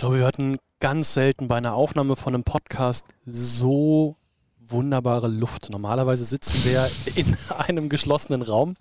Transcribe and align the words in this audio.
glaube, 0.00 0.20
wir 0.20 0.26
hatten 0.26 0.56
ganz 0.80 1.12
selten 1.12 1.46
bei 1.46 1.56
einer 1.56 1.74
Aufnahme 1.74 2.16
von 2.16 2.34
einem 2.34 2.42
Podcast 2.42 3.04
so 3.26 4.16
wunderbare 4.58 5.28
Luft. 5.28 5.68
Normalerweise 5.68 6.24
sitzen 6.24 6.64
wir 6.64 6.90
in 7.16 7.36
einem 7.58 7.90
geschlossenen 7.90 8.40
Raum 8.40 8.76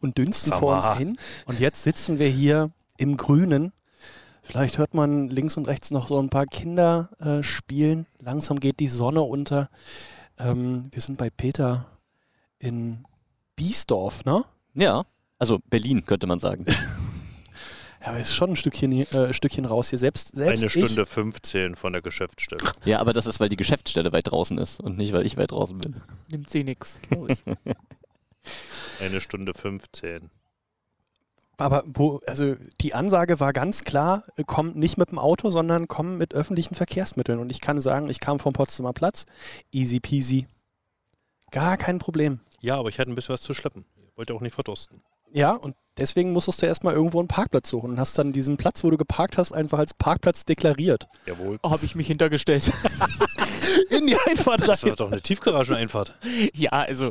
und 0.00 0.18
dünsten 0.18 0.52
vor 0.52 0.74
uns 0.74 0.98
hin. 0.98 1.16
Und 1.46 1.60
jetzt 1.60 1.84
sitzen 1.84 2.18
wir 2.18 2.28
hier 2.28 2.72
im 2.96 3.16
Grünen. 3.16 3.72
Vielleicht 4.42 4.78
hört 4.78 4.94
man 4.94 5.30
links 5.30 5.56
und 5.56 5.68
rechts 5.68 5.92
noch 5.92 6.08
so 6.08 6.18
ein 6.18 6.28
paar 6.28 6.46
Kinder 6.46 7.10
äh, 7.20 7.44
spielen. 7.44 8.06
Langsam 8.18 8.58
geht 8.58 8.80
die 8.80 8.88
Sonne 8.88 9.22
unter. 9.22 9.68
Ähm, 10.38 10.88
wir 10.90 11.00
sind 11.00 11.18
bei 11.18 11.30
Peter 11.30 11.86
in 12.58 13.04
Biesdorf, 13.54 14.24
ne? 14.24 14.44
Ja, 14.74 15.04
also 15.38 15.60
Berlin 15.70 16.04
könnte 16.04 16.26
man 16.26 16.40
sagen. 16.40 16.64
Ja, 18.04 18.10
aber 18.10 18.18
ist 18.18 18.34
schon 18.34 18.50
ein 18.50 18.56
Stückchen, 18.56 18.92
äh, 18.92 19.32
Stückchen 19.32 19.64
raus 19.64 19.88
hier. 19.88 19.98
Selbst, 19.98 20.36
selbst 20.36 20.60
Eine 20.62 20.68
Stunde 20.68 21.02
ich, 21.02 21.08
15 21.08 21.74
von 21.74 21.94
der 21.94 22.02
Geschäftsstelle. 22.02 22.62
Ja, 22.84 23.00
aber 23.00 23.14
das 23.14 23.24
ist, 23.24 23.40
weil 23.40 23.48
die 23.48 23.56
Geschäftsstelle 23.56 24.12
weit 24.12 24.30
draußen 24.30 24.58
ist 24.58 24.78
und 24.78 24.98
nicht, 24.98 25.14
weil 25.14 25.24
ich 25.24 25.38
weit 25.38 25.52
draußen 25.52 25.78
bin. 25.78 26.02
Nimmt 26.28 26.50
sie 26.50 26.64
nix, 26.64 26.98
glaube 27.08 27.32
ich. 27.32 27.42
Eine 29.00 29.22
Stunde 29.22 29.54
15. 29.54 30.30
Aber 31.56 31.82
wo, 31.86 32.20
also 32.26 32.56
die 32.82 32.94
Ansage 32.94 33.40
war 33.40 33.54
ganz 33.54 33.84
klar, 33.84 34.24
komm 34.44 34.72
nicht 34.72 34.98
mit 34.98 35.10
dem 35.10 35.18
Auto, 35.18 35.50
sondern 35.50 35.88
komm 35.88 36.18
mit 36.18 36.34
öffentlichen 36.34 36.74
Verkehrsmitteln. 36.74 37.38
Und 37.38 37.48
ich 37.50 37.62
kann 37.62 37.80
sagen, 37.80 38.10
ich 38.10 38.20
kam 38.20 38.38
vom 38.38 38.52
Potsdamer 38.52 38.92
Platz, 38.92 39.24
easy 39.72 40.00
peasy. 40.00 40.46
Gar 41.52 41.78
kein 41.78 41.98
Problem. 41.98 42.40
Ja, 42.60 42.76
aber 42.76 42.90
ich 42.90 42.98
hatte 42.98 43.10
ein 43.10 43.14
bisschen 43.14 43.32
was 43.32 43.40
zu 43.40 43.54
schleppen. 43.54 43.86
Ich 43.96 44.18
wollte 44.18 44.34
auch 44.34 44.42
nicht 44.42 44.54
verdursten. 44.54 45.00
Ja, 45.32 45.52
und 45.52 45.74
deswegen 45.98 46.32
musstest 46.32 46.62
du 46.62 46.66
erstmal 46.66 46.94
irgendwo 46.94 47.18
einen 47.18 47.28
Parkplatz 47.28 47.68
suchen 47.68 47.90
und 47.90 48.00
hast 48.00 48.18
dann 48.18 48.32
diesen 48.32 48.56
Platz, 48.56 48.84
wo 48.84 48.90
du 48.90 48.96
geparkt 48.96 49.38
hast, 49.38 49.52
einfach 49.52 49.78
als 49.78 49.94
Parkplatz 49.94 50.44
deklariert. 50.44 51.06
Jawohl. 51.26 51.58
Oh, 51.62 51.70
habe 51.70 51.84
ich 51.84 51.94
mich 51.94 52.06
hintergestellt. 52.06 52.70
In 53.90 54.06
die 54.06 54.16
Einfahrt 54.26 54.62
rein. 54.62 54.68
Das 54.68 54.82
war 54.84 54.96
doch 54.96 55.12
eine 55.12 55.20
Tiefgarageneinfahrt. 55.20 56.14
ja, 56.54 56.70
also 56.70 57.10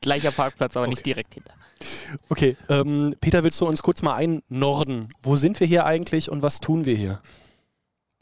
gleicher 0.00 0.30
Parkplatz, 0.30 0.76
aber 0.76 0.84
okay. 0.84 0.90
nicht 0.90 1.06
direkt 1.06 1.34
hinter. 1.34 1.52
Okay, 2.28 2.56
ähm, 2.68 3.14
Peter, 3.20 3.44
willst 3.44 3.60
du 3.60 3.66
uns 3.66 3.82
kurz 3.82 4.02
mal 4.02 4.14
einnorden? 4.14 5.12
Wo 5.22 5.36
sind 5.36 5.60
wir 5.60 5.66
hier 5.66 5.84
eigentlich 5.84 6.30
und 6.30 6.42
was 6.42 6.60
tun 6.60 6.86
wir 6.86 6.96
hier? 6.96 7.20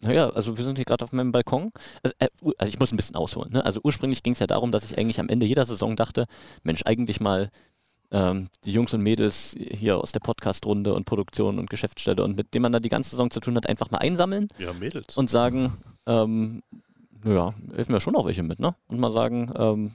Naja, 0.00 0.28
also 0.30 0.58
wir 0.58 0.64
sind 0.64 0.76
hier 0.76 0.84
gerade 0.84 1.04
auf 1.04 1.12
meinem 1.12 1.32
Balkon. 1.32 1.72
Also, 2.02 2.14
äh, 2.18 2.28
also, 2.58 2.68
ich 2.68 2.78
muss 2.78 2.92
ein 2.92 2.96
bisschen 2.96 3.16
ausholen. 3.16 3.52
Ne? 3.52 3.64
Also 3.64 3.80
ursprünglich 3.82 4.22
ging 4.22 4.34
es 4.34 4.38
ja 4.38 4.46
darum, 4.46 4.70
dass 4.70 4.84
ich 4.84 4.98
eigentlich 4.98 5.18
am 5.18 5.28
Ende 5.28 5.46
jeder 5.46 5.64
Saison 5.64 5.96
dachte, 5.96 6.26
Mensch, 6.62 6.82
eigentlich 6.84 7.20
mal 7.20 7.50
ähm, 8.14 8.48
die 8.64 8.72
Jungs 8.72 8.94
und 8.94 9.02
Mädels 9.02 9.56
hier 9.58 9.98
aus 9.98 10.12
der 10.12 10.20
Podcast-Runde 10.20 10.94
und 10.94 11.04
Produktion 11.04 11.58
und 11.58 11.68
Geschäftsstelle 11.68 12.22
und 12.22 12.36
mit 12.36 12.54
denen 12.54 12.62
man 12.62 12.72
da 12.72 12.78
die 12.78 12.88
ganze 12.88 13.10
Saison 13.10 13.30
zu 13.30 13.40
tun 13.40 13.56
hat, 13.56 13.68
einfach 13.68 13.90
mal 13.90 13.98
einsammeln 13.98 14.48
ja, 14.58 14.72
Mädels. 14.72 15.16
und 15.16 15.28
sagen, 15.28 15.72
ähm, 16.06 16.62
naja, 17.24 17.54
helfen 17.74 17.92
wir 17.92 18.00
schon 18.00 18.14
auch 18.14 18.26
welche 18.26 18.44
mit, 18.44 18.60
ne? 18.60 18.76
Und 18.86 19.00
mal 19.00 19.10
sagen, 19.10 19.52
ähm, 19.56 19.92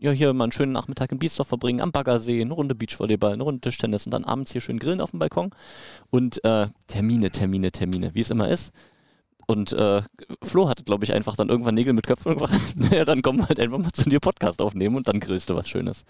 ja, 0.00 0.10
hier 0.10 0.32
mal 0.32 0.44
einen 0.44 0.52
schönen 0.52 0.72
Nachmittag 0.72 1.12
in 1.12 1.20
Biesdorf 1.20 1.46
verbringen, 1.46 1.80
am 1.80 1.92
Baggersee, 1.92 2.40
eine 2.40 2.52
Runde 2.52 2.74
Beachvolleyball, 2.74 3.34
eine 3.34 3.44
Runde 3.44 3.60
Tischtennis 3.60 4.06
und 4.06 4.10
dann 4.10 4.24
abends 4.24 4.50
hier 4.50 4.60
schön 4.60 4.80
grillen 4.80 5.00
auf 5.00 5.12
dem 5.12 5.20
Balkon. 5.20 5.50
Und 6.10 6.44
äh, 6.44 6.66
Termine, 6.88 7.30
Termine, 7.30 7.70
Termine, 7.70 8.10
wie 8.12 8.20
es 8.20 8.30
immer 8.30 8.48
ist. 8.48 8.72
Und 9.46 9.72
äh, 9.72 10.02
Flo 10.42 10.68
hatte, 10.68 10.84
glaube 10.84 11.04
ich, 11.04 11.12
einfach 11.12 11.36
dann 11.36 11.48
irgendwann 11.48 11.74
Nägel 11.74 11.92
mit 11.92 12.06
Köpfen 12.06 12.38
gesagt, 12.38 12.76
naja, 12.76 13.04
dann 13.04 13.22
komm 13.22 13.46
halt 13.46 13.58
einfach 13.58 13.78
mal 13.78 13.92
zu 13.92 14.08
dir 14.08 14.20
Podcast 14.20 14.60
aufnehmen 14.60 14.96
und 14.96 15.08
dann 15.08 15.20
grillst 15.20 15.50
du 15.50 15.56
was 15.56 15.68
Schönes. 15.68 16.04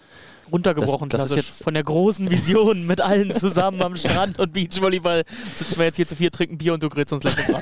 Runtergebrochen, 0.51 1.09
das, 1.09 1.23
das 1.23 1.31
ist 1.31 1.37
jetzt 1.37 1.63
von 1.63 1.73
der 1.73 1.83
großen 1.83 2.29
Vision 2.29 2.85
mit 2.85 3.01
allen 3.01 3.33
zusammen 3.33 3.81
am 3.81 3.95
Strand 3.95 4.39
und 4.39 4.53
Beachvolleyball 4.53 5.23
sitzen 5.55 5.77
wir 5.77 5.85
jetzt 5.85 5.95
hier 5.95 6.07
zu 6.07 6.15
vier, 6.15 6.31
trinken 6.31 6.57
Bier 6.57 6.73
und 6.73 6.83
du 6.83 6.89
grillst 6.89 7.13
uns 7.13 7.21
gleich 7.21 7.33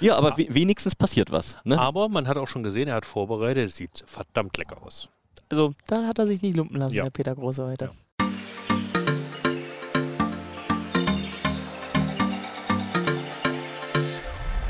ja, 0.00 0.16
aber 0.16 0.36
wenigstens 0.36 0.94
passiert 0.94 1.30
was. 1.30 1.58
Ne? 1.64 1.78
Aber 1.78 2.08
man 2.08 2.26
hat 2.28 2.38
auch 2.38 2.48
schon 2.48 2.62
gesehen, 2.62 2.88
er 2.88 2.94
hat 2.96 3.06
vorbereitet, 3.06 3.72
sieht 3.72 4.04
verdammt 4.06 4.56
lecker 4.56 4.82
aus. 4.82 5.08
Also, 5.48 5.74
da 5.86 6.06
hat 6.06 6.18
er 6.18 6.26
sich 6.26 6.42
nicht 6.42 6.56
lumpen 6.56 6.78
lassen, 6.78 6.94
ja. 6.94 7.04
der 7.04 7.10
Peter 7.10 7.34
Große 7.34 7.66
heute. 7.66 7.86
Ja. 7.86 7.90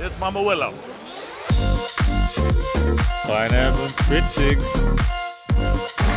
Jetzt 0.04 0.20
machen 0.20 0.34
wir 0.34 0.42
Urlaub. 0.42 0.74
Pineapple 3.22 3.88
Spritzig. 3.88 4.58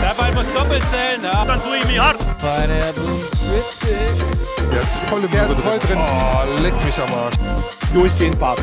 Der 0.01 0.13
Ball 0.13 0.33
muss 0.33 0.53
doppelt 0.53 0.83
zählen, 0.89 1.23
ja. 1.23 1.45
Dann 1.45 1.63
tue 1.63 1.77
ich 1.77 1.87
mich 1.87 1.97
hart. 1.97 2.17
Pineapple 2.37 3.15
Spritzig. 3.27 3.97
Der 4.73 4.81
ist 4.81 4.97
voll, 4.97 5.21
der 5.29 5.47
ist 5.49 5.61
voll 5.61 5.79
drin. 5.79 5.99
Oh, 5.99 6.61
leck 6.61 6.73
mich 6.83 6.99
am 6.99 7.13
Arsch. 7.13 7.35
Durchgehend 7.93 8.37
Party. 8.37 8.61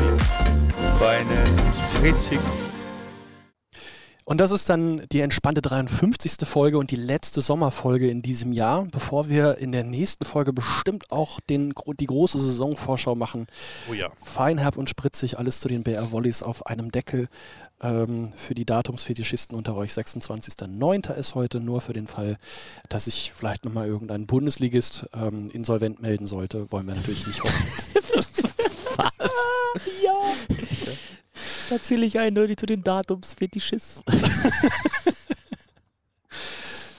Pineapple 0.99 1.73
Spritzig. 1.95 2.39
Und 4.27 4.39
das 4.39 4.49
ist 4.49 4.69
dann 4.69 5.05
die 5.11 5.21
entspannte 5.21 5.61
53. 5.61 6.47
Folge 6.47 6.79
und 6.79 6.89
die 6.89 6.95
letzte 6.95 7.41
Sommerfolge 7.41 8.09
in 8.09 8.23
diesem 8.23 8.53
Jahr, 8.53 8.87
bevor 8.91 9.29
wir 9.29 9.59
in 9.59 9.71
der 9.71 9.83
nächsten 9.83 10.25
Folge 10.25 10.51
bestimmt 10.51 11.11
auch 11.11 11.39
den, 11.39 11.73
die 11.99 12.07
große 12.07 12.39
Saisonvorschau 12.39 13.13
machen. 13.13 13.45
Oh 13.89 13.93
ja. 13.93 14.09
Feinherb 14.23 14.77
und 14.77 14.89
spritzig, 14.89 15.37
alles 15.37 15.59
zu 15.59 15.67
den 15.67 15.83
BR 15.83 16.11
Volleys 16.11 16.41
auf 16.41 16.65
einem 16.65 16.91
Deckel. 16.91 17.29
Ähm, 17.81 18.33
für 18.35 18.55
die 18.55 18.65
Datumsfetischisten 18.65 19.55
unter 19.55 19.75
euch 19.75 19.91
26.09. 19.91 21.13
ist 21.13 21.35
heute 21.35 21.59
nur 21.59 21.81
für 21.81 21.93
den 21.93 22.07
Fall, 22.07 22.37
dass 22.89 23.05
sich 23.05 23.31
vielleicht 23.35 23.63
nochmal 23.63 23.85
irgendein 23.85 24.25
Bundesligist 24.25 25.07
ähm, 25.13 25.51
insolvent 25.51 26.01
melden 26.01 26.25
sollte. 26.25 26.71
Wollen 26.71 26.87
wir 26.87 26.95
natürlich 26.95 27.27
nicht 27.27 27.43
hoffen. 27.43 27.67
Was? 28.95 29.21
ja. 30.03 30.13
Okay. 30.49 30.97
Da 31.69 31.81
zähle 31.81 32.05
ich 32.05 32.19
eindeutig 32.19 32.57
zu 32.57 32.65
den 32.65 32.83
Datumsfetischisten. 32.83 34.03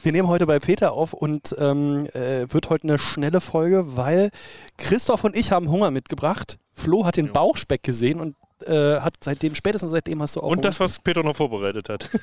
Wir 0.02 0.12
nehmen 0.12 0.28
heute 0.28 0.46
bei 0.46 0.58
Peter 0.60 0.92
auf 0.92 1.12
und 1.12 1.54
ähm, 1.58 2.06
äh, 2.14 2.46
wird 2.52 2.70
heute 2.70 2.84
eine 2.84 2.98
schnelle 2.98 3.40
Folge, 3.40 3.96
weil 3.96 4.30
Christoph 4.76 5.24
und 5.24 5.36
ich 5.36 5.50
haben 5.50 5.68
Hunger 5.68 5.90
mitgebracht. 5.90 6.58
Flo 6.72 7.04
hat 7.04 7.16
den 7.16 7.32
Bauchspeck 7.32 7.82
gesehen 7.82 8.20
und 8.20 8.36
äh, 8.66 9.00
hat 9.00 9.14
seitdem, 9.20 9.54
spätestens 9.56 9.90
seitdem 9.90 10.22
hast 10.22 10.36
du 10.36 10.40
auch. 10.40 10.44
Und 10.44 10.58
Hunger. 10.58 10.62
das, 10.62 10.78
was 10.80 11.00
Peter 11.00 11.22
noch 11.22 11.36
vorbereitet 11.36 11.88
hat. 11.88 12.08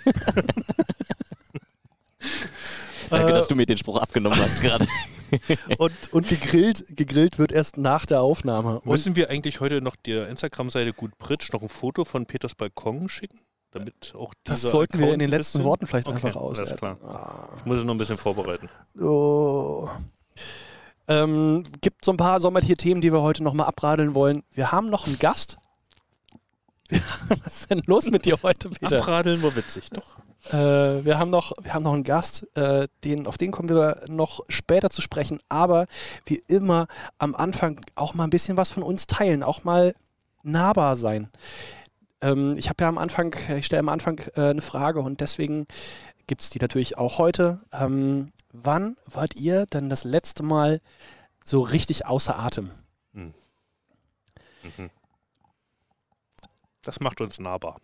Danke, 3.14 3.34
dass 3.34 3.48
du 3.48 3.56
mir 3.56 3.66
den 3.66 3.78
Spruch 3.78 4.00
abgenommen 4.00 4.40
hast 4.40 4.62
gerade. 4.62 4.88
und, 5.78 5.94
und 6.12 6.28
gegrillt, 6.28 6.86
gegrillt 6.96 7.40
wird 7.40 7.52
erst 7.52 7.78
nach 7.78 8.06
der 8.06 8.22
Aufnahme. 8.22 8.80
Und 8.82 8.92
Müssen 8.92 9.16
wir 9.16 9.30
eigentlich 9.30 9.60
heute 9.60 9.82
noch 9.82 9.96
der 9.96 10.28
Instagram-Seite 10.30 10.94
Gut 10.94 11.18
Bridge 11.18 11.50
noch 11.54 11.62
ein 11.62 11.70
Foto 11.70 12.06
von 12.06 12.26
Peters 12.26 12.56
Balkon 12.56 13.10
schicken? 13.10 13.40
Damit 13.72 14.14
auch 14.16 14.34
das 14.44 14.62
sollten 14.62 14.98
Account 14.98 15.08
wir 15.08 15.14
in 15.14 15.20
den 15.20 15.30
letzten 15.30 15.60
bisschen? 15.60 15.64
Worten 15.64 15.88
vielleicht 15.88 16.08
okay, 16.08 16.16
einfach 16.16 16.40
aus. 16.40 16.60
Alles 16.60 16.76
klar. 16.76 17.50
Ich 17.58 17.66
muss 17.66 17.80
es 17.80 17.84
noch 17.84 17.96
ein 17.96 17.98
bisschen 17.98 18.18
vorbereiten. 18.18 18.70
Oh. 19.00 19.90
Ähm, 21.08 21.64
gibt 21.82 22.06
so 22.06 22.12
ein 22.12 22.18
paar 22.18 22.40
Sommertier-Themen, 22.40 23.02
die 23.02 23.12
wir 23.12 23.22
heute 23.22 23.44
nochmal 23.44 23.68
abradeln 23.68 24.14
wollen. 24.14 24.44
Wir 24.52 24.72
haben 24.72 24.90
noch 24.90 25.08
einen 25.08 25.18
Gast. 25.18 25.58
Was 27.44 27.62
ist 27.62 27.72
denn 27.72 27.82
los 27.88 28.06
mit 28.12 28.26
dir 28.26 28.38
heute, 28.44 28.70
Peter? 28.70 29.00
Abradeln 29.00 29.42
war 29.42 29.56
witzig, 29.56 29.90
doch. 29.90 30.18
Äh, 30.52 31.06
wir, 31.06 31.20
haben 31.20 31.30
noch, 31.30 31.54
wir 31.62 31.74
haben 31.74 31.84
noch 31.84 31.94
einen 31.94 32.04
Gast, 32.04 32.48
äh, 32.58 32.88
den, 33.04 33.28
auf 33.28 33.38
den 33.38 33.52
kommen 33.52 33.70
wir 33.70 34.04
noch 34.08 34.42
später 34.50 34.90
zu 34.90 35.02
sprechen, 35.02 35.40
aber 35.48 35.88
wie 36.26 36.44
immer 36.48 36.88
am 37.18 37.34
Anfang 37.36 37.80
auch 37.96 38.14
mal 38.14 38.26
ein 38.26 38.30
bisschen 38.30 38.58
was 38.58 38.72
von 38.72 38.84
uns 38.84 39.08
teilen, 39.08 39.44
auch 39.44 39.64
mal 39.64 39.96
nahbar 40.44 40.96
sein. 40.96 41.30
Ähm, 42.22 42.56
ich 42.58 42.70
habe 42.70 42.84
ja 42.84 42.90
am 42.90 42.98
Anfang, 42.98 43.36
ich 43.58 43.66
stelle 43.66 43.80
am 43.80 43.90
Anfang 43.90 44.20
äh, 44.36 44.50
eine 44.50 44.62
Frage 44.62 45.02
und 45.02 45.22
deswegen 45.22 45.66
gibt 46.28 46.42
es 46.42 46.50
die 46.50 46.60
natürlich 46.60 46.98
auch 46.98 47.20
heute. 47.20 47.62
Ähm, 47.72 48.32
wann 48.52 48.98
wart 49.06 49.36
ihr 49.36 49.66
denn 49.68 49.90
das 49.90 50.04
letzte 50.04 50.44
Mal 50.44 50.82
so 51.44 51.62
richtig 51.62 52.06
außer 52.06 52.38
Atem? 52.38 52.70
Hm. 53.14 53.34
Mhm. 54.64 54.90
Das 56.82 57.00
macht 57.00 57.22
uns 57.22 57.40
nahbar. 57.40 57.78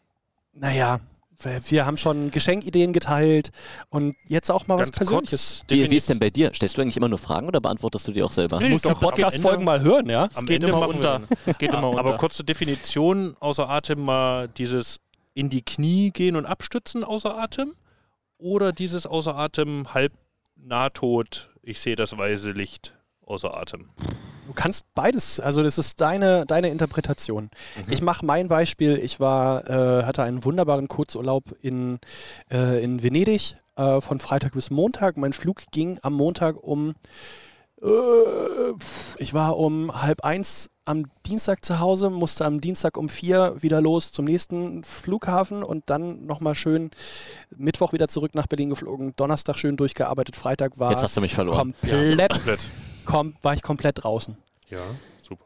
Naja, 0.51 0.99
wir 1.43 1.85
haben 1.85 1.97
schon 1.97 2.31
Geschenkideen 2.31 2.93
geteilt 2.93 3.51
und 3.89 4.15
jetzt 4.27 4.49
auch 4.49 4.67
mal 4.67 4.77
Ganz 4.77 4.89
was 4.89 4.97
Persönliches. 4.97 5.63
Wie, 5.67 5.89
wie, 5.89 5.97
ist 5.97 6.09
denn 6.09 6.19
bei 6.19 6.29
dir? 6.29 6.51
Stellst 6.53 6.77
du 6.77 6.81
eigentlich 6.81 6.97
immer 6.97 7.07
nur 7.07 7.17
Fragen 7.17 7.47
oder 7.47 7.61
beantwortest 7.61 8.07
du 8.07 8.11
die 8.11 8.23
auch 8.23 8.31
selber? 8.31 8.59
Nee, 8.59 8.65
du 8.65 8.71
musst 8.73 8.85
die 8.85 8.93
Podcast-Folgen 8.93 9.63
mal 9.63 9.81
hören, 9.81 10.09
ja? 10.09 10.29
Es 10.35 10.45
geht, 10.45 10.63
immer 10.63 10.87
unter. 10.87 11.21
es 11.45 11.57
geht 11.57 11.71
immer 11.71 11.89
unter. 11.89 11.99
Aber 11.99 12.17
kurze 12.17 12.43
Definition, 12.43 13.35
außer 13.39 13.69
Atem 13.69 14.03
mal 14.03 14.49
dieses 14.49 14.99
in 15.33 15.49
die 15.49 15.63
Knie 15.63 16.11
gehen 16.11 16.35
und 16.35 16.45
abstützen 16.45 17.03
außer 17.03 17.37
Atem 17.37 17.73
oder 18.37 18.71
dieses 18.71 19.05
außer 19.05 19.35
Atem 19.35 19.93
halb 19.93 20.13
nahtot, 20.55 21.49
ich 21.61 21.79
sehe 21.79 21.95
das 21.95 22.17
weiße 22.17 22.51
Licht 22.51 22.93
außer 23.25 23.55
Atem. 23.55 23.89
Du 24.59 24.63
kannst 24.63 24.93
beides, 24.93 25.39
also 25.39 25.63
das 25.63 25.77
ist 25.77 26.01
deine, 26.01 26.45
deine 26.45 26.67
Interpretation. 26.67 27.45
Mhm. 27.45 27.93
Ich 27.93 28.01
mache 28.01 28.25
mein 28.25 28.49
Beispiel. 28.49 28.97
Ich 28.97 29.21
war, 29.21 29.65
äh, 29.69 30.03
hatte 30.03 30.23
einen 30.23 30.43
wunderbaren 30.43 30.89
Kurzurlaub 30.89 31.45
in, 31.61 31.97
äh, 32.51 32.83
in 32.83 33.01
Venedig 33.01 33.55
äh, 33.77 34.01
von 34.01 34.19
Freitag 34.19 34.51
bis 34.55 34.69
Montag. 34.69 35.15
Mein 35.15 35.31
Flug 35.31 35.63
ging 35.71 35.97
am 36.01 36.11
Montag 36.11 36.61
um, 36.61 36.95
äh, 37.81 37.87
ich 39.17 39.33
war 39.33 39.57
um 39.57 40.01
halb 40.01 40.25
eins 40.25 40.69
am 40.83 41.05
Dienstag 41.25 41.63
zu 41.63 41.79
Hause, 41.79 42.09
musste 42.09 42.43
am 42.43 42.59
Dienstag 42.59 42.97
um 42.97 43.07
vier 43.07 43.55
wieder 43.61 43.79
los 43.79 44.11
zum 44.11 44.25
nächsten 44.25 44.83
Flughafen 44.83 45.63
und 45.63 45.89
dann 45.89 46.25
nochmal 46.25 46.55
schön 46.55 46.91
Mittwoch 47.55 47.93
wieder 47.93 48.09
zurück 48.09 48.35
nach 48.35 48.47
Berlin 48.47 48.71
geflogen, 48.71 49.13
Donnerstag 49.15 49.55
schön 49.55 49.77
durchgearbeitet, 49.77 50.35
Freitag 50.35 50.77
war 50.79 50.91
Jetzt 50.91 51.03
hast 51.03 51.15
du 51.15 51.21
mich 51.21 51.33
verloren. 51.33 51.73
komplett, 51.81 52.33
Komplett. 52.33 52.65
kom 53.05 53.35
war 53.41 53.53
ich 53.53 53.61
komplett 53.61 54.03
draußen. 54.03 54.37
Ja, 54.69 54.79
super. 55.21 55.45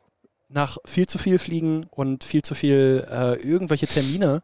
Nach 0.49 0.77
viel 0.85 1.07
zu 1.07 1.17
viel 1.17 1.39
Fliegen 1.39 1.85
und 1.91 2.23
viel 2.23 2.41
zu 2.43 2.53
viel 2.55 3.07
äh, 3.09 3.35
irgendwelche 3.41 3.87
Termine 3.87 4.41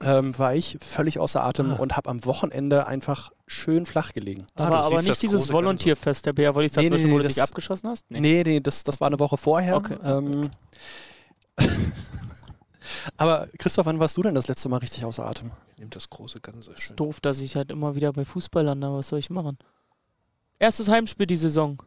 ähm, 0.00 0.36
war 0.38 0.54
ich 0.54 0.78
völlig 0.80 1.18
außer 1.18 1.42
Atem 1.44 1.74
und 1.74 1.96
habe 1.96 2.08
am 2.08 2.24
Wochenende 2.24 2.86
einfach 2.86 3.30
schön 3.46 3.84
flach 3.86 4.12
gelegen. 4.12 4.46
Ah, 4.50 4.52
Da 4.54 4.64
du 4.66 4.70
war 4.72 4.78
aber 4.84 4.96
siehst 4.98 4.98
das 4.98 5.22
nicht 5.22 5.22
dieses 5.32 5.52
Volontierfest 5.52 6.24
der 6.24 6.32
BR, 6.32 6.54
weil 6.54 6.64
ich 6.66 6.74
Nee, 6.76 6.82
nee, 6.84 6.88
dazwischen, 6.90 7.06
nee, 7.08 7.12
wo 7.12 7.18
du 7.18 7.24
das- 7.24 7.34
dich 7.34 7.42
abgeschossen 7.42 7.88
hast? 7.90 8.06
Nee, 8.10 8.20
nee, 8.44 8.60
das, 8.60 8.84
das 8.84 9.00
war 9.00 9.08
eine 9.08 9.18
Woche 9.18 9.36
vorher. 9.36 9.76
Okay. 9.76 9.96
Ähm, 10.04 10.50
aber 13.16 13.48
Christoph, 13.58 13.86
wann 13.86 13.98
warst 14.00 14.16
du 14.16 14.22
denn 14.22 14.34
das 14.34 14.48
letzte 14.48 14.68
Mal 14.68 14.78
richtig 14.78 15.04
außer 15.04 15.26
Atem? 15.26 15.50
Nimm 15.76 15.90
das 15.90 16.08
große 16.10 16.40
Ganze 16.40 16.72
Ist 16.72 16.82
schön. 16.82 16.96
doof, 16.96 17.20
dass 17.20 17.40
ich 17.40 17.56
halt 17.56 17.70
immer 17.70 17.94
wieder 17.94 18.12
bei 18.12 18.24
Fußball 18.24 18.64
lande. 18.64 18.92
Was 18.92 19.08
soll 19.08 19.18
ich 19.18 19.30
machen? 19.30 19.58
Erstes 20.58 20.88
Heimspiel 20.88 21.26
die 21.26 21.36
Saison. 21.36 21.82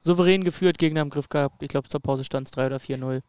Souverän 0.00 0.44
geführt, 0.44 0.78
Gegner 0.78 1.02
im 1.02 1.10
Griff 1.10 1.28
gehabt. 1.28 1.62
Ich 1.62 1.68
glaube, 1.68 1.88
zur 1.88 2.00
Pause 2.00 2.24
stand 2.24 2.48
es 2.48 2.52
3 2.52 2.66
oder 2.66 2.76
4-0. 2.76 3.22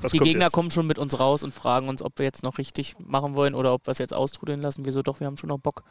Was 0.00 0.12
Die 0.12 0.18
Gegner 0.18 0.44
jetzt? 0.44 0.52
kommen 0.52 0.70
schon 0.70 0.86
mit 0.86 0.98
uns 0.98 1.18
raus 1.18 1.42
und 1.42 1.52
fragen 1.52 1.88
uns, 1.88 2.02
ob 2.02 2.18
wir 2.18 2.24
jetzt 2.24 2.44
noch 2.44 2.58
richtig 2.58 2.96
machen 2.98 3.34
wollen 3.34 3.54
oder 3.54 3.72
ob 3.72 3.86
wir 3.86 3.90
es 3.90 3.98
jetzt 3.98 4.14
austrudeln 4.14 4.60
lassen. 4.60 4.84
Wieso 4.84 5.02
doch, 5.02 5.18
wir 5.20 5.26
haben 5.26 5.36
schon 5.36 5.48
noch 5.48 5.58
Bock. 5.58 5.82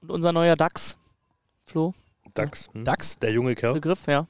Und 0.00 0.10
unser 0.10 0.32
neuer 0.32 0.54
DAX, 0.54 0.96
Flo, 1.66 1.94
Dax. 2.34 2.68
Hm? 2.72 2.84
DAX? 2.84 3.16
Der 3.16 3.32
junge 3.32 3.54
Kerl. 3.54 3.74
Begriff, 3.74 4.06
ja. 4.06 4.26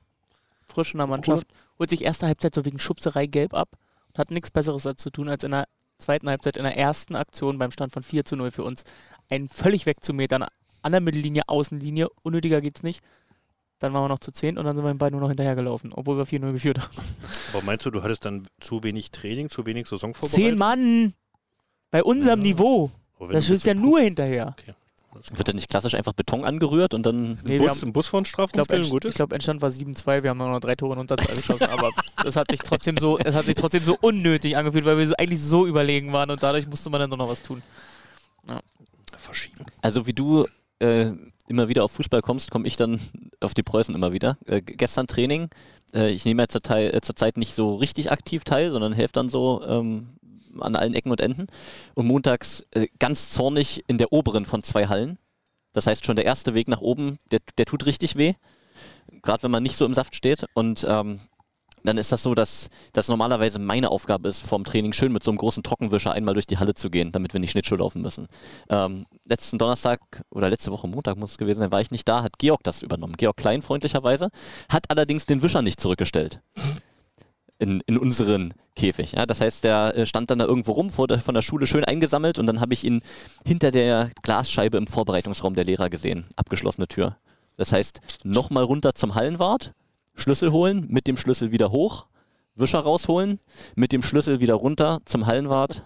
Frisch 0.66 0.92
in 0.92 0.98
der 0.98 1.06
Mannschaft. 1.06 1.46
Holt 1.78 1.90
sich 1.90 2.02
erste 2.02 2.26
Halbzeit 2.26 2.54
so 2.54 2.64
wegen 2.64 2.78
Schubserei 2.78 3.26
gelb 3.26 3.52
ab 3.52 3.68
und 4.08 4.18
hat 4.18 4.30
nichts 4.30 4.50
Besseres 4.50 4.84
dazu 4.84 5.10
tun, 5.10 5.28
als 5.28 5.44
in 5.44 5.50
der 5.50 5.66
zweiten 5.98 6.28
Halbzeit 6.28 6.56
in 6.56 6.62
der 6.64 6.76
ersten 6.76 7.16
Aktion 7.16 7.58
beim 7.58 7.70
Stand 7.70 7.92
von 7.92 8.02
4 8.02 8.24
zu 8.24 8.36
0 8.36 8.50
für 8.50 8.64
uns 8.64 8.84
einen 9.30 9.48
völlig 9.48 9.86
wegzumetern 9.86 10.46
an 10.82 10.92
der 10.92 11.00
Mittellinie, 11.00 11.42
Außenlinie. 11.46 12.08
Unnötiger 12.22 12.60
geht's 12.60 12.82
nicht. 12.82 13.02
Dann 13.84 13.92
waren 13.92 14.04
wir 14.04 14.08
noch 14.08 14.18
zu 14.18 14.32
10 14.32 14.56
und 14.56 14.64
dann 14.64 14.74
sind 14.74 14.82
wir 14.82 14.90
im 14.90 14.96
Ball 14.96 15.10
nur 15.10 15.20
noch 15.20 15.28
hinterhergelaufen, 15.28 15.92
obwohl 15.92 16.16
wir 16.16 16.24
4-0 16.24 16.52
geführt 16.52 16.78
haben. 16.78 16.96
Aber 17.52 17.62
meinst 17.64 17.84
du, 17.84 17.90
du 17.90 18.02
hattest 18.02 18.24
dann 18.24 18.46
zu 18.58 18.82
wenig 18.82 19.10
Training, 19.10 19.50
zu 19.50 19.66
wenig 19.66 19.86
Saisonvorbereitung? 19.88 20.42
Zehn 20.42 20.56
Mann! 20.56 21.12
Bei 21.90 22.02
unserem 22.02 22.40
Ja. 22.40 22.44
Niveau. 22.44 22.90
Das 23.30 23.50
ist 23.50 23.66
ja 23.66 23.74
so 23.74 23.80
nur 23.80 24.00
hinterher. 24.00 24.56
Wird 25.34 25.48
dann 25.48 25.56
nicht 25.56 25.68
klassisch 25.68 25.92
einfach 25.94 26.14
Beton 26.14 26.46
angerührt 26.46 26.94
und 26.94 27.04
dann. 27.04 27.38
Nee, 27.44 27.50
wir 27.50 27.58
Bus, 27.58 27.68
haben, 27.68 27.88
ein 27.90 27.92
Bus 27.92 28.06
vor 28.06 28.22
den 28.22 28.24
ich 28.24 28.32
glaube, 28.32 28.50
Strafraum 28.50 28.80
ich 28.80 29.04
ist? 29.04 29.14
glaub, 29.16 29.32
Endstand 29.34 29.60
war 29.60 29.68
7-2, 29.68 30.22
wir 30.22 30.30
haben 30.30 30.38
nur 30.38 30.48
noch 30.48 30.60
drei 30.60 30.76
Tore 30.76 30.94
in 30.94 31.00
Unterzahl 31.00 31.36
geschossen, 31.36 31.68
aber 31.68 31.90
das 32.24 32.36
hat 32.36 32.50
sich 32.50 32.60
trotzdem 32.60 32.96
so, 32.96 33.18
es 33.18 33.34
hat 33.34 33.44
sich 33.44 33.54
trotzdem 33.54 33.82
so 33.82 33.98
unnötig 34.00 34.56
angefühlt, 34.56 34.86
weil 34.86 34.96
wir 34.96 35.06
so, 35.06 35.14
eigentlich 35.18 35.42
so 35.42 35.66
überlegen 35.66 36.10
waren 36.14 36.30
und 36.30 36.42
dadurch 36.42 36.66
musste 36.66 36.88
man 36.88 37.02
dann 37.02 37.10
doch 37.10 37.18
noch 37.18 37.28
was 37.28 37.42
tun. 37.42 37.62
Verschieben. 39.18 39.66
Also 39.82 40.06
wie 40.06 40.14
du 40.14 40.46
äh, 40.78 41.12
immer 41.48 41.68
wieder 41.68 41.84
auf 41.84 41.92
Fußball 41.92 42.22
kommst, 42.22 42.50
komme 42.50 42.66
ich 42.66 42.76
dann 42.76 43.00
auf 43.40 43.54
die 43.54 43.62
Preußen 43.62 43.94
immer 43.94 44.12
wieder. 44.12 44.38
Äh, 44.46 44.62
gestern 44.62 45.06
Training. 45.06 45.48
Äh, 45.94 46.10
ich 46.10 46.24
nehme 46.24 46.42
ja 46.42 46.48
zur, 46.48 46.62
äh, 46.70 47.00
zur 47.00 47.16
Zeit 47.16 47.36
nicht 47.36 47.54
so 47.54 47.74
richtig 47.74 48.10
aktiv 48.10 48.44
teil, 48.44 48.70
sondern 48.70 48.92
helfe 48.92 49.12
dann 49.12 49.28
so 49.28 49.62
ähm, 49.66 50.08
an 50.60 50.76
allen 50.76 50.94
Ecken 50.94 51.10
und 51.10 51.20
Enden. 51.20 51.46
Und 51.94 52.06
montags 52.06 52.64
äh, 52.72 52.88
ganz 52.98 53.30
zornig 53.30 53.84
in 53.86 53.98
der 53.98 54.12
oberen 54.12 54.46
von 54.46 54.62
zwei 54.62 54.86
Hallen. 54.86 55.18
Das 55.72 55.86
heißt 55.86 56.06
schon 56.06 56.16
der 56.16 56.24
erste 56.24 56.54
Weg 56.54 56.68
nach 56.68 56.80
oben, 56.80 57.18
der, 57.30 57.40
der 57.58 57.66
tut 57.66 57.86
richtig 57.86 58.16
weh. 58.16 58.34
Gerade 59.22 59.42
wenn 59.42 59.50
man 59.50 59.62
nicht 59.62 59.76
so 59.76 59.84
im 59.84 59.94
Saft 59.94 60.14
steht. 60.14 60.46
Und 60.54 60.86
ähm, 60.88 61.20
dann 61.84 61.98
ist 61.98 62.10
das 62.10 62.22
so, 62.22 62.34
dass 62.34 62.68
das 62.92 63.08
normalerweise 63.08 63.58
meine 63.58 63.90
Aufgabe 63.90 64.28
ist, 64.28 64.40
vorm 64.40 64.64
Training 64.64 64.92
schön 64.92 65.12
mit 65.12 65.22
so 65.22 65.30
einem 65.30 65.38
großen 65.38 65.62
Trockenwischer 65.62 66.12
einmal 66.12 66.34
durch 66.34 66.46
die 66.46 66.58
Halle 66.58 66.74
zu 66.74 66.90
gehen, 66.90 67.12
damit 67.12 67.32
wir 67.34 67.40
nicht 67.40 67.50
Schnittschuh 67.50 67.76
laufen 67.76 68.02
müssen. 68.02 68.26
Ähm, 68.70 69.06
letzten 69.24 69.58
Donnerstag 69.58 70.00
oder 70.30 70.48
letzte 70.48 70.72
Woche 70.72 70.88
Montag 70.88 71.16
muss 71.18 71.32
es 71.32 71.38
gewesen 71.38 71.60
sein, 71.60 71.70
war 71.70 71.80
ich 71.80 71.90
nicht 71.90 72.08
da, 72.08 72.22
hat 72.22 72.38
Georg 72.38 72.62
das 72.64 72.82
übernommen. 72.82 73.14
Georg 73.16 73.36
Klein 73.36 73.62
freundlicherweise, 73.62 74.30
hat 74.68 74.90
allerdings 74.90 75.26
den 75.26 75.42
Wischer 75.42 75.62
nicht 75.62 75.80
zurückgestellt. 75.80 76.40
In, 77.58 77.82
in 77.86 77.98
unseren 77.98 78.52
Käfig. 78.74 79.12
Ja, 79.12 79.26
das 79.26 79.40
heißt, 79.40 79.62
der 79.62 79.96
äh, 79.96 80.06
stand 80.06 80.30
dann 80.30 80.40
da 80.40 80.44
irgendwo 80.44 80.72
rum 80.72 80.90
vor 80.90 81.06
der, 81.06 81.20
von 81.20 81.34
der 81.34 81.42
Schule 81.42 81.66
schön 81.66 81.84
eingesammelt 81.84 82.38
und 82.38 82.46
dann 82.46 82.60
habe 82.60 82.74
ich 82.74 82.82
ihn 82.82 83.02
hinter 83.46 83.70
der 83.70 84.10
Glasscheibe 84.22 84.76
im 84.76 84.88
Vorbereitungsraum 84.88 85.54
der 85.54 85.64
Lehrer 85.64 85.88
gesehen. 85.88 86.26
Abgeschlossene 86.34 86.88
Tür. 86.88 87.16
Das 87.56 87.72
heißt, 87.72 88.00
nochmal 88.24 88.64
runter 88.64 88.94
zum 88.94 89.14
Hallenwart, 89.14 89.72
Schlüssel 90.14 90.52
holen, 90.52 90.86
mit 90.88 91.06
dem 91.06 91.16
Schlüssel 91.16 91.52
wieder 91.52 91.70
hoch, 91.70 92.06
Wischer 92.56 92.80
rausholen, 92.80 93.40
mit 93.74 93.92
dem 93.92 94.02
Schlüssel 94.02 94.40
wieder 94.40 94.54
runter 94.54 95.00
zum 95.04 95.26
Hallenwart. 95.26 95.82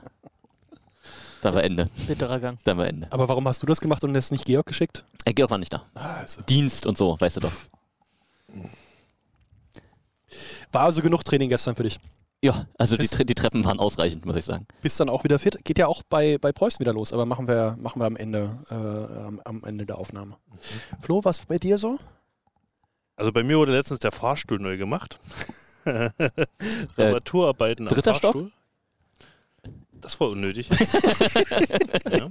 Da 1.41 1.55
war 1.55 1.63
Ende. 1.63 1.87
Bitterer 2.07 2.41
Gang. 2.41 2.59
Da 2.65 2.77
war 2.77 2.87
Ende. 2.87 3.07
Aber 3.11 3.29
warum 3.29 3.47
hast 3.47 3.63
du 3.63 3.67
das 3.67 3.81
gemacht 3.81 4.03
und 4.05 4.13
das 4.13 4.31
nicht 4.31 4.45
Georg 4.45 4.67
geschickt? 4.67 5.05
Äh, 5.25 5.33
Georg 5.33 5.51
war 5.51 5.59
nicht 5.59 5.73
da. 5.73 5.85
Also. 5.95 6.43
Dienst 6.43 6.85
und 6.85 6.99
so, 6.99 7.19
weißt 7.19 7.37
du 7.37 7.41
doch. 7.41 7.53
War 10.73 10.83
also 10.83 11.01
genug 11.01 11.25
Training 11.25 11.49
gestern 11.49 11.75
für 11.75 11.85
dich. 11.85 11.99
Ja, 12.41 12.67
also 12.77 12.97
die, 12.97 13.09
Tre 13.09 13.25
die 13.25 13.35
Treppen 13.35 13.65
waren 13.65 13.81
ausreichend, 13.81 14.25
muss 14.25 14.37
ich 14.37 14.45
sagen. 14.45 14.67
Bist 14.81 15.01
dann 15.01 15.09
auch 15.09 15.25
wieder 15.25 15.39
fit. 15.39 15.59
Geht 15.65 15.79
ja 15.79 15.89
auch 15.89 16.03
bei, 16.09 16.39
bei 16.39 16.53
Preußen 16.53 16.79
wieder 16.79 16.93
los, 16.93 17.13
aber 17.13 17.27
machen 17.27 17.49
wir, 17.49 17.77
machen 17.81 18.01
wir 18.01 18.07
am 18.07 18.17
Ende, 18.17 18.59
äh, 18.71 19.25
am, 19.27 19.41
am 19.45 19.65
Ende 19.65 19.87
der 19.87 19.99
Aufnahme. 19.99 20.37
Flo, 21.01 21.25
was 21.25 21.47
bei 21.47 21.59
dir 21.59 21.79
so? 21.79 21.99
Also 23.19 23.33
bei 23.33 23.43
mir 23.43 23.59
wurde 23.59 23.73
letztens 23.73 23.99
der 23.99 24.13
Fahrstuhl 24.13 24.61
neu 24.61 24.77
gemacht. 24.77 25.19
Reparaturarbeiten 25.85 27.89
am 27.89 27.93
dritter 27.93 28.15
Stock? 28.15 28.35
Fahrstuhl. 28.35 28.53
Das 30.01 30.21
war 30.21 30.29
unnötig. 30.29 30.69
ja. 32.11 32.31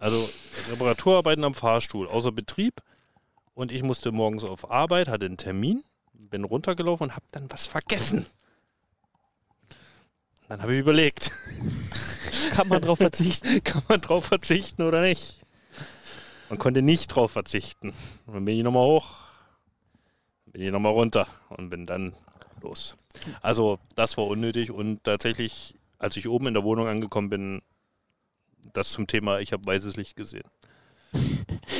Also 0.00 0.28
Reparaturarbeiten 0.72 1.44
am 1.44 1.54
Fahrstuhl, 1.54 2.08
außer 2.08 2.32
Betrieb. 2.32 2.82
Und 3.54 3.70
ich 3.70 3.84
musste 3.84 4.10
morgens 4.10 4.42
auf 4.42 4.68
Arbeit, 4.68 5.06
hatte 5.06 5.26
einen 5.26 5.36
Termin, 5.36 5.84
bin 6.12 6.42
runtergelaufen 6.42 7.10
und 7.10 7.14
habe 7.14 7.26
dann 7.30 7.48
was 7.52 7.68
vergessen. 7.68 8.26
Dann 10.48 10.60
habe 10.60 10.74
ich 10.74 10.80
überlegt, 10.80 11.30
Kann 12.50 12.66
man 12.66 12.82
drauf 12.82 12.98
verzichten? 12.98 13.62
kann 13.62 13.82
man 13.88 14.00
drauf 14.00 14.24
verzichten 14.24 14.82
oder 14.82 15.02
nicht? 15.02 15.38
Man 16.48 16.58
konnte 16.58 16.82
nicht 16.82 17.14
drauf 17.14 17.30
verzichten. 17.30 17.94
Und 18.26 18.34
dann 18.34 18.44
bin 18.44 18.56
ich 18.56 18.64
nochmal 18.64 18.86
hoch, 18.86 19.23
bin 20.54 20.62
ich 20.62 20.70
nochmal 20.70 20.92
runter 20.92 21.26
und 21.48 21.68
bin 21.68 21.84
dann 21.84 22.14
los. 22.62 22.94
Also 23.42 23.80
das 23.96 24.16
war 24.16 24.26
unnötig 24.26 24.70
und 24.70 25.02
tatsächlich, 25.02 25.74
als 25.98 26.16
ich 26.16 26.28
oben 26.28 26.46
in 26.46 26.54
der 26.54 26.62
Wohnung 26.62 26.86
angekommen 26.86 27.28
bin, 27.28 27.62
das 28.72 28.92
zum 28.92 29.08
Thema, 29.08 29.40
ich 29.40 29.52
habe 29.52 29.66
weißes 29.66 29.96
Licht 29.96 30.16
gesehen. 30.16 30.44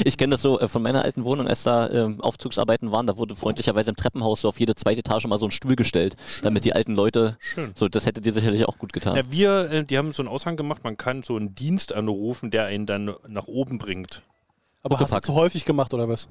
Ich 0.05 0.19
kenne 0.19 0.33
das 0.33 0.43
so 0.43 0.59
äh, 0.59 0.67
von 0.67 0.83
meiner 0.83 1.05
alten 1.05 1.23
Wohnung, 1.23 1.47
als 1.47 1.63
da 1.63 1.89
ähm, 1.89 2.21
Aufzugsarbeiten 2.21 2.91
waren, 2.91 3.07
da 3.07 3.17
wurde 3.17 3.37
freundlicherweise 3.37 3.91
im 3.91 3.97
Treppenhaus 3.97 4.41
so 4.41 4.49
auf 4.49 4.59
jede 4.59 4.75
zweite 4.75 5.01
Etage 5.01 5.27
mal 5.29 5.39
so 5.39 5.45
ein 5.45 5.53
Stuhl 5.53 5.77
gestellt, 5.77 6.17
damit 6.43 6.65
die 6.65 6.73
alten 6.73 6.95
Leute, 6.95 7.39
Schön. 7.39 7.73
so 7.77 7.89
das 7.89 8.05
hätte 8.05 8.21
dir 8.21 8.33
sicherlich 8.33 8.67
auch 8.67 8.77
gut 8.77 8.93
getan. 8.93 9.17
Ja, 9.17 9.23
wir, 9.31 9.71
äh, 9.71 9.85
die 9.85 9.97
haben 9.97 10.13
so 10.13 10.23
einen 10.23 10.29
Aushang 10.29 10.57
gemacht, 10.57 10.83
man 10.83 10.97
kann 10.97 11.23
so 11.23 11.37
einen 11.37 11.55
Dienst 11.55 11.93
anrufen, 11.93 12.51
der 12.51 12.65
einen 12.65 12.87
dann 12.87 13.15
nach 13.29 13.47
oben 13.47 13.79
bringt. 13.79 14.23
Aber 14.85 15.01
hast 15.01 15.15
du 15.15 15.21
zu 15.21 15.35
häufig 15.35 15.65
gemacht 15.65 15.95
oder 15.95 16.11
was? 16.11 16.29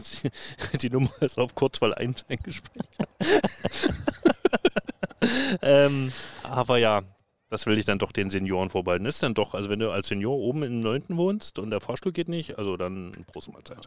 Die 0.82 0.90
Nummer 0.90 1.10
ist 1.20 1.38
auf 1.38 1.54
Kurzwahl 1.54 1.94
1 1.94 2.26
eingespeichert. 2.28 2.86
ähm, 5.62 6.12
aber 6.42 6.76
ja, 6.76 7.02
das 7.48 7.64
will 7.64 7.78
ich 7.78 7.86
dann 7.86 7.98
doch 7.98 8.12
den 8.12 8.28
Senioren 8.28 8.68
vorbehalten. 8.68 9.06
Ist 9.06 9.22
dann 9.22 9.32
doch, 9.32 9.54
also 9.54 9.70
wenn 9.70 9.78
du 9.78 9.90
als 9.90 10.08
Senior 10.08 10.36
oben 10.36 10.62
im 10.62 10.82
9. 10.82 11.16
wohnst 11.16 11.58
und 11.58 11.70
der 11.70 11.80
Fahrstuhl 11.80 12.12
geht 12.12 12.28
nicht, 12.28 12.58
also 12.58 12.76
dann 12.76 13.12
Prost 13.32 13.50
Mahlzeit. 13.50 13.86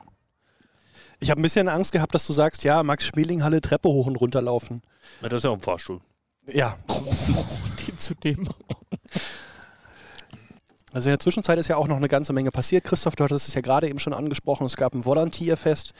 Ich 1.19 1.29
habe 1.29 1.39
ein 1.39 1.43
bisschen 1.43 1.69
Angst 1.69 1.91
gehabt, 1.91 2.15
dass 2.15 2.25
du 2.25 2.33
sagst, 2.33 2.63
ja, 2.63 2.81
Max-Schmeling-Halle 2.81 3.61
Treppe 3.61 3.89
hoch 3.89 4.07
und 4.07 4.15
runter 4.15 4.41
laufen. 4.41 4.81
Na, 5.21 5.29
das 5.29 5.37
ist 5.37 5.43
ja 5.43 5.51
auch 5.51 5.55
ein 5.55 5.61
Fahrstuhl. 5.61 6.01
Ja. 6.47 6.75
Den 7.87 7.99
zu 7.99 8.15
nehmen. 8.23 8.49
Also 10.93 11.09
in 11.09 11.13
der 11.13 11.19
Zwischenzeit 11.19 11.57
ist 11.57 11.67
ja 11.67 11.75
auch 11.75 11.87
noch 11.87 11.97
eine 11.97 12.07
ganze 12.07 12.33
Menge 12.33 12.51
passiert. 12.51 12.83
Christoph, 12.83 13.15
du 13.15 13.23
hattest 13.23 13.47
es 13.47 13.55
ja 13.55 13.61
gerade 13.61 13.89
eben 13.89 13.99
schon 13.99 14.13
angesprochen. 14.13 14.65
Es 14.67 14.77
gab 14.77 14.93
ein 14.93 15.05
Volantierfest 15.05 15.93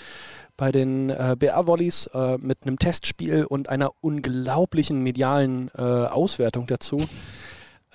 bei 0.55 0.71
den 0.71 1.09
äh, 1.09 1.35
BR-Volleys 1.37 2.07
äh, 2.13 2.37
mit 2.37 2.59
einem 2.65 2.77
Testspiel 2.77 3.45
und 3.45 3.69
einer 3.69 3.91
unglaublichen 4.01 5.01
medialen 5.01 5.71
äh, 5.75 5.81
Auswertung 5.81 6.67
dazu. 6.67 7.07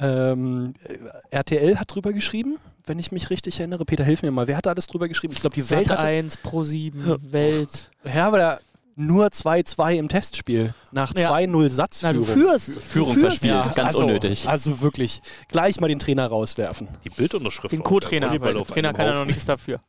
Ähm, 0.01 0.75
äh, 0.85 0.97
RTL 1.31 1.79
hat 1.79 1.95
drüber 1.95 2.13
geschrieben, 2.13 2.57
wenn 2.85 2.99
ich 2.99 3.13
mich 3.13 3.31
richtig 3.31 3.61
erinnere. 3.61 3.85
Peter, 3.85 4.05
hilf 4.05 4.23
mir 4.23 4.31
mal. 4.33 4.49
Wer 4.49 4.57
hat 4.57 4.67
da 4.67 4.71
alles 4.71 4.89
drüber 4.89 5.09
geschrieben? 5.09 5.33
Ich 5.33 5.41
glaube, 5.41 5.55
die 5.55 5.71
Welt 5.71 5.89
Sat 5.89 5.99
hatte, 5.99 6.07
1, 6.07 6.39
Pro 6.39 6.65
7, 6.65 7.33
Welt. 7.33 7.91
ja, 8.05 8.27
aber 8.27 8.39
da 8.39 8.59
nur 8.99 9.27
2-2 9.29 9.95
im 9.97 10.09
Testspiel. 10.09 10.75
Nach 10.91 11.15
Ja. 11.17 11.31
2-0 11.31 11.63
Na, 11.63 11.69
Satzführung. 11.69 12.15
du 12.17 12.25
führst. 12.25 12.81
Führung 12.81 13.15
du 13.15 13.21
führst, 13.21 13.39
verspielt. 13.39 13.75
Ganz 13.77 13.95
also, 13.95 14.05
unnötig. 14.05 14.49
Also 14.49 14.81
wirklich, 14.81 15.23
gleich 15.49 15.81
mal 15.81 15.89
den 15.89 15.99
Trainer 16.01 16.27
rauswerfen. 16.27 16.89
Die 17.05 17.11
Bildunterschrift. 17.11 17.73
Den 17.73 17.83
Co-Trainer, 17.83 18.37
der 18.37 18.65
Trainer 18.65 18.93
kann 18.93 19.07
ja 19.07 19.15
noch 19.15 19.27
nichts 19.27 19.45
dafür. 19.45 19.81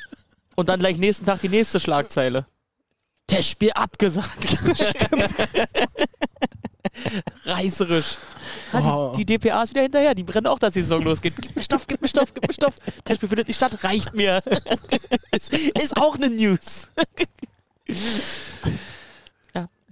Und 0.56 0.68
dann 0.68 0.78
gleich 0.80 0.96
nächsten 0.98 1.24
Tag 1.24 1.40
die 1.40 1.48
nächste 1.48 1.80
Schlagzeile. 1.80 2.46
Testspiel 3.26 3.72
abgesagt. 3.72 4.46
Reißerisch. 7.44 8.16
Ah, 8.72 8.80
Oh. 8.94 9.12
die, 9.16 9.24
die 9.24 9.38
DPA 9.38 9.62
ist 9.62 9.70
wieder 9.70 9.82
hinterher. 9.82 10.14
Die 10.14 10.22
brennen 10.22 10.46
auch, 10.46 10.58
dass 10.58 10.72
die 10.74 10.82
Saison 10.82 11.02
losgeht. 11.02 11.34
Gib 11.40 11.56
mir 11.56 11.62
Stoff, 11.62 11.86
gib 11.86 12.00
mir 12.02 12.08
Stoff, 12.08 12.32
gib 12.34 12.46
mir 12.46 12.54
Stoff. 12.54 12.74
Testspiel 13.04 13.28
findet 13.28 13.48
nicht 13.48 13.56
statt. 13.56 13.76
Reicht 13.82 14.14
mir. 14.14 14.42
ist, 15.32 15.52
ist 15.52 15.96
auch 15.96 16.16
eine 16.16 16.30
News. 16.30 16.90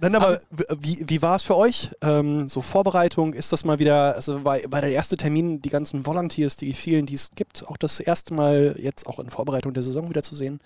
Dann 0.01 0.15
aber, 0.15 0.39
wie, 0.79 1.03
wie 1.05 1.21
war 1.21 1.35
es 1.35 1.43
für 1.43 1.55
euch? 1.55 1.91
Ähm, 2.01 2.49
so 2.49 2.63
Vorbereitung, 2.63 3.35
ist 3.35 3.53
das 3.53 3.63
mal 3.65 3.77
wieder, 3.77 4.15
also 4.15 4.43
war, 4.43 4.57
war 4.67 4.81
der 4.81 4.91
erste 4.91 5.15
Termin, 5.15 5.61
die 5.61 5.69
ganzen 5.69 6.07
Volunteers, 6.07 6.57
die 6.57 6.73
vielen, 6.73 7.05
die 7.05 7.13
es 7.13 7.29
gibt, 7.35 7.67
auch 7.67 7.77
das 7.77 7.99
erste 7.99 8.33
Mal 8.33 8.75
jetzt 8.79 9.05
auch 9.05 9.19
in 9.19 9.29
Vorbereitung 9.29 9.75
der 9.75 9.83
Saison 9.83 10.09
wieder 10.09 10.23
zu 10.23 10.35
sehen. 10.35 10.59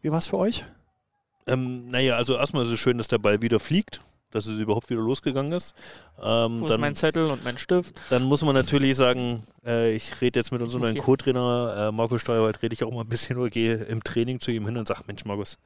Wie 0.00 0.10
war 0.10 0.18
es 0.18 0.28
für 0.28 0.38
euch? 0.38 0.64
Ähm, 1.46 1.90
naja, 1.90 2.16
also 2.16 2.38
erstmal 2.38 2.64
ist 2.64 2.72
es 2.72 2.80
schön, 2.80 2.96
dass 2.96 3.08
der 3.08 3.18
Ball 3.18 3.42
wieder 3.42 3.60
fliegt, 3.60 4.00
dass 4.30 4.46
es 4.46 4.58
überhaupt 4.58 4.88
wieder 4.88 5.02
losgegangen 5.02 5.52
ist. 5.52 5.74
Ähm, 6.18 6.62
Wo 6.62 6.64
ist 6.64 6.70
dann, 6.70 6.80
mein 6.80 6.96
Zettel 6.96 7.26
und 7.26 7.44
mein 7.44 7.58
Stift? 7.58 8.00
dann 8.08 8.22
muss 8.22 8.40
man 8.40 8.54
natürlich 8.54 8.96
sagen, 8.96 9.42
äh, 9.62 9.92
ich 9.92 10.22
rede 10.22 10.40
jetzt 10.40 10.52
mit 10.52 10.62
unserem 10.62 10.84
neuen. 10.84 10.96
Co-Trainer 10.96 11.88
äh, 11.90 11.92
Markus 11.92 12.22
Steuerwald, 12.22 12.62
rede 12.62 12.72
ich 12.72 12.82
auch 12.82 12.90
mal 12.90 13.02
ein 13.02 13.08
bisschen 13.10 13.36
oder 13.36 13.50
gehe 13.50 13.74
im 13.74 14.02
Training 14.02 14.40
zu 14.40 14.52
ihm 14.52 14.64
hin 14.64 14.78
und 14.78 14.88
sage, 14.88 15.02
Mensch 15.06 15.26
Markus, 15.26 15.58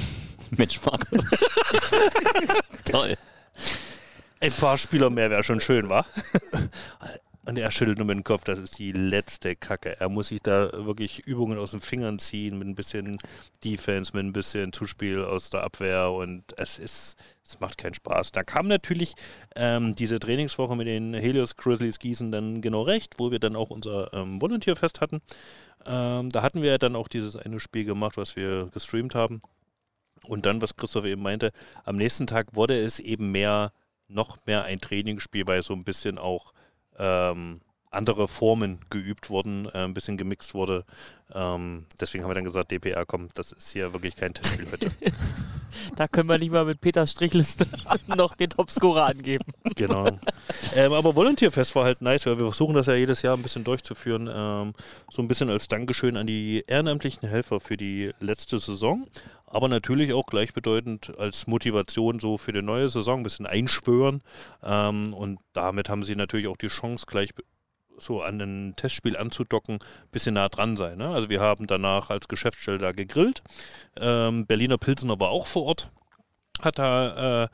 Mensch, 0.56 0.80
Markus. 0.84 1.24
Toll. 2.84 3.16
ein 4.40 4.52
paar 4.52 4.78
Spieler 4.78 5.10
mehr 5.10 5.30
wäre 5.30 5.44
schon 5.44 5.60
schön, 5.60 5.88
wa? 5.88 6.04
Und 7.46 7.56
er 7.58 7.70
schüttelt 7.70 7.98
nur 7.98 8.08
mit 8.08 8.16
dem 8.16 8.24
Kopf, 8.24 8.42
das 8.42 8.58
ist 8.58 8.76
die 8.80 8.90
letzte 8.90 9.54
Kacke. 9.54 10.00
Er 10.00 10.08
muss 10.08 10.28
sich 10.28 10.42
da 10.42 10.68
wirklich 10.84 11.20
Übungen 11.28 11.58
aus 11.58 11.70
den 11.70 11.80
Fingern 11.80 12.18
ziehen, 12.18 12.58
mit 12.58 12.66
ein 12.66 12.74
bisschen 12.74 13.18
Defense, 13.64 14.10
mit 14.14 14.24
ein 14.24 14.32
bisschen 14.32 14.72
Zuspiel 14.72 15.22
aus 15.22 15.48
der 15.50 15.62
Abwehr 15.62 16.10
und 16.10 16.42
es 16.58 16.80
ist, 16.80 17.14
es 17.44 17.60
macht 17.60 17.78
keinen 17.78 17.94
Spaß. 17.94 18.32
Da 18.32 18.42
kam 18.42 18.66
natürlich 18.66 19.14
ähm, 19.54 19.94
diese 19.94 20.18
Trainingswoche 20.18 20.74
mit 20.74 20.88
den 20.88 21.14
Helios 21.14 21.54
Grizzlies 21.54 22.00
Gießen 22.00 22.32
dann 22.32 22.62
genau 22.62 22.82
recht, 22.82 23.14
wo 23.18 23.30
wir 23.30 23.38
dann 23.38 23.54
auch 23.54 23.70
unser 23.70 24.12
ähm, 24.12 24.42
Volunteerfest 24.42 25.00
hatten. 25.00 25.22
Ähm, 25.86 26.30
da 26.30 26.42
hatten 26.42 26.62
wir 26.62 26.78
dann 26.78 26.96
auch 26.96 27.06
dieses 27.06 27.36
eine 27.36 27.60
Spiel 27.60 27.84
gemacht, 27.84 28.16
was 28.16 28.34
wir 28.34 28.66
gestreamt 28.74 29.14
haben. 29.14 29.40
Und 30.26 30.46
dann, 30.46 30.60
was 30.60 30.76
Christoph 30.76 31.04
eben 31.04 31.22
meinte, 31.22 31.52
am 31.84 31.96
nächsten 31.96 32.26
Tag 32.26 32.54
wurde 32.54 32.78
es 32.78 32.98
eben 32.98 33.32
mehr, 33.32 33.72
noch 34.08 34.38
mehr 34.46 34.64
ein 34.64 34.80
Trainingsspiel, 34.80 35.46
weil 35.46 35.62
so 35.62 35.72
ein 35.72 35.84
bisschen 35.84 36.18
auch 36.18 36.52
ähm, 36.98 37.60
andere 37.90 38.28
Formen 38.28 38.80
geübt 38.90 39.30
wurden, 39.30 39.66
äh, 39.66 39.78
ein 39.78 39.94
bisschen 39.94 40.16
gemixt 40.16 40.54
wurde. 40.54 40.84
Ähm, 41.34 41.86
deswegen 42.00 42.22
haben 42.22 42.30
wir 42.30 42.34
dann 42.34 42.44
gesagt, 42.44 42.70
DPR, 42.70 43.06
komm, 43.06 43.28
das 43.34 43.52
ist 43.52 43.72
hier 43.72 43.92
wirklich 43.92 44.16
kein 44.16 44.34
Testspiel, 44.34 44.66
bitte. 44.66 44.90
Da 45.94 46.08
können 46.08 46.28
wir 46.28 46.38
nicht 46.38 46.50
mal 46.50 46.64
mit 46.64 46.80
Peters 46.80 47.12
Strichliste 47.12 47.66
noch 48.16 48.34
den 48.34 48.50
Topscorer 48.50 49.06
angeben. 49.06 49.44
genau. 49.76 50.06
Ähm, 50.74 50.92
aber 50.92 51.14
Volunteerfest 51.14 51.74
war 51.74 51.84
halt 51.84 52.02
nice, 52.02 52.26
weil 52.26 52.38
wir 52.38 52.46
versuchen 52.46 52.74
das 52.74 52.86
ja 52.86 52.94
jedes 52.94 53.22
Jahr 53.22 53.36
ein 53.36 53.42
bisschen 53.42 53.62
durchzuführen. 53.62 54.28
Ähm, 54.32 54.74
so 55.10 55.22
ein 55.22 55.28
bisschen 55.28 55.48
als 55.48 55.68
Dankeschön 55.68 56.16
an 56.16 56.26
die 56.26 56.64
ehrenamtlichen 56.66 57.28
Helfer 57.28 57.60
für 57.60 57.76
die 57.76 58.12
letzte 58.20 58.58
Saison. 58.58 59.06
Aber 59.46 59.68
natürlich 59.68 60.12
auch 60.12 60.26
gleichbedeutend 60.26 61.16
als 61.18 61.46
Motivation 61.46 62.18
so 62.18 62.36
für 62.36 62.52
die 62.52 62.62
neue 62.62 62.88
Saison 62.88 63.20
ein 63.20 63.22
bisschen 63.22 63.46
einspüren. 63.46 64.22
Ähm, 64.62 65.14
und 65.14 65.38
damit 65.52 65.88
haben 65.88 66.02
sie 66.02 66.16
natürlich 66.16 66.48
auch 66.48 66.56
die 66.56 66.68
Chance, 66.68 67.06
gleich 67.06 67.30
so 67.98 68.22
an 68.22 68.40
ein 68.40 68.74
Testspiel 68.76 69.16
anzudocken, 69.16 69.76
ein 69.76 70.10
bisschen 70.10 70.34
nah 70.34 70.48
dran 70.48 70.76
sein. 70.76 70.98
Ne? 70.98 71.08
Also 71.08 71.28
wir 71.28 71.40
haben 71.40 71.66
danach 71.66 72.10
als 72.10 72.28
Geschäftsstelle 72.28 72.78
da 72.78 72.92
gegrillt. 72.92 73.42
Ähm, 73.96 74.46
Berliner 74.46 74.78
Pilsener 74.78 75.18
war 75.18 75.30
auch 75.30 75.46
vor 75.46 75.64
Ort, 75.64 75.90
hat 76.60 76.78
da 76.78 77.44
äh, 77.44 77.48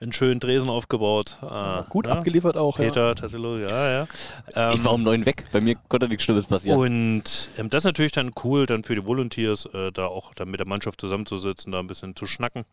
einen 0.00 0.12
schönen 0.12 0.40
Dresen 0.40 0.68
aufgebaut. 0.68 1.38
Äh, 1.42 1.82
Gut 1.88 2.06
ja, 2.06 2.12
abgeliefert 2.12 2.56
auch, 2.56 2.78
ja. 2.78 2.84
Peter, 2.86 3.14
Tassillo, 3.14 3.58
ja, 3.58 3.90
ja. 3.90 4.06
Ähm, 4.54 4.72
Ich 4.74 4.84
war 4.84 4.92
um 4.92 5.02
neun 5.02 5.26
weg. 5.26 5.46
Bei 5.52 5.60
mir 5.60 5.76
konnte 5.88 6.08
nichts 6.08 6.24
Schlimmes 6.24 6.46
passieren. 6.46 6.78
und 6.78 7.50
ähm, 7.58 7.70
das 7.70 7.80
ist 7.80 7.86
natürlich 7.86 8.12
dann 8.12 8.30
cool, 8.44 8.66
dann 8.66 8.84
für 8.84 8.94
die 8.94 9.04
Volunteers, 9.04 9.66
äh, 9.66 9.90
da 9.92 10.06
auch 10.06 10.34
dann 10.34 10.50
mit 10.50 10.60
der 10.60 10.66
Mannschaft 10.66 11.00
zusammenzusitzen, 11.00 11.72
da 11.72 11.80
ein 11.80 11.86
bisschen 11.88 12.14
zu 12.14 12.26
schnacken. 12.26 12.64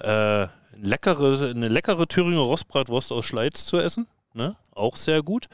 Äh, 0.00 0.46
leckere, 0.80 1.50
eine 1.50 1.68
leckere 1.68 2.06
Thüringer 2.06 2.40
Rostbratwurst 2.40 3.12
aus 3.12 3.24
Schleiz 3.24 3.64
zu 3.64 3.78
essen, 3.78 4.06
ne? 4.34 4.56
auch 4.78 4.96
sehr 4.96 5.22
gut. 5.22 5.48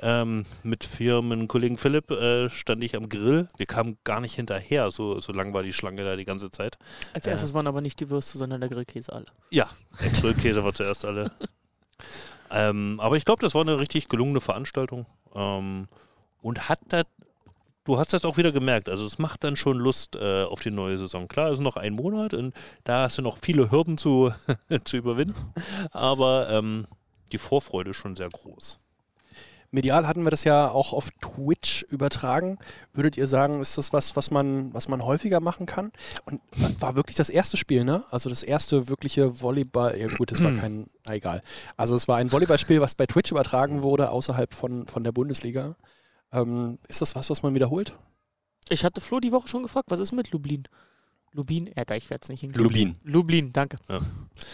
Ähm, 0.00 0.46
mit 0.62 0.84
Firmenkollegen 0.84 1.76
Philipp 1.76 2.10
äh, 2.12 2.48
stand 2.48 2.84
ich 2.84 2.96
am 2.96 3.08
Grill. 3.08 3.48
Wir 3.56 3.66
kamen 3.66 3.98
gar 4.04 4.20
nicht 4.20 4.34
hinterher, 4.34 4.90
so, 4.92 5.18
so 5.18 5.32
lang 5.32 5.52
war 5.52 5.64
die 5.64 5.72
Schlange 5.72 6.04
da 6.04 6.14
die 6.14 6.24
ganze 6.24 6.50
Zeit. 6.50 6.78
Als 7.12 7.26
erstes 7.26 7.52
waren 7.52 7.66
aber 7.66 7.80
nicht 7.80 7.98
die 7.98 8.08
Würste, 8.08 8.38
sondern 8.38 8.60
der 8.60 8.70
Grillkäse 8.70 9.12
alle. 9.12 9.26
Ja, 9.50 9.68
der 10.00 10.10
Grillkäse 10.10 10.62
war 10.62 10.72
zuerst 10.72 11.04
alle. 11.04 11.32
ähm, 12.50 13.00
aber 13.00 13.16
ich 13.16 13.24
glaube, 13.24 13.42
das 13.42 13.54
war 13.54 13.62
eine 13.62 13.80
richtig 13.80 14.08
gelungene 14.08 14.40
Veranstaltung. 14.40 15.06
Ähm, 15.34 15.88
und 16.40 16.68
hat 16.68 16.78
da, 16.90 17.02
du 17.82 17.98
hast 17.98 18.12
das 18.12 18.24
auch 18.24 18.36
wieder 18.36 18.52
gemerkt, 18.52 18.88
also 18.88 19.04
es 19.04 19.18
macht 19.18 19.42
dann 19.42 19.56
schon 19.56 19.78
Lust 19.78 20.14
äh, 20.14 20.44
auf 20.44 20.60
die 20.60 20.70
neue 20.70 20.96
Saison. 20.96 21.26
Klar, 21.26 21.48
es 21.48 21.58
ist 21.58 21.64
noch 21.64 21.76
ein 21.76 21.94
Monat 21.94 22.34
und 22.34 22.54
da 22.84 23.02
hast 23.02 23.18
du 23.18 23.22
noch 23.22 23.38
viele 23.42 23.72
Hürden 23.72 23.98
zu, 23.98 24.32
zu 24.84 24.96
überwinden. 24.96 25.52
Aber 25.90 26.48
ähm, 26.50 26.86
die 27.28 27.38
Vorfreude 27.38 27.94
schon 27.94 28.16
sehr 28.16 28.28
groß. 28.28 28.78
Medial 29.70 30.06
hatten 30.06 30.24
wir 30.24 30.30
das 30.30 30.44
ja 30.44 30.70
auch 30.70 30.94
auf 30.94 31.10
Twitch 31.20 31.82
übertragen. 31.90 32.58
Würdet 32.94 33.18
ihr 33.18 33.26
sagen, 33.26 33.60
ist 33.60 33.76
das 33.76 33.92
was, 33.92 34.16
was 34.16 34.30
man, 34.30 34.72
was 34.72 34.88
man 34.88 35.04
häufiger 35.04 35.40
machen 35.40 35.66
kann? 35.66 35.92
Und 36.24 36.40
war 36.80 36.96
wirklich 36.96 37.16
das 37.16 37.28
erste 37.28 37.58
Spiel, 37.58 37.84
ne? 37.84 38.02
Also 38.10 38.30
das 38.30 38.42
erste 38.42 38.88
wirkliche 38.88 39.42
Volleyball, 39.42 39.98
ja 39.98 40.08
gut, 40.08 40.32
es 40.32 40.42
war 40.42 40.52
kein, 40.52 40.86
na 41.04 41.14
egal. 41.14 41.42
Also 41.76 41.96
es 41.96 42.08
war 42.08 42.16
ein 42.16 42.32
Volleyballspiel, 42.32 42.80
was 42.80 42.94
bei 42.94 43.04
Twitch 43.04 43.30
übertragen 43.30 43.82
wurde, 43.82 44.10
außerhalb 44.10 44.54
von, 44.54 44.86
von 44.86 45.04
der 45.04 45.12
Bundesliga. 45.12 45.76
Ähm, 46.32 46.78
ist 46.88 47.02
das 47.02 47.14
was, 47.14 47.28
was 47.28 47.42
man 47.42 47.54
wiederholt? 47.54 47.94
Ich 48.70 48.84
hatte 48.84 49.02
Flo 49.02 49.20
die 49.20 49.32
Woche 49.32 49.48
schon 49.48 49.62
gefragt, 49.62 49.90
was 49.90 50.00
ist 50.00 50.12
mit 50.12 50.30
Lublin? 50.30 50.64
Ja, 51.76 51.84
da 51.84 51.94
ich 51.94 52.08
werde 52.08 52.22
es 52.22 52.28
nicht 52.30 52.40
hinkriegen. 52.40 52.64
Lublin. 52.64 52.96
Lublin, 53.04 53.52
danke. 53.52 53.78
Ja. 53.88 54.00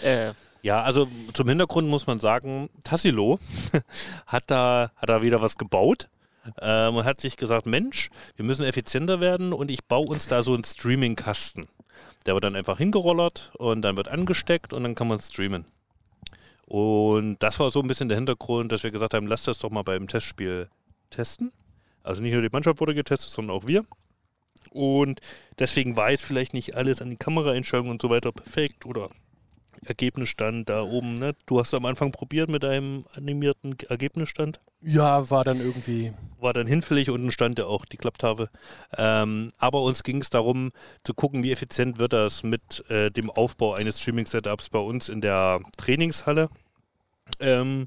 Äh, 0.02 0.34
Ja, 0.64 0.82
also 0.82 1.06
zum 1.34 1.46
Hintergrund 1.46 1.88
muss 1.88 2.06
man 2.06 2.18
sagen, 2.18 2.70
Tassilo 2.84 3.38
hat 4.26 4.44
da, 4.46 4.92
hat 4.96 5.10
da 5.10 5.20
wieder 5.20 5.42
was 5.42 5.58
gebaut 5.58 6.08
ähm, 6.58 6.94
und 6.94 7.04
hat 7.04 7.20
sich 7.20 7.36
gesagt, 7.36 7.66
Mensch, 7.66 8.08
wir 8.36 8.46
müssen 8.46 8.64
effizienter 8.64 9.20
werden 9.20 9.52
und 9.52 9.70
ich 9.70 9.84
baue 9.84 10.06
uns 10.06 10.26
da 10.26 10.42
so 10.42 10.54
einen 10.54 10.64
Streaming-Kasten. 10.64 11.68
Der 12.24 12.32
wird 12.32 12.44
dann 12.44 12.56
einfach 12.56 12.78
hingerollert 12.78 13.52
und 13.58 13.82
dann 13.82 13.98
wird 13.98 14.08
angesteckt 14.08 14.72
und 14.72 14.84
dann 14.84 14.94
kann 14.94 15.06
man 15.06 15.20
streamen. 15.20 15.66
Und 16.64 17.42
das 17.42 17.60
war 17.60 17.68
so 17.70 17.82
ein 17.82 17.86
bisschen 17.86 18.08
der 18.08 18.16
Hintergrund, 18.16 18.72
dass 18.72 18.84
wir 18.84 18.90
gesagt 18.90 19.12
haben, 19.12 19.26
lass 19.26 19.42
das 19.42 19.58
doch 19.58 19.70
mal 19.70 19.82
beim 19.82 20.08
Testspiel 20.08 20.70
testen. 21.10 21.52
Also 22.02 22.22
nicht 22.22 22.32
nur 22.32 22.40
die 22.40 22.48
Mannschaft 22.50 22.80
wurde 22.80 22.94
getestet, 22.94 23.28
sondern 23.28 23.54
auch 23.54 23.66
wir. 23.66 23.84
Und 24.70 25.20
deswegen 25.58 25.98
war 25.98 26.10
jetzt 26.10 26.24
vielleicht 26.24 26.54
nicht 26.54 26.74
alles 26.74 27.02
an 27.02 27.10
die 27.10 27.16
Kameraeinstellungen 27.16 27.92
und 27.92 28.00
so 28.00 28.08
weiter 28.08 28.32
perfekt 28.32 28.86
oder 28.86 29.10
Ergebnisstand 29.86 30.68
da 30.68 30.82
oben. 30.82 31.14
Ne? 31.14 31.34
Du 31.46 31.60
hast 31.60 31.74
am 31.74 31.86
Anfang 31.86 32.12
probiert 32.12 32.48
mit 32.48 32.62
deinem 32.62 33.04
animierten 33.14 33.76
Ergebnisstand. 33.88 34.60
Ja, 34.80 35.30
war 35.30 35.44
dann 35.44 35.60
irgendwie. 35.60 36.12
War 36.40 36.52
dann 36.52 36.66
hinfällig, 36.66 37.10
unten 37.10 37.32
stand 37.32 37.58
ja 37.58 37.66
auch 37.66 37.84
die 37.84 37.96
Klapptafel. 37.96 38.48
Ähm, 38.96 39.50
aber 39.58 39.82
uns 39.82 40.02
ging 40.02 40.20
es 40.20 40.30
darum, 40.30 40.72
zu 41.04 41.14
gucken, 41.14 41.42
wie 41.42 41.52
effizient 41.52 41.98
wird 41.98 42.12
das 42.12 42.42
mit 42.42 42.88
äh, 42.90 43.10
dem 43.10 43.30
Aufbau 43.30 43.74
eines 43.74 44.00
Streaming-Setups 44.00 44.68
bei 44.68 44.78
uns 44.78 45.08
in 45.08 45.20
der 45.20 45.60
Trainingshalle. 45.76 46.50
Ähm, 47.40 47.86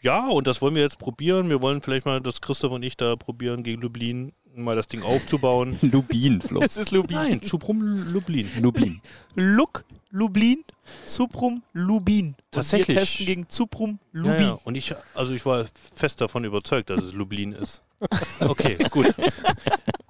ja, 0.00 0.28
und 0.28 0.48
das 0.48 0.60
wollen 0.60 0.74
wir 0.74 0.82
jetzt 0.82 0.98
probieren. 0.98 1.48
Wir 1.48 1.62
wollen 1.62 1.80
vielleicht 1.80 2.06
mal, 2.06 2.20
dass 2.20 2.40
Christoph 2.40 2.72
und 2.72 2.82
ich 2.82 2.96
da 2.96 3.14
probieren, 3.14 3.62
gegen 3.62 3.80
Lublin 3.80 4.32
mal 4.56 4.76
das 4.76 4.86
Ding 4.86 5.02
aufzubauen. 5.02 5.78
Lubin, 5.82 6.40
Flo. 6.40 6.60
es 6.62 6.76
ist 6.76 6.90
Lubin. 6.90 7.16
Nein, 7.16 7.40
Suprum 7.44 7.82
Lublin. 8.12 8.48
Lubin. 8.60 9.00
Luk, 9.34 9.84
Lublin, 10.10 10.64
Suprum, 11.06 11.62
Lubin. 11.72 12.34
Tatsächlich. 12.50 12.88
Und 12.88 12.94
wir 12.94 13.00
testen 13.02 13.26
gegen 13.26 13.46
Suprum, 13.48 13.98
Ja, 14.14 14.20
Lubin. 14.20 14.40
ja. 14.42 14.58
Und 14.64 14.74
ich, 14.74 14.94
also 15.14 15.32
ich 15.32 15.44
war 15.46 15.64
fest 15.94 16.20
davon 16.20 16.44
überzeugt, 16.44 16.90
dass 16.90 17.02
es 17.02 17.12
Lublin 17.12 17.52
ist. 17.52 17.82
Okay, 18.40 18.76
gut. 18.90 19.14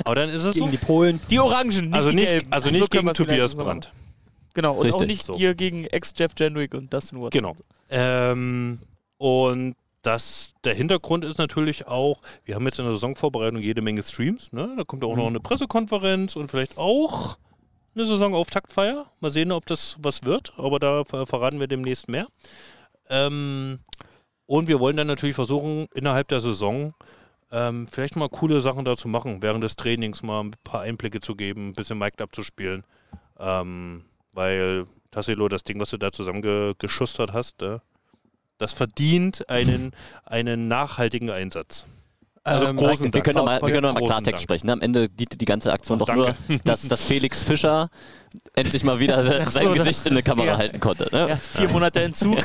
Aber 0.04 0.14
dann 0.14 0.30
ist 0.30 0.44
es 0.44 0.54
so. 0.54 0.60
Gegen 0.64 0.70
die 0.70 0.78
Polen. 0.78 1.20
Die 1.30 1.38
Orangen, 1.38 1.86
nicht 1.90 1.94
Also 1.94 2.08
die 2.10 2.16
nicht, 2.16 2.26
Gelben. 2.28 2.52
also 2.52 2.66
So 2.68 2.72
nicht 2.72 2.90
können 2.90 3.04
gegen 3.08 3.14
Tobias 3.14 3.50
so. 3.50 3.62
Brandt. 3.62 3.92
Genau, 4.54 4.72
und 4.72 4.78
auch 4.80 4.84
Richtig. 4.84 5.08
nicht 5.08 5.24
So. 5.26 5.36
hier 5.36 5.54
gegen 5.54 5.84
Ex-Jeff 5.84 6.32
Jendrick 6.38 6.72
und 6.74 6.90
Dustin 6.92 7.18
Watson. 7.20 7.30
Genau. 7.30 7.54
Ähm, 7.90 8.78
und 9.18 9.74
das, 10.02 10.54
der 10.64 10.74
Hintergrund 10.74 11.24
ist 11.24 11.38
natürlich 11.38 11.86
auch, 11.86 12.20
wir 12.44 12.54
haben 12.54 12.64
jetzt 12.66 12.78
in 12.78 12.84
der 12.84 12.92
Saisonvorbereitung 12.92 13.60
jede 13.60 13.82
Menge 13.82 14.02
Streams. 14.02 14.52
Ne? 14.52 14.74
Da 14.76 14.84
kommt 14.84 15.02
ja 15.02 15.08
auch 15.08 15.16
noch 15.16 15.26
eine 15.26 15.40
Pressekonferenz 15.40 16.36
und 16.36 16.50
vielleicht 16.50 16.76
auch 16.76 17.38
eine 17.94 18.04
Saisonauftaktfeier. 18.04 19.10
Mal 19.20 19.30
sehen, 19.30 19.52
ob 19.52 19.66
das 19.66 19.96
was 20.00 20.24
wird, 20.24 20.52
aber 20.56 20.78
da 20.78 21.04
ver- 21.04 21.26
verraten 21.26 21.60
wir 21.60 21.68
demnächst 21.68 22.08
mehr. 22.08 22.26
Ähm, 23.08 23.78
und 24.46 24.68
wir 24.68 24.80
wollen 24.80 24.96
dann 24.96 25.06
natürlich 25.06 25.36
versuchen, 25.36 25.86
innerhalb 25.94 26.28
der 26.28 26.40
Saison 26.40 26.94
ähm, 27.50 27.86
vielleicht 27.86 28.16
mal 28.16 28.28
coole 28.28 28.60
Sachen 28.60 28.84
dazu 28.84 29.08
machen, 29.08 29.42
während 29.42 29.62
des 29.62 29.76
Trainings 29.76 30.22
mal 30.22 30.40
ein 30.42 30.54
paar 30.64 30.80
Einblicke 30.80 31.20
zu 31.20 31.36
geben, 31.36 31.68
ein 31.68 31.74
bisschen 31.74 31.98
Mic'd 31.98 32.20
abzuspielen. 32.22 32.84
Ähm, 33.38 34.04
weil 34.32 34.86
Tassilo, 35.10 35.48
das 35.48 35.62
Ding, 35.62 35.78
was 35.78 35.90
du 35.90 35.98
da 35.98 36.10
zusammengeschustert 36.10 37.32
hast, 37.32 37.62
äh, 37.62 37.78
das 38.62 38.72
verdient 38.72 39.48
einen, 39.50 39.92
einen 40.24 40.68
nachhaltigen 40.68 41.30
Einsatz. 41.30 41.84
Also 42.44 42.66
Ähm, 42.66 42.76
großen 42.76 43.14
Wir 43.14 43.22
Dank. 43.22 43.36
mal, 43.36 43.62
wir 43.62 43.68
können 43.68 43.82
doch 43.82 43.92
mal 43.92 44.00
Großen 44.00 44.06
Klartext 44.06 44.32
Dank. 44.32 44.42
sprechen. 44.42 44.66
Ne? 44.66 44.72
Am 44.72 44.80
Ende 44.80 45.08
dient 45.08 45.40
die 45.40 45.44
ganze 45.44 45.72
Aktion 45.72 46.00
doch 46.00 46.12
nur, 46.12 46.34
danke. 46.48 46.64
dass, 46.64 46.88
dass 46.88 47.04
Felix 47.04 47.40
Fischer 47.40 47.88
endlich 48.54 48.82
mal 48.82 48.98
wieder 48.98 49.44
so, 49.44 49.50
sein 49.50 49.72
Gesicht 49.74 50.06
in 50.06 50.14
der 50.14 50.24
Kamera 50.24 50.46
ja. 50.48 50.56
halten 50.56 50.80
konnte. 50.80 51.08
Ne? 51.12 51.28
Er 51.28 51.36
hat 51.36 51.40
vier 51.40 51.68
Monate 51.68 52.02
Entzug. 52.02 52.38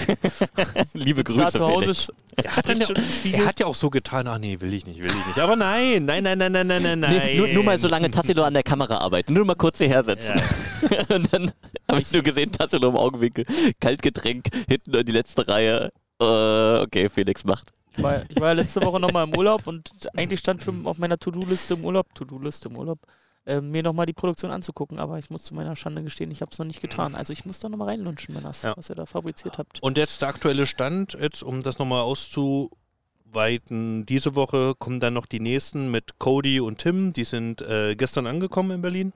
Liebe 0.94 1.24
Grüße, 1.24 1.54
zu 1.54 1.68
Hause 1.68 2.14
Er 2.36 2.56
hat, 2.56 2.68
ja, 2.78 2.88
er 3.32 3.46
hat 3.48 3.60
ja 3.60 3.66
auch 3.66 3.74
so 3.74 3.90
getan, 3.90 4.28
ach 4.28 4.38
nee, 4.38 4.60
will 4.60 4.72
ich 4.72 4.86
nicht, 4.86 5.00
will 5.00 5.08
ich 5.08 5.26
nicht. 5.28 5.40
Aber 5.40 5.56
nein, 5.56 6.06
nein, 6.06 6.22
nein, 6.22 6.38
nein, 6.38 6.52
nein, 6.52 6.68
nein, 6.68 6.84
nein, 6.84 7.00
nein. 7.00 7.22
Nee, 7.26 7.38
nur, 7.38 7.48
nur 7.48 7.64
mal 7.64 7.80
so 7.80 7.88
lange 7.88 8.12
Tassilo 8.12 8.44
an 8.44 8.54
der 8.54 8.64
Kamera 8.64 9.00
arbeiten. 9.00 9.34
Nur 9.34 9.46
mal 9.46 9.56
kurz 9.56 9.80
hierher 9.80 10.04
setzen. 10.04 10.40
Und 11.10 11.34
dann 11.34 11.52
habe 11.90 12.02
ich 12.02 12.12
nur 12.12 12.22
gesehen, 12.22 12.52
Tassilo 12.52 12.90
im 12.90 12.98
Augenwinkel. 12.98 13.46
Kaltgetränk, 13.80 14.46
hinten 14.70 14.94
in 14.94 15.06
die 15.08 15.12
letzte 15.12 15.48
Reihe. 15.48 15.92
Äh, 16.22 16.82
okay, 16.82 17.10
Felix 17.10 17.44
macht. 17.44 17.72
Ich 17.96 18.04
war, 18.04 18.22
ich 18.30 18.40
war 18.40 18.48
ja 18.50 18.54
letzte 18.54 18.84
Woche 18.84 19.00
nochmal 19.00 19.28
im 19.28 19.36
Urlaub 19.36 19.66
und 19.68 19.92
eigentlich 20.16 20.40
stand 20.40 20.62
für, 20.62 20.74
auf 20.84 20.98
meiner 21.00 21.18
To-Do-Liste 21.18 21.76
im 21.76 21.86
Urlaub, 21.86 22.14
To-Do-Liste 22.14 22.70
im 22.70 22.78
Urlaub, 22.78 23.00
äh, 23.46 23.60
mir 23.60 23.82
nochmal 23.82 24.06
die 24.06 24.14
Produktion 24.14 24.52
anzugucken, 24.52 25.00
aber 25.00 25.18
ich 25.18 25.32
muss 25.32 25.44
zu 25.44 25.56
meiner 25.56 25.76
Schande 25.76 26.04
gestehen, 26.04 26.30
ich 26.30 26.42
habe 26.42 26.52
es 26.52 26.60
noch 26.60 26.66
nicht 26.66 26.82
getan. 26.82 27.16
Also 27.16 27.34
ich 27.34 27.46
muss 27.46 27.60
da 27.60 27.70
nochmal 27.70 27.90
reinlunschen, 27.90 28.36
Männers, 28.36 28.62
Ja. 28.62 28.76
was 28.78 28.90
ihr 28.90 28.96
da 28.96 29.06
fabriziert 29.08 29.58
habt. 29.58 29.82
Und 29.82 29.98
jetzt 29.98 30.22
der 30.22 30.30
aktuelle 30.30 30.68
Stand, 30.68 31.18
jetzt 31.20 31.42
um 31.44 31.64
das 31.64 31.80
nochmal 31.80 32.02
auszuweiten, 32.02 34.06
diese 34.06 34.36
Woche 34.36 34.76
kommen 34.78 35.00
dann 35.00 35.14
noch 35.16 35.26
die 35.26 35.40
nächsten 35.40 35.90
mit 35.90 36.20
Cody 36.20 36.60
und 36.60 36.80
Tim, 36.80 37.14
die 37.14 37.24
sind 37.24 37.62
äh, 37.62 37.96
gestern 37.96 38.28
angekommen 38.28 38.72
in 38.72 38.82
Berlin. 38.82 39.14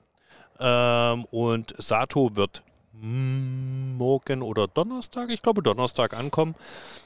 Ähm, 0.59 1.25
und 1.25 1.75
Sato 1.77 2.35
wird 2.35 2.63
morgen 3.01 4.43
oder 4.43 4.67
Donnerstag, 4.67 5.29
ich 5.31 5.41
glaube 5.41 5.63
Donnerstag 5.63 6.17
ankommen. 6.17 6.55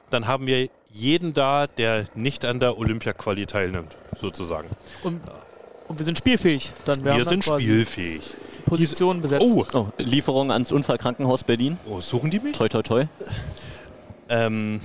Dann 0.09 0.27
haben 0.27 0.45
wir 0.45 0.69
jeden 0.91 1.33
da, 1.33 1.67
der 1.67 2.05
nicht 2.15 2.45
an 2.45 2.59
der 2.59 2.77
Olympia-Quali 2.77 3.45
teilnimmt, 3.45 3.95
sozusagen. 4.17 4.69
Und, 5.03 5.21
und 5.87 5.97
wir 5.97 6.05
sind 6.05 6.17
spielfähig. 6.17 6.73
Dann 6.83 7.03
wir, 7.03 7.15
Wir, 7.15 7.25
sind 7.25 7.43
spielfähig. 7.43 8.21
Positionen 8.65 9.21
besetzt. 9.21 9.45
Oh, 9.45 9.65
Oh, 9.73 9.87
Lieferung 9.97 10.51
ans 10.51 10.71
Unfallkrankenhaus 10.71 11.43
Berlin. 11.43 11.77
oh, 11.89 12.01
suchen 12.01 12.29
die 12.29 12.39
mich? 12.39 12.57
Toi, 12.57 12.67
toi, 12.67 12.81
toi. 12.81 13.05
Ähm, 14.27 14.81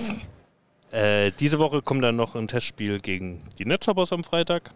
äh, 0.90 1.30
diese 1.38 1.58
Woche 1.58 1.82
kommt 1.82 2.02
dann 2.02 2.16
noch 2.16 2.34
ein 2.34 2.48
Testspiel 2.48 3.00
gegen 3.00 3.42
die 3.58 3.64
Netzhoppers 3.64 4.12
am 4.12 4.24
Freitag 4.24 4.70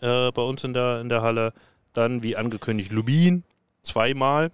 äh, 0.00 0.32
bei 0.32 0.42
uns 0.42 0.64
in 0.64 0.72
der, 0.72 1.00
in 1.00 1.08
der 1.08 1.22
Halle. 1.22 1.52
Dann, 1.92 2.22
wie 2.22 2.36
angekündigt, 2.36 2.90
Lubin 2.92 3.44
zweimal. 3.86 4.50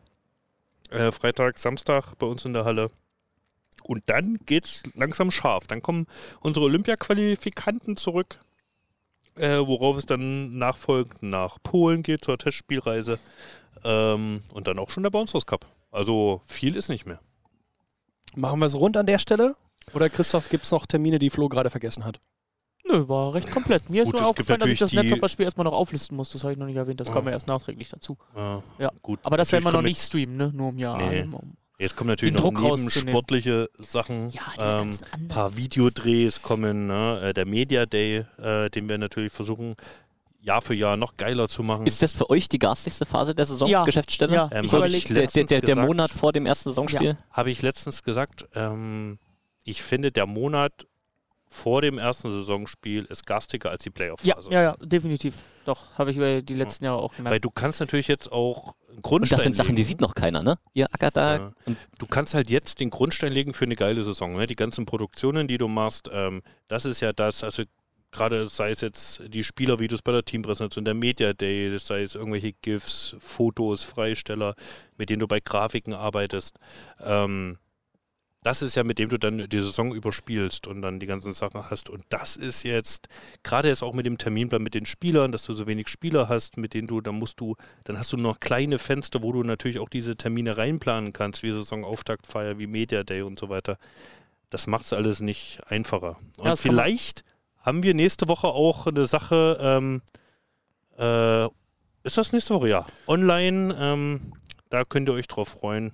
Äh, 0.91 1.11
Freitag, 1.13 1.59
Samstag 1.59 2.15
bei 2.19 2.27
uns 2.27 2.45
in 2.45 2.55
der 2.55 2.65
Halle. 2.65 2.91
Und 3.83 4.03
dann 4.07 4.39
geht's 4.47 4.83
langsam 4.95 5.31
scharf. 5.31 5.67
Dann 5.67 5.83
kommen 5.83 6.07
unsere 6.41 6.67
Olympia-Qualifikanten 6.67 7.97
zurück, 7.97 8.39
äh, 9.37 9.59
worauf 9.59 9.97
es 9.97 10.07
dann 10.07 10.59
nachfolgend 10.59 11.23
nach 11.23 11.59
Polen 11.63 12.03
geht 12.03 12.25
zur 12.25 12.39
Testspielreise. 12.39 13.19
Ähm, 13.85 14.43
und 14.53 14.67
dann 14.67 14.79
auch 14.79 14.91
schon 14.91 15.03
der 15.03 15.11
Bouncers 15.11 15.47
Cup. 15.47 15.67
Also 15.91 16.43
viel 16.47 16.77
ist 16.77 16.89
nicht 16.89 17.07
mehr. 17.07 17.21
Machen 18.35 18.61
wir 18.61 18.67
es 18.67 18.75
rund 18.75 18.97
an 18.97 19.07
der 19.07 19.19
Stelle? 19.19 19.57
Oder 19.93 20.09
Christoph, 20.09 20.49
gibt 20.49 20.65
es 20.65 20.71
noch 20.71 20.87
Termine, 20.87 21.19
die 21.19 21.31
Flo 21.31 21.49
gerade 21.49 21.71
vergessen 21.71 22.05
hat? 22.05 22.21
Nö, 22.93 23.09
war 23.09 23.35
recht 23.35 23.51
komplett. 23.51 23.89
Mir 23.91 24.05
Gut, 24.05 24.15
ist 24.15 24.21
nur 24.21 24.29
aufgefallen, 24.31 24.61
dass 24.61 24.71
ich 24.71 24.79
das 24.79 24.93
Netzhopper-Spiel 24.93 25.45
erstmal 25.45 25.65
noch 25.65 25.73
auflisten 25.73 26.17
muss. 26.17 26.31
Das 26.33 26.43
habe 26.45 26.53
ich 26.53 26.59
noch 26.59 26.67
nicht 26.67 26.77
erwähnt. 26.77 27.01
Das 27.01 27.09
kam 27.11 27.25
Ah. 27.27 27.31
ja 27.31 27.33
erst 27.33 27.47
nachträglich 27.47 27.89
dazu. 27.89 28.17
Ja, 28.37 28.63
Ja. 28.79 28.91
gut. 29.03 29.19
Aber 29.23 29.37
das 29.37 29.51
werden 29.53 29.65
wir 29.65 29.73
noch 29.73 29.83
nicht 29.83 30.01
streamen, 30.01 30.37
ne? 30.37 30.53
Nur 30.55 30.69
um 30.69 30.79
ja. 30.79 30.97
Nee. 30.97 31.23
um- 31.23 31.57
Jetzt 31.79 31.97
kommen 31.97 32.11
natürlich 32.11 32.35
noch 32.35 32.43
Druck 32.43 32.61
neben 32.61 32.91
sportliche 32.91 33.69
Sachen. 33.81 34.29
Ja, 34.31 34.43
diese 34.57 34.65
ähm, 34.71 34.79
ganzen 34.79 35.05
anderen. 35.13 35.29
paar 35.29 35.57
Videodrehs 35.57 36.41
kommen, 36.43 36.87
ne? 36.87 37.21
äh, 37.23 37.35
der 37.35 37.45
Media 37.45 37.87
Day, 37.87 38.25
äh, 38.39 38.71
den 38.71 38.89
wir 38.89 38.99
natürlich 38.99 39.33
versuchen, 39.33 39.75
Jahr 40.39 40.61
für 40.63 40.75
Jahr 40.75 40.97
noch 40.97 41.17
geiler 41.17 41.49
zu 41.49 41.63
machen. 41.65 41.87
Ist 41.87 42.01
das 42.03 42.13
für 42.13 42.29
euch 42.31 42.49
die 42.49 42.59
garstigste 42.61 43.05
Phase 43.05 43.35
der 43.35 43.47
Saison, 43.47 43.69
Ja. 43.69 43.85
Geschäftsstelle? 43.85 44.33
Ja, 44.35 44.49
Ähm, 44.53 44.65
ich 44.65 44.73
ich 44.95 45.05
Der, 45.09 45.27
der, 45.27 45.45
der, 45.45 45.61
gesagt. 45.61 45.87
Monat 45.89 46.11
vor 46.11 46.33
dem 46.33 46.47
ersten 46.47 46.69
Saisonspiel? 46.71 47.17
Habe 47.31 47.51
ich 47.51 47.63
letztens 47.63 48.03
gesagt, 48.05 48.47
ähm, 48.55 49.19
ich 49.65 49.83
finde, 49.83 50.13
der 50.13 50.27
Monat 50.27 50.87
vor 51.55 51.83
dem 51.83 51.99
ersten 51.99 52.31
Saisonspiel 52.31 53.05
ist 53.05 53.27
garstiger 53.27 53.71
als 53.71 53.83
die 53.83 53.91
Ja, 53.91 53.93
Playoff-Phase. 53.93 54.51
ja, 54.51 54.63
ja, 54.63 54.77
definitiv. 54.81 55.35
Doch, 55.67 55.97
habe 55.99 56.11
ich 56.11 56.17
über 56.17 56.41
die 56.41 56.55
letzten 56.55 56.87
Jahre 56.87 56.99
auch 57.03 57.13
Weil 57.13 57.17
gemerkt. 57.25 57.45
du 57.45 57.51
kannst 57.51 57.79
natürlich 57.79 58.09
jetzt 58.09 58.33
auch 58.33 58.75
einen 58.89 58.97
Und 58.97 59.03
Grundstein 59.03 59.37
das 59.37 59.43
sind 59.45 59.55
Sachen, 59.57 59.77
die 59.77 59.83
legen. 59.83 59.89
sieht 59.89 60.01
noch 60.01 60.15
keiner, 60.15 60.43
ne? 60.43 60.59
Ihr 60.73 60.87
ackert 60.93 61.17
da. 61.17 61.37
Ja. 61.37 61.53
Und 61.67 61.77
Du 61.99 62.07
kannst 62.07 62.33
halt 62.35 62.49
jetzt 62.49 62.81
den 62.81 62.89
Grundstein 62.91 63.33
legen 63.33 63.53
für 63.53 63.67
eine 63.67 63.77
geile 63.77 64.03
Saison. 64.03 64.35
Ne? 64.37 64.47
Die 64.47 64.57
ganzen 64.57 64.87
Produktionen, 64.87 65.47
die 65.47 65.59
du 65.59 65.69
machst, 65.69 66.09
ähm, 66.11 66.43
das 66.69 66.87
ist 66.87 67.01
ja 67.01 67.13
das, 67.13 67.45
also 67.45 67.63
gerade 68.11 68.47
sei 68.47 68.71
es 68.71 68.81
jetzt 68.81 69.21
die 69.29 69.45
Spielervideos 69.45 70.03
bei 70.03 70.13
der 70.13 70.25
Teampräsentation, 70.25 70.85
der 70.87 70.95
Media 70.95 71.33
Day, 71.35 71.79
sei 71.79 72.03
es 72.03 72.15
irgendwelche 72.15 72.53
GIFs, 72.55 73.15
Fotos, 73.21 73.85
Freisteller, 73.85 74.55
mit 74.97 75.11
denen 75.11 75.21
du 75.21 75.29
bei 75.29 75.39
Grafiken 75.41 75.93
arbeitest. 75.95 76.57
Ähm, 77.05 77.59
das 78.43 78.61
ist 78.63 78.75
ja, 78.75 78.83
mit 78.83 78.99
dem 78.99 79.09
du 79.09 79.19
dann 79.19 79.49
die 79.49 79.61
Saison 79.61 79.95
überspielst 79.95 80.67
und 80.67 80.83
dann 80.83 80.99
die 80.99 81.07
ganzen 81.07 81.33
Sachen 81.33 81.71
hast. 81.71 81.89
Und 81.89 82.03
das 82.09 82.37
ist 82.37 82.65
jetzt, 82.65 83.09
gerade 83.45 83.69
jetzt 83.69 83.83
auch 83.83 83.95
mit 83.95 84.05
dem 84.05 84.19
Terminplan 84.19 84.63
mit 84.63 84.75
den 84.75 84.85
Spielern, 84.87 85.31
dass 85.31 85.45
du 85.45 85.55
so 85.55 85.67
wenig 85.69 85.89
Spieler 85.89 86.29
hast, 86.29 86.57
mit 86.57 86.75
denen 86.75 86.89
du, 86.89 87.01
dann 87.01 87.15
musst 87.17 87.39
du, 87.41 87.55
dann 87.85 87.99
hast 87.99 88.13
du 88.13 88.17
noch 88.17 88.41
kleine 88.41 88.79
Fenster, 88.81 89.23
wo 89.23 89.31
du 89.33 89.43
natürlich 89.45 89.79
auch 89.79 89.89
diese 89.89 90.17
Termine 90.17 90.57
reinplanen 90.57 91.13
kannst, 91.13 91.43
wie 91.45 91.53
Saisonauftaktfeier, 91.53 92.59
wie 92.59 92.67
Media 92.67 93.05
Day 93.05 93.23
und 93.23 93.39
so 93.39 93.49
weiter. 93.49 93.79
Das 94.51 94.67
macht 94.67 94.85
es 94.87 94.93
alles 94.93 95.21
nicht 95.21 95.61
einfacher. 95.69 96.19
Und 96.39 96.45
man- 96.47 96.57
vielleicht 96.57 97.25
haben 97.61 97.83
wir 97.85 97.95
nächste 97.95 98.27
Woche 98.27 98.49
auch 98.49 98.89
eine 98.89 99.05
Sache, 99.07 99.57
ähm, 99.61 100.03
äh, 100.99 101.45
ist 102.05 102.19
das 102.19 102.33
nächste 102.33 102.55
Woche? 102.55 102.69
Ja. 102.69 102.87
Online, 103.07 103.75
ähm, 103.79 104.33
da 104.69 104.85
könnt 104.85 105.09
ihr 105.09 105.13
euch 105.13 105.29
drauf 105.29 105.49
freuen. 105.49 105.93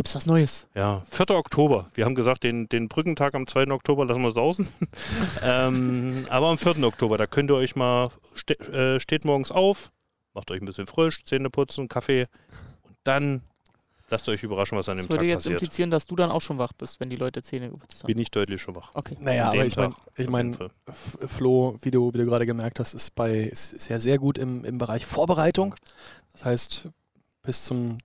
Gibt's 0.00 0.14
was 0.14 0.24
Neues? 0.24 0.66
Ja, 0.74 1.02
4. 1.10 1.28
Oktober. 1.36 1.90
Wir 1.92 2.06
haben 2.06 2.14
gesagt, 2.14 2.42
den, 2.42 2.70
den 2.70 2.88
Brückentag 2.88 3.34
am 3.34 3.46
2. 3.46 3.70
Oktober 3.70 4.06
lassen 4.06 4.22
wir 4.22 4.30
sausen. 4.30 4.66
ähm, 5.42 6.24
aber 6.30 6.48
am 6.48 6.56
4. 6.56 6.82
Oktober, 6.84 7.18
da 7.18 7.26
könnt 7.26 7.50
ihr 7.50 7.56
euch 7.56 7.76
mal, 7.76 8.08
ste 8.34 8.58
äh, 8.60 8.98
steht 8.98 9.26
morgens 9.26 9.52
auf, 9.52 9.92
macht 10.32 10.50
euch 10.52 10.62
ein 10.62 10.64
bisschen 10.64 10.86
frisch, 10.86 11.22
Zähne 11.24 11.50
putzen, 11.50 11.88
Kaffee 11.88 12.28
und 12.84 12.96
dann 13.04 13.42
lasst 14.08 14.26
euch 14.30 14.42
überraschen, 14.42 14.78
was 14.78 14.88
an 14.88 14.96
dem 14.96 15.02
Das 15.02 15.10
würde 15.10 15.24
Tag 15.24 15.28
jetzt 15.28 15.36
passiert. 15.40 15.60
implizieren, 15.60 15.90
dass 15.90 16.06
du 16.06 16.16
dann 16.16 16.30
auch 16.30 16.40
schon 16.40 16.56
wach 16.56 16.72
bist, 16.72 16.98
wenn 16.98 17.10
die 17.10 17.16
Leute 17.16 17.42
Zähne 17.42 17.68
geputzt 17.68 18.02
haben. 18.02 18.06
Bin 18.06 18.18
ich 18.18 18.30
deutlich 18.30 18.62
schon 18.62 18.74
wach. 18.76 18.92
Okay. 18.94 19.18
Naja, 19.20 19.50
aber 19.50 19.66
ich 19.66 19.76
meine, 19.76 19.92
Tag. 19.92 20.02
ich 20.16 20.30
mein, 20.30 20.56
Flo, 21.28 21.76
wie 21.82 21.90
du, 21.90 22.10
wie 22.14 22.16
du 22.16 22.24
gerade 22.24 22.46
gemerkt 22.46 22.80
hast, 22.80 22.94
ist 22.94 23.14
bei 23.14 23.34
ist, 23.34 23.74
ist 23.74 23.90
ja 23.90 24.00
sehr 24.00 24.16
gut 24.16 24.38
im, 24.38 24.64
im 24.64 24.78
Bereich 24.78 25.04
Vorbereitung. 25.04 25.74
Das 26.32 26.46
heißt, 26.46 26.88
bis 27.42 27.66
zum 27.66 27.98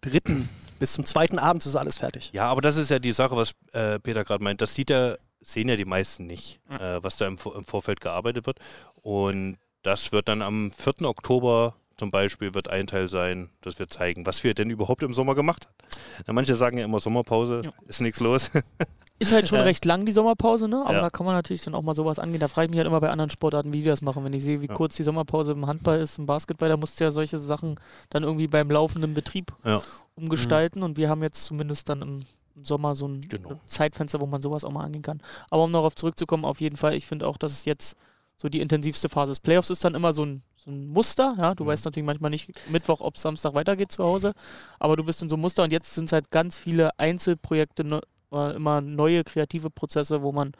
dritten, 0.00 0.48
bis 0.80 0.94
zum 0.94 1.04
zweiten 1.04 1.38
Abend 1.38 1.64
ist 1.64 1.76
alles 1.76 1.98
fertig. 1.98 2.30
Ja, 2.32 2.46
aber 2.46 2.60
das 2.60 2.76
ist 2.76 2.90
ja 2.90 2.98
die 2.98 3.12
Sache, 3.12 3.36
was 3.36 3.52
äh, 3.72 4.00
Peter 4.00 4.24
gerade 4.24 4.42
meint. 4.42 4.60
Das 4.60 4.74
sieht 4.74 4.90
ja, 4.90 5.14
sehen 5.40 5.68
ja 5.68 5.76
die 5.76 5.84
meisten 5.84 6.26
nicht, 6.26 6.58
äh, 6.70 6.98
was 7.02 7.16
da 7.16 7.26
im, 7.28 7.38
im 7.54 7.64
Vorfeld 7.64 8.00
gearbeitet 8.00 8.46
wird. 8.46 8.58
Und 9.02 9.58
das 9.82 10.10
wird 10.10 10.26
dann 10.28 10.42
am 10.42 10.72
4. 10.72 11.02
Oktober 11.02 11.74
zum 11.96 12.10
Beispiel 12.10 12.54
wird 12.54 12.68
ein 12.68 12.86
Teil 12.86 13.08
sein, 13.08 13.50
dass 13.60 13.78
wir 13.78 13.86
zeigen, 13.88 14.24
was 14.24 14.42
wir 14.42 14.54
denn 14.54 14.70
überhaupt 14.70 15.02
im 15.02 15.12
Sommer 15.12 15.34
gemacht 15.34 15.66
haben. 15.66 15.74
Ja, 16.26 16.32
manche 16.32 16.54
sagen 16.54 16.78
ja 16.78 16.84
immer 16.86 16.98
Sommerpause, 16.98 17.60
Ja. 17.64 17.72
ist 17.86 18.00
nichts 18.00 18.20
los. 18.20 18.50
Ist 19.20 19.30
halt 19.32 19.48
schon 19.48 19.60
recht 19.60 19.84
lang, 19.84 20.04
die 20.06 20.12
Sommerpause, 20.12 20.66
ne? 20.66 20.82
Aber 20.84 20.94
Ja. 20.94 21.00
da 21.02 21.10
kann 21.10 21.24
man 21.26 21.36
natürlich 21.36 21.62
dann 21.62 21.74
auch 21.76 21.82
mal 21.82 21.94
sowas 21.94 22.18
angehen. 22.18 22.40
Da 22.40 22.48
frage 22.48 22.64
ich 22.64 22.70
mich 22.70 22.78
halt 22.78 22.88
immer 22.88 23.00
bei 23.00 23.10
anderen 23.10 23.30
Sportarten, 23.30 23.72
wie 23.72 23.78
die 23.78 23.84
das 23.88 24.02
machen. 24.02 24.24
Wenn 24.24 24.32
ich 24.32 24.42
sehe, 24.42 24.60
wie 24.60 24.66
Ja. 24.66 24.74
kurz 24.74 24.96
die 24.96 25.02
Sommerpause 25.04 25.52
im 25.52 25.66
Handball 25.66 26.00
ist, 26.00 26.18
im 26.18 26.26
Basketball, 26.26 26.68
da 26.68 26.76
musst 26.76 26.98
du 26.98 27.04
ja 27.04 27.12
solche 27.12 27.38
Sachen 27.38 27.76
dann 28.08 28.22
irgendwie 28.24 28.48
beim 28.48 28.68
laufenden 28.70 29.14
Betrieb 29.14 29.52
Ja. 29.64 29.80
umgestalten. 30.16 30.82
Und 30.82 30.96
wir 30.96 31.08
haben 31.08 31.22
jetzt 31.22 31.44
zumindest 31.44 31.88
dann 31.88 32.02
im 32.02 32.26
Sommer 32.62 32.94
so 32.94 33.06
ein 33.06 33.20
Genau. 33.28 33.60
Zeitfenster, 33.66 34.20
wo 34.20 34.26
man 34.26 34.42
sowas 34.42 34.64
auch 34.64 34.72
mal 34.72 34.84
angehen 34.84 35.02
kann. 35.02 35.20
Aber 35.50 35.64
um 35.64 35.72
darauf 35.72 35.94
zurückzukommen, 35.94 36.44
auf 36.44 36.60
jeden 36.60 36.76
Fall, 36.76 36.94
ich 36.94 37.06
finde 37.06 37.26
auch, 37.28 37.36
dass 37.36 37.52
es 37.52 37.64
jetzt 37.64 37.96
so 38.36 38.48
die 38.48 38.60
intensivste 38.60 39.08
Phase 39.10 39.32
ist. 39.32 39.40
Playoffs 39.40 39.70
ist 39.70 39.84
dann 39.84 39.94
immer 39.94 40.12
so 40.14 40.24
ein, 40.24 40.42
so 40.56 40.70
ein 40.70 40.88
Muster, 40.88 41.34
ja. 41.38 41.54
Du 41.54 41.64
Mhm. 41.64 41.68
weißt 41.68 41.84
natürlich 41.84 42.06
manchmal 42.06 42.30
nicht 42.30 42.52
Mittwoch, 42.70 43.00
ob 43.00 43.18
Samstag 43.18 43.52
weitergeht 43.54 43.92
zu 43.92 44.02
Hause, 44.02 44.32
aber 44.78 44.96
du 44.96 45.04
bist 45.04 45.20
in 45.22 45.28
so 45.28 45.34
einem 45.36 45.42
Muster 45.42 45.62
und 45.62 45.72
jetzt 45.72 45.94
sind 45.94 46.06
es 46.06 46.12
halt 46.12 46.30
ganz 46.30 46.56
viele 46.56 46.98
Einzelprojekte, 46.98 47.84
ne, 47.84 48.00
immer 48.30 48.80
neue 48.80 49.24
kreative 49.24 49.70
Prozesse, 49.70 50.22
wo 50.22 50.32
man 50.32 50.52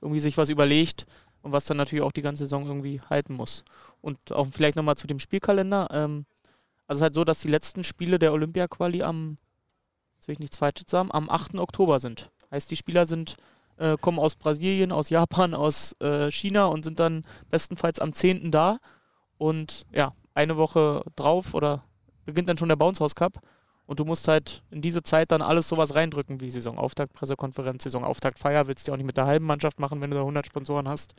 irgendwie 0.00 0.20
sich 0.20 0.36
was 0.36 0.48
überlegt 0.48 1.06
und 1.42 1.52
was 1.52 1.64
dann 1.64 1.76
natürlich 1.76 2.04
auch 2.04 2.12
die 2.12 2.22
ganze 2.22 2.44
Saison 2.44 2.66
irgendwie 2.66 3.00
halten 3.08 3.34
muss. 3.34 3.64
Und 4.00 4.32
auch 4.32 4.46
vielleicht 4.50 4.76
nochmal 4.76 4.96
zu 4.96 5.06
dem 5.06 5.18
Spielkalender. 5.18 5.88
Ähm, 5.92 6.26
also 6.86 6.98
es 6.98 6.98
ist 6.98 7.02
halt 7.02 7.14
so, 7.14 7.24
dass 7.24 7.40
die 7.40 7.48
letzten 7.48 7.84
Spiele 7.84 8.18
der 8.18 8.32
Olympia-Quali 8.32 9.02
am, 9.02 9.38
jetzt 10.16 10.28
will 10.28 10.34
ich 10.34 10.38
nichts 10.38 10.56
Falsches 10.56 10.86
sagen, 10.88 11.10
am 11.12 11.30
8. 11.30 11.56
Oktober 11.56 12.00
sind. 12.00 12.30
Heißt, 12.50 12.70
die 12.70 12.76
Spieler 12.76 13.06
sind, 13.06 13.36
äh, 13.76 13.96
kommen 13.96 14.18
aus 14.18 14.36
Brasilien, 14.36 14.92
aus 14.92 15.10
Japan, 15.10 15.54
aus 15.54 15.94
äh, 16.00 16.30
China 16.30 16.66
und 16.66 16.84
sind 16.84 17.00
dann 17.00 17.24
bestenfalls 17.50 17.98
am 17.98 18.12
10. 18.12 18.50
da. 18.50 18.78
Und 19.38 19.84
ja, 19.92 20.14
eine 20.34 20.56
Woche 20.56 21.02
drauf 21.16 21.54
oder 21.54 21.84
beginnt 22.24 22.48
dann 22.48 22.58
schon 22.58 22.68
der 22.68 22.76
Bounce 22.76 23.00
House 23.00 23.14
Cup. 23.14 23.40
Und 23.86 24.00
du 24.00 24.04
musst 24.04 24.26
halt 24.28 24.62
in 24.70 24.82
diese 24.82 25.02
Zeit 25.02 25.30
dann 25.30 25.42
alles 25.42 25.68
sowas 25.68 25.94
reindrücken, 25.94 26.40
wie 26.40 26.50
Saisonauftakt, 26.50 27.12
Pressekonferenz, 27.12 27.84
Saisonauftakt, 27.84 28.38
Feier. 28.38 28.66
Willst 28.66 28.86
du 28.86 28.90
ja 28.90 28.94
auch 28.94 28.98
nicht 28.98 29.06
mit 29.06 29.16
der 29.16 29.26
halben 29.26 29.46
Mannschaft 29.46 29.78
machen, 29.78 30.00
wenn 30.00 30.10
du 30.10 30.16
da 30.16 30.22
100 30.22 30.46
Sponsoren 30.46 30.88
hast. 30.88 31.14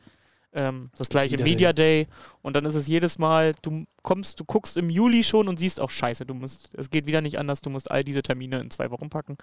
Ähm, 0.52 0.90
das 0.96 1.08
gleiche 1.08 1.36
Media 1.36 1.44
Media 1.44 1.72
Day. 1.72 2.06
Und 2.42 2.56
dann 2.56 2.64
ist 2.64 2.74
es 2.74 2.86
jedes 2.86 3.18
Mal, 3.18 3.54
du 3.62 3.84
kommst, 4.02 4.40
du 4.40 4.44
guckst 4.44 4.76
im 4.76 4.90
Juli 4.90 5.24
schon 5.24 5.48
und 5.48 5.58
siehst 5.58 5.80
auch 5.80 5.90
scheiße, 5.90 6.24
du 6.24 6.34
musst, 6.34 6.70
es 6.74 6.90
geht 6.90 7.06
wieder 7.06 7.20
nicht 7.20 7.38
anders, 7.38 7.60
du 7.60 7.70
musst 7.70 7.90
all 7.90 8.04
diese 8.04 8.22
Termine 8.22 8.60
in 8.60 8.70
zwei 8.70 8.90
Wochen 8.90 9.10
packen. 9.10 9.36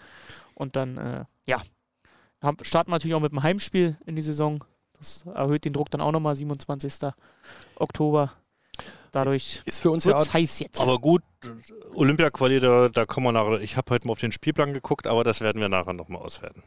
Und 0.53 0.75
dann, 0.75 0.97
äh, 0.97 1.25
ja, 1.45 1.61
haben, 2.41 2.57
starten 2.63 2.91
wir 2.91 2.95
natürlich 2.95 3.15
auch 3.15 3.21
mit 3.21 3.31
dem 3.31 3.43
Heimspiel 3.43 3.97
in 4.05 4.15
die 4.15 4.21
Saison. 4.21 4.63
Das 4.97 5.25
erhöht 5.33 5.65
den 5.65 5.73
Druck 5.73 5.89
dann 5.91 6.01
auch 6.01 6.11
nochmal, 6.11 6.35
27. 6.35 7.11
Oktober. 7.75 8.31
Dadurch 9.15 9.61
Ist 9.63 9.79
für 9.81 9.91
uns 9.91 10.03
ja 10.03 10.17
heiß 10.33 10.59
jetzt. 10.59 10.77
Aber 10.81 10.99
gut, 10.99 11.21
Olympia-Quali, 11.93 12.59
da, 12.59 12.89
da 12.89 13.05
kommen 13.05 13.27
wir 13.27 13.31
nachher. 13.31 13.61
Ich 13.61 13.77
habe 13.77 13.93
heute 13.93 14.07
mal 14.07 14.11
auf 14.11 14.19
den 14.19 14.33
Spielplan 14.33 14.73
geguckt, 14.73 15.07
aber 15.07 15.23
das 15.23 15.39
werden 15.39 15.61
wir 15.61 15.69
nachher 15.69 15.93
nochmal 15.93 16.21
auswerten. 16.21 16.63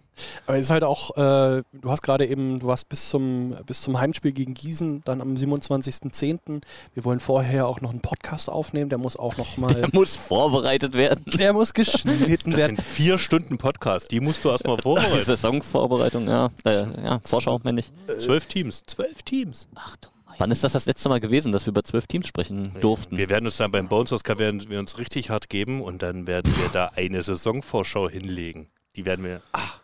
Aber 0.47 0.57
es 0.57 0.65
ist 0.65 0.71
halt 0.71 0.83
auch, 0.83 1.11
äh, 1.19 1.63
du 1.73 1.91
hast 1.91 2.01
gerade 2.01 2.27
eben, 2.27 2.59
du 2.61 2.67
warst 2.69 2.89
bis 2.89 3.11
zum, 3.11 3.55
bis 3.67 3.83
zum 3.83 4.01
Heimspiel 4.01 4.33
gegen 4.33 4.55
Gießen, 4.55 5.03
dann 5.05 5.21
am 5.21 5.35
27.10. 5.35 6.63
Wir 6.95 7.05
wollen 7.05 7.21
vorher 7.21 7.67
auch 7.69 7.83
noch 7.83 7.91
einen 7.91 8.01
Podcast 8.01 8.49
aufnehmen, 8.49 8.89
der 8.89 8.99
muss 8.99 9.17
auch 9.19 9.37
noch 9.37 9.57
mal, 9.59 9.69
Der 9.75 9.89
muss 9.93 10.17
vorbereitet 10.17 10.95
werden. 10.95 11.25
der 11.27 11.53
muss 11.53 11.75
geschnitten 11.75 12.53
Das 12.53 12.61
werden. 12.61 12.77
sind 12.77 12.83
vier 12.87 13.19
Stunden 13.19 13.59
Podcast, 13.59 14.11
die 14.11 14.21
musst 14.21 14.43
du 14.43 14.49
erstmal 14.49 14.79
vorbereiten. 14.79 15.23
Saisonvorbereitung, 15.25 16.27
ja. 16.29 16.49
Äh, 16.65 16.87
ja, 17.05 17.21
Vorschau, 17.25 17.61
meine 17.63 17.81
ich. 17.81 17.93
Zwölf 18.21 18.47
Teams, 18.47 18.83
zwölf 18.87 19.23
Teams. 19.23 19.69
Ach 19.75 19.97
du 19.99 20.09
mein 20.15 20.18
Wann 20.38 20.51
ist 20.53 20.62
das 20.62 20.72
das 20.72 20.87
letzte 20.87 21.09
Mal 21.09 21.18
gewesen, 21.20 21.51
dass 21.53 21.66
wir 21.66 21.70
über 21.72 21.83
zwölf 21.83 22.07
Teams 22.07 22.29
sprechen 22.29 22.72
durften? 22.81 23.16
Wir 23.16 23.29
werden 23.29 23.46
uns 23.46 23.57
dann 23.57 23.72
beim 23.72 23.88
Bones 23.88 24.12
Oscar 24.12 24.38
werden 24.38 24.68
wir 24.70 24.79
uns 24.79 24.98
richtig 24.98 25.31
hart 25.31 25.48
geben 25.48 25.81
und 25.81 26.03
dann 26.03 26.27
werden 26.29 26.53
wir 26.57 26.68
da 26.72 26.87
eine 26.94 27.22
Saisonvorschau 27.22 28.09
hinlegen. 28.09 28.68
Die 28.94 29.05
werden 29.05 29.24
wir 29.24 29.42
ach, 29.53 29.81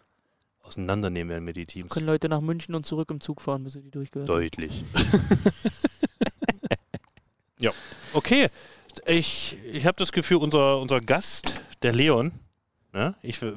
auseinandernehmen, 0.63 1.31
werden 1.31 1.47
wir 1.47 1.55
die 1.55 1.67
Teams. 1.67 1.91
Können 1.93 2.07
Leute 2.07 2.29
nach 2.29 2.41
München 2.41 2.75
und 2.77 2.87
zurück 2.87 3.11
im 3.11 3.21
Zug 3.21 3.41
fahren, 3.43 3.65
bis 3.65 3.73
sie 3.73 3.83
die 3.83 3.91
durchgehört 3.91 4.29
haben. 4.29 4.37
Deutlich. 4.37 4.85
ja, 7.59 7.73
okay. 8.13 8.49
Ich, 9.07 9.57
ich 9.73 9.87
habe 9.87 9.97
das 9.97 10.13
Gefühl, 10.13 10.37
unser, 10.37 10.79
unser 10.81 11.01
Gast, 11.01 11.61
der 11.83 11.93
Leon, 11.93 12.31
ne? 12.93 13.17
ich, 13.23 13.43
w- 13.43 13.53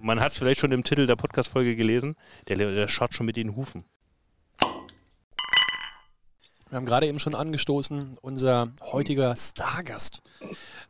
man 0.00 0.20
hat 0.20 0.32
es 0.32 0.38
vielleicht 0.38 0.60
schon 0.60 0.70
im 0.70 0.84
Titel 0.84 1.06
der 1.06 1.16
Podcast-Folge 1.16 1.74
gelesen, 1.74 2.14
der, 2.48 2.56
Leon, 2.56 2.74
der 2.76 2.86
schaut 2.86 3.12
schon 3.14 3.26
mit 3.26 3.36
den 3.36 3.56
Hufen. 3.56 3.82
Wir 6.70 6.76
haben 6.76 6.86
gerade 6.86 7.08
eben 7.08 7.18
schon 7.18 7.34
angestoßen, 7.34 8.16
unser 8.22 8.68
heutiger 8.92 9.34
Stargast 9.36 10.22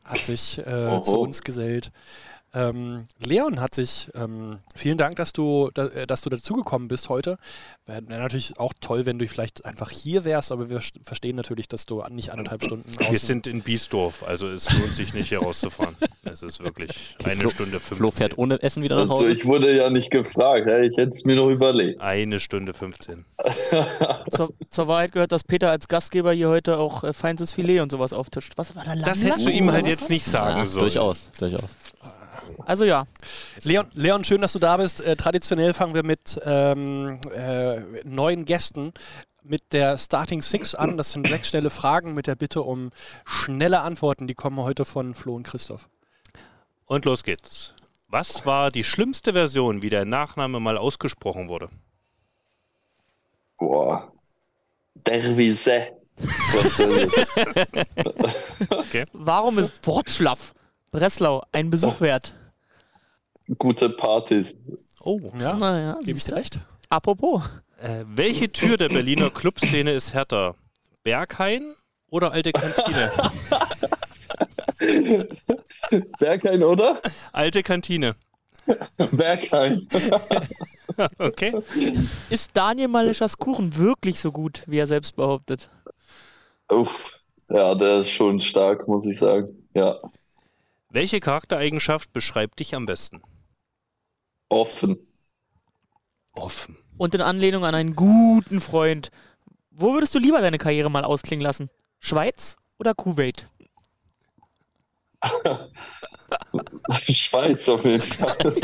hat 0.04 0.22
sich 0.22 0.58
äh, 0.58 1.00
zu 1.02 1.18
uns 1.18 1.40
gesellt. 1.40 1.90
Ähm, 2.52 3.06
Leon 3.24 3.60
hat 3.60 3.74
sich, 3.76 4.08
ähm, 4.14 4.58
vielen 4.74 4.98
Dank, 4.98 5.16
dass 5.16 5.32
du, 5.32 5.70
da, 5.72 5.86
äh, 5.86 6.06
dass 6.06 6.20
du 6.22 6.30
dazugekommen 6.30 6.88
bist 6.88 7.08
heute. 7.08 7.36
Wäre 7.86 8.08
wär 8.08 8.18
natürlich 8.18 8.58
auch 8.58 8.72
toll, 8.80 9.06
wenn 9.06 9.18
du 9.20 9.28
vielleicht 9.28 9.64
einfach 9.64 9.90
hier 9.90 10.24
wärst, 10.24 10.50
aber 10.50 10.68
wir 10.68 10.78
st- 10.80 11.04
verstehen 11.04 11.36
natürlich, 11.36 11.68
dass 11.68 11.86
du 11.86 12.02
nicht 12.10 12.30
anderthalb 12.32 12.64
Stunden 12.64 12.90
Wir 12.98 13.18
sind 13.18 13.46
in 13.46 13.62
Biesdorf, 13.62 14.24
also 14.26 14.48
es 14.48 14.68
lohnt 14.72 14.92
sich 14.92 15.14
nicht 15.14 15.28
hier 15.28 15.40
rauszufahren. 15.40 15.96
Es 16.22 16.42
ist 16.42 16.60
wirklich 16.60 17.16
eine 17.24 17.40
Flo- 17.40 17.50
Stunde 17.50 17.80
15. 17.80 17.96
Flo 17.96 18.10
fährt 18.10 18.36
ohne 18.38 18.62
Essen 18.62 18.82
wieder 18.82 18.94
nach 18.96 19.02
Also 19.02 19.14
Hause. 19.14 19.30
ich 19.30 19.46
wurde 19.46 19.74
ja 19.74 19.88
nicht 19.90 20.10
gefragt, 20.10 20.68
ich 20.68 20.96
hätte 20.98 21.10
es 21.14 21.24
mir 21.24 21.34
noch 21.34 21.48
überlegt. 21.48 22.00
Eine 22.00 22.40
Stunde 22.40 22.74
15. 22.74 23.24
Zur, 24.30 24.52
zur 24.70 24.86
Wahrheit 24.88 25.12
gehört, 25.12 25.32
dass 25.32 25.44
Peter 25.44 25.70
als 25.70 25.88
Gastgeber 25.88 26.32
hier 26.32 26.48
heute 26.48 26.76
auch 26.78 27.04
äh, 27.04 27.12
feinstes 27.12 27.52
Filet 27.52 27.80
und 27.80 27.90
sowas 27.90 28.12
auftischt. 28.12 28.52
Was 28.56 28.76
war 28.76 28.84
da 28.84 28.92
lang? 28.94 29.04
Das 29.06 29.24
hättest 29.24 29.46
du 29.46 29.50
ihm 29.50 29.72
halt 29.72 29.86
jetzt 29.86 30.10
nicht 30.10 30.24
sagen 30.24 30.58
ja, 30.60 30.66
sollen. 30.66 30.84
durchaus, 30.84 31.30
durchaus. 31.38 31.64
Also 32.64 32.84
ja, 32.84 33.04
Leon, 33.62 33.86
Leon, 33.94 34.24
schön, 34.24 34.40
dass 34.40 34.52
du 34.52 34.58
da 34.58 34.76
bist. 34.76 35.04
Äh, 35.04 35.16
traditionell 35.16 35.74
fangen 35.74 35.94
wir 35.94 36.04
mit 36.04 36.40
ähm, 36.44 37.20
äh, 37.34 37.80
neuen 38.04 38.44
Gästen 38.44 38.92
mit 39.42 39.72
der 39.72 39.98
Starting 39.98 40.42
Six 40.42 40.74
an. 40.74 40.96
Das 40.96 41.12
sind 41.12 41.26
sechs 41.26 41.48
schnelle 41.48 41.70
Fragen 41.70 42.14
mit 42.14 42.26
der 42.26 42.34
Bitte 42.34 42.62
um 42.62 42.90
schnelle 43.24 43.80
Antworten. 43.80 44.26
Die 44.26 44.34
kommen 44.34 44.58
heute 44.58 44.84
von 44.84 45.14
Flo 45.14 45.34
und 45.34 45.46
Christoph. 45.46 45.88
Und 46.86 47.04
los 47.04 47.22
geht's. 47.22 47.74
Was 48.08 48.44
war 48.44 48.70
die 48.70 48.84
schlimmste 48.84 49.32
Version, 49.32 49.82
wie 49.82 49.88
der 49.88 50.04
Nachname 50.04 50.58
mal 50.58 50.76
ausgesprochen 50.76 51.48
wurde? 51.48 51.68
Boah. 53.56 54.10
Dervise. 54.94 55.86
Das? 56.16 56.80
warum 59.12 59.58
ist 59.58 59.86
Wortschlaff 59.86 60.54
Breslau 60.90 61.44
ein 61.52 61.70
Besuch 61.70 62.00
wert? 62.00 62.34
Gute 63.58 63.90
Partys. 63.90 64.56
Oh. 65.02 65.20
Ja, 65.38 65.54
Naja, 65.56 65.98
gebe 66.04 66.18
ich 66.18 66.24
dir 66.24 66.36
recht. 66.36 66.58
apropos. 66.88 67.42
Äh, 67.82 68.04
welche 68.06 68.50
Tür 68.52 68.76
der 68.76 68.88
Berliner 68.90 69.30
Clubszene 69.30 69.92
ist 69.92 70.12
härter? 70.12 70.54
Berghain 71.02 71.74
oder 72.10 72.32
alte 72.32 72.52
Kantine? 72.52 73.10
Berghain, 76.18 76.62
oder? 76.62 77.00
alte 77.32 77.62
Kantine. 77.62 78.14
Berghain. 79.12 79.86
Okay. 81.18 81.54
Ist 82.28 82.50
Daniel 82.52 82.88
Maleschas 82.88 83.38
Kuchen 83.38 83.74
wirklich 83.76 84.18
so 84.20 84.32
gut, 84.32 84.64
wie 84.66 84.76
er 84.78 84.86
selbst 84.88 85.16
behauptet? 85.16 85.70
Uff. 86.68 87.20
Ja, 87.48 87.74
der 87.74 88.00
ist 88.00 88.10
schon 88.10 88.38
stark, 88.40 88.86
muss 88.86 89.06
ich 89.06 89.16
sagen. 89.16 89.48
Ja. 89.72 89.96
Welche 90.90 91.20
Charaktereigenschaft 91.20 92.12
beschreibt 92.12 92.58
dich 92.58 92.74
am 92.74 92.84
besten? 92.86 93.22
Offen. 94.50 94.98
Offen. 96.32 96.76
Und 96.98 97.14
in 97.14 97.22
Anlehnung 97.22 97.64
an 97.64 97.74
einen 97.74 97.96
guten 97.96 98.60
Freund, 98.60 99.10
wo 99.70 99.94
würdest 99.94 100.14
du 100.14 100.18
lieber 100.18 100.40
deine 100.40 100.58
Karriere 100.58 100.90
mal 100.90 101.04
ausklingen 101.04 101.42
lassen? 101.42 101.70
Schweiz 101.98 102.56
oder 102.78 102.92
Kuwait? 102.94 103.46
Schweiz 107.08 107.68
auf 107.68 107.84
jeden 107.84 108.02
Fall. 108.02 108.36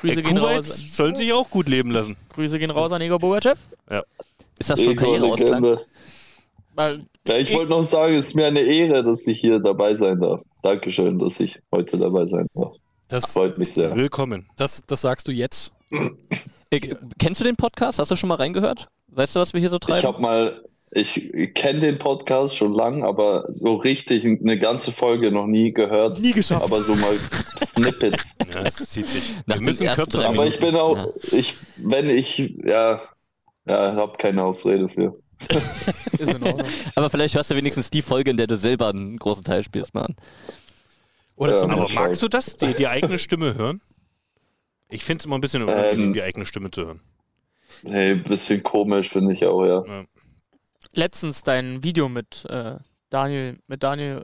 Grüße 0.00 0.20
Äh, 0.20 0.22
gehen, 0.22 0.38
Kuwait 0.38 0.58
raus, 0.58 0.84
sollen 0.88 1.14
sich 1.16 1.32
auch 1.32 1.48
gut 1.50 1.68
leben 1.68 1.90
lassen. 1.90 2.16
Grüße 2.30 2.58
gehen 2.58 2.70
raus 2.70 2.92
an 2.92 3.02
Igor 3.02 3.18
Bogachev. 3.18 3.58
Ist 4.58 4.70
das 4.70 4.82
schon 4.82 4.96
Karriereausklang? 4.96 5.78
Ja, 6.76 7.38
ich 7.38 7.52
wollte 7.54 7.70
noch 7.70 7.82
sagen, 7.82 8.14
es 8.14 8.26
ist 8.28 8.34
mir 8.34 8.46
eine 8.46 8.60
Ehre, 8.60 9.02
dass 9.02 9.26
ich 9.26 9.40
hier 9.40 9.58
dabei 9.60 9.94
sein 9.94 10.20
darf. 10.20 10.42
Dankeschön, 10.62 11.18
dass 11.18 11.40
ich 11.40 11.60
heute 11.72 11.98
dabei 11.98 12.26
sein 12.26 12.46
darf. 12.54 12.76
Das, 13.08 13.32
Freut 13.34 13.56
mich 13.58 13.72
sehr. 13.72 13.94
Willkommen. 13.94 14.46
das, 14.56 14.82
das 14.86 15.00
sagst 15.02 15.28
du 15.28 15.32
jetzt. 15.32 15.72
Kennst 17.18 17.40
du 17.40 17.44
den 17.44 17.56
Podcast? 17.56 17.98
Hast 17.98 18.10
du 18.10 18.16
schon 18.16 18.28
mal 18.28 18.34
reingehört? 18.34 18.88
Weißt 19.08 19.36
du, 19.36 19.40
was 19.40 19.52
wir 19.52 19.60
hier 19.60 19.70
so 19.70 19.76
Ich 19.76 19.80
treiben? 19.80 20.06
habe 20.06 20.20
mal, 20.20 20.64
ich 20.90 21.30
kenne 21.54 21.78
den 21.78 21.98
Podcast 21.98 22.56
schon 22.56 22.74
lang, 22.74 23.04
aber 23.04 23.44
so 23.48 23.74
richtig 23.76 24.24
eine 24.26 24.58
ganze 24.58 24.90
Folge 24.90 25.30
noch 25.30 25.46
nie 25.46 25.72
gehört. 25.72 26.18
nie 26.18 26.32
geschafft. 26.32 26.64
Aber 26.64 26.82
so 26.82 26.94
mal 26.96 27.16
Snippets. 27.58 28.36
Ja, 28.52 28.62
es 28.62 28.76
zieht 28.90 29.08
sich. 29.08 29.22
Nach 29.46 29.56
Wir 29.56 29.62
müssen 29.62 29.86
kürzer 29.86 30.28
Aber 30.28 30.46
ich 30.46 30.58
bin 30.58 30.74
auch, 30.76 31.12
ich, 31.30 31.56
wenn 31.76 32.10
ich, 32.10 32.38
ja, 32.64 33.00
ja, 33.66 33.94
habe 33.94 34.16
keine 34.18 34.42
Ausrede 34.44 34.88
für. 34.88 35.16
ist 35.48 36.20
in 36.20 36.42
Ordnung. 36.42 36.66
Aber 36.94 37.10
vielleicht 37.10 37.34
hörst 37.36 37.50
du 37.50 37.54
wenigstens 37.56 37.90
die 37.90 38.02
Folge, 38.02 38.30
in 38.32 38.36
der 38.36 38.46
du 38.46 38.56
selber 38.58 38.88
einen 38.88 39.16
großen 39.16 39.44
Teil 39.44 39.62
spielst, 39.62 39.94
Mann. 39.94 40.14
Oder 41.36 41.52
Ja, 41.52 41.58
zumindest. 41.58 41.94
Magst 41.94 42.22
du 42.22 42.28
das, 42.28 42.56
die, 42.56 42.74
die 42.74 42.88
eigene 42.88 43.18
Stimme 43.18 43.54
hören? 43.54 43.80
Ich 44.88 45.04
finde 45.04 45.20
es 45.22 45.26
immer 45.26 45.36
ein 45.36 45.40
bisschen 45.40 45.62
unangenehm, 45.62 46.08
Ähm. 46.08 46.12
die 46.14 46.22
eigene 46.22 46.46
Stimme 46.46 46.70
zu 46.70 46.86
hören. 46.86 47.00
Hey, 47.84 48.14
bisschen 48.14 48.62
komisch 48.62 49.10
finde 49.10 49.32
ich 49.32 49.44
auch, 49.44 49.64
ja. 49.64 49.84
Letztens 50.94 51.42
dein 51.42 51.82
Video 51.82 52.08
mit 52.08 52.44
äh, 52.48 52.76
Daniel, 53.10 53.58
mit 53.66 53.82
Daniel, 53.82 54.22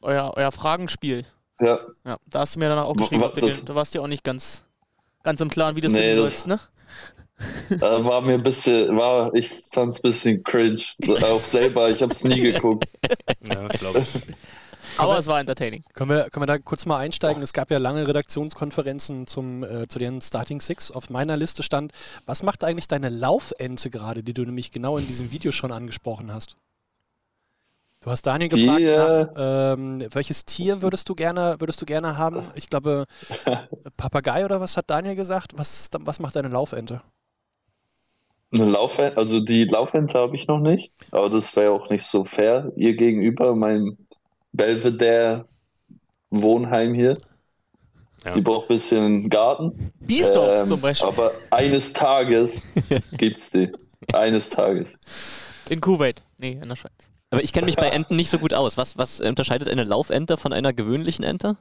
euer, 0.00 0.32
euer 0.36 0.50
Fragenspiel. 0.50 1.24
Ja, 1.60 1.78
Ja, 2.04 2.18
da 2.26 2.40
hast 2.40 2.56
du 2.56 2.58
mir 2.58 2.68
dann 2.68 2.78
auch 2.78 2.94
geschrieben, 2.94 3.22
wa- 3.22 3.26
ob 3.28 3.34
du 3.34 3.42
das- 3.42 3.58
den, 3.60 3.66
da 3.66 3.74
warst 3.74 3.94
du 3.94 3.98
ja 3.98 4.04
auch 4.04 4.08
nicht 4.08 4.24
ganz, 4.24 4.64
ganz 5.22 5.40
im 5.40 5.50
Klaren, 5.50 5.76
wie 5.76 5.80
du 5.80 5.86
das 5.86 5.92
Nee, 5.92 6.00
finden 6.00 6.16
sollst, 6.16 6.46
ne? 6.48 6.58
äh, 7.70 7.80
war 7.80 8.20
mir 8.22 8.34
ein 8.34 8.42
bisschen, 8.42 8.96
war, 8.96 9.32
ich 9.34 9.48
fand's 9.72 9.98
ein 9.98 10.02
bisschen 10.10 10.42
cringe. 10.42 10.80
Auch 11.22 11.44
selber, 11.44 11.90
ich 11.90 12.02
hab's 12.02 12.24
nie 12.24 12.40
geguckt. 12.40 12.86
Ja, 13.46 13.68
glaube 13.68 14.04
Aber 14.98 15.18
es 15.18 15.26
war 15.26 15.40
entertaining. 15.40 15.84
Können 15.92 16.10
wir, 16.10 16.30
können 16.30 16.42
wir 16.42 16.46
da 16.46 16.58
kurz 16.58 16.86
mal 16.86 16.98
einsteigen? 16.98 17.42
Es 17.42 17.52
gab 17.52 17.70
ja 17.70 17.78
lange 17.78 18.06
Redaktionskonferenzen 18.06 19.26
zum, 19.26 19.62
äh, 19.64 19.88
zu 19.88 19.98
den 19.98 20.20
Starting 20.20 20.60
Six. 20.60 20.90
Auf 20.90 21.10
meiner 21.10 21.36
Liste 21.36 21.62
stand, 21.62 21.92
was 22.24 22.42
macht 22.42 22.64
eigentlich 22.64 22.88
deine 22.88 23.08
Laufente 23.08 23.90
gerade, 23.90 24.22
die 24.22 24.34
du 24.34 24.42
nämlich 24.42 24.70
genau 24.70 24.98
in 24.98 25.06
diesem 25.06 25.32
Video 25.32 25.52
schon 25.52 25.72
angesprochen 25.72 26.32
hast? 26.32 26.56
Du 28.00 28.10
hast 28.10 28.22
Daniel 28.22 28.48
Die, 28.48 28.60
gefragt, 28.60 28.82
äh, 28.82 28.96
nach, 28.96 29.28
ähm, 29.36 30.06
welches 30.12 30.44
Tier 30.44 30.80
würdest 30.82 31.08
du 31.08 31.14
gerne, 31.14 31.56
würdest 31.58 31.82
du 31.82 31.86
gerne 31.86 32.16
haben? 32.16 32.48
Ich 32.54 32.70
glaube, 32.70 33.06
Papagei 33.96 34.44
oder 34.44 34.60
was 34.60 34.76
hat 34.76 34.90
Daniel 34.90 35.16
gesagt? 35.16 35.52
Was, 35.56 35.88
was 35.98 36.20
macht 36.20 36.36
deine 36.36 36.48
Laufente? 36.48 37.00
Eine 38.52 38.66
Laufente, 38.66 39.16
also 39.16 39.40
die 39.40 39.64
Laufente 39.64 40.18
habe 40.18 40.36
ich 40.36 40.46
noch 40.46 40.60
nicht, 40.60 40.92
aber 41.10 41.28
das 41.30 41.54
wäre 41.56 41.72
auch 41.72 41.90
nicht 41.90 42.04
so 42.04 42.24
fair 42.24 42.72
ihr 42.76 42.94
gegenüber, 42.94 43.56
mein 43.56 44.05
Belvedere 44.56 45.46
Wohnheim 46.30 46.94
hier. 46.94 47.16
Ja. 48.24 48.34
Die 48.34 48.40
braucht 48.40 48.66
ein 48.66 48.74
bisschen 48.74 49.28
Garten. 49.30 49.92
Biesdorf 50.00 50.62
Ähm, 50.62 50.66
zum 50.66 50.80
Beispiel. 50.80 51.08
Aber 51.08 51.32
eines 51.50 51.92
Tages 51.92 52.68
gibt's 53.12 53.50
die. 53.50 53.70
Eines 54.12 54.50
Tages. 54.50 54.98
In 55.68 55.80
Kuwait. 55.80 56.22
Nee, 56.38 56.58
in 56.60 56.68
der 56.68 56.76
Schweiz. 56.76 57.10
Aber 57.30 57.42
ich 57.42 57.52
kenne 57.52 57.66
mich 57.66 57.76
bei 57.76 57.88
Enten 57.88 58.16
nicht 58.16 58.30
so 58.30 58.38
gut 58.38 58.54
aus. 58.54 58.76
Was, 58.76 58.98
was 58.98 59.20
unterscheidet 59.20 59.68
eine 59.68 59.84
Laufente 59.84 60.36
von 60.36 60.52
einer 60.52 60.72
gewöhnlichen 60.72 61.24
Ente? 61.24 61.56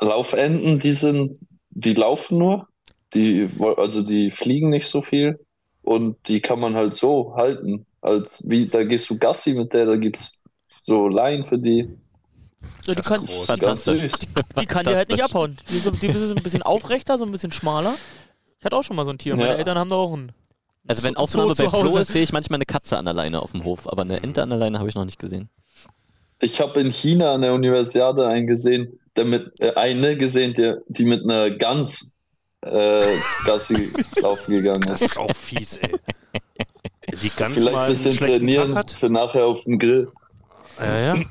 Laufenten, 0.00 0.78
die 0.78 0.92
sind, 0.92 1.38
die 1.70 1.94
laufen 1.94 2.38
nur. 2.38 2.68
Die, 3.14 3.48
also 3.76 4.02
die 4.02 4.30
fliegen 4.30 4.70
nicht 4.70 4.88
so 4.88 5.00
viel. 5.00 5.38
Und 5.82 6.16
die 6.28 6.40
kann 6.40 6.60
man 6.60 6.74
halt 6.74 6.94
so 6.94 7.34
halten. 7.36 7.86
Als 8.00 8.42
wie, 8.48 8.66
da 8.66 8.84
gehst 8.84 9.08
du 9.10 9.18
Gassi 9.18 9.54
mit 9.54 9.72
der, 9.72 9.86
da 9.86 9.96
gibt's 9.96 10.42
so 10.86 11.08
Leinen 11.08 11.44
für 11.44 11.58
die. 11.58 11.88
So, 12.84 12.92
die, 12.92 13.00
ist 13.00 13.06
kann, 13.06 13.24
Fantastisch. 13.26 14.00
süß. 14.12 14.18
die 14.60 14.66
kann 14.66 14.84
dir 14.84 14.96
halt 14.96 15.10
nicht 15.10 15.22
abhauen. 15.22 15.56
Die, 15.70 15.76
ist 15.76 15.84
so, 15.84 15.90
die 15.90 16.06
ist 16.06 16.30
ein 16.36 16.42
bisschen 16.42 16.62
aufrechter, 16.64 17.18
so 17.18 17.24
ein 17.24 17.32
bisschen 17.32 17.52
schmaler. 17.52 17.94
Ich 18.58 18.64
hatte 18.64 18.76
auch 18.76 18.82
schon 18.82 18.96
mal 18.96 19.04
so 19.04 19.10
ein 19.10 19.18
Tier. 19.18 19.36
Meine 19.36 19.50
Ja. 19.50 19.54
Eltern 19.56 19.78
haben 19.78 19.90
da 19.90 19.96
auch 19.96 20.12
einen. 20.12 20.32
Also 20.88 21.02
wenn 21.02 21.14
Zoo 21.14 21.20
Aufnahme 21.20 21.54
zu 21.54 21.64
bei 21.64 21.70
Flo 21.70 21.96
ist, 21.98 22.12
sehe 22.12 22.22
ich 22.22 22.32
manchmal 22.32 22.58
eine 22.58 22.64
Katze 22.64 22.96
an 22.96 23.04
der 23.04 23.14
Leine 23.14 23.42
auf 23.42 23.52
dem 23.52 23.64
Hof, 23.64 23.88
aber 23.88 24.02
eine 24.02 24.22
Ente 24.22 24.42
an 24.42 24.50
der 24.50 24.58
Leine 24.58 24.78
habe 24.78 24.88
ich 24.88 24.94
noch 24.94 25.04
nicht 25.04 25.18
gesehen. 25.18 25.48
Ich 26.40 26.60
habe 26.60 26.80
in 26.80 26.90
China 26.90 27.32
an 27.32 27.42
der 27.42 27.54
Universiade 27.54 28.26
einen 28.26 28.46
gesehen, 28.46 28.98
der 29.16 29.24
mit, 29.24 29.52
äh, 29.60 29.72
eine 29.74 30.16
gesehen, 30.16 30.54
der, 30.54 30.82
die 30.88 31.04
mit 31.04 31.24
einer 31.24 31.50
Gans 31.50 32.14
äh, 32.60 33.00
Gassi 33.46 33.90
laufen 34.20 34.52
gegangen 34.52 34.82
Das 34.82 35.02
ist. 35.02 35.12
ist 35.12 35.18
auch 35.18 35.34
fies, 35.34 35.76
ey. 35.78 35.92
Die 37.22 37.30
ganz 37.30 37.54
Vielleicht 37.54 37.72
mal 37.72 37.84
ein 37.86 37.90
bisschen 37.92 38.16
trainieren 38.16 38.68
Tag 38.68 38.76
hat. 38.76 38.90
für 38.92 39.08
nachher 39.10 39.46
auf 39.46 39.64
dem 39.64 39.78
Grill. 39.78 40.08
Ja, 40.78 41.14
ja. 41.14 41.22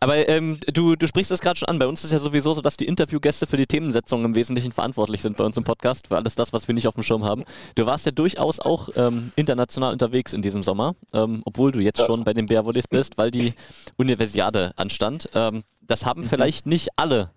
Aber 0.00 0.28
ähm, 0.28 0.58
du, 0.72 0.96
du 0.96 1.06
sprichst 1.06 1.30
es 1.30 1.40
gerade 1.40 1.58
schon 1.58 1.68
an. 1.68 1.78
Bei 1.78 1.86
uns 1.86 2.02
ist 2.04 2.10
ja 2.12 2.18
sowieso 2.18 2.54
so, 2.54 2.60
dass 2.60 2.76
die 2.76 2.86
Interviewgäste 2.86 3.46
für 3.46 3.56
die 3.56 3.66
Themensetzung 3.66 4.24
im 4.24 4.34
Wesentlichen 4.34 4.72
verantwortlich 4.72 5.22
sind 5.22 5.36
bei 5.36 5.44
uns 5.44 5.56
im 5.56 5.64
Podcast, 5.64 6.08
für 6.08 6.16
alles 6.16 6.34
das, 6.34 6.52
was 6.52 6.66
wir 6.66 6.74
nicht 6.74 6.88
auf 6.88 6.94
dem 6.94 7.04
Schirm 7.04 7.24
haben. 7.24 7.44
Du 7.76 7.86
warst 7.86 8.04
ja 8.06 8.12
durchaus 8.12 8.58
auch 8.58 8.88
ähm, 8.96 9.32
international 9.36 9.92
unterwegs 9.92 10.32
in 10.32 10.42
diesem 10.42 10.62
Sommer, 10.62 10.94
ähm, 11.12 11.42
obwohl 11.44 11.70
du 11.72 11.78
jetzt 11.80 12.00
Ja. 12.00 12.06
schon 12.06 12.24
bei 12.24 12.34
den 12.34 12.46
Bärwollis 12.46 12.88
bist, 12.88 13.16
weil 13.16 13.30
die 13.30 13.54
Universiade 13.96 14.72
anstand. 14.76 15.28
Ähm, 15.34 15.62
das 15.82 16.04
haben 16.04 16.24
vielleicht 16.24 16.66
nicht 16.66 16.88
alle 16.96 17.30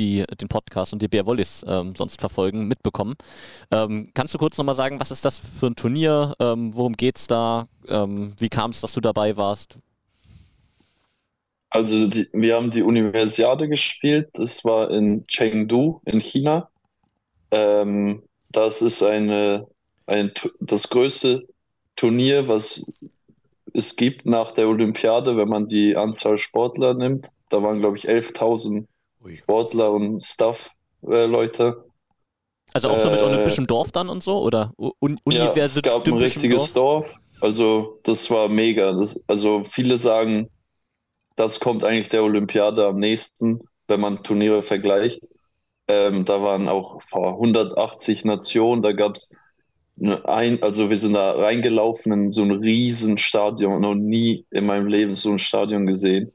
die 0.00 0.24
den 0.40 0.48
Podcast 0.48 0.92
und 0.92 1.02
die 1.02 1.08
Bärwollis 1.08 1.64
ähm, 1.68 1.94
sonst 1.94 2.20
verfolgen, 2.20 2.66
mitbekommen. 2.66 3.14
Ähm, 3.70 4.10
kannst 4.14 4.34
du 4.34 4.38
kurz 4.38 4.56
nochmal 4.56 4.74
sagen, 4.74 4.98
was 4.98 5.10
ist 5.10 5.24
das 5.24 5.38
für 5.38 5.66
ein 5.66 5.76
Turnier? 5.76 6.34
Ähm, 6.40 6.74
worum 6.74 6.94
geht's 6.94 7.26
da? 7.26 7.68
Ähm, 7.86 8.32
wie 8.38 8.48
kam 8.48 8.70
es, 8.70 8.80
dass 8.80 8.94
du 8.94 9.00
dabei 9.00 9.36
warst? 9.36 9.78
Also 11.68 12.08
die, 12.08 12.28
wir 12.32 12.56
haben 12.56 12.70
die 12.70 12.82
Universiade 12.82 13.68
gespielt. 13.68 14.30
Das 14.32 14.64
war 14.64 14.90
in 14.90 15.26
Chengdu 15.26 16.00
in 16.06 16.20
China. 16.20 16.68
Ähm, 17.50 18.22
das 18.50 18.82
ist 18.82 19.02
eine, 19.02 19.68
ein, 20.06 20.32
das 20.60 20.88
größte 20.88 21.46
Turnier, 21.94 22.48
was 22.48 22.84
es 23.72 23.94
gibt 23.94 24.26
nach 24.26 24.50
der 24.52 24.68
Olympiade, 24.68 25.36
wenn 25.36 25.48
man 25.48 25.68
die 25.68 25.94
Anzahl 25.94 26.38
Sportler 26.38 26.94
nimmt. 26.94 27.30
Da 27.50 27.62
waren, 27.62 27.80
glaube 27.80 27.98
ich, 27.98 28.08
11.000 28.08 28.86
Ui. 29.24 29.36
Sportler 29.36 29.90
und 29.92 30.22
Staff-Leute. 30.22 31.84
Also 32.72 32.88
auch 32.88 33.00
so 33.00 33.10
mit 33.10 33.20
Äh, 33.20 33.24
olympischem 33.24 33.66
Dorf 33.66 33.92
dann 33.92 34.08
und 34.08 34.22
so? 34.22 34.38
Oder 34.40 34.72
Un 34.78 35.18
Ja, 35.28 35.52
es 35.56 35.82
gab 35.82 36.06
ein 36.06 36.14
richtiges 36.14 36.72
Dorf. 36.72 37.16
Also 37.40 37.98
das 38.04 38.30
war 38.30 38.48
mega. 38.48 38.92
Das, 38.92 39.22
also 39.26 39.64
viele 39.64 39.98
sagen, 39.98 40.48
das 41.36 41.60
kommt 41.60 41.84
eigentlich 41.84 42.08
der 42.08 42.24
Olympiade 42.24 42.86
am 42.86 42.96
nächsten, 42.96 43.60
wenn 43.88 44.00
man 44.00 44.22
Turniere 44.22 44.62
vergleicht. 44.62 45.20
Ähm, 45.88 46.24
da 46.24 46.42
waren 46.42 46.68
auch 46.68 47.00
boah, 47.10 47.34
180 47.34 48.24
Nationen, 48.24 48.82
da 48.82 48.92
gab 48.92 49.16
es 49.16 49.36
ein, 50.24 50.62
also 50.62 50.88
wir 50.88 50.96
sind 50.96 51.14
da 51.14 51.32
reingelaufen 51.32 52.12
in 52.12 52.30
so 52.30 52.42
ein 52.42 52.50
riesen 52.52 53.18
Stadion, 53.18 53.80
noch 53.82 53.94
nie 53.94 54.46
in 54.50 54.66
meinem 54.66 54.86
Leben 54.86 55.14
so 55.14 55.30
ein 55.30 55.38
Stadion 55.38 55.86
gesehen. 55.86 56.32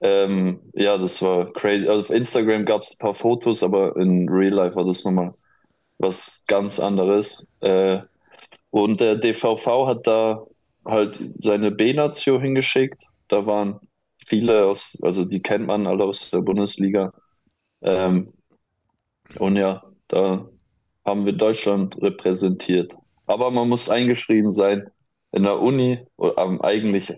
Ähm, 0.00 0.60
ja, 0.74 0.98
das 0.98 1.22
war 1.22 1.52
crazy. 1.52 1.88
Also 1.88 2.04
auf 2.04 2.10
Instagram 2.10 2.64
gab 2.64 2.82
es 2.82 2.94
ein 2.94 3.02
paar 3.02 3.14
Fotos, 3.14 3.62
aber 3.62 3.96
in 3.96 4.28
Real 4.28 4.52
Life 4.52 4.76
war 4.76 4.84
das 4.84 5.04
nochmal 5.04 5.34
was 5.98 6.44
ganz 6.46 6.78
anderes. 6.80 7.46
Äh, 7.60 8.00
und 8.70 9.00
der 9.00 9.16
DVV 9.16 9.86
hat 9.86 10.06
da 10.06 10.44
halt 10.84 11.20
seine 11.38 11.70
B-Nation 11.70 12.40
hingeschickt. 12.40 13.04
Da 13.28 13.46
waren 13.46 13.80
viele 14.26 14.66
aus, 14.66 14.98
also 15.02 15.24
die 15.24 15.40
kennt 15.42 15.66
man 15.66 15.86
alle 15.86 16.04
aus 16.04 16.30
der 16.30 16.40
Bundesliga. 16.40 17.12
Ähm, 17.82 18.32
und 19.38 19.56
ja, 19.56 19.84
da 20.08 20.48
haben 21.04 21.26
wir 21.26 21.32
Deutschland 21.32 22.00
repräsentiert. 22.02 22.96
Aber 23.26 23.50
man 23.50 23.68
muss 23.68 23.88
eingeschrieben 23.88 24.50
sein 24.50 24.90
in 25.32 25.44
der 25.44 25.60
Uni, 25.60 26.00
oder, 26.16 26.38
eigentlich 26.62 27.12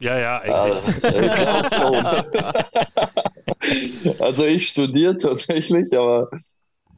Ja, 0.00 0.18
ja, 0.18 0.38
eigentlich. 0.38 1.04
äh. 1.04 2.22
Also 4.20 4.44
ich 4.44 4.68
studiere 4.68 5.16
tatsächlich, 5.16 5.96
aber 5.98 6.30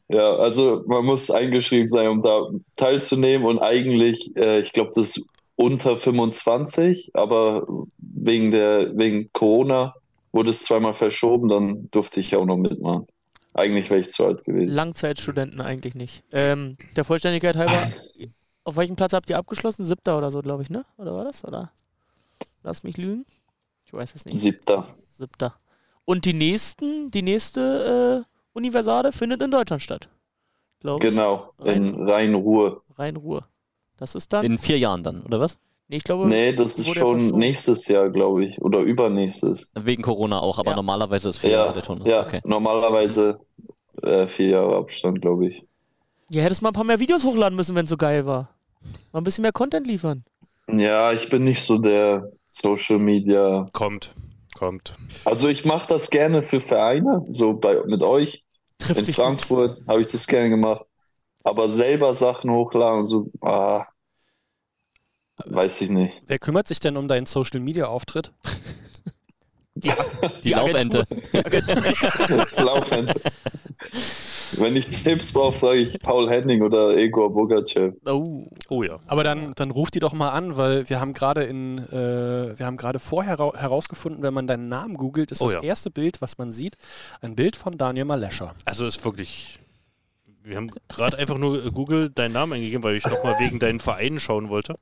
ja, 0.09 0.37
also 0.37 0.85
man 0.87 1.05
muss 1.05 1.31
eingeschrieben 1.31 1.87
sein, 1.87 2.09
um 2.09 2.22
da 2.22 2.42
teilzunehmen 2.77 3.46
und 3.46 3.59
eigentlich, 3.59 4.37
äh, 4.37 4.61
ich 4.61 4.72
glaube, 4.72 4.90
das 4.94 5.16
ist 5.16 5.29
unter 5.57 5.96
25, 5.96 7.11
aber 7.14 7.66
wegen 7.98 8.51
der, 8.51 8.96
wegen 8.96 9.31
Corona 9.33 9.94
wurde 10.33 10.51
es 10.51 10.62
zweimal 10.62 10.94
verschoben, 10.94 11.48
dann 11.48 11.88
durfte 11.90 12.20
ich 12.20 12.37
auch 12.37 12.46
noch 12.46 12.57
mitmachen. 12.57 13.07
Eigentlich 13.55 13.90
wäre 13.90 14.01
ich 14.01 14.11
zu 14.11 14.24
alt 14.24 14.44
gewesen. 14.44 14.74
Langzeitstudenten 14.74 15.61
eigentlich 15.61 15.94
nicht. 15.94 16.22
Ähm, 16.33 16.77
der 16.96 17.05
Vollständigkeit 17.05 17.57
halber, 17.57 17.90
auf 18.64 18.77
welchem 18.77 18.96
Platz 18.96 19.12
habt 19.12 19.29
ihr 19.31 19.37
abgeschlossen? 19.37 19.85
Siebter 19.85 20.16
oder 20.16 20.31
so, 20.31 20.40
glaube 20.42 20.62
ich, 20.62 20.70
ne? 20.70 20.85
Oder 20.96 21.14
war 21.14 21.24
das? 21.24 21.44
Oder? 21.44 21.72
Lass 22.62 22.83
mich 22.83 22.97
lügen. 22.97 23.25
Ich 23.85 23.92
weiß 23.92 24.14
es 24.14 24.25
nicht. 24.25 24.38
Siebter. 24.38 24.87
Siebter. 25.16 25.55
Und 26.05 26.25
die 26.25 26.35
nächsten, 26.35 27.11
die 27.11 27.23
nächste 27.23 28.25
äh, 28.27 28.38
Universade 28.53 29.12
findet 29.12 29.42
in 29.42 29.51
Deutschland 29.51 29.83
statt. 29.83 30.09
Glaube 30.81 31.07
ich. 31.07 31.12
Genau, 31.14 31.53
in 31.64 31.94
Rhein-Ruhr. 31.99 32.83
Rhein-Ruhr. 32.97 33.44
Das 33.97 34.14
ist 34.14 34.33
dann. 34.33 34.44
In 34.44 34.59
vier 34.59 34.79
Jahren 34.79 35.03
dann, 35.03 35.23
oder 35.23 35.40
was? 35.40 35.59
nee, 35.88 35.97
ich 35.97 36.05
glaube. 36.05 36.29
Nee, 36.29 36.53
das 36.53 36.79
ist 36.79 36.87
schon 36.94 37.18
verschoben. 37.21 37.38
nächstes 37.38 37.88
Jahr, 37.88 38.11
glaube 38.11 38.44
ich, 38.44 38.61
oder 38.62 38.81
übernächstes. 38.81 39.73
Wegen 39.75 40.03
Corona 40.03 40.40
auch, 40.40 40.59
aber 40.59 40.71
Ja. 40.71 40.77
normalerweise 40.77 41.31
ist 41.31 41.38
vier 41.38 41.51
Jahre 41.51 41.68
Ja, 41.68 41.73
der 41.75 41.83
Turnier. 41.83 42.07
ja, 42.07 42.27
Okay. 42.27 42.40
normalerweise 42.44 43.40
äh, 44.03 44.27
vier 44.27 44.49
Jahre 44.51 44.77
Abstand, 44.77 45.21
glaube 45.21 45.49
ich. 45.49 45.64
Ja, 46.31 46.42
hättest 46.42 46.62
mal 46.62 46.71
ein 46.71 46.75
paar 46.75 46.85
mehr 46.85 47.01
Videos 47.01 47.25
hochladen 47.25 47.57
müssen, 47.57 47.75
wenn 47.75 47.85
es 47.85 47.90
so 47.90 47.97
geil 47.97 48.25
war. 48.27 48.51
Mal 49.12 49.21
ein 49.21 49.25
bisschen 49.25 49.42
mehr 49.42 49.53
Content 49.53 49.87
liefern. 49.87 50.23
Ja, 50.68 51.12
ich 51.12 51.29
bin 51.31 51.42
nicht 51.44 51.62
so 51.64 51.79
der 51.79 52.31
Social 52.49 52.99
Media. 52.99 53.69
Kommt, 53.73 54.15
kommt. 54.57 54.95
Also 55.25 55.49
ich 55.49 55.65
mache 55.65 55.87
das 55.87 56.11
gerne 56.11 56.43
für 56.43 56.61
Vereine, 56.61 57.25
so 57.31 57.55
bei 57.55 57.83
mit 57.87 58.03
euch. 58.03 58.45
Trifft 58.79 59.09
In. 59.09 59.15
Frankfurt 59.15 59.81
habe 59.87 60.01
ich 60.01 60.09
das 60.09 60.27
gerne 60.27 60.51
gemacht. 60.51 60.85
Aber 61.45 61.69
selber 61.69 62.13
Sachen 62.13 62.51
hochladen, 62.51 63.05
so, 63.05 63.31
ah, 63.41 63.87
weiß 65.45 65.81
ich 65.83 65.91
nicht. 65.91 66.23
Wer 66.27 66.39
kümmert 66.39 66.69
sich 66.69 66.81
denn 66.81 66.97
um 66.97 67.09
deinen 67.09 67.27
Social 67.27 67.61
Media 67.61 67.87
Auftritt? 67.87 68.33
Die 70.43 70.51
Laufente. 70.51 71.05
Laufend. 72.57 73.15
Wenn 74.57 74.77
ich 74.77 74.87
Tipps 74.89 75.33
brauche, 75.33 75.53
frage 75.59 75.79
ich 75.81 76.01
Paul 76.01 76.29
Henning 76.31 76.63
oder 76.63 76.97
Egor 76.97 77.33
Bogachev. 77.33 77.95
Oh. 78.07 78.47
Oh 78.69 78.83
ja. 78.83 78.99
Aber 79.07 79.23
dann, 79.25 79.53
dann 79.57 79.71
ruf 79.71 79.91
die 79.91 80.01
doch 80.01 80.13
mal 80.15 80.31
an, 80.31 80.57
weil 80.57 80.89
wir 80.89 81.01
haben 81.01 81.13
gerade 81.13 81.45
in, 81.45 81.79
äh, 81.79 82.59
wir 82.59 82.65
haben 82.67 82.77
gerade 82.77 82.99
vorher 82.99 83.37
hera- 83.37 83.57
herausgefunden, 83.57 84.23
wenn 84.23 84.33
man 84.35 84.47
deinen 84.47 84.69
Namen 84.69 84.97
googelt, 84.97 85.31
ist 85.33 85.43
Oh 85.43 85.47
das 85.47 85.55
ja. 85.55 85.63
erste 85.63 85.91
Bild, 85.91 86.21
was 86.23 86.39
man 86.39 86.51
sieht, 86.53 86.77
ein 87.21 87.37
Bild 87.37 87.57
von 87.57 87.77
Daniel 87.77 88.07
Malescher. 88.07 88.55
Also 88.65 88.87
ist 88.87 89.05
wirklich. 89.05 89.59
Wir 90.43 90.57
haben 90.57 90.71
gerade 90.89 91.19
einfach 91.19 91.37
nur 91.37 91.65
äh, 91.65 91.71
Google 91.71 92.09
deinen 92.11 92.33
Namen 92.33 92.55
eingegeben, 92.55 92.83
weil 92.83 92.97
ich 92.97 93.05
nochmal 93.05 93.37
wegen 93.39 93.59
deinen 93.59 93.81
Vereinen 93.81 94.19
schauen 94.19 94.49
wollte. 94.49 94.77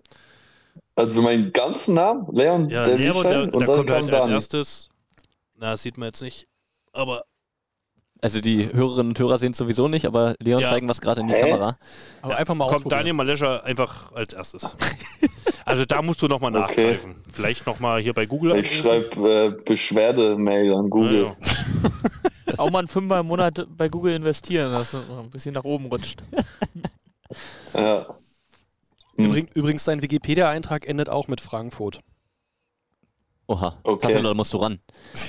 Also 0.95 1.23
meinen 1.23 1.53
ganzen 1.53 1.95
Namen, 1.97 2.27
Leon 2.31 2.69
Ja, 2.71 2.85
der 2.85 2.97
Lehrer, 2.99 3.17
Michel, 3.17 3.33
da, 3.33 3.43
und 3.43 3.53
da 3.63 3.67
dann 3.67 3.77
kommt 3.77 3.91
halt 3.91 4.13
als 4.15 4.29
erstes. 4.29 4.89
Na, 5.57 5.73
das 5.73 5.83
sieht 5.83 5.99
man 5.99 6.07
jetzt 6.09 6.23
nicht. 6.23 6.47
Aber 6.93 7.25
Also 8.23 8.41
die 8.41 8.73
Hörerinnen 8.73 9.09
und 9.11 9.19
Hörer 9.19 9.39
sehen 9.39 9.53
es 9.53 9.59
sowieso 9.59 9.89
nicht, 9.89 10.07
aber 10.07 10.35
Leon 10.41 10.61
Ja. 10.61 10.69
zeigen 10.71 10.89
was 10.89 11.01
gerade 11.01 11.21
in 11.21 11.29
die 11.29 11.35
Hä? 11.35 11.41
Kamera. 11.51 11.77
Aber 12.23 12.33
Ja, 12.33 12.39
einfach 12.39 12.55
mal 12.55 12.69
kommt. 12.69 12.91
Daniel 12.91 13.13
Malescher 13.15 13.63
einfach 13.65 14.13
als 14.13 14.33
erstes. 14.33 14.75
Also 15.69 15.85
da 15.85 16.01
musst 16.01 16.23
du 16.23 16.29
nochmal 16.29 16.55
Okay. 16.55 16.61
nachgreifen. 16.61 17.17
Vielleicht 17.33 17.67
nochmal 17.67 18.01
hier 18.01 18.15
bei 18.15 18.25
Google 18.25 18.55
Ich 18.57 18.79
schreibe 18.79 19.57
äh, 19.59 19.63
Beschwerdemail 19.65 20.73
an 20.73 20.89
Google. 20.91 21.25
Ja, 21.25 21.35
ja. 22.53 22.59
Auch 22.59 22.71
mal 22.71 22.79
einen 22.79 22.87
Fünfer 22.89 23.19
im 23.19 23.27
Monat 23.27 23.67
bei 23.77 23.89
Google 23.89 24.15
investieren, 24.15 24.71
dass 24.71 24.93
es 24.95 25.03
ein 25.11 25.29
bisschen 25.31 25.55
nach 25.55 25.65
oben 25.65 25.87
rutscht. 25.87 26.23
Ja. 27.75 28.07
Hm. 29.17 29.25
Übrig, 29.25 29.49
übrigens, 29.55 29.83
dein 29.83 30.03
Wikipedia-Eintrag 30.03 30.87
endet 30.87 31.09
auch 31.09 31.27
mit 31.27 31.41
Frankfurt. 31.41 31.99
Oha, 33.49 33.75
Okay. 33.85 34.09
Tassilo, 34.09 34.29
da 34.31 34.35
musst 34.35 34.53
du 34.53 34.57
ran. 34.59 34.81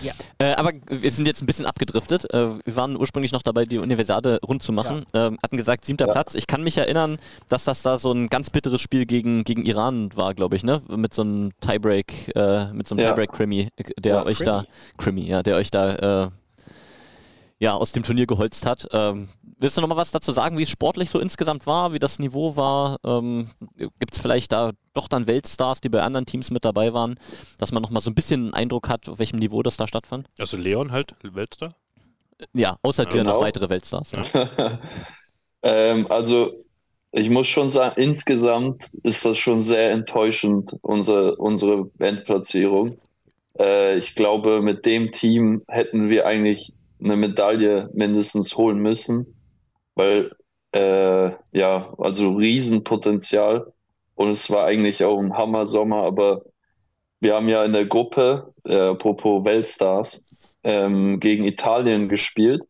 Ja. 0.02 0.14
Äh, 0.40 0.54
aber 0.54 0.72
wir 0.90 1.12
sind 1.12 1.28
jetzt 1.28 1.42
ein 1.44 1.46
bisschen 1.46 1.68
abgedriftet. 1.68 2.26
Äh, 2.34 2.58
wir 2.66 2.76
waren 2.76 2.98
ursprünglich 2.98 3.32
noch 3.32 3.44
dabei, 3.44 3.66
die 3.66 3.78
Universiade 3.78 4.40
rund 4.48 4.64
zu 4.64 4.72
machen. 4.72 5.06
Ähm, 5.14 5.38
hatten 5.44 5.56
gesagt, 5.56 5.86
siebter 5.86 6.08
Ja. 6.08 6.14
Platz. 6.14 6.34
Ich 6.34 6.48
kann 6.48 6.64
mich 6.64 6.78
erinnern, 6.78 7.20
dass 7.48 7.64
das 7.66 7.84
da 7.84 7.98
so 8.00 8.12
ein 8.12 8.28
ganz 8.28 8.50
bitteres 8.50 8.82
Spiel 8.82 9.06
gegen, 9.06 9.44
gegen 9.44 9.64
Iran 9.66 10.10
war, 10.16 10.34
glaube 10.34 10.56
ich, 10.56 10.64
ne? 10.64 10.82
Mit 10.90 11.14
so 11.14 11.22
einem 11.22 11.52
Tiebreak, 11.62 12.32
äh, 12.36 12.72
mit 12.74 12.88
so 12.88 12.96
einem 12.96 13.04
Ja. 13.04 13.10
Tiebreak-Krimi, 13.12 13.70
der 14.00 14.16
Ja. 14.16 14.26
euch 14.26 14.40
da, 14.40 14.66
Krimi, 14.98 15.28
ja, 15.28 15.44
der 15.44 15.56
euch 15.58 15.70
da 15.70 16.24
äh, 16.26 16.30
ja, 17.60 17.74
aus 17.76 17.92
dem 17.92 18.04
Turnier 18.04 18.28
geholzt 18.28 18.66
hat. 18.66 18.88
Ähm, 18.92 19.30
willst 19.60 19.78
du 19.78 19.82
noch 19.82 19.88
mal 19.88 19.98
was 19.98 20.12
dazu 20.12 20.32
sagen, 20.32 20.58
wie 20.58 20.64
es 20.64 20.70
sportlich 20.70 21.10
so 21.10 21.20
insgesamt 21.20 21.66
war, 21.66 21.94
wie 21.94 22.00
das 22.00 22.20
Niveau 22.20 22.56
war? 22.56 22.98
Ähm, 23.04 23.50
Gibt 23.76 24.14
es 24.14 24.20
vielleicht 24.20 24.52
da 24.52 24.72
doch 24.94 25.08
dann 25.08 25.28
Weltstars, 25.28 25.82
die 25.82 25.90
bei 25.90 26.02
anderen 26.02 26.26
Teams 26.26 26.52
mit 26.52 26.66
dabei 26.66 26.94
waren, 26.94 27.20
dass 27.58 27.72
man 27.72 27.82
noch 27.82 27.90
mal 27.90 28.02
so 28.02 28.10
ein 28.10 28.16
bisschen 28.16 28.46
einen 28.46 28.54
Eindruck 28.54 28.90
hat, 28.90 29.10
auf 29.10 29.20
welchem 29.20 29.40
Niveau 29.40 29.64
das 29.64 29.78
da 29.78 29.88
stattfand? 29.88 30.28
Also 30.40 30.58
Leon 30.58 30.92
halt, 30.92 31.16
Weltstar. 31.24 31.76
Ja, 32.54 32.78
außer 32.84 33.06
dir 33.06 33.20
Genau. 33.20 33.34
noch 33.34 33.42
weitere 33.42 33.70
Weltstars. 33.70 34.12
Ja. 34.12 34.80
ähm, 35.64 36.06
also 36.12 36.54
ich 37.12 37.30
muss 37.30 37.48
schon 37.48 37.70
sagen, 37.70 38.00
insgesamt 38.00 38.90
ist 39.04 39.26
das 39.26 39.38
schon 39.40 39.60
sehr 39.60 39.92
enttäuschend, 39.92 40.76
unsere, 40.82 41.36
unsere 41.38 41.90
Endplatzierung. 41.98 43.00
Äh, 43.58 43.98
ich 43.98 44.14
glaube, 44.14 44.62
mit 44.62 44.86
dem 44.86 45.12
Team 45.12 45.64
hätten 45.68 46.10
wir 46.10 46.28
eigentlich 46.28 46.74
eine 47.04 47.16
Medaille 47.16 47.90
mindestens 47.94 48.56
holen 48.58 48.80
müssen, 48.80 49.36
weil 49.96 50.32
äh, 50.74 51.32
ja, 51.52 51.94
also 51.98 52.32
Riesenpotenzial 52.36 53.72
und 54.16 54.30
es 54.30 54.50
war 54.50 54.66
eigentlich 54.66 55.04
auch 55.04 55.20
ein 55.20 55.38
Hammer-Sommer, 55.38 56.04
aber 56.04 56.42
wir 57.20 57.36
haben 57.36 57.50
ja 57.50 57.64
in 57.64 57.74
der 57.74 57.86
Gruppe, 57.86 58.54
äh, 58.66 58.76
apropos 58.90 59.46
Weltstars, 59.46 60.28
ähm, 60.64 61.20
gegen 61.20 61.44
Italien 61.46 62.10
gespielt 62.10 62.64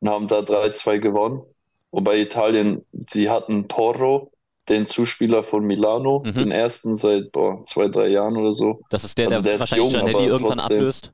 und 0.00 0.08
haben 0.10 0.28
da 0.28 0.40
3-2 0.40 0.98
gewonnen. 0.98 1.42
Wobei 1.90 2.18
Italien, 2.20 2.84
die 2.92 3.30
hatten 3.30 3.66
Porro, 3.66 4.30
den 4.68 4.86
Zuspieler 4.86 5.42
von 5.42 5.64
Milano, 5.64 6.22
Mhm. 6.24 6.34
den 6.34 6.50
ersten 6.52 6.94
seit 6.94 7.32
boah, 7.32 7.64
zwei, 7.64 7.88
drei 7.88 8.08
Jahren 8.08 8.36
oder 8.36 8.52
so. 8.52 8.80
Das 8.90 9.02
ist 9.02 9.18
der, 9.18 9.28
Also 9.28 9.42
der, 9.42 9.52
der 9.52 9.60
wahrscheinlich 9.60 9.92
jung, 9.92 10.04
Gianelli 10.04 10.26
irgendwann 10.28 10.58
trotzdem. 10.58 10.76
ablöst. 10.78 11.12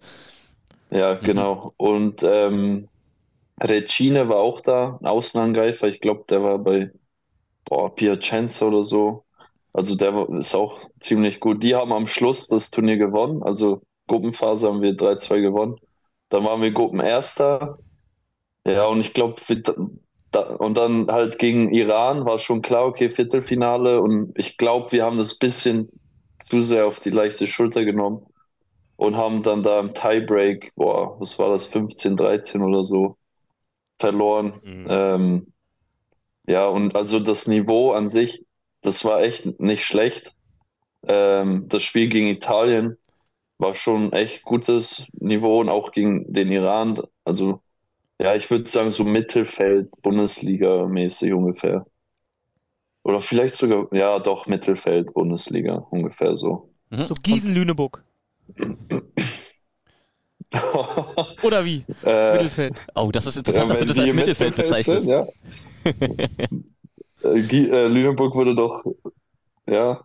Ja, 0.97 1.21
Mhm. 1.21 1.23
genau. 1.23 1.75
Und 1.77 2.23
ähm, 2.23 2.89
Recine 3.61 4.29
war 4.29 4.39
auch 4.39 4.61
da, 4.63 4.99
ein 5.03 5.07
Außenangreifer. 5.07 5.89
Ich 5.89 6.01
glaube, 6.01 6.25
der 6.31 6.43
war 6.43 6.59
bei 6.59 6.93
boah, 7.67 7.95
Piacenza 7.95 8.67
oder 8.69 8.83
so. 8.85 9.25
Also 9.73 9.97
der 9.97 10.29
ist 10.31 10.55
auch 10.55 10.91
ziemlich 11.01 11.41
gut. 11.41 11.63
Die 11.63 11.75
haben 11.77 11.93
am 11.93 12.07
Schluss 12.07 12.49
das 12.49 12.71
Turnier 12.71 12.99
gewonnen. 12.99 13.43
Also 13.43 13.83
Gruppenphase 14.09 14.69
haben 14.69 14.83
wir 14.83 14.95
3-2 14.97 15.41
gewonnen. 15.41 15.77
Dann 16.31 16.45
waren 16.45 16.63
wir 16.63 16.73
Gruppenerster. 16.73 17.79
Ja, 18.67 18.87
und 18.87 19.01
ich 19.01 19.15
glaube, 19.15 19.37
da, 20.33 20.43
und 20.57 20.77
dann 20.77 21.09
halt 21.09 21.39
gegen 21.39 21.73
Iran 21.73 22.27
war 22.27 22.39
schon 22.39 22.63
klar, 22.63 22.87
okay, 22.87 23.09
Viertelfinale. 23.09 24.01
Und 24.03 24.33
ich 24.39 24.57
glaube, 24.57 24.93
wir 24.93 25.05
haben 25.05 25.19
das 25.19 25.39
bisschen 25.39 25.89
zu 26.49 26.61
sehr 26.61 26.87
auf 26.87 27.01
die 27.01 27.11
leichte 27.11 27.47
Schulter 27.47 27.85
genommen 27.85 28.27
und 28.97 29.17
haben 29.17 29.43
dann 29.43 29.63
da 29.63 29.81
im 29.81 29.95
Tiebreak, 29.95 30.73
boah, 30.75 31.21
was 31.21 31.39
war 31.39 31.51
das, 31.51 31.67
15, 31.67 32.17
13 32.17 32.63
oder 32.63 32.83
so, 32.83 33.17
verloren. 33.99 34.61
Mhm. 34.65 34.87
Ähm, 34.89 35.53
ja, 36.47 36.67
und 36.67 36.95
also 36.95 37.21
das 37.21 37.47
Niveau 37.47 37.93
an 37.93 38.09
sich, 38.09 38.45
das 38.81 39.05
war 39.05 39.23
echt 39.23 39.61
nicht 39.61 39.85
schlecht. 39.85 40.35
Ähm, 41.07 41.67
das 41.69 41.83
Spiel 41.83 42.09
gegen 42.09 42.29
Italien 42.29 42.97
war 43.59 43.75
schon 43.75 44.13
echt 44.13 44.45
gutes 44.45 45.11
Niveau 45.15 45.61
und 45.61 45.69
auch 45.69 45.93
gegen 45.93 46.33
den 46.33 46.53
Iran. 46.53 47.01
Also, 47.25 47.61
ja, 48.21 48.35
ich 48.35 48.51
würde 48.51 48.69
sagen, 48.69 48.91
so 48.91 49.05
Mittelfeld, 49.05 49.91
Bundesliga-mäßig 50.03 51.33
ungefähr. 51.35 51.87
Oder 53.03 53.21
vielleicht 53.21 53.55
sogar, 53.55 53.87
ja, 53.95 54.19
doch, 54.19 54.47
Mittelfeld, 54.47 55.15
Bundesliga, 55.15 55.87
ungefähr 55.91 56.37
so. 56.37 56.71
So 56.91 57.15
Gießen-Lüneburg. 57.15 58.06
Oder 61.43 61.65
wie? 61.65 61.85
äh, 62.03 62.09
Mittelfeld. 62.31 62.87
Oh, 62.95 63.11
das 63.13 63.27
ist 63.27 63.37
interessant, 63.37 63.71
dass 63.71 63.79
du 63.81 63.87
das 63.87 63.99
als 63.99 64.13
im 64.13 64.17
Mittelfeld 64.17 64.57
Mittelfeld 64.57 64.57
bezeichnest. 64.57 64.87
sind, 64.87 65.07
ja. 65.07 65.27
äh, 67.25 67.39
äh, 67.41 67.89
Lüneburg 67.89 68.35
wurde 68.35 68.55
doch, 68.55 68.85
ja, 69.69 70.03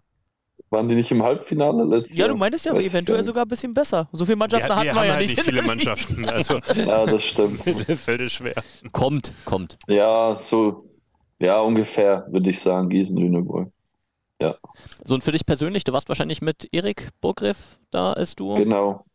waren 0.70 0.90
die 0.90 0.96
nicht 0.96 1.12
im 1.12 1.24
Halbfinale 1.24 1.86
letztes 1.86 2.18
Ja, 2.18 2.26
Jahr? 2.26 2.30
du 2.30 2.36
meintest 2.36 2.66
ja 2.66 2.72
aber 2.72 2.84
eventuell 2.84 3.24
sogar 3.24 3.46
ein 3.46 3.48
bisschen 3.48 3.74
besser. 3.74 4.10
So 4.12 4.26
viele 4.26 4.38
Wir, 4.50 4.68
Mannschaften 4.68 4.76
wir 4.76 4.76
hatten 4.76 4.96
haben 4.96 5.02
wir 5.02 5.06
ja 5.06 5.14
halt 5.14 5.18
nicht. 5.18 5.30
nicht 5.30 5.44
viele 5.44 5.62
Mannschaften. 5.64 6.26
Also 6.30 6.60
Ja, 6.74 7.06
das 7.08 7.24
stimmt. 7.24 7.66
Mittelfeld 7.66 8.22
ist 8.22 8.34
schwer. 8.34 8.64
Kommt, 8.92 9.34
kommt. 9.46 9.78
Ja, 9.88 10.36
so, 10.40 10.86
ja, 11.40 11.60
ungefähr, 11.62 12.26
würde 12.32 12.50
ich 12.50 12.60
sagen, 12.62 12.90
Gießen-Lüneburg. 12.90 13.72
So, 15.04 15.14
und 15.14 15.24
für 15.24 15.32
dich 15.32 15.46
persönlich, 15.46 15.84
du 15.84 15.94
warst 15.94 16.10
wahrscheinlich 16.10 16.42
mit 16.42 16.68
Erik 16.72 17.10
Burgriff 17.22 17.78
da 17.92 18.14
als 18.14 18.36
Duo. 18.36 18.56
Genau. 18.56 19.06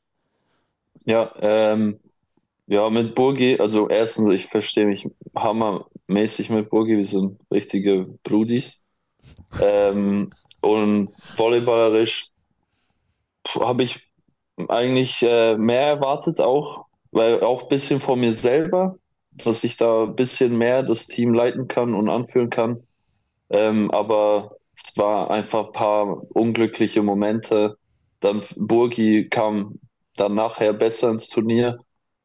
Ja, 1.04 1.32
ähm, 1.40 2.00
ja, 2.66 2.90
mit 2.90 3.14
Burgi, 3.14 3.58
also 3.60 3.88
erstens, 3.88 4.28
ich 4.30 4.46
verstehe 4.46 4.86
mich 4.86 5.08
hammermäßig 5.36 6.50
mit 6.50 6.68
Burgi, 6.68 6.96
wir 6.96 7.04
sind 7.04 7.38
richtige 7.52 8.06
Brudis. 8.24 8.84
Ähm, 9.62 10.30
und 10.60 11.10
volleyballerisch 11.36 12.30
habe 13.58 13.84
ich 13.84 14.00
eigentlich 14.68 15.22
äh, 15.22 15.56
mehr 15.56 15.82
erwartet 15.82 16.40
auch, 16.40 16.86
weil 17.12 17.40
auch 17.42 17.64
ein 17.64 17.68
bisschen 17.68 18.00
von 18.00 18.18
mir 18.20 18.32
selber, 18.32 18.98
dass 19.32 19.62
ich 19.64 19.76
da 19.76 20.04
ein 20.04 20.16
bisschen 20.16 20.56
mehr 20.56 20.82
das 20.82 21.06
Team 21.06 21.34
leiten 21.34 21.68
kann 21.68 21.94
und 21.94 22.08
anführen 22.08 22.50
kann. 22.50 22.82
Ähm, 23.50 23.90
aber 23.92 24.55
es 24.76 24.96
war 24.96 25.30
einfach 25.30 25.66
ein 25.66 25.72
paar 25.72 26.22
unglückliche 26.36 27.02
Momente. 27.02 27.78
Dann 28.20 28.42
Burgi 28.56 29.28
kam 29.28 29.78
dann 30.16 30.34
nachher 30.34 30.72
besser 30.72 31.10
ins 31.10 31.28
Turnier 31.28 31.78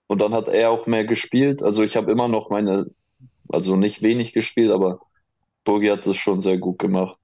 und 0.08 0.22
dann 0.22 0.34
hat 0.34 0.50
er 0.50 0.72
auch 0.72 0.88
mehr 0.88 1.06
gespielt. 1.06 1.64
Also 1.64 1.84
ich 1.84 1.96
habe 1.98 2.12
immer 2.12 2.28
noch 2.28 2.50
meine, 2.50 2.88
also 3.50 3.76
nicht 3.76 4.02
wenig 4.04 4.34
gespielt, 4.34 4.72
aber 4.72 5.00
Burgi 5.66 5.88
hat 5.88 6.06
das 6.08 6.18
schon 6.18 6.42
sehr 6.42 6.58
gut 6.58 6.80
gemacht. 6.80 7.18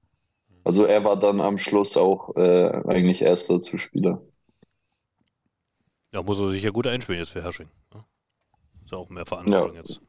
Also 0.64 0.84
er 0.84 1.04
war 1.04 1.18
dann 1.18 1.40
am 1.40 1.58
Schluss 1.58 1.96
auch 1.96 2.36
äh, 2.36 2.70
eigentlich 2.86 3.22
erster 3.22 3.60
Zuspieler. 3.62 4.22
Da 6.10 6.22
muss 6.22 6.40
er 6.40 6.48
sich 6.48 6.62
ja 6.62 6.70
gut 6.70 6.86
einspielen 6.86 7.20
jetzt 7.20 7.30
für 7.30 7.42
Hersching. 7.42 7.68
ne? 7.94 8.04
Ist 8.84 8.92
ja 8.92 8.98
auch 8.98 9.08
mehr 9.08 9.26
Verantwortung 9.26 9.72
Ja. 9.74 9.80
jetzt. 9.80 10.00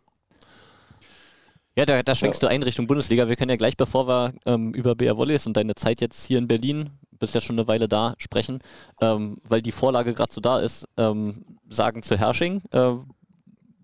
Ja, 1.77 1.85
da, 1.85 2.03
da 2.03 2.15
schwenkst 2.15 2.41
du 2.43 2.47
ein 2.47 2.63
Richtung 2.63 2.87
Bundesliga. 2.87 3.27
Wir 3.27 3.35
können 3.35 3.51
ja 3.51 3.55
gleich, 3.55 3.77
bevor 3.77 4.07
wir 4.07 4.33
ähm, 4.45 4.73
über 4.73 4.95
BR 4.95 5.17
Volleys 5.17 5.47
und 5.47 5.55
deine 5.55 5.75
Zeit 5.75 6.01
jetzt 6.01 6.25
hier 6.25 6.37
in 6.37 6.47
Berlin, 6.47 6.89
bist 7.19 7.35
ja 7.35 7.41
schon 7.41 7.57
eine 7.57 7.67
Weile 7.67 7.87
da, 7.87 8.15
sprechen, 8.17 8.59
ähm, 9.01 9.37
weil 9.43 9.61
die 9.61 9.71
Vorlage 9.71 10.13
gerade 10.13 10.33
so 10.33 10.41
da 10.41 10.59
ist, 10.59 10.87
ähm, 10.97 11.45
sagen 11.69 12.01
zu 12.01 12.17
Hersching. 12.17 12.61
Äh, 12.71 12.95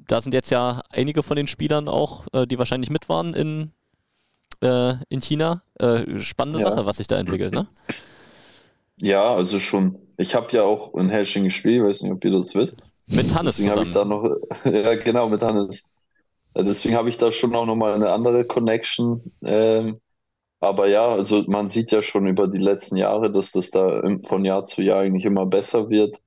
da 0.08 0.22
sind 0.22 0.34
jetzt 0.34 0.52
ja 0.52 0.82
einige 0.90 1.24
von 1.24 1.36
den 1.38 1.48
Spielern 1.48 1.88
auch, 1.88 2.28
äh, 2.34 2.46
die 2.46 2.58
wahrscheinlich 2.58 2.90
mit 2.90 3.10
waren 3.10 3.34
in, 3.34 3.72
äh, 4.62 4.96
in 5.10 5.22
China. 5.22 5.64
Äh, 5.80 6.20
spannende 6.20 6.60
Ja. 6.60 6.70
Sache, 6.70 6.86
was 6.86 6.98
sich 6.98 7.08
da 7.08 7.18
entwickelt, 7.18 7.54
ne? 7.54 7.68
Ja, 9.02 9.34
also 9.36 9.60
schon. 9.60 10.00
Ich 10.18 10.36
habe 10.36 10.52
ja 10.52 10.64
auch 10.64 10.94
in 10.96 11.10
Hersching 11.10 11.44
gespielt, 11.44 11.84
weiß 11.84 12.04
nicht, 12.04 12.14
ob 12.14 12.24
ihr 12.24 12.32
das 12.32 12.56
wisst. 12.56 12.88
Mit 13.08 13.34
Hannes 13.34 13.58
Deswegen 13.58 13.72
habe 13.72 13.84
ich 13.84 13.92
da 13.92 14.06
noch, 14.06 14.24
ja 14.66 14.96
genau, 14.96 15.28
mit 15.30 15.42
Hannes. 15.42 15.86
Ja, 16.56 16.64
Deswegen 16.64 16.96
habe 16.96 17.10
ich 17.10 17.18
da 17.18 17.32
schon 17.32 17.56
auch 17.56 17.66
nochmal 17.66 17.94
eine 17.94 18.12
andere 18.12 18.46
Connection. 18.46 19.34
Ähm, 19.44 20.00
aber 20.60 20.88
ja, 20.88 21.08
also 21.08 21.44
man 21.48 21.68
sieht 21.68 21.92
ja 21.92 22.02
schon 22.02 22.28
über 22.28 22.48
die 22.48 22.58
letzten 22.58 22.98
Jahre, 22.98 23.30
dass 23.30 23.52
das 23.52 23.72
da 23.72 24.02
von 24.26 24.46
Jahr 24.46 24.64
zu 24.64 24.82
Jahr 24.82 25.02
eigentlich 25.02 25.26
immer 25.26 25.46
besser 25.46 25.90
wird. 25.90 26.22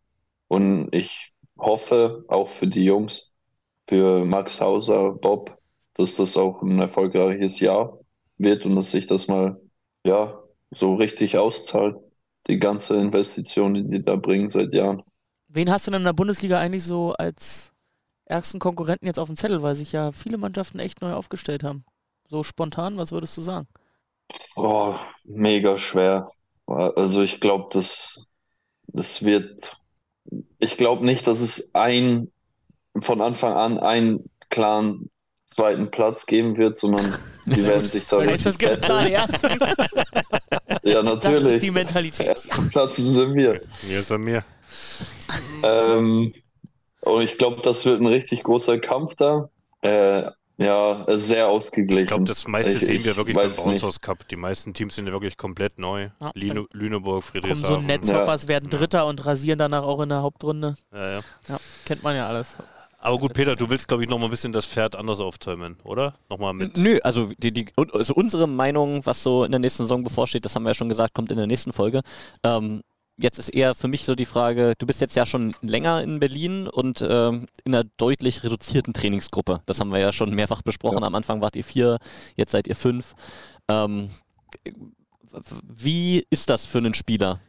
Und 0.49 0.89
ich 0.93 1.35
hoffe 1.59 2.25
auch 2.29 2.49
für 2.49 2.67
die 2.67 2.85
Jungs, 2.85 3.33
für 3.89 4.25
Max 4.25 4.61
Hauser, 4.61 5.15
Bob, 5.15 5.59
dass 5.95 6.17
das 6.17 6.37
auch 6.37 6.63
ein 6.63 6.79
erfolgreiches 6.79 7.61
Jahr 7.61 7.99
wird 8.37 8.67
und 8.67 8.77
dass 8.77 8.91
sich 8.91 9.07
das 9.07 9.29
mal, 9.29 9.61
ja, 10.05 10.41
so 10.71 10.95
richtig 10.95 11.37
auszahlt. 11.39 11.97
Die 12.47 12.59
ganze 12.59 12.97
Investition, 12.97 13.75
die 13.75 13.83
die 13.83 14.01
da 14.01 14.17
bringen 14.17 14.49
seit 14.49 14.73
Jahren. 14.73 15.03
Wen 15.49 15.71
hast 15.71 15.87
du 15.87 15.91
denn 15.91 16.01
in 16.01 16.05
der 16.05 16.13
Bundesliga 16.13 16.59
eigentlich 16.59 16.85
so 16.85 17.13
als 17.15 17.73
ärgsten 18.29 18.61
Konkurrenten 18.61 19.07
jetzt 19.07 19.19
auf 19.19 19.29
dem 19.29 19.37
Zettel, 19.37 19.63
weil 19.63 19.75
sich 19.75 19.93
ja 19.93 20.13
viele 20.13 20.39
Mannschaften 20.39 20.79
echt 20.79 21.01
neu 21.01 21.13
aufgestellt 21.13 21.65
haben? 21.65 21.85
So 22.29 22.43
spontan, 22.43 22.97
was 22.99 23.13
würdest 23.13 23.37
du 23.37 23.43
sagen? 23.43 23.67
Oh, 24.57 24.95
mega 25.25 25.77
schwer. 25.79 26.27
Also 26.67 27.23
ich 27.23 27.41
glaube, 27.41 27.69
das, 27.73 28.27
das 28.89 29.25
wird, 29.25 29.77
ich 30.59 30.77
glaube 30.77 31.05
nicht, 31.07 31.27
dass 31.27 31.41
es 31.41 31.75
ein, 31.75 32.31
von 33.01 33.23
Anfang 33.23 33.55
an 33.55 33.79
einen 33.79 34.29
klaren 34.51 35.11
zweiten 35.47 35.91
Platz 35.91 36.27
geben 36.27 36.57
wird, 36.57 36.77
sondern 36.77 37.15
die 37.47 37.65
werden 37.65 37.85
sich 37.87 38.07
da 38.07 38.19
heißt, 38.19 38.47
das 38.47 38.59
richtig 38.61 38.81
gibt 38.81 38.85
ersten. 38.89 39.59
Ja, 40.83 41.03
Das 41.21 41.25
ist 41.25 41.25
natürlich. 41.25 41.63
die 41.63 41.71
Mentalität. 41.71 42.27
Ersten 42.27 42.69
Platz 42.69 42.97
sind 42.97 43.35
wir. 43.35 43.63
Mir 43.83 44.01
ist 44.01 44.11
er 44.11 44.19
mir. 44.19 44.45
ähm, 45.63 46.33
und 47.09 47.23
ich 47.23 47.39
glaube, 47.39 47.63
das 47.63 47.85
wird 47.87 48.01
ein 48.01 48.07
richtig 48.07 48.43
großer 48.45 48.79
Kampf 48.79 49.15
da. 49.17 49.51
Äh, 49.83 50.31
ja, 50.61 51.07
sehr 51.15 51.49
ausgeglichen. 51.49 52.03
Ich 52.03 52.09
glaube, 52.09 52.25
das 52.25 52.49
meiste 52.49 52.73
ich, 52.73 52.81
sehen 52.81 53.05
wir 53.05 53.17
wirklich 53.17 53.37
beim 53.37 53.55
Bouncers 53.55 54.01
Cup. 54.01 54.27
Die 54.29 54.37
meisten 54.37 54.75
Teams 54.75 54.97
sind 54.97 55.07
ja 55.07 55.13
wirklich 55.13 55.37
komplett 55.37 55.79
neu. 55.79 56.09
Ja, 56.21 56.33
Lüne, 56.35 56.67
Lüneburg, 56.73 57.23
Friedrichshafen. 57.23 57.77
Kommen 57.77 57.83
so 57.83 57.87
Netzhoppers 57.87 58.43
ja. 58.43 58.49
werden 58.49 58.69
Dritter 58.69 59.07
und 59.07 59.25
rasieren 59.25 59.59
danach 59.61 59.85
auch 59.85 60.01
in 60.03 60.09
der 60.09 60.23
Hauptrunde. 60.23 60.75
Ja, 60.93 61.11
ja. 61.11 61.21
ja 61.49 61.61
kennt 61.85 62.03
man 62.03 62.17
ja 62.17 62.27
alles. 62.27 62.59
Aber 63.01 63.19
gut, 63.19 63.35
Peter, 63.35 63.55
du 63.55 63.71
willst, 63.71 63.87
glaube 63.87 64.03
ich, 64.03 64.09
noch 64.09 64.19
mal 64.19 64.25
ein 64.25 64.31
bisschen 64.33 64.53
das 64.53 64.67
Pferd 64.67 64.97
anders 64.97 65.21
aufzäumen, 65.21 65.77
oder? 65.85 66.15
Nochmal 66.29 66.53
mit. 66.53 66.77
Nö, 66.77 66.99
also, 67.05 67.31
die, 67.39 67.53
die, 67.53 67.67
also 67.77 68.13
unsere 68.15 68.49
Meinung, 68.49 69.07
was 69.07 69.23
so 69.23 69.45
in 69.45 69.53
der 69.53 69.61
nächsten 69.61 69.85
Saison 69.85 70.03
bevorsteht, 70.03 70.45
das 70.45 70.57
haben 70.57 70.65
wir 70.65 70.71
ja 70.71 70.75
schon 70.75 70.89
gesagt, 70.89 71.15
kommt 71.15 71.31
in 71.31 71.37
der 71.37 71.47
nächsten 71.47 71.73
Folge. 71.73 72.01
Ähm, 72.43 72.83
jetzt 73.19 73.39
ist 73.39 73.49
eher 73.49 73.75
für 73.75 73.89
mich 73.89 74.05
so 74.05 74.15
die 74.15 74.25
Frage, 74.25 74.75
du 74.79 74.87
bist 74.87 75.01
jetzt 75.01 75.17
ja 75.17 75.27
schon 75.27 75.55
länger 75.61 76.03
in 76.03 76.21
Berlin 76.21 76.69
und 76.69 77.05
ähm, 77.07 77.47
in 77.65 77.75
einer 77.75 77.85
deutlich 77.97 78.45
reduzierten 78.45 78.95
Trainingsgruppe. 78.95 79.61
Das 79.67 79.81
haben 79.81 79.91
wir 79.91 79.99
ja 79.99 80.13
schon 80.13 80.35
mehrfach 80.35 80.63
besprochen. 80.63 81.01
Ja. 81.01 81.07
Am 81.07 81.15
Anfang 81.15 81.41
wart 81.41 81.57
ihr 81.57 81.65
vier, 81.65 81.99
jetzt 82.37 82.53
seid 82.53 82.69
ihr 82.69 82.77
fünf. 82.77 83.15
Ähm, 83.69 84.11
wie 85.63 86.25
ist 86.31 86.49
das 86.49 86.65
für 86.65 86.79
einen 86.79 86.95
Spieler, 86.95 87.41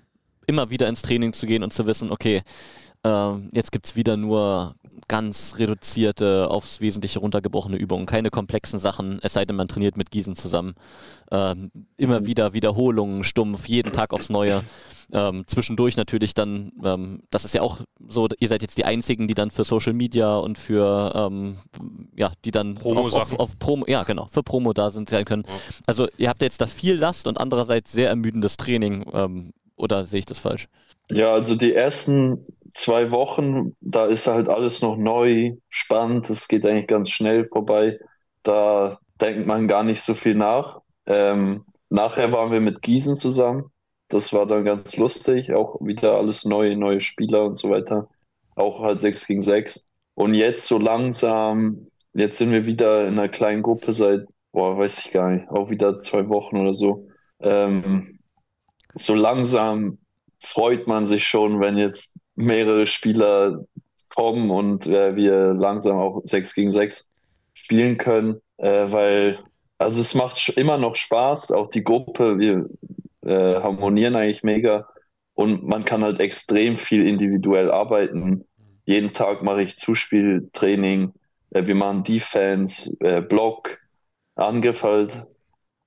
immer 0.48 0.70
wieder 0.70 0.88
ins 0.88 1.02
Training 1.02 1.34
zu 1.34 1.46
gehen 1.46 1.64
und 1.64 1.72
zu 1.72 1.86
wissen, 1.86 2.12
okay, 2.12 2.42
äh, 3.04 3.38
jetzt 3.52 3.72
gibt 3.72 3.86
es 3.86 3.96
wieder 3.96 4.18
nur 4.18 4.76
ganz 5.08 5.56
reduzierte, 5.58 6.50
aufs 6.50 6.82
Wesentliche 6.82 7.20
runtergebrochene 7.20 7.78
Übungen, 7.78 8.06
keine 8.06 8.30
komplexen 8.30 8.80
Sachen, 8.80 9.20
es 9.22 9.34
sei 9.34 9.46
denn, 9.46 9.56
man 9.56 9.68
trainiert 9.68 9.98
mit 9.98 10.12
Gießen 10.12 10.36
zusammen. 10.36 10.74
Ähm, 11.32 11.72
immer 11.98 12.22
mhm. 12.22 12.26
wieder 12.26 12.54
Wiederholungen, 12.54 13.24
stumpf, 13.24 13.68
jeden 13.68 13.94
Tag 13.94 14.14
aufs 14.14 14.30
Neue. 14.30 14.64
Ähm, 15.12 15.44
zwischendurch 15.48 15.98
natürlich 15.98 16.36
dann, 16.36 16.72
ähm, 16.84 17.24
das 17.32 17.44
ist 17.44 17.54
ja 17.54 17.62
auch 17.62 17.80
so, 18.08 18.28
ihr 18.40 18.48
seid 18.48 18.62
jetzt 18.62 18.78
die 18.78 18.86
Einzigen, 18.86 19.28
die 19.28 19.34
dann 19.34 19.50
für 19.50 19.64
Social 19.64 19.94
Media 19.94 20.38
und 20.38 20.60
für, 20.60 21.12
ähm, 21.16 21.58
ja, 22.16 22.32
die 22.46 22.52
dann 22.52 22.76
Promo 22.76 23.02
auf, 23.02 23.16
auf, 23.16 23.40
auf, 23.40 23.60
Promo, 23.60 23.86
ja 23.88 24.04
genau, 24.04 24.28
für 24.30 24.44
Promo 24.44 24.74
da 24.74 24.92
sind 24.92 25.10
sein 25.10 25.26
können. 25.26 25.44
Ja. 25.48 25.54
Also 25.88 26.08
ihr 26.18 26.30
habt 26.30 26.44
jetzt 26.44 26.62
da 26.62 26.68
viel 26.68 26.96
Last 26.96 27.28
und 27.28 27.40
andererseits 27.40 27.92
sehr 27.92 28.10
ermüdendes 28.10 28.58
Training, 28.58 29.04
ähm, 29.12 29.52
oder 29.76 30.06
sehe 30.06 30.20
ich 30.20 30.26
das 30.26 30.38
falsch? 30.38 30.68
Ja, 31.10 31.34
also 31.34 31.56
die 31.56 31.74
ersten 31.74 32.46
zwei 32.74 33.12
Wochen, 33.12 33.76
da 33.82 34.06
ist 34.06 34.28
halt 34.28 34.50
alles 34.50 34.82
noch 34.82 34.98
neu, 34.98 35.54
spannend, 35.70 36.30
es 36.30 36.48
geht 36.48 36.66
eigentlich 36.66 36.88
ganz 36.88 37.10
schnell 37.10 37.46
vorbei. 37.46 38.00
Da 38.44 39.00
denkt 39.22 39.48
man 39.48 39.68
gar 39.68 39.84
nicht 39.84 40.02
so 40.02 40.14
viel 40.14 40.36
nach. 40.36 40.82
Ähm, 41.06 41.64
nachher 41.90 42.32
waren 42.34 42.52
wir 42.52 42.62
mit 42.62 42.82
Gießen 42.82 43.16
zusammen. 43.16 43.72
Das 44.10 44.34
war 44.34 44.46
dann 44.48 44.66
ganz 44.66 44.98
lustig, 44.98 45.54
auch 45.54 45.78
wieder 45.82 46.18
alles 46.18 46.46
neu, 46.46 46.76
neue 46.76 47.00
Spieler 47.00 47.46
und 47.46 47.56
so 47.56 47.70
weiter. 47.70 48.08
Auch 48.56 48.82
halt 48.82 49.00
6 49.00 49.28
gegen 49.28 49.42
6. 49.42 49.88
Und 50.16 50.34
jetzt 50.34 50.68
so 50.68 50.80
langsam, 50.80 51.88
jetzt 52.14 52.38
sind 52.38 52.52
wir 52.52 52.66
wieder 52.66 53.08
in 53.08 53.20
einer 53.20 53.30
kleinen 53.30 53.62
Gruppe 53.62 53.94
seit, 53.94 54.28
boah, 54.52 54.78
weiß 54.78 55.00
ich 55.00 55.12
gar 55.12 55.30
nicht, 55.32 55.48
auch 55.50 55.70
wieder 55.70 56.00
zwei 56.00 56.28
Wochen 56.30 56.58
oder 56.58 56.74
so. 56.74 57.08
Ähm, 57.42 58.20
so 58.96 59.14
langsam 59.14 60.00
freut 60.42 60.88
man 60.88 61.06
sich 61.06 61.28
schon, 61.28 61.60
wenn 61.60 61.78
jetzt 61.78 62.20
mehrere 62.40 62.86
Spieler 62.86 63.66
kommen 64.10 64.50
und 64.50 64.88
äh, 64.88 65.16
wir 65.16 65.54
langsam 65.54 65.98
auch 65.98 66.22
6 66.24 66.56
gegen 66.56 66.72
6 66.72 67.10
spielen 67.54 67.98
können, 67.98 68.42
äh, 68.58 68.86
weil 68.92 69.40
also 69.78 70.02
es 70.02 70.16
macht 70.16 70.50
immer 70.50 70.78
noch 70.78 70.96
Spaß, 70.96 71.52
auch 71.52 71.68
die 71.68 71.84
Gruppe, 71.84 72.40
wir 72.40 72.70
äh, 73.26 73.62
harmonieren 73.62 74.16
eigentlich 74.16 74.44
mega 74.44 74.88
und 75.34 75.66
man 75.66 75.86
kann 75.86 76.04
halt 76.04 76.20
extrem 76.20 76.76
viel 76.76 77.08
individuell 77.08 77.72
arbeiten. 77.72 78.46
Jeden 78.86 79.14
Tag 79.14 79.44
mache 79.44 79.62
ich 79.62 79.78
Zuspieltraining, 79.78 81.14
äh, 81.52 81.68
wir 81.68 81.76
machen 81.76 82.04
Defense, 82.04 82.96
äh, 83.00 83.22
Block, 83.22 83.80
Angriff 84.36 84.84
halt, 84.84 85.26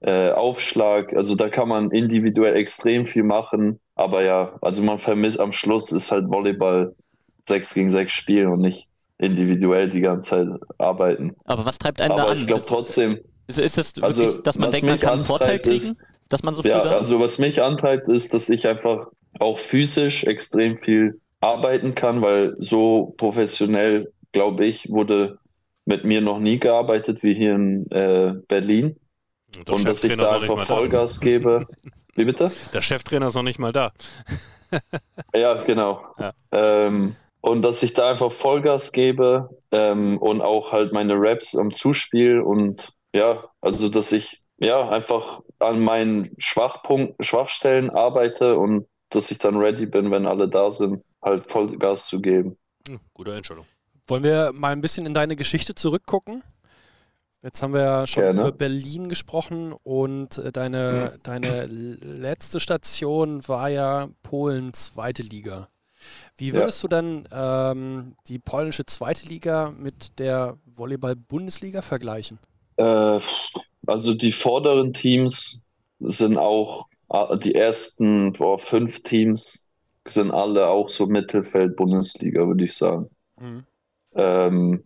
äh, 0.03 0.31
Aufschlag, 0.31 1.15
also 1.15 1.35
da 1.35 1.49
kann 1.49 1.69
man 1.69 1.91
individuell 1.91 2.55
extrem 2.57 3.05
viel 3.05 3.23
machen 3.23 3.81
aber 3.95 4.23
ja, 4.23 4.59
also 4.61 4.83
man 4.83 4.99
vermisst 4.99 5.39
am 5.39 5.53
Schluss 5.53 5.93
ist 5.93 6.11
halt 6.11 6.31
Volleyball 6.31 6.95
6 7.47 7.75
gegen 7.75 7.89
6 7.89 8.13
spielen 8.13 8.49
und 8.49 8.61
nicht 8.61 8.89
individuell 9.19 9.89
die 9.89 10.01
ganze 10.01 10.31
Zeit 10.31 10.49
arbeiten. 10.79 11.37
Aber 11.45 11.65
was 11.65 11.79
treibt 11.79 12.01
einen 12.01 12.13
Aber 12.13 12.23
da 12.23 12.29
an? 12.29 12.39
Ich 12.39 12.47
glaube 12.47 12.65
trotzdem. 12.67 13.21
Ist, 13.47 13.59
ist 13.59 13.79
es 13.79 13.97
wirklich, 13.97 14.27
also, 14.27 14.43
dass 14.43 14.59
man 14.59 14.71
denkt, 14.71 14.87
man 14.87 14.99
kann 14.99 15.15
einen 15.15 15.25
Vorteil 15.25 15.59
kriegen? 15.59 15.77
Ist, 15.77 16.03
dass 16.29 16.43
man 16.43 16.55
so 16.55 16.63
viel 16.63 16.71
Ja, 16.71 16.81
also 16.81 17.21
was 17.21 17.39
mich 17.39 17.63
antreibt, 17.63 18.09
ist, 18.09 18.33
dass 18.33 18.49
ich 18.49 18.67
einfach 18.67 19.07
auch 19.39 19.59
physisch 19.59 20.25
extrem 20.25 20.77
viel 20.77 21.21
arbeiten 21.41 21.95
kann, 21.95 22.23
weil 22.23 22.57
so 22.59 23.15
professionell, 23.17 24.13
glaube 24.33 24.65
ich, 24.65 24.89
wurde 24.91 25.39
mit 25.85 26.05
mir 26.05 26.21
noch 26.21 26.39
nie 26.39 26.59
gearbeitet 26.59 27.23
wie 27.23 27.35
hier 27.35 27.55
in 27.55 27.91
äh, 27.91 28.35
Berlin. 28.49 28.97
Und, 29.57 29.71
und 29.71 29.89
dass 29.89 30.03
ich 30.05 30.17
da 30.17 30.37
einfach 30.37 30.67
Vollgas 30.67 31.19
da. 31.19 31.25
gebe. 31.25 31.67
Wie 32.15 32.25
bitte? 32.25 32.53
Der 32.75 32.83
Cheftrainer 32.83 33.29
ist 33.29 33.35
noch 33.35 33.43
nicht 33.43 33.59
mal 33.59 33.73
da. 33.73 33.93
ja, 35.35 35.63
genau. 35.65 36.15
Ja. 36.19 36.33
Ähm, 36.53 37.17
und 37.41 37.63
dass 37.63 37.83
ich 37.83 37.95
da 37.95 38.11
einfach 38.11 38.31
Vollgas 38.31 38.93
gebe 38.93 39.51
ähm, 39.73 40.19
und 40.19 40.41
auch 40.43 40.73
halt 40.73 40.93
meine 40.93 41.15
Raps 41.17 41.57
am 41.57 41.73
Zuspiel 41.73 42.41
und 42.41 42.93
ja, 43.15 43.45
also 43.61 43.89
dass 43.89 44.13
ich 44.13 44.43
ja 44.59 44.89
einfach 44.89 45.41
an 45.59 45.83
meinen 45.83 46.31
Schwachpunkt, 46.39 47.25
Schwachstellen 47.25 47.91
arbeite 47.91 48.59
und 48.59 48.87
dass 49.11 49.31
ich 49.31 49.39
dann 49.39 49.57
ready 49.57 49.87
bin, 49.87 50.11
wenn 50.11 50.27
alle 50.27 50.49
da 50.49 50.71
sind, 50.71 51.03
halt 51.23 51.51
Vollgas 51.51 52.07
zu 52.07 52.21
geben. 52.21 52.57
Hm, 52.87 53.01
gute 53.13 53.35
Einstellung. 53.35 53.67
Wollen 54.07 54.25
wir 54.25 54.53
mal 54.53 54.73
ein 54.73 54.81
bisschen 54.81 55.07
in 55.07 55.15
deine 55.15 55.37
Geschichte 55.37 55.75
zurückgucken? 55.75 56.43
Jetzt 57.43 57.61
haben 57.61 57.75
wir 57.75 57.81
ja 57.81 58.07
schon 58.07 58.23
Gerne. 58.23 58.41
über 58.41 58.53
Berlin 58.53 59.09
gesprochen 59.09 59.73
und 59.83 60.39
äh, 60.39 60.53
deine, 60.53 61.19
deine 61.25 61.67
letzte 61.67 62.61
Station 62.61 63.47
war 63.49 63.69
ja 63.69 64.09
Polen 64.23 64.73
zweite 64.75 65.23
Liga. 65.23 65.69
Wie 66.37 66.55
würdest 66.55 66.83
ja. 66.83 66.89
du 66.89 66.95
dann 66.95 67.29
ähm, 67.33 68.15
die 68.29 68.39
polnische 68.39 68.87
zweite 68.87 69.29
Liga 69.29 69.75
mit 69.77 70.19
der 70.21 70.57
Volleyball-Bundesliga 70.67 71.83
vergleichen? 71.83 72.39
Äh, 72.77 73.19
also 73.87 74.15
die 74.15 74.33
vorderen 74.33 74.93
Teams 74.93 75.67
sind 75.99 76.39
auch, 76.39 76.87
die 77.43 77.55
ersten 77.55 78.33
boah, 78.33 78.59
fünf 78.59 79.03
Teams 79.03 79.71
sind 80.07 80.31
alle 80.31 80.69
auch 80.69 80.89
so 80.89 81.07
Mittelfeld-Bundesliga, 81.07 82.47
würde 82.47 82.65
ich 82.65 82.75
sagen. 82.75 83.11
Mhm. 83.39 83.65
Ähm, 84.15 84.85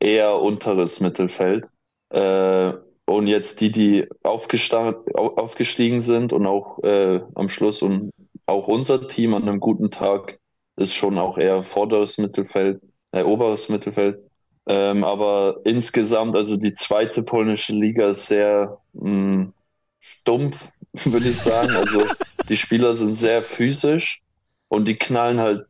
eher 0.00 0.40
unteres 0.40 1.00
Mittelfeld. 1.00 1.66
Äh, 2.10 2.72
und 3.06 3.26
jetzt 3.26 3.60
die, 3.60 3.70
die 3.70 4.06
aufgestiegen 4.22 6.00
sind 6.00 6.32
und 6.32 6.46
auch 6.46 6.82
äh, 6.82 7.22
am 7.34 7.48
Schluss 7.48 7.80
und 7.80 8.12
auch 8.46 8.68
unser 8.68 9.08
Team 9.08 9.34
an 9.34 9.42
einem 9.42 9.60
guten 9.60 9.90
Tag 9.90 10.38
ist 10.76 10.94
schon 10.94 11.18
auch 11.18 11.38
eher 11.38 11.62
vorderes 11.62 12.18
Mittelfeld, 12.18 12.80
äh, 13.12 13.22
oberes 13.22 13.68
Mittelfeld. 13.68 14.20
Ähm, 14.66 15.04
aber 15.04 15.60
insgesamt, 15.64 16.36
also 16.36 16.56
die 16.56 16.74
zweite 16.74 17.22
polnische 17.22 17.72
Liga 17.72 18.08
ist 18.08 18.26
sehr 18.26 18.78
mh, 18.92 19.10
mm, 19.10 19.52
stumpf, 19.98 20.70
würde 21.04 21.28
ich 21.28 21.38
sagen. 21.38 21.70
Also 21.70 22.04
die 22.48 22.56
Spieler 22.56 22.92
sind 22.94 23.14
sehr 23.14 23.42
physisch 23.42 24.22
und 24.68 24.86
die 24.86 24.96
knallen 24.96 25.40
halt 25.40 25.66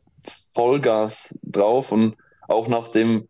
Vollgas 0.54 1.38
drauf 1.42 1.92
und 1.92 2.16
auch 2.48 2.68
nach 2.68 2.88
dem 2.88 3.28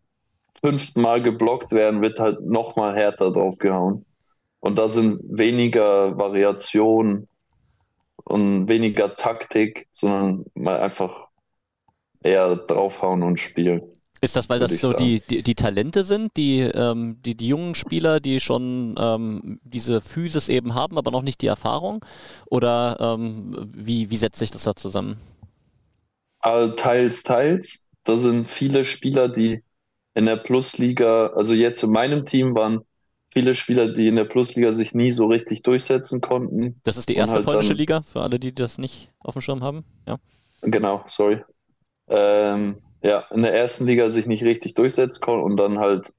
fünften 0.61 1.01
Mal 1.01 1.21
geblockt 1.21 1.71
werden, 1.71 2.01
wird 2.01 2.19
halt 2.19 2.41
nochmal 2.41 2.95
härter 2.95 3.31
draufgehauen. 3.31 4.05
Und 4.59 4.77
da 4.77 4.89
sind 4.89 5.19
weniger 5.23 6.17
Variationen 6.17 7.27
und 8.25 8.67
weniger 8.67 9.15
Taktik, 9.15 9.87
sondern 9.91 10.45
mal 10.53 10.79
einfach 10.79 11.27
eher 12.21 12.57
draufhauen 12.57 13.23
und 13.23 13.39
spielen. 13.39 13.81
Ist 14.21 14.35
das, 14.35 14.49
weil 14.49 14.59
das 14.59 14.77
so 14.79 14.91
die, 14.91 15.21
die, 15.21 15.43
die, 15.43 15.55
Talente 15.55 16.03
sind, 16.03 16.35
die, 16.35 16.59
ähm, 16.59 17.21
die, 17.23 17.35
die 17.35 17.47
jungen 17.47 17.73
Spieler, 17.73 18.19
die 18.19 18.41
schon 18.41 18.95
ähm, 18.99 19.61
diese 19.63 20.01
Physis 20.01 20.49
eben 20.49 20.75
haben, 20.75 20.97
aber 20.97 21.09
noch 21.09 21.21
nicht 21.21 21.41
die 21.41 21.47
Erfahrung? 21.47 22.03
Oder 22.47 22.97
ähm, 22.99 23.71
wie, 23.73 24.09
wie 24.09 24.17
setzt 24.17 24.39
sich 24.39 24.51
das 24.51 24.63
da 24.63 24.75
zusammen? 24.75 25.17
Also 26.39 26.73
teils, 26.73 27.23
teils. 27.23 27.91
Da 28.03 28.17
sind 28.17 28.49
viele 28.49 28.83
Spieler, 28.83 29.29
die 29.29 29.63
in 30.13 30.25
der 30.25 30.37
Plusliga, 30.37 31.27
also 31.27 31.53
jetzt 31.53 31.83
in 31.83 31.91
meinem 31.91 32.25
Team 32.25 32.55
waren 32.55 32.81
viele 33.31 33.55
Spieler, 33.55 33.91
die 33.91 34.07
in 34.07 34.15
der 34.15 34.25
Plusliga 34.25 34.71
sich 34.71 34.93
nie 34.95 35.11
so 35.11 35.27
richtig 35.27 35.63
durchsetzen 35.63 36.21
konnten. 36.21 36.79
Das 36.83 36.97
ist 36.97 37.09
die 37.09 37.15
erste 37.15 37.37
halt 37.37 37.45
polnische 37.45 37.73
Liga, 37.73 38.01
für 38.01 38.21
alle, 38.21 38.39
die 38.39 38.53
das 38.53 38.77
nicht 38.77 39.11
auf 39.19 39.35
dem 39.35 39.41
Schirm 39.41 39.63
haben. 39.63 39.85
Ja. 40.07 40.17
Genau, 40.61 41.03
sorry. 41.07 41.41
Ähm, 42.07 42.79
ja, 43.03 43.25
in 43.31 43.43
der 43.43 43.53
ersten 43.53 43.85
Liga 43.85 44.09
sich 44.09 44.25
nicht 44.25 44.43
richtig 44.43 44.73
durchsetzen 44.73 45.21
konnten 45.21 45.43
und 45.43 45.57
dann 45.57 45.79
halt 45.79 46.11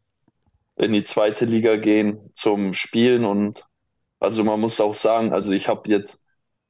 in 0.76 0.93
die 0.93 1.03
zweite 1.03 1.45
Liga 1.45 1.76
gehen 1.76 2.30
zum 2.34 2.72
Spielen 2.72 3.24
und 3.24 3.66
also 4.18 4.45
man 4.45 4.61
muss 4.61 4.80
auch 4.80 4.95
sagen, 4.95 5.32
also 5.32 5.53
ich 5.53 5.68
habe 5.68 5.88
jetzt 5.88 6.26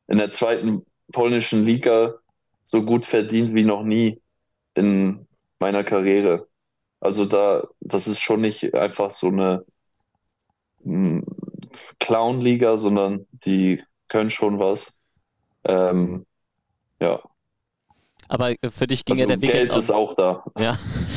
in 0.08 0.18
der 0.18 0.30
zweiten 0.30 0.84
polnischen 1.12 1.64
Liga 1.64 2.14
so 2.64 2.84
gut 2.84 3.06
verdient 3.06 3.54
wie 3.54 3.64
noch 3.64 3.82
nie 3.82 4.20
in 4.74 5.26
meiner 5.58 5.84
Karriere. 5.84 6.48
Also 7.01 7.24
da, 7.26 7.66
das 7.80 8.09
ist 8.09 8.20
schon 8.20 8.40
nicht 8.42 8.74
einfach 8.74 9.11
so 9.11 9.28
eine 9.28 9.64
hm, 10.82 11.24
Clown-Liga, 11.98 12.76
sondern 12.76 13.26
die 13.32 13.82
können 14.09 14.30
schon 14.30 14.59
was. 14.59 14.98
Ähm, 15.64 16.26
ja. 17.01 17.20
Aber 18.30 18.52
äh, 18.52 18.70
für 18.70 18.86
dich 18.86 19.04
ging 19.04 19.16
Also 19.16 19.20
ja 19.20 19.26
der 19.26 19.40
Weg 19.40 19.52
Geld 19.52 19.64
jetzt 19.64 19.70
auch, 19.70 19.78
ist 19.78 19.90
auch 19.90 20.14
da. 20.14 20.44
Ja, 20.56 20.76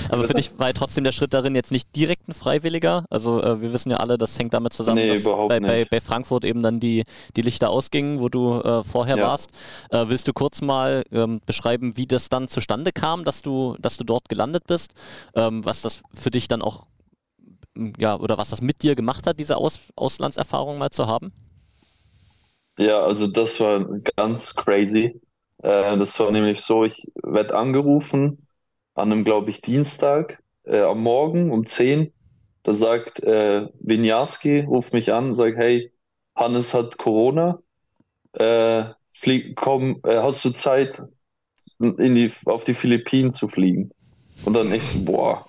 aber 0.09 0.24
für 0.26 0.34
dich 0.34 0.57
war 0.59 0.68
ja 0.68 0.74
trotzdem 0.74 1.03
der 1.03 1.11
Schritt 1.11 1.34
darin 1.34 1.55
jetzt 1.55 1.72
nicht 1.72 1.95
direkt 1.95 2.28
ein 2.30 2.34
freiwilliger. 2.34 3.05
Also 3.09 3.41
äh, 3.41 3.61
wir 3.61 3.74
wissen 3.74 3.91
ja 3.91 3.97
alle, 3.97 4.18
das 4.18 4.38
hängt 4.39 4.53
damit 4.53 4.74
zusammen, 4.74 5.07
Nee, 5.07 5.07
dass 5.07 5.24
bei, 5.47 5.59
bei, 5.59 5.86
bei 5.86 6.01
Frankfurt 6.01 6.45
eben 6.45 6.64
dann 6.64 6.80
die, 6.80 7.03
die 7.36 7.41
Lichter 7.41 7.70
ausgingen, 7.70 8.20
wo 8.22 8.30
du 8.30 8.61
äh, 8.61 8.84
vorher 8.84 9.18
Ja. 9.18 9.28
warst. 9.28 9.51
Äh, 9.91 10.05
willst 10.09 10.28
du 10.28 10.34
kurz 10.34 10.61
mal 10.61 11.03
ähm, 11.11 11.41
beschreiben, 11.45 11.97
wie 11.97 12.07
das 12.07 12.30
dann 12.30 12.47
zustande 12.47 12.91
kam, 12.91 13.26
dass 13.26 13.41
du, 13.43 13.76
dass 13.80 13.97
du 13.97 14.03
dort 14.05 14.30
gelandet 14.30 14.66
bist? 14.68 14.93
Ähm, 15.36 15.66
was 15.66 15.82
das 15.82 16.03
für 16.14 16.32
dich 16.32 16.47
dann 16.47 16.61
auch, 16.61 16.88
ja, 17.97 18.16
oder 18.20 18.38
was 18.38 18.49
das 18.51 18.61
mit 18.61 18.84
dir 18.84 18.95
gemacht 18.95 19.28
hat, 19.28 19.39
diese 19.39 19.57
Aus 19.57 19.80
Auslandserfahrung 19.95 20.78
mal 20.78 20.91
zu 20.91 21.07
haben? 21.07 21.32
Ja, 22.78 23.01
also 23.01 23.28
das 23.28 23.59
war 23.59 23.86
ganz 24.16 24.55
crazy. 24.55 25.20
Äh, 25.64 25.97
das 25.97 26.20
war 26.20 26.30
nämlich 26.32 26.61
so, 26.61 26.84
ich 26.84 27.07
werde 27.24 27.55
angerufen 27.55 28.47
an 28.95 29.11
einem, 29.11 29.24
glaube 29.24 29.49
ich, 29.49 29.61
Dienstag 29.61 30.43
äh, 30.66 30.82
am 30.82 31.01
Morgen 31.01 31.51
um 31.51 31.66
10. 31.66 32.14
Da 32.64 32.74
sagt 32.74 33.24
äh, 33.24 33.68
Winiarski, 33.80 34.61
ruft 34.61 34.93
mich 34.93 35.11
an, 35.11 35.34
sagt, 35.34 35.57
hey, 35.57 35.91
Hannes 36.36 36.74
hat 36.74 36.97
Corona. 36.97 37.59
Äh, 38.34 38.86
flieg, 39.09 39.55
komm, 39.55 40.01
äh, 40.05 40.18
hast 40.18 40.43
du 40.45 40.51
Zeit, 40.51 41.01
in 41.80 42.16
die, 42.16 42.32
auf 42.45 42.64
die 42.64 42.74
Philippinen 42.74 43.32
zu 43.32 43.47
fliegen? 43.47 43.91
Und 44.45 44.53
dann 44.53 44.72
ich 44.74 44.84
so, 44.84 45.03
boah, 45.03 45.45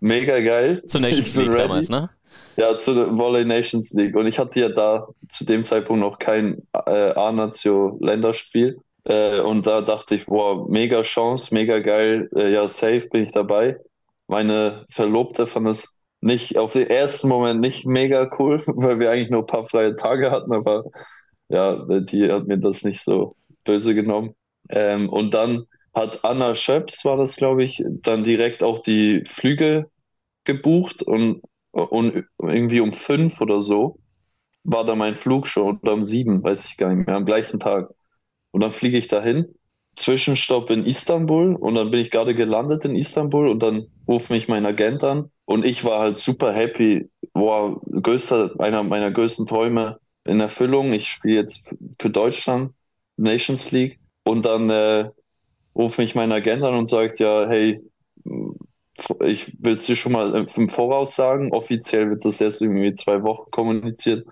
mega 0.00 0.40
geil. 0.40 0.82
Zur 0.86 1.00
Nations 1.00 1.28
Ich 1.28 1.34
bin 1.34 1.42
League 1.42 1.54
ready. 1.54 1.62
damals, 1.68 1.88
ne? 1.88 2.10
Ja, 2.56 2.76
zu 2.76 2.94
der 2.94 3.16
Volley 3.16 3.44
Nations 3.44 3.92
League. 3.94 4.16
Und 4.16 4.26
ich 4.26 4.38
hatte 4.38 4.60
ja 4.60 4.68
da 4.68 5.08
zu 5.28 5.46
dem 5.46 5.62
Zeitpunkt 5.62 6.00
noch 6.00 6.18
kein 6.18 6.62
äh, 6.72 7.12
A-Nation-Länderspiel. 7.12 8.80
Äh, 9.04 9.40
und 9.40 9.66
da 9.66 9.80
dachte 9.82 10.14
ich, 10.14 10.26
boah, 10.26 10.68
mega 10.68 11.02
Chance, 11.02 11.54
mega 11.54 11.78
geil. 11.80 12.28
Äh, 12.34 12.52
ja, 12.52 12.68
safe 12.68 13.08
bin 13.10 13.22
ich 13.22 13.32
dabei. 13.32 13.78
Meine 14.26 14.84
Verlobte 14.90 15.46
fand 15.46 15.66
es 15.68 16.00
nicht 16.20 16.58
auf 16.58 16.72
den 16.72 16.88
ersten 16.88 17.28
Moment 17.28 17.60
nicht 17.60 17.86
mega 17.86 18.28
cool, 18.38 18.60
weil 18.66 19.00
wir 19.00 19.10
eigentlich 19.10 19.30
nur 19.30 19.40
ein 19.42 19.46
paar 19.46 19.64
freie 19.64 19.96
Tage 19.96 20.30
hatten, 20.30 20.52
aber 20.52 20.84
ja, 21.48 21.84
die 22.00 22.30
hat 22.30 22.46
mir 22.46 22.58
das 22.58 22.84
nicht 22.84 23.02
so 23.02 23.36
böse 23.64 23.94
genommen. 23.94 24.34
Ähm, 24.70 25.08
und 25.08 25.32
dann 25.34 25.64
hat 25.94 26.24
Anna 26.24 26.54
Schöps, 26.54 27.04
war 27.04 27.16
das, 27.16 27.36
glaube 27.36 27.64
ich, 27.64 27.82
dann 28.02 28.24
direkt 28.24 28.62
auch 28.62 28.80
die 28.80 29.22
Flüge 29.24 29.90
gebucht 30.44 31.02
und 31.02 31.42
und 31.72 32.24
irgendwie 32.42 32.80
um 32.80 32.92
fünf 32.92 33.40
oder 33.40 33.60
so 33.60 33.98
war 34.64 34.84
da 34.86 34.94
mein 34.96 35.14
Flug 35.14 35.46
schon 35.46 35.78
oder 35.78 35.94
um 35.94 36.02
sieben, 36.02 36.42
weiß 36.44 36.68
ich 36.68 36.76
gar 36.78 36.94
nicht 36.94 37.06
mehr, 37.06 37.16
am 37.16 37.24
gleichen 37.26 37.60
Tag. 37.60 37.90
Und 38.58 38.62
dann 38.62 38.72
fliege 38.72 38.98
ich 38.98 39.06
dahin, 39.06 39.54
Zwischenstopp 39.94 40.70
in 40.70 40.84
Istanbul 40.84 41.54
und 41.54 41.76
dann 41.76 41.92
bin 41.92 42.00
ich 42.00 42.10
gerade 42.10 42.34
gelandet 42.34 42.84
in 42.84 42.96
Istanbul 42.96 43.46
und 43.46 43.62
dann 43.62 43.86
ruft 44.08 44.30
mich 44.30 44.48
mein 44.48 44.66
Agent 44.66 45.04
an 45.04 45.30
und 45.44 45.64
ich 45.64 45.84
war 45.84 46.00
halt 46.00 46.18
super 46.18 46.52
happy. 46.52 47.08
Boah, 47.34 47.80
größter, 48.02 48.58
einer 48.58 48.82
meiner 48.82 49.12
größten 49.12 49.46
Träume 49.46 50.00
in 50.24 50.40
Erfüllung. 50.40 50.92
Ich 50.92 51.08
spiele 51.08 51.36
jetzt 51.36 51.78
für 52.00 52.10
Deutschland 52.10 52.72
Nations 53.16 53.70
League 53.70 54.00
und 54.24 54.44
dann 54.44 54.70
äh, 54.70 55.10
ruft 55.76 55.98
mich 55.98 56.16
mein 56.16 56.32
Agent 56.32 56.64
an 56.64 56.74
und 56.74 56.86
sagt, 56.86 57.20
ja, 57.20 57.46
hey, 57.48 57.80
ich 59.20 59.56
will 59.62 59.76
es 59.76 59.86
dir 59.86 59.94
schon 59.94 60.10
mal 60.10 60.34
im 60.34 60.68
Voraus 60.68 61.14
sagen, 61.14 61.52
offiziell 61.52 62.10
wird 62.10 62.24
das 62.24 62.40
erst 62.40 62.60
irgendwie 62.60 62.92
zwei 62.92 63.22
Wochen 63.22 63.52
kommuniziert. 63.52 64.26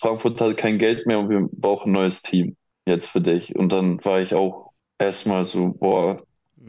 Frankfurt 0.00 0.40
hat 0.40 0.56
kein 0.56 0.78
Geld 0.78 1.06
mehr 1.06 1.18
und 1.18 1.28
wir 1.28 1.46
brauchen 1.52 1.90
ein 1.90 1.92
neues 1.92 2.22
Team 2.22 2.57
jetzt 2.88 3.08
für 3.08 3.20
dich. 3.20 3.56
Und 3.56 3.72
dann 3.72 4.04
war 4.04 4.20
ich 4.20 4.34
auch 4.34 4.72
erstmal 4.98 5.44
so, 5.44 5.72
boah, 5.72 6.18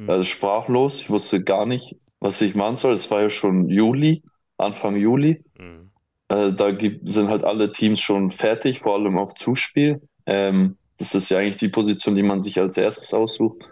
also 0.08 0.24
sprachlos. 0.24 1.02
Ich 1.02 1.10
wusste 1.10 1.44
gar 1.44 1.66
nicht, 1.66 1.98
was 2.20 2.42
ich 2.42 2.56
machen 2.56 2.76
soll. 2.76 2.94
Es 2.94 3.10
war 3.12 3.22
ja 3.22 3.30
schon 3.30 3.70
Juli, 3.70 4.24
Anfang 4.58 4.96
Juli. 4.96 5.44
Mhm. 5.58 5.92
Äh, 6.30 6.54
da 6.54 6.72
gibt, 6.72 7.12
sind 7.12 7.30
halt 7.30 7.44
alle 7.44 7.72
Teams 7.72 8.00
schon 8.00 8.32
fertig, 8.32 8.80
vor 8.80 8.96
allem 8.96 9.18
auf 9.18 9.34
Zuspiel. 9.34 10.02
Ähm, 10.26 10.78
das 10.98 11.16
ist 11.16 11.30
ja 11.30 11.40
eigentlich 11.40 11.58
die 11.58 11.70
Position, 11.70 12.16
die 12.16 12.24
man 12.24 12.42
sich 12.42 12.60
als 12.60 12.78
erstes 12.78 13.14
aussucht. 13.14 13.70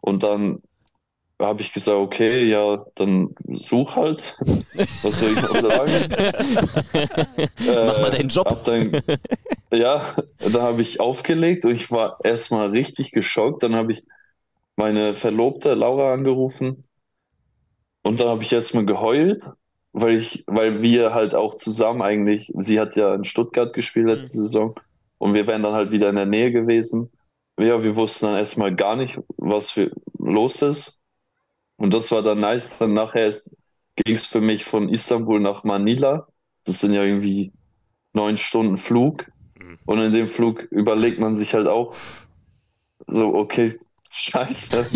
Und 0.00 0.22
dann 0.22 0.62
habe 1.38 1.60
ich 1.60 1.72
gesagt, 1.72 1.98
okay, 1.98 2.44
ja, 2.44 2.82
dann 2.94 3.34
such 3.52 3.96
halt. 3.96 4.36
Was 5.02 5.20
soll 5.20 5.30
ich 5.30 5.42
noch 5.42 5.54
sagen? 5.54 5.92
Mach 7.86 8.00
mal 8.00 8.10
deinen 8.10 8.28
Job. 8.28 8.64
Dann, 8.64 9.00
ja, 9.70 10.14
dann 10.38 10.62
habe 10.62 10.82
ich 10.82 11.00
aufgelegt 11.00 11.64
und 11.64 11.72
ich 11.72 11.90
war 11.90 12.18
erstmal 12.24 12.70
richtig 12.70 13.12
geschockt. 13.12 13.62
Dann 13.62 13.74
habe 13.74 13.92
ich 13.92 14.04
meine 14.76 15.14
Verlobte 15.14 15.74
Laura 15.74 16.12
angerufen 16.14 16.84
und 18.02 18.20
dann 18.20 18.28
habe 18.28 18.42
ich 18.42 18.52
erstmal 18.52 18.86
geheult, 18.86 19.50
weil 19.92 20.16
ich, 20.16 20.44
weil 20.46 20.82
wir 20.82 21.12
halt 21.12 21.34
auch 21.34 21.56
zusammen 21.56 22.02
eigentlich, 22.02 22.52
sie 22.58 22.80
hat 22.80 22.96
ja 22.96 23.14
in 23.14 23.24
Stuttgart 23.24 23.72
gespielt 23.74 24.06
letzte 24.06 24.38
Saison 24.38 24.74
und 25.18 25.34
wir 25.34 25.46
wären 25.46 25.62
dann 25.62 25.74
halt 25.74 25.92
wieder 25.92 26.08
in 26.08 26.16
der 26.16 26.26
Nähe 26.26 26.52
gewesen. 26.52 27.10
Ja, 27.58 27.82
wir 27.82 27.96
wussten 27.96 28.26
dann 28.26 28.36
erstmal 28.36 28.74
gar 28.74 28.96
nicht, 28.96 29.18
was 29.38 29.70
für, 29.70 29.90
los 30.18 30.62
ist. 30.62 30.95
Und 31.76 31.94
das 31.94 32.10
war 32.12 32.22
dann 32.22 32.40
nice. 32.40 32.78
Dann 32.78 32.94
nachher 32.94 33.32
ging 33.96 34.14
es 34.14 34.26
für 34.26 34.40
mich 34.40 34.64
von 34.64 34.88
Istanbul 34.88 35.40
nach 35.40 35.64
Manila. 35.64 36.28
Das 36.64 36.80
sind 36.80 36.92
ja 36.92 37.02
irgendwie 37.02 37.52
neun 38.12 38.36
Stunden 38.36 38.78
Flug. 38.78 39.30
Und 39.86 40.00
in 40.00 40.12
dem 40.12 40.28
Flug 40.28 40.62
überlegt 40.70 41.18
man 41.20 41.34
sich 41.34 41.54
halt 41.54 41.68
auch 41.68 41.94
so, 43.06 43.34
okay, 43.34 43.76
scheiße, 44.10 44.86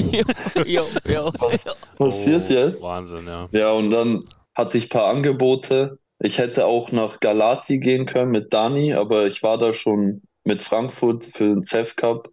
jo, 0.66 0.82
jo. 1.06 1.32
was 1.38 1.64
passiert 1.96 2.44
Oh, 2.48 2.52
jetzt? 2.52 2.84
Wahnsinn, 2.84 3.26
ja. 3.26 3.46
Ja, 3.52 3.72
und 3.72 3.90
dann 3.90 4.24
hatte 4.54 4.78
ich 4.78 4.86
ein 4.86 4.88
paar 4.90 5.08
Angebote. 5.08 5.98
Ich 6.18 6.38
hätte 6.38 6.66
auch 6.66 6.92
nach 6.92 7.20
Galati 7.20 7.78
gehen 7.78 8.06
können 8.06 8.30
mit 8.30 8.52
Dani, 8.52 8.94
aber 8.94 9.26
ich 9.26 9.42
war 9.42 9.58
da 9.58 9.72
schon 9.72 10.22
mit 10.44 10.62
Frankfurt 10.62 11.24
für 11.24 11.44
den 11.44 11.62
CEF 11.62 11.96
Cup 11.96 12.30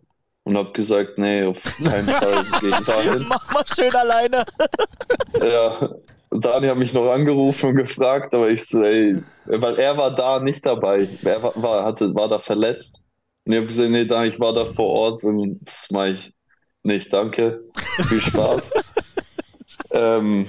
und 0.48 0.58
habe 0.58 0.72
gesagt, 0.72 1.18
nee, 1.18 1.44
auf 1.44 1.62
keinen 1.62 2.08
Fall 2.08 2.46
gehe 2.62 2.70
ich 2.70 2.86
dahin. 2.86 3.26
Mach 3.28 3.54
mal 3.54 3.64
schön 3.68 3.94
alleine. 3.94 4.46
Ja, 5.44 5.90
Dani 6.32 6.68
hat 6.68 6.78
mich 6.78 6.94
noch 6.94 7.12
angerufen 7.12 7.70
und 7.70 7.76
gefragt, 7.76 8.34
aber 8.34 8.50
ich 8.50 8.66
so, 8.66 8.82
ey, 8.84 9.22
weil 9.46 9.78
er 9.78 9.98
war 9.98 10.14
da 10.14 10.40
nicht 10.40 10.66
dabei. 10.66 11.08
Er 11.24 11.44
war, 11.44 11.52
war, 11.56 11.84
hatte, 11.84 12.14
war 12.16 12.28
da 12.28 12.40
verletzt. 12.40 13.02
Und 13.46 13.54
ich 13.54 13.58
habe 13.58 13.68
gesagt, 13.68 13.90
nee, 13.92 14.06
Dani, 14.06 14.28
ich 14.28 14.40
war 14.40 14.54
da 14.54 14.66
vor 14.66 14.88
Ort 14.88 15.24
und 15.24 15.60
das 15.62 15.90
mache 15.92 16.10
ich 16.10 16.34
nicht, 16.84 17.12
danke. 17.14 17.62
Viel 18.08 18.22
Spaß. 18.22 18.72
ähm, 19.92 20.48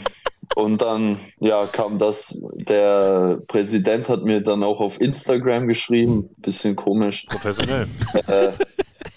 und 0.58 0.82
dann, 0.82 1.16
ja, 1.38 1.66
kam 1.66 1.98
das, 1.98 2.36
der 2.54 3.40
Präsident 3.46 4.08
hat 4.08 4.24
mir 4.24 4.40
dann 4.40 4.64
auch 4.64 4.80
auf 4.80 5.00
Instagram 5.00 5.68
geschrieben, 5.68 6.28
bisschen 6.38 6.74
komisch, 6.74 7.26
Professionell. 7.26 7.86
äh, 8.26 8.50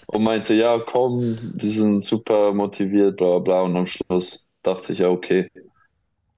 und 0.06 0.22
meinte, 0.22 0.54
ja, 0.54 0.78
komm, 0.78 1.36
wir 1.52 1.68
sind 1.68 2.00
super 2.00 2.52
motiviert, 2.54 3.16
bla 3.16 3.26
bla 3.26 3.38
bla. 3.40 3.62
Und 3.62 3.76
am 3.76 3.86
Schluss 3.86 4.46
dachte 4.62 4.92
ich, 4.92 5.00
ja, 5.00 5.08
okay. 5.08 5.50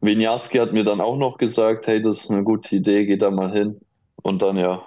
Winiarski 0.00 0.56
hat 0.56 0.72
mir 0.72 0.84
dann 0.84 1.02
auch 1.02 1.18
noch 1.18 1.36
gesagt, 1.36 1.86
hey, 1.86 2.00
das 2.00 2.20
ist 2.20 2.30
eine 2.30 2.42
gute 2.42 2.74
Idee, 2.74 3.04
geh 3.04 3.18
da 3.18 3.30
mal 3.30 3.52
hin. 3.52 3.78
Und 4.22 4.40
dann, 4.40 4.56
ja, 4.56 4.86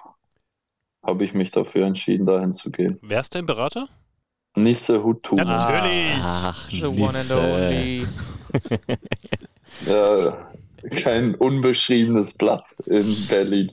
habe 1.03 1.25
ich 1.25 1.35
mich 1.35 1.51
dafür 1.51 1.85
entschieden, 1.85 2.25
dahin 2.25 2.53
zu 2.53 2.71
gehen. 2.71 2.97
Wer 3.03 3.19
ist 3.19 3.35
dein 3.35 3.45
Berater? 3.45 3.87
Nisse 4.55 5.03
Hutu. 5.03 5.35
Natürlich. 5.35 6.23
Ach, 6.23 6.69
The 6.71 6.87
one 6.87 7.09
and 7.09 7.17
Nisse. 7.17 7.37
only. 7.37 8.07
Ja, 9.85 10.37
kein 11.03 11.35
unbeschriebenes 11.35 12.33
Blatt 12.33 12.75
in 12.85 13.27
Berlin. 13.27 13.71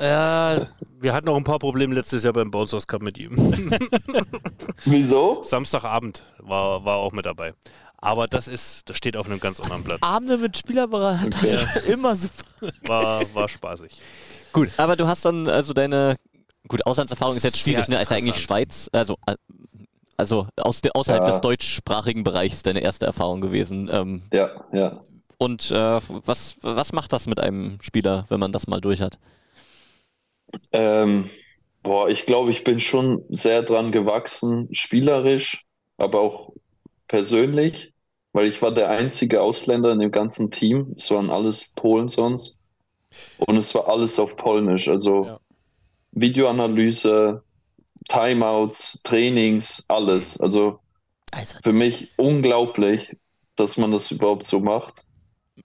Ja, 0.00 0.66
wir 1.00 1.12
hatten 1.12 1.28
auch 1.28 1.36
ein 1.36 1.44
paar 1.44 1.58
Probleme 1.58 1.94
letztes 1.94 2.24
Jahr 2.24 2.32
beim 2.32 2.50
Bouncers 2.50 2.86
Cup 2.86 3.02
mit 3.02 3.18
ihm. 3.18 3.36
Wieso? 4.84 5.42
Samstagabend 5.42 6.22
war, 6.38 6.84
war 6.84 6.96
auch 6.96 7.12
mit 7.12 7.26
dabei. 7.26 7.54
Aber 8.00 8.28
das 8.28 8.46
ist, 8.46 8.88
das 8.88 8.96
steht 8.96 9.16
auf 9.16 9.26
einem 9.26 9.40
ganz 9.40 9.58
anderen 9.60 9.82
Blatt. 9.82 9.98
Abende 10.02 10.38
mit 10.38 10.56
Spielerberater, 10.56 11.38
Okay. 11.42 11.92
immer 11.92 12.14
super. 12.14 12.44
War, 12.86 13.34
war 13.34 13.48
spaßig. 13.48 14.00
Gut, 14.52 14.70
aber 14.76 14.94
du 14.96 15.06
hast 15.06 15.24
dann 15.24 15.48
also 15.48 15.72
deine, 15.72 16.16
gut, 16.68 16.86
Auslandserfahrung 16.86 17.36
ist 17.36 17.42
jetzt 17.42 17.58
schwierig, 17.58 17.88
ne? 17.88 18.00
Ist 18.00 18.10
ja 18.10 18.16
eigentlich. 18.16 18.36
Schweiz, 18.36 18.88
also, 18.92 19.16
äh, 19.26 19.34
also 20.16 20.46
aus, 20.56 20.80
de, 20.80 20.92
außerhalb 20.94 21.24
Ja. 21.24 21.30
des 21.30 21.40
deutschsprachigen 21.40 22.22
Bereichs 22.24 22.62
deine 22.62 22.80
erste 22.80 23.04
Erfahrung 23.06 23.40
gewesen. 23.40 23.90
Ähm, 23.92 24.22
Ja, 24.32 24.48
ja. 24.72 25.00
Und 25.38 25.70
äh, 25.70 26.00
was, 26.08 26.56
was 26.62 26.92
macht 26.92 27.12
das 27.12 27.26
mit 27.26 27.40
einem 27.40 27.78
Spieler, 27.82 28.26
wenn 28.28 28.40
man 28.40 28.52
das 28.52 28.66
mal 28.66 28.80
durch 28.80 29.00
hat? 29.00 29.18
Ähm, 30.72 31.30
boah, 31.82 32.08
ich 32.08 32.26
glaube, 32.26 32.50
ich 32.50 32.64
bin 32.64 32.80
schon 32.80 33.24
sehr 33.28 33.62
dran 33.62 33.92
gewachsen, 33.92 34.68
spielerisch, 34.72 35.66
aber 35.96 36.20
auch 36.20 36.52
persönlich, 37.08 37.94
weil 38.32 38.46
ich 38.46 38.60
war 38.62 38.72
der 38.72 38.90
einzige 38.90 39.40
Ausländer 39.42 39.92
in 39.92 39.98
dem 40.00 40.10
ganzen 40.10 40.50
Team. 40.50 40.94
Es 40.96 41.10
waren 41.10 41.30
alles 41.30 41.72
Polen 41.74 42.08
sonst. 42.08 42.58
Und 43.36 43.56
es 43.56 43.74
war 43.74 43.88
alles 43.88 44.18
auf 44.20 44.36
Polnisch. 44.36 44.88
Also 44.88 45.28
Ja. 45.28 45.38
Videoanalyse, 46.12 47.44
Timeouts, 48.08 49.02
Trainings, 49.04 49.84
alles. 49.88 50.40
Also 50.40 50.80
Also, 51.32 51.58
für 51.62 51.72
mich 51.74 52.14
unglaublich, 52.18 53.16
dass 53.56 53.76
man 53.78 53.92
das 53.92 54.10
überhaupt 54.12 54.46
so 54.46 54.60
macht. 54.60 55.04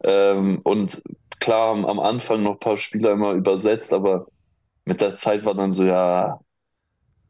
Ähm, 0.03 0.59
und 0.63 1.01
klar, 1.39 1.71
am- 1.71 1.85
am 1.85 1.99
Anfang 1.99 2.43
noch 2.43 2.53
ein 2.53 2.59
paar 2.59 2.77
Spieler 2.77 3.11
immer 3.11 3.31
übersetzt, 3.31 3.93
aber 3.93 4.27
mit 4.85 4.99
der 5.01 5.15
Zeit 5.15 5.45
war 5.45 5.55
dann 5.55 5.71
so, 5.71 5.83
ja, 5.85 6.39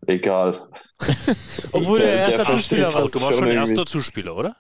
egal. 0.07 0.67
Obwohl 1.71 1.99
Der- 1.99 2.07
der 2.07 2.17
erste 2.19 2.37
der 2.37 2.45
Zuspieler 2.45 2.93
war. 2.93 3.07
Du 3.07 3.21
warst 3.21 3.37
schon 3.37 3.47
erster 3.47 3.85
Zuspieler, 3.85 4.35
oder? 4.35 4.55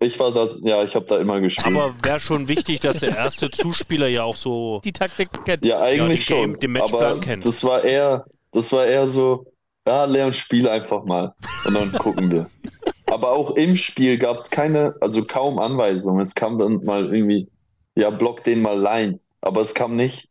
Ich 0.00 0.18
war 0.18 0.32
da, 0.32 0.48
ja, 0.62 0.82
ich 0.82 0.94
habe 0.96 1.06
da 1.06 1.18
immer 1.18 1.40
gespielt. 1.40 1.74
Aber 1.74 1.94
wäre 2.02 2.20
schon 2.20 2.48
wichtig, 2.48 2.80
dass 2.80 2.98
der 2.98 3.16
erste 3.16 3.50
Zuspieler 3.50 4.08
ja 4.08 4.24
auch 4.24 4.36
so. 4.36 4.80
Die 4.84 4.92
Taktik 4.92 5.28
kennt. 5.44 5.64
ja, 5.64 5.80
eigentlich 5.80 6.26
den 6.26 6.36
Game- 6.36 6.50
schon. 6.52 6.60
den 6.60 6.72
Matchplan 6.72 7.02
aber 7.04 7.20
kennt. 7.20 7.44
das 7.46 7.62
war 7.64 7.82
eher, 7.84 8.24
das 8.52 8.72
war 8.72 8.84
eher 8.84 9.06
so, 9.06 9.46
ja, 9.86 10.04
Leon, 10.04 10.32
spiel 10.32 10.68
einfach 10.68 11.04
mal 11.04 11.32
und 11.66 11.74
dann 11.74 11.92
gucken 11.92 12.30
wir. 12.30 12.46
Aber 13.10 13.32
auch 13.32 13.56
im 13.56 13.76
Spiel 13.76 14.18
gab 14.18 14.38
es 14.38 14.50
keine, 14.50 14.94
also 15.00 15.24
kaum 15.24 15.58
Anweisungen. 15.58 16.20
Es 16.20 16.34
kam 16.34 16.58
dann 16.58 16.84
mal 16.84 17.12
irgendwie, 17.14 17.48
ja, 17.94 18.10
block 18.10 18.44
den 18.44 18.62
mal 18.62 18.80
line. 18.80 19.20
Aber 19.40 19.60
es 19.60 19.74
kam 19.74 19.96
nicht, 19.96 20.30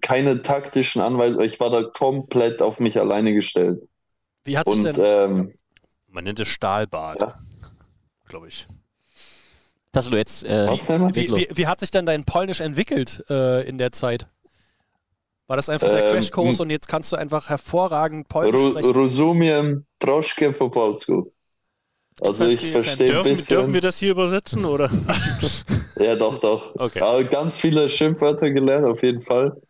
keine 0.00 0.42
taktischen 0.42 1.02
Anweisungen. 1.02 1.44
Ich 1.46 1.60
war 1.60 1.70
da 1.70 1.82
komplett 1.82 2.62
auf 2.62 2.80
mich 2.80 2.98
alleine 2.98 3.34
gestellt. 3.34 3.88
Wie 4.44 4.56
hat 4.56 4.68
sich 4.68 4.78
Und 4.78 4.96
denn, 4.96 4.96
ähm, 4.98 5.54
Man 6.08 6.24
nennt 6.24 6.40
es 6.40 6.48
Stahlbad. 6.48 7.20
Ja. 7.20 7.38
Glaube 8.26 8.48
ich. 8.48 8.66
Das 9.92 10.06
du 10.06 10.16
jetzt. 10.16 10.44
Äh, 10.44 10.68
was 10.68 10.86
denn? 10.86 11.14
wie, 11.14 11.28
wie, 11.28 11.48
wie 11.52 11.66
hat 11.66 11.80
sich 11.80 11.90
denn 11.90 12.06
dein 12.06 12.24
Polnisch 12.24 12.60
entwickelt 12.60 13.24
äh, 13.28 13.68
in 13.68 13.76
der 13.76 13.92
Zeit? 13.92 14.28
War 15.48 15.56
das 15.56 15.68
einfach 15.68 15.88
der 15.88 16.06
Ähm, 16.06 16.14
Crashkurs 16.14 16.60
und 16.60 16.70
jetzt 16.70 16.86
kannst 16.86 17.10
du 17.10 17.16
einfach 17.16 17.48
hervorragend 17.48 18.28
Polnisch 18.28 18.70
sprechen? 18.70 18.94
rozumiem 18.94 19.84
troszkę 19.98 20.52
po 20.52 20.70
polsku. 20.70 21.32
Also 22.20 22.46
ich 22.46 22.60
verstehe 22.60 22.72
verstehe 22.72 23.06
ein 23.08 23.12
Dürfen, 23.14 23.30
bisschen. 23.30 23.56
dürfen 23.56 23.74
wir 23.74 23.80
das 23.80 23.98
hier 23.98 24.10
übersetzen, 24.12 24.64
oder? 24.64 24.90
Ja, 26.00 26.16
doch, 26.16 26.38
doch. 26.38 26.74
Okay. 26.78 27.00
Aber 27.00 27.22
ganz 27.24 27.58
viele 27.58 27.86
Schimpfwörter 27.86 28.50
gelernt, 28.50 28.86
auf 28.86 29.02
jeden 29.02 29.20
Fall. 29.20 29.60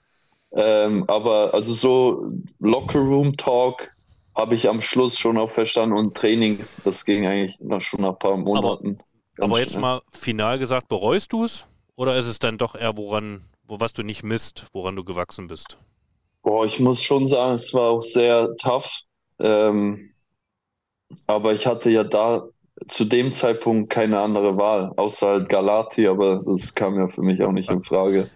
Ähm, 0.52 1.04
aber 1.08 1.52
also 1.54 1.72
so 1.72 2.32
Locker 2.60 3.00
Room 3.00 3.32
Talk 3.32 3.90
habe 4.36 4.54
ich 4.54 4.68
am 4.68 4.80
Schluss 4.80 5.18
schon 5.18 5.38
auch 5.38 5.50
verstanden 5.50 5.96
und 5.96 6.16
Trainings, 6.16 6.82
das 6.84 7.04
ging 7.04 7.26
eigentlich 7.26 7.58
noch 7.60 7.80
schon 7.80 8.02
nach 8.02 8.10
ein 8.12 8.18
paar 8.18 8.36
Monaten. 8.36 8.98
ganz 9.34 9.50
Aber 9.50 9.60
jetzt 9.60 9.78
mal 9.78 10.00
final 10.12 10.58
gesagt, 10.58 10.88
bereust 10.88 11.32
du 11.32 11.44
es? 11.44 11.66
Oder 11.96 12.16
ist 12.16 12.26
es 12.26 12.38
dann 12.38 12.58
doch 12.58 12.74
eher, 12.74 12.96
woran, 12.96 13.42
wo 13.64 13.80
was 13.80 13.92
du 13.92 14.02
nicht 14.02 14.22
misst, 14.22 14.66
woran 14.72 14.96
du 14.96 15.04
gewachsen 15.04 15.48
bist? 15.48 15.78
Boah, 16.42 16.64
ich 16.64 16.80
muss 16.80 17.02
schon 17.02 17.26
sagen, 17.26 17.54
es 17.54 17.74
war 17.74 17.90
auch 17.90 18.02
sehr 18.02 18.56
tough. 18.56 19.00
Ähm, 19.40 20.09
aber 21.26 21.52
ich 21.52 21.66
hatte 21.66 21.90
ja 21.90 22.04
da 22.04 22.44
zu 22.88 23.04
dem 23.04 23.32
Zeitpunkt 23.32 23.90
keine 23.90 24.20
andere 24.20 24.56
Wahl, 24.56 24.92
außer 24.96 25.26
halt 25.26 25.48
Galati, 25.48 26.06
aber 26.08 26.42
das 26.46 26.74
kam 26.74 26.96
ja 26.98 27.06
für 27.06 27.22
mich 27.22 27.42
auch 27.42 27.52
nicht 27.52 27.70
in 27.70 27.80
Frage. 27.80 28.28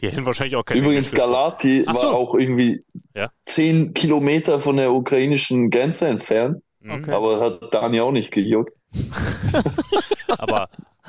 Die 0.00 0.08
hätten 0.08 0.26
wahrscheinlich 0.26 0.56
auch 0.56 0.64
kein 0.64 0.76
Übrigens. 0.78 1.12
Galati 1.12 1.84
Ach 1.86 1.94
war 1.94 2.00
so. 2.02 2.08
auch 2.08 2.34
irgendwie 2.34 2.84
Ja. 3.14 3.30
zehn 3.46 3.94
Kilometer 3.94 4.60
von 4.60 4.76
der 4.76 4.92
ukrainischen 4.92 5.70
Grenze 5.70 6.08
entfernt, 6.08 6.62
Mhm. 6.80 6.90
Okay. 6.92 7.12
aber 7.12 7.40
hat 7.40 7.72
Dani 7.74 8.00
auch 8.00 8.12
nicht 8.12 8.30
gejuckt. 8.32 8.72
Aber 10.38 10.66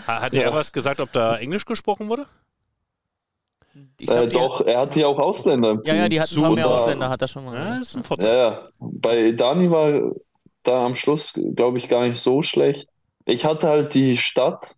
ha- 0.08 0.22
hat 0.22 0.34
Ja. 0.36 0.44
er 0.44 0.54
was 0.54 0.72
gesagt, 0.72 1.00
ob 1.02 1.12
da 1.12 1.38
Englisch 1.38 1.66
gesprochen 1.66 2.08
wurde? 2.10 2.26
Ich 4.00 4.08
glaub, 4.08 4.24
äh, 4.26 4.28
doch, 4.30 4.62
er 4.62 4.80
hatte 4.82 5.02
ja 5.02 5.08
auch 5.08 5.20
Ausländer 5.20 5.72
im 5.72 5.78
Ja, 5.80 5.84
Team. 5.94 5.96
ja, 5.96 6.10
die 6.10 6.22
hatten 6.22 6.36
ein 6.38 6.42
paar 6.44 6.52
mehr 6.54 6.68
Ausländer, 6.68 7.10
hat 7.10 7.22
er 7.22 7.28
schon 7.28 7.46
mal. 7.46 7.54
Ja, 7.56 7.60
gesagt. 7.62 7.82
das 7.82 7.88
ist 7.90 7.96
ein 7.98 8.04
Vorteil. 8.04 8.30
Ja, 8.36 8.50
ja. 8.52 8.68
Bei 8.80 9.32
Dani 9.34 9.70
war 9.70 10.12
da 10.68 10.86
am 10.86 10.96
Schluss, 10.96 11.34
glaube 11.56 11.78
ich, 11.78 11.90
gar 11.90 12.06
nicht 12.06 12.20
so 12.20 12.42
schlecht. 12.42 12.90
Ich 13.26 13.46
hatte 13.46 13.68
halt 13.68 13.94
die 13.94 14.18
Stadt, 14.18 14.76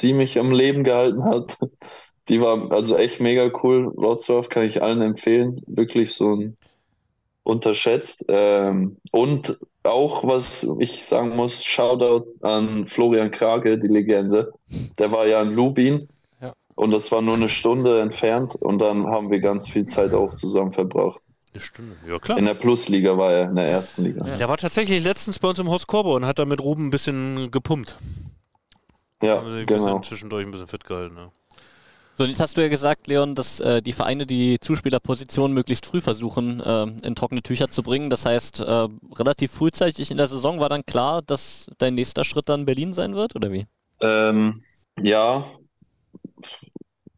die 0.00 0.12
mich 0.12 0.38
am 0.38 0.52
Leben 0.52 0.84
gehalten 0.84 1.24
hat. 1.24 1.58
Die 2.28 2.40
war 2.40 2.70
also 2.70 2.96
echt 2.96 3.18
mega 3.18 3.50
cool. 3.64 3.88
Wrocław 3.96 4.48
kann 4.48 4.64
ich 4.64 4.82
allen 4.82 5.00
empfehlen. 5.00 5.62
Wirklich 5.66 6.12
so 6.12 6.36
ein 6.36 6.56
unterschätzt. 7.42 8.24
Ähm, 8.28 8.98
und 9.10 9.58
auch, 9.82 10.24
was 10.24 10.68
ich 10.78 11.04
sagen 11.04 11.34
muss, 11.34 11.64
Shoutout 11.64 12.26
an 12.42 12.86
Florian 12.86 13.30
Krage, 13.30 13.78
die 13.78 13.88
Legende. 13.88 14.52
Der 14.98 15.10
war 15.10 15.26
ja 15.26 15.42
in 15.42 15.52
Lubin. 15.52 16.08
Ja. 16.40 16.52
Und 16.76 16.92
das 16.92 17.10
war 17.10 17.22
nur 17.22 17.34
eine 17.34 17.48
Stunde 17.48 18.00
entfernt. 18.00 18.54
Und 18.54 18.80
dann 18.80 19.06
haben 19.06 19.30
wir 19.30 19.40
ganz 19.40 19.68
viel 19.68 19.84
Zeit 19.84 20.14
auch 20.14 20.34
zusammen 20.34 20.72
verbracht. 20.72 21.22
Eine 21.52 21.62
Stunde. 21.62 21.96
Ja, 22.06 22.18
klar. 22.18 22.38
In 22.38 22.44
der 22.44 22.54
Plusliga 22.54 23.18
war 23.18 23.32
er, 23.32 23.48
in 23.50 23.56
der 23.56 23.66
ersten 23.66 24.04
Liga. 24.04 24.26
Ja. 24.26 24.36
Der 24.36 24.48
war 24.48 24.56
tatsächlich 24.56 25.02
letztens 25.02 25.38
bei 25.38 25.48
uns 25.48 25.58
im 25.58 25.68
Haus 25.68 25.86
Korbe 25.86 26.10
und 26.10 26.24
hat 26.24 26.38
da 26.38 26.44
mit 26.44 26.60
Ruben 26.60 26.86
ein 26.86 26.90
bisschen 26.90 27.50
gepumpt. 27.50 27.98
Ja, 29.22 29.38
Haben 29.38 29.50
sie 29.50 29.58
ein 29.58 29.66
genau. 29.66 29.84
bisschen 29.84 30.02
zwischendurch 30.04 30.46
ein 30.46 30.50
bisschen 30.50 30.68
fit 30.68 30.84
gehalten. 30.84 31.14
Ne? 31.14 31.32
So, 32.14 32.24
jetzt 32.24 32.40
hast 32.40 32.56
du 32.56 32.60
ja 32.60 32.68
gesagt, 32.68 33.06
Leon, 33.06 33.34
dass 33.34 33.60
äh, 33.60 33.82
die 33.82 33.92
Vereine 33.92 34.26
die 34.26 34.60
Zuspielerposition 34.60 35.52
möglichst 35.52 35.86
früh 35.86 36.00
versuchen, 36.00 36.60
äh, 36.60 36.82
in 37.02 37.14
trockene 37.14 37.42
Tücher 37.42 37.70
zu 37.70 37.82
bringen. 37.82 38.10
Das 38.10 38.26
heißt, 38.26 38.60
äh, 38.60 38.88
relativ 39.14 39.52
frühzeitig 39.52 40.10
in 40.10 40.18
der 40.18 40.28
Saison 40.28 40.60
war 40.60 40.68
dann 40.68 40.84
klar, 40.84 41.22
dass 41.22 41.70
dein 41.78 41.94
nächster 41.94 42.24
Schritt 42.24 42.48
dann 42.48 42.66
Berlin 42.66 42.92
sein 42.92 43.14
wird, 43.14 43.34
oder 43.36 43.50
wie? 43.50 43.66
Ähm, 44.00 44.62
ja, 45.00 45.50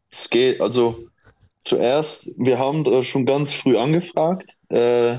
es 0.09 0.29
geht, 0.29 0.61
also 0.61 1.07
zuerst, 1.63 2.29
wir 2.37 2.59
haben 2.59 2.83
da 2.83 3.01
schon 3.03 3.25
ganz 3.25 3.53
früh 3.53 3.77
angefragt, 3.77 4.51
äh, 4.69 5.17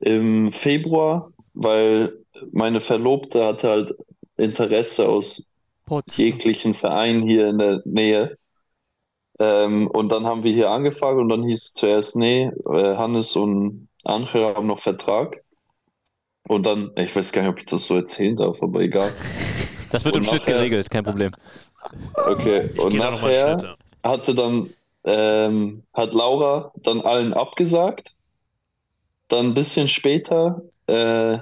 im 0.00 0.52
Februar, 0.52 1.32
weil 1.54 2.18
meine 2.52 2.80
Verlobte 2.80 3.44
hatte 3.44 3.68
halt 3.68 3.94
Interesse 4.36 5.08
aus 5.08 5.48
Potsdam. 5.86 6.24
jeglichen 6.26 6.74
Vereinen 6.74 7.22
hier 7.22 7.48
in 7.48 7.58
der 7.58 7.82
Nähe. 7.84 8.36
Ähm, 9.40 9.86
und 9.88 10.10
dann 10.10 10.26
haben 10.26 10.42
wir 10.44 10.52
hier 10.52 10.70
angefragt 10.70 11.18
und 11.18 11.28
dann 11.28 11.42
hieß 11.44 11.64
es 11.64 11.72
zuerst, 11.74 12.16
nee, 12.16 12.44
äh, 12.66 12.96
Hannes 12.96 13.36
und 13.36 13.88
Angel 14.04 14.44
haben 14.54 14.66
noch 14.66 14.80
Vertrag. 14.80 15.42
Und 16.48 16.64
dann, 16.66 16.90
ich 16.96 17.14
weiß 17.14 17.32
gar 17.32 17.42
nicht, 17.42 17.50
ob 17.50 17.58
ich 17.58 17.66
das 17.66 17.86
so 17.86 17.96
erzählen 17.96 18.36
darf, 18.36 18.62
aber 18.62 18.80
egal. 18.80 19.12
Das 19.90 20.04
wird 20.04 20.16
Und 20.16 20.22
im 20.22 20.28
Schnitt 20.28 20.42
nachher- 20.42 20.54
geregelt, 20.56 20.90
kein 20.90 21.04
Problem. 21.04 21.32
Okay, 22.26 22.68
Ich 22.74 22.80
und 22.84 22.94
nachher 22.96 23.58
Schritt. 23.58 23.62
ja. 23.62 24.10
hatte 24.10 24.34
dann, 24.34 24.70
ähm, 25.08 25.82
hat 25.94 26.12
Laura 26.14 26.70
dann 26.76 27.00
allen 27.00 27.32
abgesagt. 27.32 28.14
Dann 29.28 29.46
ein 29.46 29.54
bisschen 29.54 29.88
später 29.88 30.62
äh, 30.86 31.38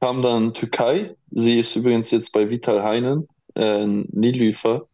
kam 0.00 0.22
dann 0.22 0.54
Türkei. 0.54 1.16
Sie 1.30 1.58
ist 1.58 1.76
übrigens 1.76 2.10
jetzt 2.10 2.32
bei 2.32 2.50
Vital 2.50 2.82
Heinen, 2.82 3.28
äh, 3.54 3.86
Nilüfer, 3.86 4.86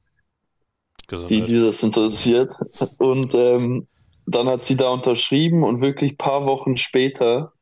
die, 1.11 1.43
die 1.43 1.61
das 1.61 1.83
interessiert. 1.83 2.55
Und 2.99 3.35
ähm, 3.35 3.87
dann 4.27 4.47
hat 4.49 4.63
sie 4.63 4.77
da 4.77 4.91
unterschrieben 4.91 5.65
und 5.65 5.81
wirklich 5.81 6.13
ein 6.13 6.17
paar 6.19 6.47
Wochen 6.47 6.77
später 6.77 7.53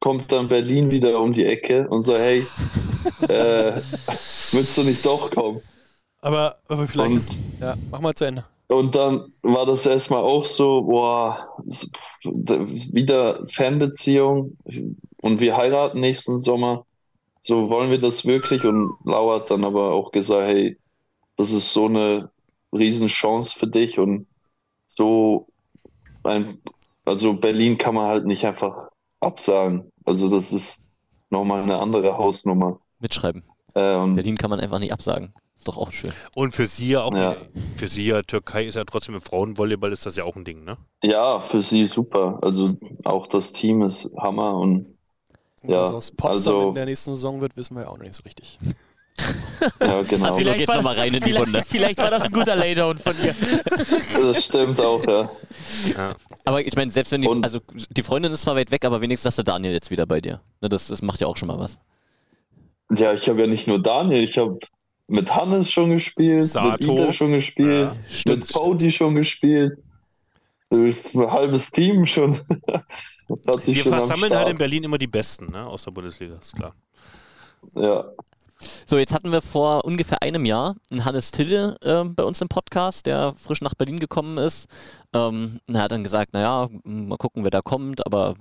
kommt 0.00 0.30
dann 0.30 0.48
Berlin 0.48 0.90
wieder 0.90 1.18
um 1.20 1.32
die 1.32 1.44
Ecke 1.44 1.88
und 1.88 2.02
so, 2.02 2.16
hey, 2.16 2.46
äh, 3.28 3.72
willst 4.52 4.76
du 4.76 4.84
nicht 4.84 5.04
doch 5.04 5.30
kommen? 5.30 5.60
Aber, 6.20 6.56
aber 6.68 6.86
vielleicht 6.86 7.10
Und- 7.10 7.16
ist. 7.16 7.32
Ja, 7.60 7.74
mach 7.90 8.00
mal 8.00 8.14
zu 8.14 8.26
Ende. 8.26 8.44
Und 8.68 8.94
dann 8.94 9.32
war 9.42 9.64
das 9.64 9.86
erstmal 9.86 10.22
auch 10.22 10.44
so, 10.44 10.82
boah, 10.82 11.56
wieder 12.22 13.46
Fernbeziehung 13.46 14.58
und 15.22 15.40
wir 15.40 15.56
heiraten 15.56 16.00
nächsten 16.00 16.36
Sommer. 16.36 16.84
So 17.40 17.70
wollen 17.70 17.90
wir 17.90 17.98
das 17.98 18.26
wirklich? 18.26 18.66
Und 18.66 18.92
Laura 19.04 19.40
hat 19.40 19.50
dann 19.50 19.64
aber 19.64 19.92
auch 19.92 20.12
gesagt, 20.12 20.44
hey, 20.44 20.76
das 21.36 21.52
ist 21.52 21.72
so 21.72 21.86
eine 21.86 22.30
Riesenchance 22.72 23.58
für 23.58 23.68
dich 23.68 23.98
und 23.98 24.26
so 24.86 25.46
ein, 26.24 26.60
also 27.06 27.32
Berlin 27.32 27.78
kann 27.78 27.94
man 27.94 28.06
halt 28.06 28.26
nicht 28.26 28.44
einfach 28.44 28.90
absagen. 29.20 29.90
Also 30.04 30.28
das 30.28 30.52
ist 30.52 30.84
nochmal 31.30 31.62
eine 31.62 31.78
andere 31.78 32.18
Hausnummer. 32.18 32.80
Mitschreiben. 33.00 33.44
Äh, 33.74 33.94
und 33.94 34.16
Berlin 34.16 34.36
kann 34.36 34.50
man 34.50 34.60
einfach 34.60 34.78
nicht 34.78 34.92
absagen. 34.92 35.32
Ist 35.58 35.66
doch 35.66 35.76
auch 35.76 35.90
schön. 35.92 36.12
Und 36.34 36.54
für 36.54 36.66
sie 36.68 36.90
ja 36.90 37.02
auch, 37.02 37.12
Ja. 37.14 37.36
für 37.76 37.88
sie 37.88 38.06
ja, 38.06 38.22
Türkei 38.22 38.66
ist 38.66 38.76
ja 38.76 38.84
trotzdem 38.84 39.16
im 39.16 39.20
Frauenvolleyball 39.20 39.92
ist 39.92 40.06
das 40.06 40.14
ja 40.16 40.24
auch 40.24 40.36
ein 40.36 40.44
Ding, 40.44 40.64
ne? 40.64 40.76
ja, 41.02 41.40
für 41.40 41.62
sie 41.62 41.84
super. 41.86 42.38
Also 42.42 42.76
auch 43.04 43.26
das 43.26 43.52
Team 43.52 43.82
ist 43.82 44.10
Hammer 44.16 44.56
und 44.56 44.86
Ja, 45.64 45.82
Was 45.82 45.92
aus 45.92 46.10
Potsdam 46.12 46.54
also- 46.54 46.68
in 46.68 46.74
der 46.76 46.84
nächsten 46.86 47.10
Saison 47.10 47.40
wird, 47.40 47.56
wissen 47.56 47.74
wir 47.74 47.82
ja 47.82 47.88
auch 47.88 47.96
noch 47.98 48.04
nicht 48.04 48.14
so 48.14 48.22
richtig. 48.22 48.58
ja, 49.80 50.02
genau. 50.02 50.32
Vielleicht 50.36 50.58
geht 50.60 50.68
war- 50.68 50.80
mal 50.82 50.94
rein 50.94 51.08
in 51.12 51.14
die 51.14 51.30
vielleicht, 51.30 51.44
Runde. 51.46 51.64
vielleicht 51.66 51.98
war 51.98 52.10
das 52.10 52.22
ein 52.22 52.30
guter 52.32 52.54
Laydown 52.54 52.96
von 52.98 53.12
dir. 53.20 53.34
Das 54.22 54.44
stimmt 54.44 54.80
auch, 54.80 55.04
ja. 55.04 55.28
Aber 56.44 56.60
ich 56.64 56.76
meine, 56.76 56.92
selbst 56.92 57.10
wenn 57.10 57.22
die, 57.22 57.26
Und- 57.28 57.42
also 57.42 57.58
die 57.90 58.02
Freundin 58.04 58.30
ist 58.30 58.42
zwar 58.42 58.54
weit 58.54 58.70
weg, 58.70 58.84
aber 58.84 59.00
wenigstens 59.00 59.26
hast 59.32 59.38
du 59.38 59.42
Daniel 59.42 59.72
jetzt 59.72 59.90
wieder 59.90 60.06
bei 60.06 60.20
dir. 60.20 60.40
Ne, 60.60 60.68
das, 60.68 60.86
das 60.86 61.02
macht 61.02 61.20
ja 61.20 61.26
auch 61.26 61.36
schon 61.36 61.48
mal 61.48 61.58
was. 61.58 61.80
Ja, 62.94 63.12
ich 63.12 63.28
habe 63.28 63.40
ja 63.40 63.46
nicht 63.48 63.66
nur 63.66 63.82
Daniel, 63.82 64.22
ich 64.22 64.38
habe 64.38 64.58
mit 65.08 65.34
Hannes 65.34 65.70
schon 65.70 65.90
gespielt, 65.90 66.44
Sato. 66.44 66.70
mit 66.70 66.84
Ida 66.84 67.12
schon 67.12 67.32
gespielt, 67.32 67.92
Ja, 67.92 67.96
stimmt, 68.08 68.40
mit 68.40 68.52
Cody 68.52 68.90
schon 68.90 69.14
gespielt. 69.14 69.78
Ein 70.70 70.94
halbes 71.30 71.70
Team 71.70 72.04
schon. 72.04 72.32
Wir 73.28 73.74
schon 73.74 73.92
am 73.92 74.06
versammeln 74.06 74.34
halt 74.34 74.48
in 74.48 74.56
Berlin 74.56 74.84
immer 74.84 74.96
die 74.96 75.06
Besten, 75.06 75.46
ne? 75.46 75.66
Aus 75.66 75.84
der 75.84 75.90
Bundesliga, 75.90 76.36
ist 76.36 76.56
klar. 76.56 76.74
Ja. 77.74 78.10
So, 78.86 78.98
jetzt 78.98 79.12
hatten 79.12 79.30
wir 79.30 79.42
vor 79.42 79.84
ungefähr 79.84 80.22
einem 80.22 80.44
Jahr 80.44 80.76
einen 80.90 81.04
Hannes 81.04 81.30
Tille 81.30 81.76
äh, 81.82 82.04
bei 82.04 82.22
uns 82.22 82.40
im 82.40 82.48
Podcast, 82.48 83.06
der 83.06 83.34
frisch 83.36 83.60
nach 83.60 83.74
Berlin 83.74 84.00
gekommen 84.00 84.38
ist. 84.38 84.66
Ähm, 85.12 85.60
und 85.66 85.74
er 85.74 85.82
hat 85.82 85.92
dann 85.92 86.04
gesagt, 86.04 86.32
naja, 86.32 86.68
mal 86.84 87.18
gucken, 87.18 87.44
wer 87.44 87.50
da 87.50 87.60
kommt, 87.60 88.04
aber 88.06 88.34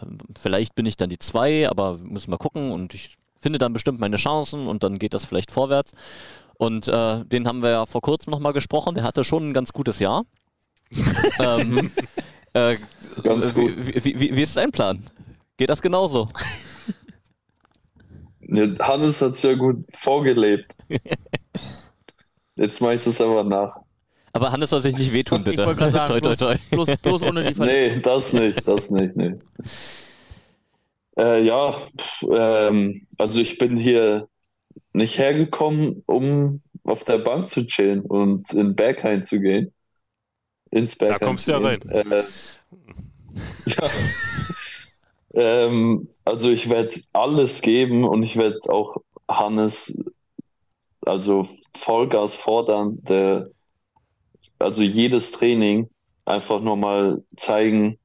ähm, 0.00 0.18
vielleicht 0.38 0.74
bin 0.74 0.86
ich 0.86 0.96
dann 0.96 1.08
die 1.08 1.18
zwei, 1.18 1.68
aber 1.68 1.98
müssen 1.98 2.30
wir 2.30 2.38
gucken 2.38 2.72
und 2.72 2.94
ich 2.94 3.16
finde 3.42 3.58
dann 3.58 3.72
bestimmt 3.72 4.00
meine 4.00 4.16
Chancen 4.16 4.66
und 4.66 4.82
dann 4.82 4.98
geht 4.98 5.12
das 5.14 5.24
vielleicht 5.24 5.50
vorwärts. 5.50 5.92
Und 6.54 6.88
äh, 6.88 7.24
den 7.24 7.46
haben 7.48 7.62
wir 7.62 7.70
ja 7.70 7.86
vor 7.86 8.00
kurzem 8.00 8.30
nochmal 8.30 8.52
gesprochen, 8.52 8.94
der 8.94 9.04
hatte 9.04 9.24
schon 9.24 9.50
ein 9.50 9.52
ganz 9.54 9.72
gutes 9.72 9.98
Jahr. 9.98 10.24
ähm, 11.38 11.90
äh, 12.52 12.76
Ganz 13.22 13.54
gut. 13.54 13.72
wie, 13.76 14.04
wie, 14.04 14.20
wie, 14.20 14.36
wie 14.36 14.42
ist 14.42 14.56
dein 14.56 14.70
Plan? 14.70 15.02
Geht 15.56 15.70
das 15.70 15.82
genauso? 15.82 16.28
Ja, 18.54 18.66
Hannes 18.80 19.22
hat 19.22 19.32
es 19.32 19.42
ja 19.42 19.54
gut 19.54 19.82
vorgelebt. 19.94 20.76
Jetzt 22.56 22.82
mache 22.82 22.94
ich 22.96 23.02
das 23.02 23.18
aber 23.22 23.44
nach. 23.44 23.78
Aber 24.34 24.52
Hannes 24.52 24.68
soll 24.70 24.82
sich 24.82 24.94
nicht 24.96 25.12
wehtun, 25.12 25.38
Ich 25.38 25.44
bitte. 25.44 25.64
wollte 25.64 25.78
gerade 25.78 25.92
sagen, 25.92 26.08
toi, 26.08 26.20
toi, 26.20 26.34
bloß, 26.36 26.38
toi. 26.38 26.56
Bloß, 26.70 26.96
bloß 26.98 27.22
ohne 27.22 27.44
die 27.44 27.54
Verletzung. 27.54 27.94
Nee, 27.96 28.02
das 28.02 28.32
nicht, 28.34 28.68
das 28.68 28.90
nicht, 28.90 29.16
nee. 29.16 29.34
Äh, 31.18 31.44
ja, 31.44 31.88
pf, 31.96 32.24
ähm, 32.32 33.06
also 33.18 33.40
ich 33.40 33.58
bin 33.58 33.76
hier 33.76 34.28
nicht 34.92 35.18
hergekommen, 35.18 36.02
um 36.06 36.62
auf 36.84 37.04
der 37.04 37.18
Bank 37.18 37.48
zu 37.48 37.66
chillen 37.66 38.00
und 38.00 38.52
in 38.52 38.74
Berghain 38.74 39.22
zu 39.22 39.40
gehen. 39.40 39.72
Ins 40.70 40.96
Berghain 40.96 41.20
kommst 41.20 41.44
zu 41.44 41.52
du 41.52 41.60
ja 41.60 41.76
gehen. 41.76 41.88
Äh, 41.90 42.24
ja. 43.66 43.90
ähm, 45.34 46.08
also 46.24 46.50
ich 46.50 46.70
werde 46.70 47.00
alles 47.12 47.60
geben 47.60 48.04
und 48.04 48.22
ich 48.22 48.36
werde 48.36 48.58
auch 48.68 48.96
Hannes 49.28 49.94
also 51.06 51.46
Vollgas 51.74 52.36
fordern, 52.36 53.02
der 53.02 53.50
also 54.58 54.82
jedes 54.82 55.32
Training 55.32 55.90
einfach 56.24 56.62
nochmal 56.62 57.22
zeigen, 57.36 57.98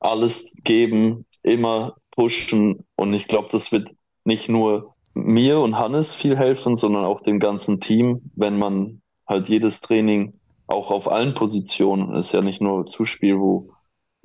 alles 0.00 0.56
geben, 0.64 1.26
immer 1.42 1.96
pushen. 2.20 2.84
Und 2.96 3.14
ich 3.14 3.28
glaube, 3.28 3.48
das 3.50 3.72
wird 3.72 3.90
nicht 4.24 4.50
nur 4.50 4.94
mir 5.14 5.58
und 5.60 5.78
Hannes 5.78 6.14
viel 6.14 6.36
helfen, 6.36 6.74
sondern 6.74 7.06
auch 7.06 7.22
dem 7.22 7.38
ganzen 7.38 7.80
Team, 7.80 8.30
wenn 8.36 8.58
man 8.58 9.00
halt 9.26 9.48
jedes 9.48 9.80
Training 9.80 10.34
auch 10.66 10.90
auf 10.90 11.10
allen 11.10 11.34
Positionen, 11.34 12.14
ist 12.14 12.32
ja 12.32 12.42
nicht 12.42 12.60
nur 12.60 12.84
Zuspiel, 12.84 13.38
wo, 13.38 13.72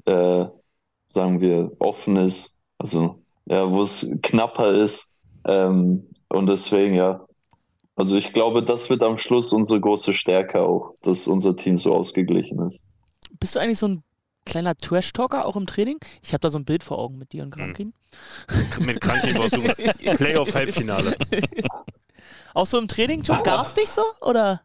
äh, 0.04 0.46
sagen 1.08 1.40
wir, 1.40 1.72
offen 1.80 2.18
ist, 2.18 2.60
also 2.80 3.24
ja, 3.46 3.72
wo 3.72 3.82
es 3.82 4.12
knapper 4.22 4.74
ist. 4.74 5.18
Ähm, 5.48 6.08
und 6.28 6.50
deswegen, 6.50 6.96
ja, 6.96 7.26
also 7.96 8.18
ich 8.18 8.34
glaube, 8.34 8.62
das 8.62 8.90
wird 8.90 9.04
am 9.04 9.16
Schluss 9.16 9.54
unsere 9.54 9.80
große 9.80 10.12
Stärke 10.12 10.62
auch, 10.62 10.96
dass 11.02 11.28
unser 11.28 11.56
Team 11.56 11.78
so 11.78 11.96
ausgeglichen 11.96 12.60
ist. 12.60 12.90
Bist 13.40 13.56
du 13.56 13.60
eigentlich 13.60 13.80
so 13.80 13.88
ein 13.88 14.04
kleiner 14.46 14.76
Trash-Talker 14.76 15.46
auch 15.46 15.56
im 15.56 15.66
Training? 15.66 15.98
Ich 16.24 16.34
habe 16.34 16.42
da 16.42 16.50
so 16.50 16.58
ein 16.60 16.66
Bild 16.66 16.84
vor 16.84 17.00
Augen 17.00 17.18
mit 17.18 17.34
dir 17.34 17.44
und 17.44 17.52
Krankin. 17.52 17.94
Mit 18.80 19.02
Kranken 19.02 19.38
war 19.38 19.50
so 19.50 19.62
ein 19.62 20.16
Playoff-Halbfinale. 20.16 21.18
Auch 22.54 22.66
so 22.66 22.78
im 22.78 22.88
Training 22.88 23.24
schon 23.24 23.44
garstig 23.44 23.90
so? 23.90 24.02
Oder? 24.22 24.62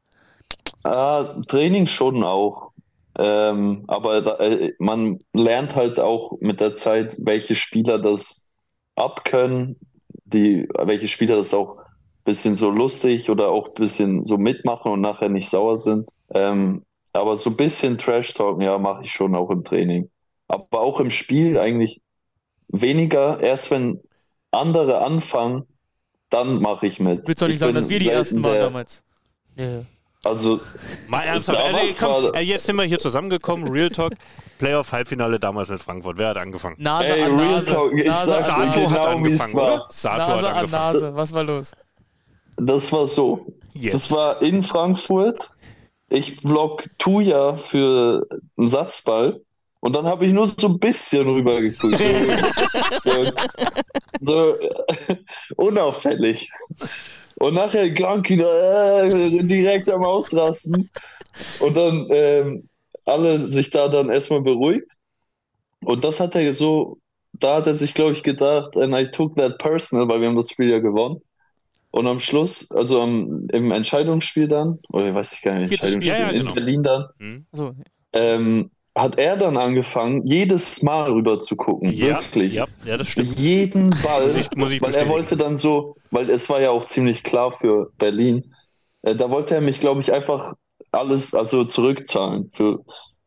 Ah, 0.85 1.41
Training 1.49 1.87
schon 1.87 2.23
auch. 2.23 2.71
Ähm, 3.19 3.85
aber 3.89 4.23
da, 4.23 4.37
äh, 4.37 4.73
man 4.79 5.19
lernt 5.35 5.75
halt 5.77 5.99
auch 5.99 6.39
mit 6.41 6.61
der 6.61 6.73
Zeit, 6.73 7.17
welche 7.19 7.55
Spieler 7.55 7.99
das 7.99 8.51
abkönnen, 8.95 9.77
die, 10.25 10.69
welche 10.79 11.09
Spieler 11.09 11.37
das 11.37 11.53
auch 11.53 11.79
ein 11.79 11.85
bisschen 12.25 12.55
so 12.55 12.71
lustig 12.71 13.29
oder 13.29 13.51
auch 13.51 13.69
ein 13.69 13.75
bisschen 13.75 14.25
so 14.25 14.39
mitmachen 14.39 14.93
und 14.93 15.01
nachher 15.01 15.29
nicht 15.29 15.49
sauer 15.51 15.77
sind. 15.77 16.09
Ähm, 16.33 16.85
aber 17.13 17.37
so 17.37 17.51
ein 17.51 17.57
bisschen 17.57 17.99
Trash-Talken, 17.99 18.63
ja, 18.63 18.79
mache 18.79 19.03
ich 19.05 19.13
schon 19.13 19.35
auch 19.35 19.51
im 19.51 19.65
Training. 19.65 20.11
Aber 20.49 20.81
auch 20.81 21.01
im 21.01 21.11
Spiel 21.11 21.59
eigentlich 21.59 22.01
weniger. 22.69 23.41
Erst 23.41 23.71
wenn 23.71 24.01
andere 24.51 25.01
anfangen, 25.03 25.65
dann 26.29 26.61
mache 26.61 26.87
ich 26.87 27.01
mit. 27.01 27.27
Willst 27.27 27.41
du 27.41 27.45
doch 27.45 27.49
nicht 27.49 27.55
Ich 27.57 27.61
sagen, 27.61 27.75
dass 27.75 27.89
wir 27.89 27.99
die 27.99 28.09
Ersten 28.11 28.43
waren 28.45 28.53
der- 28.53 28.63
damals? 28.63 29.03
Nee. 29.57 29.81
Also, 30.23 30.61
Mal 31.09 31.23
ernsthaft. 31.23 31.59
Also, 31.59 32.07
komm, 32.07 32.35
äh, 32.35 32.41
jetzt 32.41 32.67
sind 32.67 32.77
wir 32.77 32.83
hier 32.85 32.99
zusammengekommen. 32.99 33.69
Real 33.69 33.89
Talk. 33.89 34.13
Playoff-Halbfinale 34.59 35.41
damals 35.41 35.71
mit 35.71 35.81
Frankfurt. 35.81 36.19
Wer 36.19 36.29
hat 36.29 36.37
angefangen? 36.37 36.77
Nase 36.79 37.15
Ey, 37.15 37.23
an 37.23 37.39
Real 37.41 37.53
Nase. 37.53 37.73
Talk, 37.73 37.93
ich 37.99 38.05
Nase, 38.07 38.27
sag's 38.27 38.49
an 38.51 38.71
dir 38.71 38.81
Sato 38.83 38.91
Nase. 38.91 38.91
hat 38.91 39.03
genau, 39.03 39.09
es 39.09 39.15
angefangen, 39.41 39.55
war. 39.55 39.75
oder? 39.75 39.87
Sato 39.89 40.19
Nase 40.19 40.33
hat 40.35 40.45
an 40.45 40.55
angefangen. 40.57 40.93
Nase. 40.93 41.17
Was 41.17 41.33
war 41.33 41.45
los? 41.45 41.73
Das 42.59 42.93
war 42.93 43.09
so. 43.09 43.47
Jetzt. 43.73 43.95
Das 43.95 44.11
war 44.11 44.43
in 44.43 44.63
Frankfurt. 44.63 45.51
Ich 46.11 46.41
block 46.41 46.85
Tuya 46.99 47.57
für 47.57 48.27
einen 48.57 48.69
Satzball. 48.69 49.41
Und 49.81 49.97
dann 49.97 50.07
habe 50.07 50.27
ich 50.27 50.33
nur 50.33 50.47
so 50.47 50.69
ein 50.69 50.79
bisschen 50.79 51.27
rübergeguckt. 51.27 51.99
So, 51.99 53.25
so, 54.21 54.55
so 54.57 54.57
unauffällig. 55.57 56.51
Und 57.37 57.55
nachher 57.55 57.93
Krankin 57.95 58.41
äh, 58.41 59.43
direkt 59.45 59.89
am 59.89 60.05
Ausrasten. 60.05 60.91
Und 61.61 61.77
dann 61.77 62.07
ähm, 62.11 62.69
alle 63.07 63.49
sich 63.49 63.71
da 63.71 63.89
dann 63.89 64.11
erstmal 64.11 64.43
beruhigt. 64.43 64.91
Und 65.85 66.05
das 66.05 66.21
hat 66.21 66.35
er 66.35 66.53
so, 66.53 66.99
da 67.33 67.57
hat 67.57 67.67
er 67.67 67.75
sich, 67.75 67.95
glaube 67.95 68.13
ich, 68.13 68.23
gedacht, 68.23 68.77
and 68.77 68.95
I 68.95 69.11
took 69.11 69.35
that 69.37 69.59
personal, 69.59 70.09
weil 70.09 70.21
wir 70.21 70.29
haben 70.29 70.37
das 70.37 70.51
Spiel 70.51 70.71
ja 70.71 70.79
gewonnen. 70.81 71.23
Und 71.91 72.07
am 72.07 72.19
Schluss, 72.19 72.71
also 72.71 73.01
am, 73.01 73.49
im 73.53 73.73
Entscheidungsspiel 73.73 74.47
dann, 74.47 74.79
oder 74.91 75.15
weiß 75.15 75.33
ich 75.33 75.43
gar 75.43 75.55
nicht, 75.55 75.73
Entscheidungsspiel 75.73 76.13
ja, 76.13 76.21
ja, 76.21 76.29
in 76.29 76.39
genau. 76.41 76.55
Berlin 76.55 76.83
dann, 76.83 77.07
Hm? 77.19 77.47
So, 77.53 77.75
ähm, 78.13 78.71
hat 78.95 79.19
er 79.19 79.37
dann 79.37 79.57
angefangen, 79.57 80.23
jedes 80.25 80.83
Mal 80.83 81.11
rüber 81.11 81.39
zu 81.39 81.57
gucken. 81.57 81.91
Ja, 81.91 82.21
wirklich. 82.21 82.55
ja, 82.55 82.67
ja, 82.85 82.97
das 82.97 83.09
stimmt. 83.09 83.39
Jeden 83.39 83.91
Ball. 84.03 84.29
Muss 84.29 84.37
ich, 84.37 84.57
muss 84.57 84.71
ich 84.73 84.83
weil 84.83 84.95
er 84.95 85.09
wollte 85.09 85.37
dann 85.37 85.57
so, 85.57 85.97
weil 86.11 86.29
es 86.29 86.51
war 86.51 86.61
ja 86.61 86.71
auch 86.71 86.85
ziemlich 86.85 87.23
klar 87.23 87.53
für 87.53 87.93
Berlin, 87.99 88.55
äh, 89.03 89.15
da 89.15 89.31
wollte 89.31 89.55
er 89.55 89.61
mich, 89.61 89.81
glaube 89.81 90.01
ich, 90.01 90.13
einfach 90.13 90.55
alles 90.91 91.35
also 91.35 91.65
zurückzahlen 91.65 92.49
für 92.49 92.85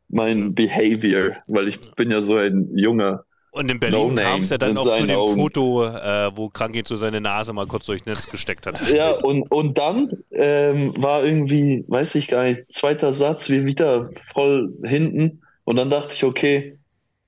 mein 0.09 0.53
Behavior, 0.53 1.37
weil 1.47 1.67
ich 1.67 1.79
bin 1.95 2.11
ja 2.11 2.21
so 2.21 2.35
ein 2.35 2.69
junger. 2.77 3.23
Und 3.53 3.69
in 3.69 3.79
Berlin 3.79 4.15
No 4.15 4.21
kam 4.21 4.41
es 4.41 4.49
ja 4.49 4.57
dann 4.57 4.75
auch 4.79 4.97
zu 4.97 5.05
dem 5.05 5.15
Augen. 5.15 5.39
Foto, 5.39 5.85
äh, 5.85 6.31
wo 6.35 6.49
Krankin 6.49 6.85
zu 6.85 6.97
seine 6.97 7.21
Nase 7.21 7.53
mal 7.53 7.67
kurz 7.67 7.85
durchs 7.85 8.07
Netz 8.07 8.27
gesteckt 8.27 8.65
hat. 8.65 8.81
Ja, 8.89 9.11
und, 9.11 9.43
und 9.43 9.77
dann 9.77 10.09
ähm, 10.31 10.95
war 10.97 11.23
irgendwie, 11.23 11.85
weiß 11.87 12.15
ich 12.15 12.29
gar 12.29 12.45
nicht, 12.45 12.61
zweiter 12.73 13.13
Satz, 13.13 13.49
wir 13.49 13.63
wieder 13.67 14.09
voll 14.33 14.73
hinten. 14.83 15.43
Und 15.65 15.75
dann 15.75 15.91
dachte 15.91 16.15
ich, 16.15 16.23
okay, 16.23 16.79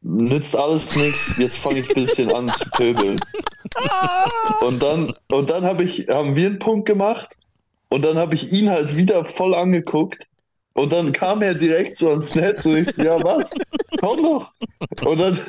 nützt 0.01 0.55
alles 0.55 0.95
nichts, 0.95 1.37
jetzt 1.37 1.59
fange 1.59 1.81
ich 1.81 1.89
ein 1.89 2.05
bisschen 2.05 2.33
an 2.33 2.49
zu 2.49 2.71
pöbeln. 2.71 3.19
Und 4.61 4.81
dann, 4.81 5.13
und 5.31 5.51
dann 5.51 5.63
hab 5.63 5.79
ich, 5.79 6.07
haben 6.09 6.35
wir 6.35 6.47
einen 6.47 6.59
Punkt 6.59 6.87
gemacht 6.87 7.37
und 7.89 8.03
dann 8.03 8.17
habe 8.17 8.33
ich 8.33 8.51
ihn 8.51 8.71
halt 8.71 8.97
wieder 8.97 9.25
voll 9.25 9.53
angeguckt. 9.53 10.25
Und 10.75 10.91
dann 10.91 11.13
kam 11.13 11.41
er 11.41 11.53
direkt 11.53 11.95
so 11.95 12.09
ans 12.09 12.35
Netz 12.35 12.65
und 12.65 12.75
ich 12.77 12.91
so, 12.91 13.03
ja 13.03 13.23
was, 13.23 13.53
komm 13.97 14.21
doch. 14.21 14.51
Und 15.05 15.19
dann, 15.19 15.39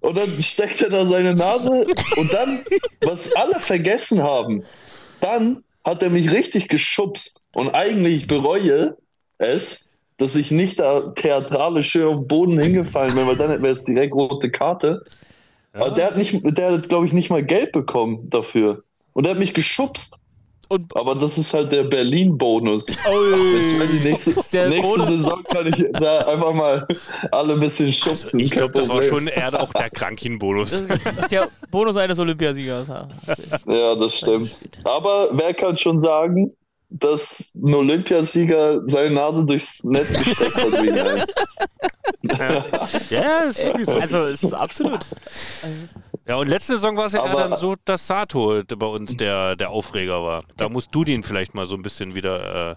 und 0.00 0.16
dann 0.16 0.42
steckt 0.42 0.82
er 0.82 0.90
da 0.90 1.06
seine 1.06 1.32
Nase 1.32 1.86
und 2.16 2.32
dann, 2.32 2.64
was 3.02 3.34
alle 3.36 3.60
vergessen 3.60 4.20
haben, 4.20 4.64
dann 5.20 5.62
hat 5.84 6.02
er 6.02 6.10
mich 6.10 6.28
richtig 6.30 6.68
geschubst. 6.68 7.40
Und 7.54 7.70
eigentlich 7.70 8.22
ich 8.22 8.26
bereue 8.26 8.96
es, 9.38 9.90
dass 10.16 10.34
ich 10.34 10.50
nicht 10.50 10.80
da 10.80 11.02
theatralisch 11.02 11.90
schön 11.90 12.08
auf 12.08 12.20
den 12.22 12.28
Boden 12.28 12.58
hingefallen 12.58 13.14
bin, 13.14 13.28
weil 13.28 13.36
dann 13.36 13.50
wäre 13.62 13.72
es 13.72 13.84
direkt 13.84 14.12
rote 14.12 14.50
Karte. 14.50 15.04
Aber 15.72 15.92
der 15.92 16.06
hat 16.06 16.16
nicht, 16.16 16.40
der 16.42 16.72
hat, 16.72 16.88
glaube 16.88 17.06
ich, 17.06 17.12
nicht 17.12 17.30
mal 17.30 17.44
Geld 17.44 17.70
bekommen 17.70 18.28
dafür. 18.28 18.82
Und 19.12 19.24
der 19.24 19.32
hat 19.32 19.38
mich 19.38 19.54
geschubst. 19.54 20.18
Und- 20.74 20.96
Aber 20.96 21.14
das 21.14 21.38
ist 21.38 21.54
halt 21.54 21.70
der 21.72 21.84
Berlin-Bonus. 21.84 22.88
Jetzt 22.88 23.04
kann 23.04 23.88
die 23.92 24.08
nächste, 24.08 24.34
Der 24.52 24.68
nächste 24.68 24.88
Bonus. 24.98 25.08
Saison 25.08 25.42
kann 25.44 25.66
ich 25.68 25.84
da 25.92 26.18
einfach 26.20 26.52
mal 26.52 26.86
alle 27.30 27.54
ein 27.54 27.60
bisschen 27.60 27.92
schubsen. 27.92 28.40
Ich 28.40 28.50
glaube, 28.50 28.72
das 28.72 28.88
war 28.88 29.02
schon 29.02 29.26
eher 29.28 29.60
auch 29.60 29.72
der 29.72 29.90
Krankin-Bonus. 29.90 30.82
Der 31.30 31.48
Bonus 31.70 31.96
eines 31.96 32.18
Olympiasiegers. 32.18 32.88
ja. 32.88 33.08
Ja, 33.66 33.94
das 33.94 34.14
stimmt. 34.16 34.50
Aber 34.84 35.28
wer 35.32 35.54
kann 35.54 35.76
schon 35.76 35.98
sagen, 35.98 36.52
dass 36.90 37.50
ein 37.54 37.74
Olympiasieger 37.74 38.82
seine 38.88 39.10
Nase 39.14 39.44
durchs 39.46 39.84
Netz 39.84 40.16
gesteckt 40.22 40.56
hat 40.56 40.74
einem? 40.74 41.22
Ja, 43.10 43.38
ist 43.44 43.62
wirklich 43.64 43.86
so. 43.86 43.98
Also, 43.98 44.18
es 44.24 44.42
ist 44.42 44.52
absolut. 44.54 45.00
Ja, 46.26 46.36
und 46.36 46.48
letzte 46.48 46.74
Saison 46.74 46.96
war 46.96 47.06
es 47.06 47.12
ja 47.12 47.22
Aber- 47.22 47.34
dann 47.48 47.56
so, 47.56 47.74
dass 47.84 48.06
Sato 48.06 48.62
bei 48.76 48.86
uns 48.86 49.16
der, 49.16 49.56
der 49.56 49.70
Aufreger 49.70 50.22
war. 50.22 50.42
Da 50.56 50.68
musst 50.68 50.88
du 50.94 51.04
den 51.04 51.22
vielleicht 51.22 51.54
mal 51.54 51.66
so 51.66 51.74
ein 51.74 51.82
bisschen 51.82 52.14
wieder 52.14 52.70
äh, 52.72 52.76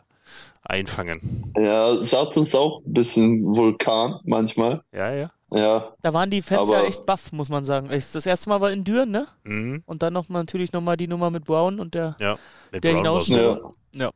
einfangen. 0.63 1.53
Ja, 1.57 2.01
Sato 2.01 2.41
ist 2.41 2.55
auch 2.55 2.81
ein 2.85 2.93
bisschen 2.93 3.45
Vulkan 3.45 4.19
manchmal. 4.25 4.83
Ja, 4.91 5.11
ja. 5.13 5.31
Ja, 5.49 5.93
Da 6.01 6.13
waren 6.13 6.29
die 6.29 6.41
Fans 6.41 6.67
Aber- 6.69 6.79
ja 6.81 6.83
echt 6.87 7.05
baff, 7.05 7.31
muss 7.31 7.47
man 7.47 7.63
sagen. 7.63 7.87
Das 7.89 8.25
erste 8.25 8.49
Mal 8.49 8.59
war 8.59 8.69
in 8.69 8.83
Düren, 8.83 9.11
ne? 9.11 9.27
Mhm. 9.45 9.81
Und 9.85 10.03
dann 10.03 10.11
noch 10.11 10.27
mal, 10.27 10.39
natürlich 10.39 10.73
nochmal 10.73 10.97
die 10.97 11.07
Nummer 11.07 11.29
mit 11.29 11.45
Brown 11.45 11.79
und 11.79 11.93
der. 11.93 12.17
Ja. 12.19 12.37
Mit 12.69 12.83
Der 12.83 12.91
Brown 12.91 12.97
hinaus- 13.05 13.25
super. 13.27 13.73
ja. 13.93 14.09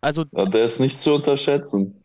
Also, 0.00 0.24
ja, 0.30 0.44
der 0.44 0.64
ist 0.66 0.78
nicht 0.78 1.00
zu 1.00 1.14
unterschätzen. 1.14 2.00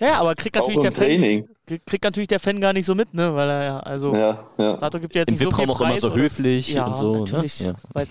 Ja, 0.00 0.20
aber 0.20 0.34
kriegt 0.34 0.56
natürlich, 0.56 0.80
der 0.80 0.92
Fan, 0.92 1.44
kriegt, 1.86 2.04
natürlich 2.04 2.28
der 2.28 2.40
Fan 2.40 2.60
gar 2.60 2.72
nicht 2.72 2.86
so 2.86 2.94
mit, 2.94 3.12
ne? 3.14 3.34
Weil 3.34 3.48
er 3.48 3.64
ja, 3.64 3.80
also. 3.80 4.14
Ja, 4.14 4.46
ja. 4.56 4.76
Sato 4.78 5.00
gibt 5.00 5.14
ja 5.14 5.20
jetzt 5.22 5.28
Im 5.30 5.34
nicht 5.34 5.42
so 5.42 5.50
viel 5.50 5.66
VIP-Raum 5.66 5.70
auch 5.70 5.80
immer 5.80 5.90
Preis 5.90 6.00
so 6.00 6.14
höflich 6.14 6.72
ja, 6.72 6.86
und 6.86 6.94
so. 6.94 7.16
Natürlich, 7.20 7.60
Ne? 7.60 7.74
Ja. 7.94 8.04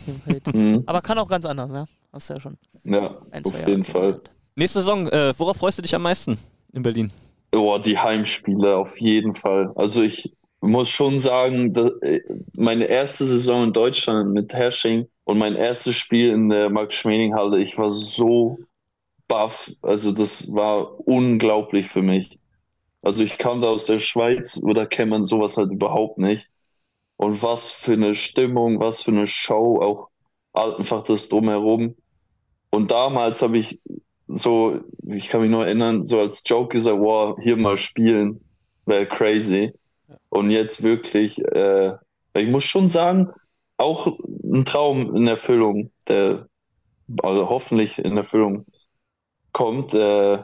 Mhm. 0.53 0.83
Aber 0.85 1.01
kann 1.01 1.17
auch 1.17 1.27
ganz 1.29 1.45
anders, 1.45 1.71
ne? 1.71 1.85
Hast 2.11 2.29
du 2.29 2.33
ja 2.33 2.39
schon 2.41 2.57
Ja, 2.83 3.15
ein, 3.31 3.45
auf 3.45 3.53
Jahre 3.53 3.69
jeden 3.69 3.83
Fall. 3.83 4.01
kennengelernt. 4.01 4.31
Nächste 4.55 4.79
Saison, 4.79 5.07
äh, 5.07 5.33
worauf 5.37 5.57
freust 5.57 5.77
du 5.77 5.81
dich 5.81 5.93
am 5.95 6.01
meisten 6.01 6.37
in 6.73 6.81
Berlin? 6.83 7.11
Oh, 7.53 7.77
die 7.77 7.97
Heimspiele 7.97 8.75
auf 8.75 8.99
jeden 8.99 9.33
Fall. 9.33 9.71
Also 9.75 10.01
ich 10.01 10.33
muss 10.61 10.89
schon 10.89 11.19
sagen, 11.19 11.71
dass, 11.73 11.91
äh, 12.01 12.21
meine 12.55 12.85
erste 12.85 13.25
Saison 13.25 13.65
in 13.65 13.73
Deutschland 13.73 14.33
mit 14.33 14.53
Hersching 14.53 15.07
und 15.23 15.37
mein 15.37 15.55
erstes 15.55 15.95
Spiel 15.95 16.29
in 16.31 16.49
der 16.49 16.69
Max-Schmeling-Halle, 16.69 17.59
ich 17.59 17.77
war 17.77 17.89
so 17.89 18.57
baff. 19.27 19.71
Also 19.81 20.11
das 20.11 20.53
war 20.53 20.99
unglaublich 21.07 21.87
für 21.87 22.01
mich. 22.01 22.39
Also 23.01 23.23
ich 23.23 23.37
kam 23.37 23.61
da 23.61 23.69
aus 23.69 23.85
der 23.85 23.99
Schweiz, 23.99 24.59
da 24.73 24.85
kennt 24.85 25.11
man 25.11 25.25
sowas 25.25 25.57
halt 25.57 25.71
überhaupt 25.71 26.17
nicht. 26.17 26.49
Und 27.15 27.41
was 27.41 27.71
für 27.71 27.93
eine 27.93 28.15
Stimmung, 28.15 28.79
was 28.79 29.01
für 29.01 29.11
eine 29.11 29.25
Show, 29.25 29.79
auch 29.81 30.09
einfach 30.53 31.03
das 31.03 31.29
Drumherum. 31.29 31.95
Und 32.69 32.91
damals 32.91 33.41
habe 33.41 33.57
ich 33.57 33.79
so, 34.27 34.79
ich 35.07 35.29
kann 35.29 35.41
mich 35.41 35.49
nur 35.49 35.65
erinnern, 35.65 36.03
so 36.03 36.19
als 36.19 36.43
Joke 36.45 36.73
gesagt, 36.73 36.99
wow, 36.99 37.37
hier 37.41 37.57
mal 37.57 37.77
spielen, 37.77 38.41
wäre 38.85 39.05
crazy. 39.05 39.73
Und 40.29 40.51
jetzt 40.51 40.83
wirklich, 40.83 41.43
äh, 41.45 41.93
ich 42.33 42.47
muss 42.49 42.65
schon 42.65 42.89
sagen, 42.89 43.29
auch 43.77 44.19
ein 44.43 44.65
Traum 44.65 45.15
in 45.15 45.27
Erfüllung, 45.27 45.91
der 46.07 46.47
also 47.23 47.49
hoffentlich 47.49 47.99
in 47.99 48.17
Erfüllung 48.17 48.65
kommt. 49.57 49.93
Äh, 49.95 50.37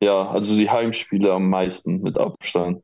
ja, 0.00 0.28
also 0.30 0.56
die 0.56 0.70
Heimspiele 0.70 1.32
am 1.32 1.50
meisten 1.50 2.00
mit 2.02 2.18
Abstand. 2.18 2.82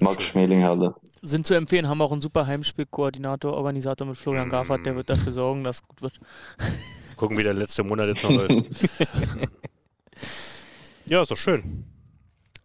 Max 0.00 0.24
Schmelinghalle. 0.24 0.94
Sind 1.22 1.46
zu 1.46 1.54
empfehlen, 1.54 1.88
haben 1.88 2.02
auch 2.02 2.10
einen 2.12 2.20
super 2.20 2.46
Heimspielkoordinator, 2.46 3.54
Organisator 3.54 4.06
mit 4.06 4.18
Florian 4.18 4.50
Gaffert, 4.50 4.84
der 4.84 4.96
wird 4.96 5.08
dafür 5.08 5.32
sorgen, 5.32 5.62
dass 5.64 5.76
es 5.76 5.82
gut 5.86 6.02
wird. 6.02 6.20
Gucken, 7.16 7.38
wie 7.38 7.42
der 7.44 7.54
letzte 7.54 7.84
Monat 7.84 8.08
jetzt 8.08 8.24
noch 8.24 8.30
läuft. 8.48 8.70
ja, 11.06 11.22
ist 11.22 11.30
doch 11.30 11.36
schön. 11.36 11.84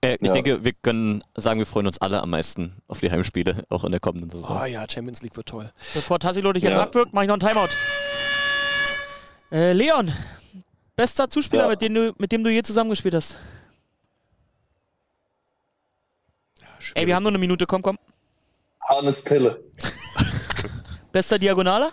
Äh, 0.01 0.15
ich 0.15 0.27
Ja. 0.27 0.31
denke, 0.33 0.63
wir 0.63 0.73
können 0.73 1.23
sagen, 1.35 1.59
wir 1.59 1.65
freuen 1.67 1.85
uns 1.87 1.99
alle 1.99 2.21
am 2.21 2.31
meisten 2.31 2.73
auf 2.87 2.99
die 2.99 3.11
Heimspiele, 3.11 3.63
auch 3.69 3.83
in 3.83 3.91
der 3.91 3.99
kommenden 3.99 4.29
Saison. 4.31 4.59
Oh 4.61 4.65
ja, 4.65 4.85
Champions 4.89 5.21
League 5.21 5.35
wird 5.37 5.47
toll. 5.47 5.69
Bevor 5.93 6.19
Tassilo 6.19 6.51
dich 6.53 6.63
jetzt 6.63 6.73
Ja. 6.75 6.81
abwirkt, 6.83 7.13
mache 7.13 7.25
ich 7.25 7.29
noch 7.29 7.35
einen 7.39 7.47
Timeout. 7.47 7.69
Äh, 9.51 9.73
Leon, 9.73 10.11
bester 10.99 11.29
Zuspieler, 11.29 11.63
Ja. 11.63 11.69
mit, 11.69 11.81
dem 11.81 11.93
du, 11.93 12.13
mit 12.17 12.29
dem 12.31 12.43
du 12.43 12.49
je 12.51 12.61
zusammengespielt 12.61 13.15
hast. 13.15 13.37
Ey, 16.93 17.07
wir 17.07 17.15
haben 17.15 17.23
nur 17.23 17.31
eine 17.31 17.37
Minute, 17.37 17.65
komm, 17.65 17.81
komm. 17.81 17.97
Hannes 18.81 19.23
Tille. 19.23 19.63
Bester 21.13 21.39
Diagonaler? 21.39 21.91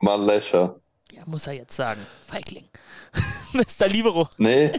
Mal 0.00 0.22
Lescher. 0.24 0.76
Ja, 1.10 1.22
muss 1.26 1.46
er 1.48 1.54
jetzt 1.54 1.74
sagen. 1.74 2.06
Feigling. 2.20 2.68
Bester 3.52 3.88
Libero. 3.88 4.28
Nee. 4.38 4.70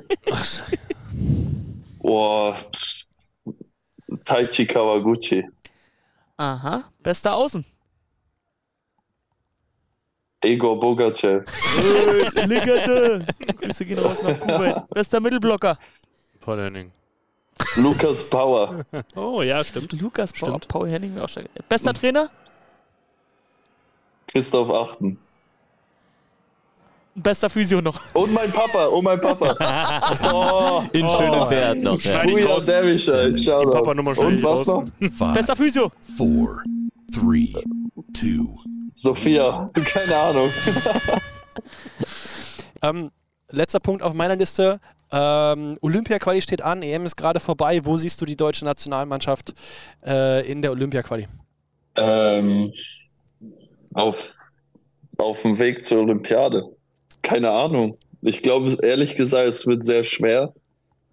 Boah. 1.99 2.55
Taichi 4.23 4.65
Kawaguchi. 4.65 5.45
Aha. 6.37 6.83
Bester 6.99 7.35
Außen. 7.35 7.65
Egor 10.43 10.79
Bogachev. 10.79 11.45
Legende. 12.45 13.25
Grüße 13.59 13.85
gehen 13.85 13.99
raus 13.99 14.23
nach 14.23 14.39
Kuwait. 14.39 14.75
Bester 14.89 15.19
Mittelblocker. 15.19 15.77
Paul 16.41 16.59
Henning. 16.59 16.91
Lukas 17.77 18.29
Power. 18.29 18.83
Oh, 19.15 19.41
ja, 19.41 19.63
stimmt. 19.63 19.93
Lukas 20.01 20.33
Paul, 20.33 20.49
Stimmt. 20.49 20.67
Paul 20.67 20.89
Henning. 20.89 21.17
auch 21.19 21.29
stark. 21.29 21.47
Bester 21.69 21.93
Trainer? 21.93 22.29
Christoph 24.27 24.69
Achten. 24.69 25.17
Bester 27.15 27.49
Physio 27.49 27.79
noch. 27.79 27.99
Und 28.13 28.33
mein 28.33 28.51
Papa. 28.51 28.85
Und 28.87 29.03
mein 29.03 29.21
Papa. 29.21 29.55
oh, 30.33 30.83
In 30.93 31.07
schönem 31.09 31.49
Wert 31.49 31.81
noch. 31.83 32.01
Ja. 32.01 32.21
Schneid 32.21 32.37
ich 32.39 32.49
raus. 32.49 32.65
Derwischer. 32.65 33.37
Shoutout. 33.37 33.71
Papa-Nummer 33.71 34.17
Und 34.17 34.43
was 34.43 34.65
noch? 34.65 34.83
Bester 35.33 35.55
Physio. 35.55 35.91
four, 36.17 36.63
three, 37.13 37.53
two, 38.13 38.53
Sophia. 38.93 39.69
Keine 39.73 40.15
Ahnung. 40.15 40.49
Ähm, 42.83 43.11
letzter 43.49 43.79
Punkt 43.79 44.03
auf 44.03 44.13
meiner 44.13 44.35
Liste. 44.35 44.79
Ähm, 45.11 45.77
Olympia-Quali 45.81 46.41
steht 46.41 46.61
an, 46.61 46.83
EM 46.83 47.05
ist 47.05 47.15
gerade 47.15 47.39
vorbei. 47.39 47.79
Wo 47.83 47.95
siehst 47.95 48.19
du 48.19 48.25
die 48.25 48.35
deutsche 48.35 48.65
Nationalmannschaft 48.65 49.53
äh, 50.05 50.45
in 50.49 50.61
der 50.61 50.71
Olympia-Quali? 50.71 51.27
Ähm, 51.95 52.73
auf, 53.93 54.33
auf 55.17 55.41
dem 55.43 55.57
Weg 55.59 55.83
zur 55.83 55.99
Olympiade. 55.99 56.63
Keine 57.21 57.51
Ahnung. 57.51 57.97
Ich 58.21 58.41
glaube, 58.41 58.77
ehrlich 58.81 59.15
gesagt, 59.15 59.47
es 59.47 59.65
wird 59.65 59.83
sehr 59.85 60.03
schwer. 60.03 60.53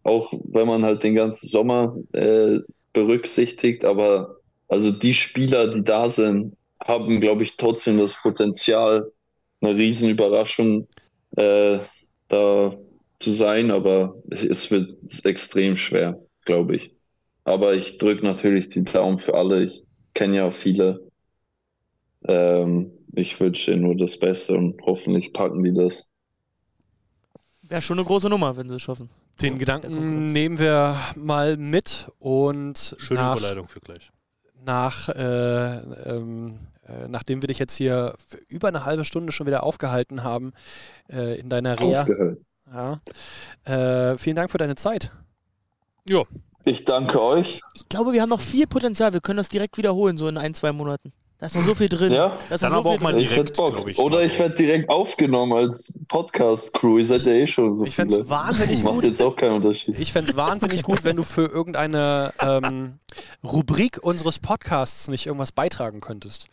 Auch 0.03 0.33
wenn 0.45 0.67
man 0.67 0.85
halt 0.85 1.05
den 1.05 1.15
ganzen 1.15 1.47
Sommer 1.49 1.95
äh, 2.13 2.59
berücksichtigt. 2.93 3.85
Aber 3.85 4.37
also 4.69 4.91
die 4.91 5.15
Spieler, 5.15 5.69
die 5.69 5.85
da 5.85 6.09
sind, 6.09 6.57
haben, 6.91 7.21
glaube 7.21 7.43
ich, 7.43 7.57
trotzdem 7.57 7.99
das 7.99 8.21
Potenzial, 8.21 9.11
eine 9.61 9.77
Riesenüberraschung 9.77 10.89
äh, 11.37 11.79
da 12.29 12.77
zu 13.19 13.31
sein. 13.31 13.71
Aber 13.71 14.17
es 14.31 14.71
wird 14.71 14.99
extrem 15.25 15.77
schwer, 15.77 16.21
glaube 16.45 16.77
ich. 16.77 16.95
Aber 17.45 17.75
ich 17.75 17.99
drücke 17.99 18.25
natürlich 18.25 18.69
die 18.69 18.85
Daumen 18.85 19.19
für 19.19 19.35
alle. 19.35 19.63
Ich 19.63 19.85
kenne 20.15 20.37
ja 20.37 20.51
viele. 20.51 21.01
Ähm, 22.27 22.93
ich 23.15 23.41
wünsche 23.41 23.73
ihnen 23.73 23.83
nur 23.83 23.97
das 23.97 24.19
Beste 24.19 24.57
und 24.57 24.81
hoffentlich 24.83 25.33
packen 25.33 25.63
die 25.63 25.73
das. 25.73 26.09
Wäre 27.63 27.83
schon 27.83 27.99
eine 27.99 28.07
große 28.07 28.29
Nummer, 28.29 28.57
wenn 28.57 28.69
sie 28.69 28.77
es 28.77 28.83
schaffen. 28.83 29.09
Den 29.41 29.59
Gedanken 29.59 30.33
nehmen 30.33 30.59
wir 30.59 30.97
mal 31.17 31.57
mit 31.57 32.11
und 32.19 32.97
Schöne 32.99 33.21
nach, 33.21 33.39
Überleitung 33.39 33.69
für 33.69 33.81
gleich. 33.81 34.11
nach 34.65 35.09
äh, 35.09 35.79
ähm, 35.79 36.55
äh, 36.55 36.70
nachdem 37.09 37.43
wir 37.43 37.49
dich 37.49 37.59
jetzt 37.59 37.75
hier 37.75 38.15
für 38.27 38.39
über 38.49 38.69
eine 38.69 38.85
halbe 38.85 39.05
Stunde 39.05 39.33
schon 39.33 39.47
wieder 39.47 39.63
aufgehalten 39.63 40.23
haben 40.23 40.53
äh, 41.11 41.39
in 41.39 41.49
deiner 41.49 41.79
Reha. 41.79 42.03
Aufgehört. 42.03 42.39
Ja. 42.73 43.01
Äh, 43.65 44.19
vielen 44.19 44.37
Dank 44.37 44.51
für 44.51 44.59
deine 44.59 44.77
Zeit. 44.77 45.11
Ja, 46.09 46.25
Ich 46.65 46.85
danke 46.85 47.23
euch. 47.23 47.61
Ich 47.75 47.89
glaube, 47.89 48.13
wir 48.13 48.23
haben 48.23 48.29
noch 48.29 48.41
viel 48.41 48.67
Potenzial. 48.67 49.13
Wir 49.13 49.21
können 49.21 49.39
das 49.39 49.49
direkt 49.49 49.77
wiederholen, 49.79 50.19
so 50.19 50.29
in 50.29 50.37
ein, 50.37 50.55
zwei 50.55 50.73
Monaten. 50.73 51.13
Da 51.41 51.47
ist 51.47 51.55
noch 51.57 51.63
so 51.63 51.75
viel 51.75 51.89
drin. 51.89 52.13
Ja. 52.13 52.37
Da 52.51 52.55
ist 52.55 52.63
Dann 52.63 52.71
so 52.71 52.77
aber 52.79 52.91
auch 52.91 53.01
mal 53.01 53.15
direkt, 53.15 53.35
hätte 53.49 53.53
Bock. 53.55 53.73
glaub 53.75 53.89
ich, 53.89 53.99
Oder 53.99 54.23
ich 54.23 54.39
werde 54.39 54.55
direkt 54.57 54.91
aufgenommen 54.91 55.55
als 55.55 55.99
Podcast-Crew. 56.09 56.99
Ihr 56.99 57.07
seid 57.07 57.23
ja 57.23 57.33
eh 57.33 57.47
schon 57.47 57.75
so 57.75 57.85
Ich 57.87 57.95
fände 57.95 58.13
viele. 58.15 58.25
es 58.25 58.29
wahnsinnig 58.29 58.85
Macht 58.85 58.95
gut. 58.97 59.05
jetzt 59.05 59.23
auch 59.23 59.35
keinen 59.35 59.55
Unterschied. 59.55 59.99
Ich 59.99 60.13
fände 60.13 60.31
es 60.33 60.37
wahnsinnig 60.37 60.83
gut, 60.83 61.03
wenn 61.03 61.17
du 61.17 61.23
für 61.23 61.47
irgendeine 61.47 62.35
ähm, 62.41 62.99
Rubrik 63.43 63.99
unseres 64.03 64.39
Podcasts 64.39 65.09
nicht 65.09 65.25
irgendwas 65.27 65.51
beitragen 65.53 66.01
könntest. 66.01 66.49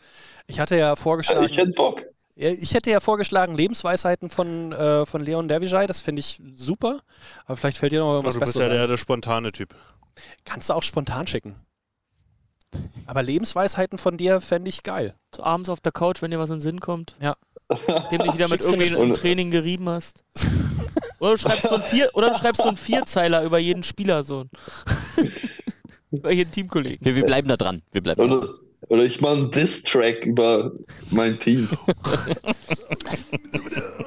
Ich 0.46 0.58
hatte 0.58 0.76
ja 0.78 0.96
vorgeschlagen, 0.96 1.44
Ich 1.44 1.58
hätte 1.58 1.72
Bock. 1.72 2.06
Ja, 2.34 2.48
ich 2.48 2.72
hätte 2.72 2.90
ja 2.90 3.00
vorgeschlagen 3.00 3.56
Lebensweisheiten 3.56 4.30
von, 4.30 4.72
äh, 4.72 5.04
von 5.04 5.22
Leon 5.22 5.48
Dervijay, 5.48 5.86
das 5.86 6.00
finde 6.00 6.20
ich 6.20 6.40
super. 6.54 7.00
Aber 7.44 7.56
vielleicht 7.56 7.76
fällt 7.76 7.92
dir 7.92 7.98
noch 8.00 8.12
irgendwas 8.14 8.36
Also 8.36 8.38
du 8.38 8.44
bist 8.46 8.54
Besseres 8.54 8.72
ja 8.72 8.78
der, 8.78 8.86
der 8.86 8.96
spontane 8.96 9.52
Typ. 9.52 9.74
Kannst 10.46 10.70
du 10.70 10.74
auch 10.74 10.82
spontan 10.82 11.26
schicken. 11.26 11.56
Aber 13.06 13.22
Lebensweisheiten 13.22 13.98
von 13.98 14.16
dir 14.16 14.40
fände 14.40 14.68
ich 14.68 14.82
geil. 14.82 15.14
So 15.34 15.42
abends 15.42 15.68
auf 15.70 15.80
der 15.80 15.92
Couch, 15.92 16.20
wenn 16.22 16.30
dir 16.30 16.38
was 16.38 16.50
in 16.50 16.56
den 16.56 16.60
Sinn 16.60 16.80
kommt. 16.80 17.16
Ja. 17.20 17.36
Dem 18.10 18.22
dich 18.22 18.34
wieder 18.34 18.48
mit 18.48 18.62
irgendwie 18.62 18.94
im 18.94 19.14
Training 19.14 19.50
gerieben 19.50 19.88
hast. 19.88 20.22
Oder 21.20 21.32
du 21.32 21.36
schreibst 21.38 21.68
so 21.68 21.74
ein 21.74 21.82
Vier 21.82 22.08
oder 22.14 22.30
du 22.30 22.38
schreibst 22.38 22.62
so 22.62 22.68
einen 22.68 22.76
Vierzeiler 22.76 23.42
über 23.42 23.58
jeden 23.58 23.82
Spieler 23.82 24.22
so. 24.22 24.44
über 26.12 26.30
jeden 26.30 26.52
Teamkollegen. 26.52 27.04
Wir, 27.04 27.16
wir 27.16 27.24
bleiben 27.24 27.48
da 27.48 27.56
dran. 27.56 27.82
Wir 27.90 28.00
bleiben 28.02 28.20
da 28.20 28.26
dran. 28.28 28.38
Oder, 28.38 28.54
oder 28.88 29.02
ich 29.02 29.20
mache 29.20 29.32
einen 29.38 29.50
Diss-Track 29.50 30.24
über 30.26 30.70
mein 31.10 31.36
Team. 31.40 31.68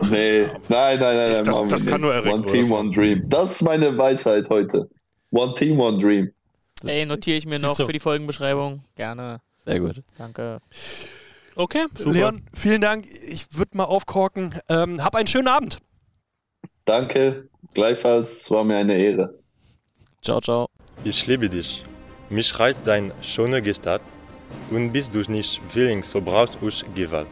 nee, 0.10 0.46
nein, 0.70 0.70
nein, 0.70 1.00
nein. 1.00 1.32
Ich- 1.32 1.38
nein 1.38 1.46
das- 1.46 1.68
das 1.70 1.86
kann 1.86 2.02
nur 2.02 2.14
Eric 2.14 2.32
One 2.32 2.44
oder 2.44 2.52
Team, 2.52 2.66
so. 2.66 2.78
One 2.78 2.92
Dream. 2.92 3.24
Das 3.30 3.52
ist 3.52 3.64
meine 3.64 3.98
Weisheit 3.98 4.50
heute. 4.50 4.90
One 5.32 5.54
Team, 5.56 5.80
One 5.80 5.98
Dream. 6.00 6.32
Ey, 6.84 7.06
notiere 7.06 7.38
ich 7.38 7.46
mir 7.46 7.60
noch 7.60 7.78
du. 7.78 7.86
für 7.86 7.94
die 7.94 8.00
Folgenbeschreibung. 8.00 8.84
Gerne. 8.96 9.42
Sehr 9.66 9.80
gut. 9.80 10.02
Danke. 10.18 10.60
Okay, 11.56 11.86
super. 11.96 12.12
Leon, 12.12 12.46
vielen 12.54 12.82
Dank. 12.82 13.06
Ich 13.28 13.46
würde 13.52 13.78
mal 13.78 13.84
aufkorken. 13.84 14.56
Ähm, 14.70 15.04
hab 15.04 15.16
einen 15.16 15.28
schönen 15.28 15.48
Abend. 15.48 15.80
Danke, 16.86 17.50
gleichfalls, 17.74 18.42
es 18.42 18.52
war 18.52 18.64
mir 18.64 18.78
eine 18.78 18.98
Ehre. 18.98 19.38
Ciao, 20.22 20.42
ciao. 20.42 20.68
Ich 21.04 21.28
liebe 21.28 21.50
dich. 21.50 21.86
Mich 22.30 22.58
reißt 22.58 22.88
dein 22.88 23.12
schöne 23.22 23.62
Gestalt 23.62 24.02
und 24.70 24.92
bist 24.92 25.14
du 25.14 25.20
nicht 25.30 25.62
willing, 25.74 26.04
so 26.04 26.22
brauchst 26.22 26.58
ich 26.62 26.86
Gewalt. 26.96 27.28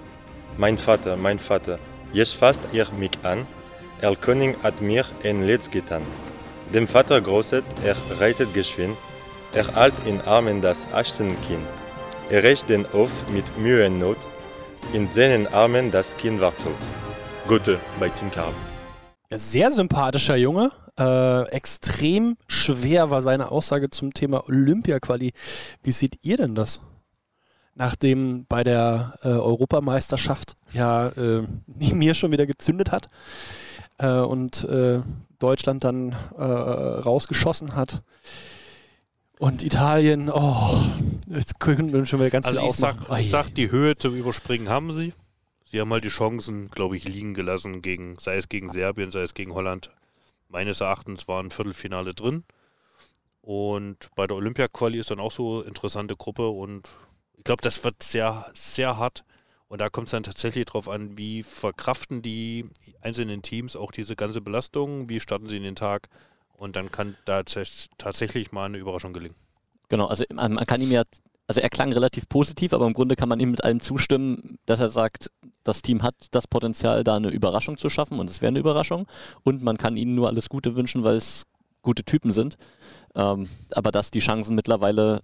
Mein 0.57 0.77
Vater, 0.77 1.15
mein 1.15 1.39
Vater, 1.39 1.79
jetzt 2.13 2.33
fasst 2.33 2.61
er 2.73 2.91
mich 2.93 3.11
an. 3.23 3.47
Er 4.01 4.15
König 4.15 4.57
hat 4.63 4.81
mir 4.81 5.05
ein 5.23 5.45
Letz 5.45 5.69
getan. 5.69 6.01
Dem 6.73 6.87
Vater 6.87 7.19
großet, 7.21 7.63
er 7.83 7.95
reitet 8.19 8.53
geschwind. 8.53 8.97
Er 9.51 9.73
halt 9.73 9.95
in 10.05 10.21
Armen 10.21 10.61
das 10.61 10.85
Achtenkind. 10.93 11.65
Er 12.29 12.43
rächt 12.43 12.69
den 12.69 12.85
Hof 12.93 13.09
mit 13.33 13.57
Mühe 13.57 13.87
und 13.87 13.97
Not. 13.97 14.17
In 14.93 15.07
seinen 15.07 15.47
Armen 15.47 15.89
das 15.89 16.15
Kind 16.17 16.39
war 16.39 16.55
tot. 16.55 16.75
Gute 17.47 17.79
bei 17.99 18.09
Tim 18.09 18.29
Carb. 18.31 18.53
Sehr 19.31 19.71
sympathischer 19.71 20.35
Junge. 20.35 20.71
Äh, 20.99 21.49
extrem 21.49 22.37
schwer 22.47 23.09
war 23.09 23.23
seine 23.23 23.49
Aussage 23.49 23.89
zum 23.89 24.13
Thema 24.13 24.47
Olympia-Quali. 24.47 25.33
Wie 25.81 25.91
seht 25.91 26.19
ihr 26.21 26.37
denn 26.37 26.53
das? 26.53 26.81
Nachdem 27.73 28.45
bei 28.47 28.63
der 28.63 29.15
äh, 29.23 29.29
Europameisterschaft 29.29 30.57
ja 30.73 31.07
äh, 31.07 31.41
mir 31.95 32.13
schon 32.13 32.31
wieder 32.31 32.45
gezündet 32.45 32.91
hat 32.91 33.07
äh, 33.97 34.11
und 34.11 34.63
äh, 34.65 35.01
Deutschland 35.39 35.83
dann 35.83 36.15
äh, 36.37 36.43
rausgeschossen 36.43 37.75
hat. 37.75 38.03
Und 39.39 39.63
Italien, 39.63 40.29
oh, 40.29 40.83
jetzt 41.27 41.61
können 41.61 41.93
wir 41.93 42.05
schon 42.05 42.19
wieder 42.19 42.29
ganz 42.29 42.45
Also 42.45 42.59
viel 42.59 42.69
ich 42.69 42.75
sag, 42.75 42.97
ausmachen. 42.99 43.21
ich 43.21 43.29
sag, 43.29 43.55
die 43.55 43.71
Höhe 43.71 43.95
zum 43.95 44.13
Überspringen 44.13 44.67
haben 44.67 44.91
sie. 44.91 45.13
Sie 45.63 45.79
haben 45.79 45.93
halt 45.93 46.03
die 46.03 46.09
Chancen, 46.09 46.69
glaube 46.69 46.97
ich, 46.97 47.05
liegen 47.05 47.33
gelassen, 47.33 47.81
gegen, 47.81 48.19
sei 48.19 48.35
es 48.35 48.49
gegen 48.49 48.69
Serbien, 48.69 49.11
sei 49.11 49.21
es 49.21 49.33
gegen 49.33 49.53
Holland. 49.53 49.91
Meines 50.49 50.81
Erachtens 50.81 51.29
war 51.29 51.41
ein 51.41 51.51
Viertelfinale 51.51 52.13
drin. 52.13 52.43
Und 53.41 54.09
bei 54.13 54.27
der 54.27 54.35
Olympia-Quali 54.35 54.99
ist 54.99 55.09
dann 55.09 55.21
auch 55.21 55.31
so 55.31 55.59
eine 55.59 55.69
interessante 55.69 56.17
Gruppe 56.17 56.49
und 56.49 56.89
ich 57.37 57.45
glaube, 57.45 57.61
das 57.61 57.81
wird 57.85 58.03
sehr, 58.03 58.51
sehr 58.53 58.97
hart. 58.97 59.23
Und 59.69 59.79
da 59.79 59.89
kommt 59.89 60.07
es 60.07 60.11
dann 60.11 60.23
tatsächlich 60.23 60.65
darauf 60.65 60.89
an, 60.89 61.17
wie 61.17 61.43
verkraften 61.43 62.21
die 62.21 62.65
einzelnen 62.99 63.41
Teams 63.41 63.77
auch 63.77 63.91
diese 63.91 64.17
ganze 64.17 64.41
Belastung, 64.41 65.07
wie 65.07 65.21
starten 65.21 65.47
sie 65.47 65.55
in 65.55 65.63
den 65.63 65.77
Tag. 65.77 66.09
Und 66.60 66.76
dann 66.76 66.91
kann 66.91 67.16
da 67.26 67.39
tats- 67.39 67.88
tatsächlich 67.97 68.51
mal 68.51 68.66
eine 68.66 68.78
Überraschung 68.78 69.14
gelingen. 69.14 69.36
Genau, 69.88 70.07
also 70.07 70.26
man, 70.34 70.53
man 70.53 70.66
kann 70.66 70.82
ihm 70.82 70.91
ja, 70.91 71.03
also 71.47 71.62
er 71.62 71.70
klang 71.70 71.91
relativ 71.93 72.28
positiv, 72.28 72.74
aber 72.74 72.86
im 72.86 72.93
Grunde 72.93 73.16
kann 73.16 73.30
man 73.30 73.39
ihm 73.39 73.51
mit 73.51 73.64
allem 73.64 73.80
zustimmen, 73.80 74.60
dass 74.66 74.82
er 74.82 74.89
sagt, 74.89 75.32
das 75.64 75.82
Team 75.82 76.03
hat 76.03 76.16
das 76.32 76.47
Potenzial, 76.47 77.03
da 77.03 77.16
eine 77.16 77.30
Überraschung 77.30 77.78
zu 77.78 77.89
schaffen 77.89 78.20
und 78.20 78.30
es 78.30 78.41
wäre 78.41 78.49
eine 78.49 78.60
Überraschung. 78.60 79.07
Und 79.43 79.64
man 79.64 79.78
kann 79.78 79.97
ihnen 79.97 80.16
nur 80.16 80.28
alles 80.28 80.49
Gute 80.49 80.76
wünschen, 80.76 81.03
weil 81.03 81.16
es 81.16 81.47
gute 81.82 82.03
Typen 82.03 82.34
sind. 82.34 82.57
Ähm, 83.16 83.47
aber 83.72 83.91
dass 83.91 84.12
die 84.12 84.20
Chancen 84.20 84.53
mittlerweile 84.53 85.22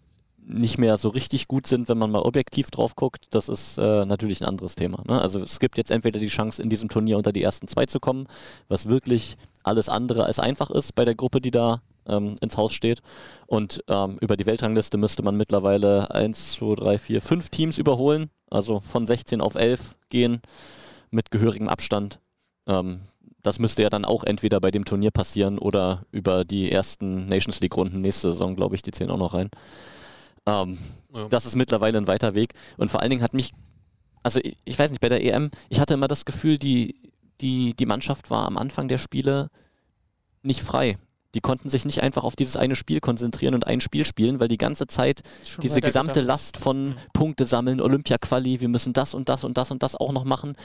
nicht 0.48 0.78
mehr 0.78 0.98
so 0.98 1.10
richtig 1.10 1.48
gut 1.48 1.68
sind, 1.68 1.90
wenn 1.90 1.98
man 1.98 2.12
mal 2.12 2.22
objektiv 2.22 2.70
drauf 2.70 2.96
guckt, 2.96 3.26
das 3.32 3.50
ist 3.50 3.78
äh, 3.78 4.06
natürlich 4.06 4.42
ein 4.42 4.48
anderes 4.48 4.76
Thema. 4.76 5.04
Ne? 5.08 5.20
Also 5.20 5.42
es 5.42 5.60
gibt 5.60 5.78
jetzt 5.78 5.92
entweder 5.92 6.20
die 6.20 6.28
Chance, 6.28 6.62
in 6.62 6.70
diesem 6.70 6.88
Turnier 6.88 7.18
unter 7.18 7.34
die 7.34 7.42
ersten 7.42 7.68
zwei 7.68 7.88
zu 7.88 8.00
kommen, 8.00 8.28
was 8.68 8.88
wirklich 8.88 9.38
alles 9.66 9.90
andere 9.90 10.26
als 10.26 10.40
einfach 10.40 10.70
ist 10.70 10.96
bei 10.96 11.06
der 11.06 11.16
Gruppe, 11.16 11.42
die 11.42 11.52
da 11.52 11.82
ähm, 12.08 12.36
ins 12.42 12.58
Haus 12.58 12.74
steht. 12.74 13.02
Und 13.48 13.84
ähm, 13.88 14.18
über 14.22 14.38
die 14.38 14.46
Weltrangliste 14.46 14.98
müsste 14.98 15.24
man 15.24 15.36
mittlerweile 15.38 16.12
1, 16.12 16.54
2, 16.54 16.76
3, 16.76 16.98
4, 16.98 17.22
5 17.22 17.50
Teams 17.50 17.78
überholen, 17.78 18.30
also 18.50 18.80
von 18.80 19.06
16 19.06 19.42
auf 19.42 19.56
11 19.56 19.96
gehen 20.10 20.42
mit 21.12 21.32
gehörigem 21.32 21.68
Abstand. 21.68 22.20
Ähm, 22.68 23.02
das 23.42 23.60
müsste 23.60 23.84
ja 23.84 23.90
dann 23.90 24.06
auch 24.06 24.24
entweder 24.24 24.60
bei 24.60 24.72
dem 24.72 24.86
Turnier 24.86 25.12
passieren 25.12 25.60
oder 25.60 26.06
über 26.12 26.46
die 26.46 26.72
ersten 26.72 27.28
Nations 27.28 27.60
League-Runden 27.60 28.00
nächste 28.00 28.32
Saison, 28.32 28.56
glaube 28.56 28.76
ich, 28.76 28.82
die 28.82 28.92
zählen 28.92 29.12
auch 29.12 29.18
noch 29.18 29.34
rein. 29.34 29.50
Ähm, 30.48 30.80
Ja. 31.16 31.28
Das 31.30 31.46
ist 31.46 31.56
mittlerweile 31.56 31.98
ein 31.98 32.08
weiter 32.08 32.36
Weg. 32.36 32.54
Und 32.78 32.92
vor 32.92 33.02
allen 33.02 33.10
Dingen 33.10 33.24
hat 33.24 33.34
mich, 33.34 33.54
also 34.22 34.40
ich, 34.44 34.58
ich 34.66 34.78
weiß 34.78 34.92
nicht, 34.92 35.00
bei 35.00 35.10
der 35.10 35.24
EM, 35.24 35.50
ich 35.70 35.80
hatte 35.80 35.94
immer 35.94 36.08
das 36.08 36.26
Gefühl, 36.26 36.58
die, 36.58 37.05
die, 37.42 37.74
die 37.76 37.86
Mannschaft 37.86 38.30
war 38.30 38.46
am 38.48 38.58
Anfang 38.58 38.88
der 38.88 38.98
Spiele 38.98 39.50
nicht 40.42 40.62
frei. 40.62 40.98
Die 41.34 41.42
konnten 41.42 41.68
sich 41.70 41.84
nicht 41.84 42.02
einfach 42.02 42.24
auf 42.24 42.36
dieses 42.38 42.56
eine 42.56 42.76
Spiel 42.78 43.02
konzentrieren 43.02 43.56
und 43.56 43.68
ein 43.68 43.82
Spiel 43.82 44.06
spielen, 44.06 44.40
weil 44.40 44.48
die 44.48 44.58
ganze 44.58 44.88
Zeit 44.88 45.22
Schon 45.44 45.62
diese 45.62 45.82
gesamte 45.82 46.22
gedacht. 46.22 46.28
Last 46.28 46.58
von 46.58 46.90
Mhm. 46.90 46.96
Punkte 47.14 47.46
sammeln, 47.46 47.82
Olympia-Quali, 47.82 48.62
wir 48.62 48.70
müssen 48.70 48.94
das 48.94 49.14
und 49.14 49.28
das 49.28 49.44
und 49.44 49.58
das 49.58 49.70
und 49.72 49.84
das 49.84 49.96
auch 49.98 50.14
noch 50.14 50.24
machen. 50.24 50.56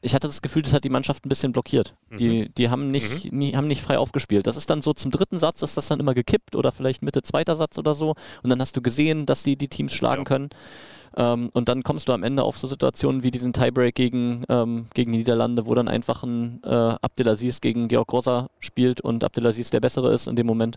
Ich 0.00 0.14
hatte 0.14 0.28
das 0.28 0.42
Gefühl, 0.42 0.62
das 0.62 0.72
hat 0.72 0.84
die 0.84 0.90
Mannschaft 0.90 1.24
ein 1.24 1.28
bisschen 1.28 1.52
blockiert. 1.52 1.94
Die, 2.18 2.48
die 2.50 2.68
haben, 2.70 2.90
nicht, 2.92 3.32
nie, 3.32 3.54
haben 3.56 3.66
nicht 3.66 3.82
frei 3.82 3.98
aufgespielt. 3.98 4.46
Das 4.46 4.56
ist 4.56 4.70
dann 4.70 4.80
so 4.80 4.92
zum 4.92 5.10
dritten 5.10 5.40
Satz, 5.40 5.62
ist 5.62 5.76
das 5.76 5.88
dann 5.88 5.98
immer 5.98 6.14
gekippt 6.14 6.54
oder 6.54 6.70
vielleicht 6.70 7.02
Mitte 7.02 7.22
zweiter 7.22 7.56
Satz 7.56 7.78
oder 7.78 7.94
so. 7.94 8.14
Und 8.42 8.50
dann 8.50 8.60
hast 8.60 8.76
du 8.76 8.82
gesehen, 8.82 9.26
dass 9.26 9.42
die 9.42 9.56
die 9.56 9.66
Teams 9.68 9.92
schlagen 9.92 10.22
Ja. 10.22 10.24
können. 10.24 10.50
Ähm, 11.18 11.50
und 11.52 11.68
dann 11.68 11.82
kommst 11.82 12.08
du 12.08 12.12
am 12.12 12.22
Ende 12.22 12.44
auf 12.44 12.56
so 12.56 12.68
Situationen 12.68 13.24
wie 13.24 13.32
diesen 13.32 13.52
Tiebreak 13.52 13.96
gegen, 13.96 14.44
ähm, 14.48 14.86
gegen 14.94 15.10
die 15.10 15.18
Niederlande, 15.18 15.66
wo 15.66 15.74
dann 15.74 15.88
einfach 15.88 16.22
ein 16.22 16.62
äh, 16.62 16.68
Abdelaziz 16.68 17.60
gegen 17.60 17.88
Georg 17.88 18.06
Grosser 18.06 18.50
spielt 18.60 19.00
und 19.00 19.24
Abdelaziz 19.24 19.70
der 19.70 19.80
Bessere 19.80 20.12
ist 20.14 20.28
in 20.28 20.36
dem 20.36 20.46
Moment. 20.46 20.76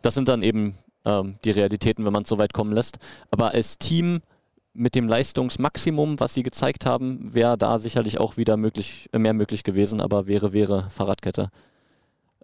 Das 0.00 0.14
sind 0.14 0.28
dann 0.28 0.42
eben 0.42 0.78
ähm, 1.04 1.36
die 1.44 1.50
Realitäten, 1.50 2.06
wenn 2.06 2.12
man 2.12 2.22
es 2.22 2.28
so 2.28 2.38
weit 2.38 2.52
kommen 2.52 2.72
lässt. 2.72 2.98
Aber 3.32 3.50
als 3.50 3.76
Team 3.76 4.20
mit 4.74 4.94
dem 4.94 5.08
Leistungsmaximum, 5.08 6.20
was 6.20 6.34
sie 6.34 6.44
gezeigt 6.44 6.86
haben, 6.86 7.34
wäre 7.34 7.58
da 7.58 7.80
sicherlich 7.80 8.18
auch 8.18 8.36
wieder 8.36 8.56
möglich, 8.56 9.08
äh, 9.12 9.18
mehr 9.18 9.34
möglich 9.34 9.64
gewesen, 9.64 10.00
aber 10.00 10.28
wäre, 10.28 10.52
wäre 10.52 10.88
Fahrradkette. 10.90 11.50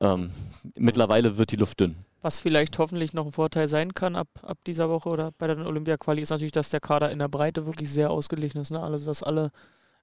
Ähm, 0.00 0.30
mittlerweile 0.76 1.38
wird 1.38 1.52
die 1.52 1.56
Luft 1.56 1.78
dünn. 1.78 1.94
Was 2.22 2.40
vielleicht 2.40 2.78
hoffentlich 2.78 3.14
noch 3.14 3.24
ein 3.24 3.32
Vorteil 3.32 3.68
sein 3.68 3.94
kann 3.94 4.14
ab, 4.14 4.28
ab 4.42 4.58
dieser 4.66 4.90
Woche 4.90 5.08
oder 5.08 5.32
bei 5.38 5.46
der 5.46 5.56
Olympia-Quali 5.58 6.20
ist 6.20 6.30
natürlich, 6.30 6.52
dass 6.52 6.68
der 6.68 6.80
Kader 6.80 7.10
in 7.10 7.18
der 7.18 7.28
Breite 7.28 7.64
wirklich 7.66 7.90
sehr 7.90 8.10
ausgeglichen 8.10 8.60
ist. 8.60 8.70
Ne? 8.70 8.82
Also, 8.82 9.06
dass 9.06 9.22
alle. 9.22 9.50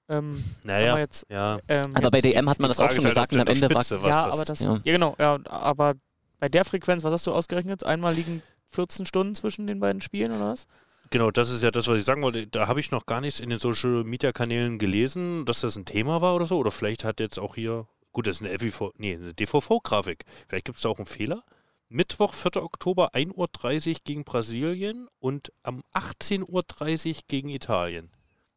Ähm, 0.08 0.42
Naja, 0.64 0.98
jetzt, 0.98 1.26
ja. 1.30 1.58
ähm, 1.68 1.94
Aber 1.94 2.10
bei 2.10 2.20
DM 2.20 2.48
hat 2.48 2.58
man 2.60 2.68
das 2.68 2.80
auch 2.80 2.90
schon 2.90 3.04
halt, 3.04 3.10
gesagt 3.10 3.32
und 3.34 3.40
am 3.40 3.46
Ende 3.46 3.68
war. 3.74 3.82
Spitze 3.82 4.02
was 4.02 4.08
ja, 4.08 4.24
aber 4.30 4.44
das, 4.44 4.60
Ja. 4.60 4.80
ja. 4.82 4.92
genau, 4.92 5.14
ja, 5.18 5.38
aber 5.44 5.94
bei 6.40 6.48
der 6.48 6.64
Frequenz, 6.64 7.04
was 7.04 7.12
hast 7.12 7.26
du 7.26 7.32
ausgerechnet? 7.32 7.84
Einmal 7.84 8.14
liegen 8.14 8.42
14 8.68 9.06
Stunden 9.06 9.34
zwischen 9.34 9.66
den 9.66 9.80
beiden 9.80 10.00
Spielen 10.00 10.32
oder 10.32 10.50
was? 10.50 10.66
Genau, 11.10 11.30
das 11.30 11.50
ist 11.50 11.62
ja 11.62 11.70
das, 11.70 11.86
was 11.88 11.98
ich 11.98 12.04
sagen 12.04 12.22
wollte. 12.22 12.46
Da 12.46 12.68
habe 12.68 12.80
ich 12.80 12.90
noch 12.90 13.06
gar 13.06 13.20
nichts 13.20 13.40
in 13.40 13.50
den 13.50 13.58
Social 13.58 14.04
Media 14.04 14.32
Kanälen 14.32 14.78
gelesen, 14.78 15.44
dass 15.46 15.60
das 15.60 15.76
ein 15.76 15.84
Thema 15.84 16.20
war 16.20 16.34
oder 16.34 16.46
so. 16.46 16.58
Oder 16.58 16.70
vielleicht 16.70 17.04
hat 17.04 17.20
jetzt 17.20 17.38
auch 17.38 17.54
hier, 17.54 17.86
gut, 18.12 18.26
das 18.26 18.40
ist 18.40 18.46
eine, 18.46 18.58
FIV, 18.58 18.92
nee, 18.98 19.14
eine 19.14 19.32
DVV-Grafik. 19.32 20.24
Vielleicht 20.48 20.66
gibt 20.66 20.76
es 20.76 20.82
da 20.82 20.90
auch 20.90 20.98
einen 20.98 21.06
Fehler. 21.06 21.44
Mittwoch, 21.88 22.34
4. 22.34 22.62
Oktober, 22.62 23.14
1.30 23.14 23.88
Uhr 23.88 23.96
gegen 24.04 24.24
Brasilien 24.24 25.08
und 25.18 25.52
am 25.62 25.82
18.30 25.94 27.08
Uhr 27.08 27.22
gegen 27.28 27.48
Italien. 27.48 28.10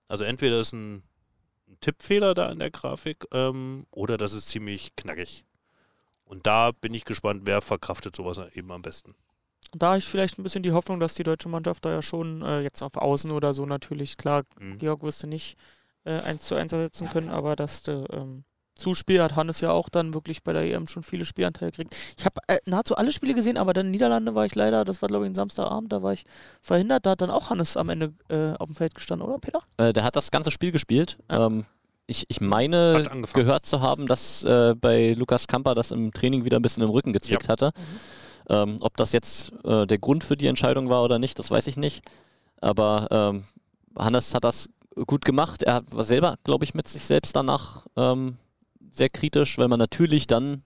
Also 0.08 0.24
entweder 0.26 0.60
ist 0.60 0.74
ein, 0.74 1.04
ein 1.68 1.78
Tippfehler 1.80 2.34
da 2.34 2.52
in 2.52 2.60
der 2.60 2.72
Grafik 2.72 3.26
ähm, 3.32 3.86
oder 3.92 4.18
das 4.18 4.34
ist 4.34 4.50
ziemlich 4.50 4.96
knackig. 4.96 5.46
Und 6.26 6.48
da 6.48 6.72
bin 6.72 6.94
ich 6.94 7.06
gespannt, 7.06 7.42
wer 7.46 7.62
verkraftet 7.62 8.16
sowas 8.16 8.40
eben 8.56 8.72
am 8.72 8.82
besten. 8.82 9.16
Da 9.74 9.90
habe 9.90 10.00
ich 10.00 10.06
vielleicht 10.06 10.38
ein 10.38 10.44
bisschen 10.44 10.64
die 10.64 10.74
Hoffnung, 10.74 11.00
dass 11.00 11.14
die 11.14 11.24
deutsche 11.24 11.48
Mannschaft 11.48 11.86
da 11.86 11.92
ja 11.92 12.02
schon 12.02 12.42
äh, 12.42 12.62
jetzt 12.62 12.82
auf 12.82 12.98
Außen 12.98 13.32
oder 13.32 13.54
so 13.54 13.66
natürlich, 13.66 14.18
klar, 14.18 14.44
Mhm. 14.60 14.78
Georg 14.78 15.04
wirst 15.04 15.24
du 15.24 15.28
nicht 15.28 15.58
äh, 16.04 16.20
1 16.20 16.44
zu 16.44 16.56
1 16.56 16.74
ersetzen 16.74 17.10
können, 17.10 17.30
aber 17.30 17.56
dass 17.56 17.84
du 17.84 18.06
ähm, 18.12 18.44
Zuspiel 18.82 19.22
hat 19.22 19.36
Hannes 19.36 19.62
ja 19.62 19.72
auch 19.72 19.90
dann 19.90 20.14
wirklich 20.14 20.44
bei 20.44 20.54
der 20.54 20.64
EM 20.64 20.88
schon 20.88 21.04
viele 21.04 21.26
Spielanteile 21.26 21.72
gekriegt. 21.72 21.96
Ich 22.18 22.26
habe 22.26 22.42
äh, 22.48 22.60
nahezu 22.66 22.96
alle 22.96 23.12
Spiele 23.12 23.34
gesehen, 23.34 23.58
aber 23.58 23.74
dann 23.74 23.92
Niederlande 23.92 24.36
war 24.36 24.46
ich 24.46 24.56
leider, 24.56 24.84
das 24.84 25.02
war 25.02 25.10
glaube 25.10 25.26
ich 25.26 25.32
ein 25.32 25.36
Samstagabend, 25.36 25.92
da 25.92 26.04
war 26.04 26.14
ich 26.14 26.26
verhindert, 26.62 27.06
da 27.06 27.12
hat 27.12 27.22
dann 27.22 27.30
auch 27.30 27.50
Hannes 27.50 27.78
am 27.78 27.90
Ende 27.90 28.14
äh, 28.30 28.54
auf 28.58 28.68
dem 28.68 28.76
Feld 28.76 28.96
gestanden, 28.96 29.28
oder 29.28 29.40
Peter? 29.40 29.60
Äh, 29.78 29.94
der 29.94 30.04
hat 30.04 30.16
das 30.16 30.32
ganze 30.32 30.52
Spiel 30.52 30.72
gespielt. 30.72 31.18
Ähm, 31.30 31.66
ich, 32.08 32.26
ich 32.28 32.42
meine, 32.42 33.06
gehört 33.34 33.66
zu 33.66 33.82
haben, 33.82 34.08
dass 34.08 34.44
äh, 34.44 34.76
bei 34.76 35.14
Lukas 35.14 35.48
Kamper 35.48 35.76
das 35.76 35.92
im 35.92 36.12
Training 36.12 36.44
wieder 36.44 36.58
ein 36.58 36.62
bisschen 36.62 36.84
im 36.84 36.90
Rücken 36.90 37.14
gezwickt 37.14 37.48
hatte. 37.48 37.72
Ähm, 38.50 38.78
ob 38.82 38.98
das 38.98 39.14
jetzt 39.14 39.54
äh, 39.64 39.86
der 39.88 39.98
Grund 39.98 40.24
für 40.24 40.36
die 40.36 40.48
Entscheidung 40.48 40.90
war 40.90 41.04
oder 41.04 41.20
nicht, 41.20 41.40
das 41.40 41.52
weiß 41.52 41.68
ich 41.68 41.78
nicht. 41.78 42.04
Aber 42.60 43.08
ähm, 43.12 43.46
Hannes 43.98 44.34
hat 44.34 44.44
das 44.44 44.70
gut 45.08 45.26
gemacht. 45.26 45.64
Er 45.64 45.84
war 45.92 46.04
selber, 46.04 46.38
glaube 46.44 46.66
ich, 46.66 46.74
mit 46.74 46.88
sich 46.88 47.04
selbst 47.04 47.36
danach 47.36 47.86
ähm, 47.96 48.38
sehr 48.92 49.10
kritisch, 49.10 49.58
weil 49.58 49.68
man 49.68 49.80
natürlich 49.80 50.28
dann 50.28 50.64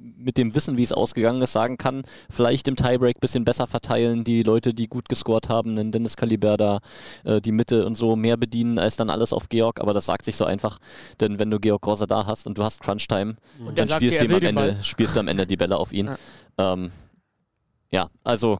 mit 0.00 0.38
dem 0.38 0.54
Wissen, 0.54 0.76
wie 0.76 0.82
es 0.82 0.92
ausgegangen 0.92 1.42
ist, 1.42 1.52
sagen 1.52 1.76
kann, 1.76 2.02
vielleicht 2.30 2.68
im 2.68 2.76
Tiebreak 2.76 3.16
ein 3.16 3.20
bisschen 3.20 3.44
besser 3.44 3.66
verteilen, 3.66 4.24
die 4.24 4.42
Leute, 4.42 4.74
die 4.74 4.86
gut 4.86 5.08
gescored 5.08 5.48
haben, 5.48 5.76
den 5.76 5.92
Dennis 5.92 6.16
Kaliberda, 6.16 6.80
äh, 7.24 7.40
die 7.40 7.52
Mitte 7.52 7.84
und 7.84 7.96
so 7.96 8.16
mehr 8.16 8.36
bedienen, 8.36 8.78
als 8.78 8.96
dann 8.96 9.10
alles 9.10 9.32
auf 9.32 9.48
Georg, 9.48 9.80
aber 9.80 9.94
das 9.94 10.06
sagt 10.06 10.24
sich 10.24 10.36
so 10.36 10.44
einfach, 10.44 10.78
denn 11.20 11.38
wenn 11.38 11.50
du 11.50 11.58
Georg 11.58 11.82
Grosser 11.82 12.06
da 12.06 12.26
hast 12.26 12.46
und 12.46 12.58
du 12.58 12.64
hast 12.64 12.80
Crunch-Time, 12.80 13.36
dann 13.74 13.88
spielst 13.88 14.20
dir, 14.20 14.30
am 14.30 14.42
Ende, 14.42 14.78
spielst 14.82 15.16
du 15.16 15.20
am 15.20 15.28
Ende 15.28 15.46
die 15.46 15.56
Bälle 15.56 15.76
auf 15.76 15.92
ihn. 15.92 16.06
Ja. 16.58 16.74
Ähm, 16.74 16.90
ja, 17.90 18.10
also 18.22 18.58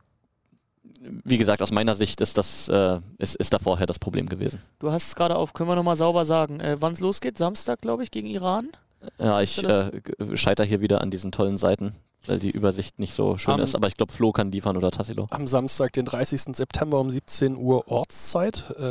wie 1.01 1.39
gesagt, 1.39 1.63
aus 1.63 1.71
meiner 1.71 1.95
Sicht 1.95 2.21
ist 2.21 2.37
das 2.39 2.69
äh, 2.69 3.01
ist, 3.19 3.37
ist 3.37 3.53
da 3.53 3.59
vorher 3.59 3.87
das 3.87 3.99
Problem 3.99 4.29
gewesen. 4.29 4.61
Du 4.79 4.91
hast 4.91 5.09
es 5.09 5.15
gerade 5.15 5.37
auf, 5.37 5.53
können 5.53 5.69
wir 5.69 5.77
nochmal 5.77 5.97
sauber 5.97 6.25
sagen, 6.25 6.61
äh, 6.61 6.77
wann 6.81 6.93
es 6.93 7.01
losgeht? 7.01 7.39
Samstag, 7.39 7.81
glaube 7.81 8.03
ich, 8.03 8.11
gegen 8.11 8.27
Iran? 8.29 8.71
Ja, 9.19 9.41
ich 9.41 9.63
äh, 9.63 9.93
scheiter 10.35 10.65
hier 10.65 10.81
wieder 10.81 11.01
an 11.01 11.11
diesen 11.11 11.31
tollen 11.31 11.57
Seiten, 11.57 11.95
weil 12.27 12.41
die 12.41 12.51
Übersicht 12.51 12.99
nicht 12.99 13.15
so 13.15 13.37
schön 13.39 13.55
Am- 13.55 13.61
ist. 13.61 13.77
Aber 13.77 13.87
ich 13.87 13.97
glaube, 13.97 14.13
Flo 14.13 14.33
kann 14.33 14.51
liefern 14.51 14.77
oder 14.77 14.91
Tassilo. 14.91 15.29
Am 15.31 15.47
Samstag, 15.47 15.93
den 15.93 16.05
30. 16.05 16.57
September 16.57 16.99
um 16.99 17.11
17 17.11 17.55
Uhr 17.57 17.87
Ortszeit, 17.89 18.71
äh, 18.77 18.83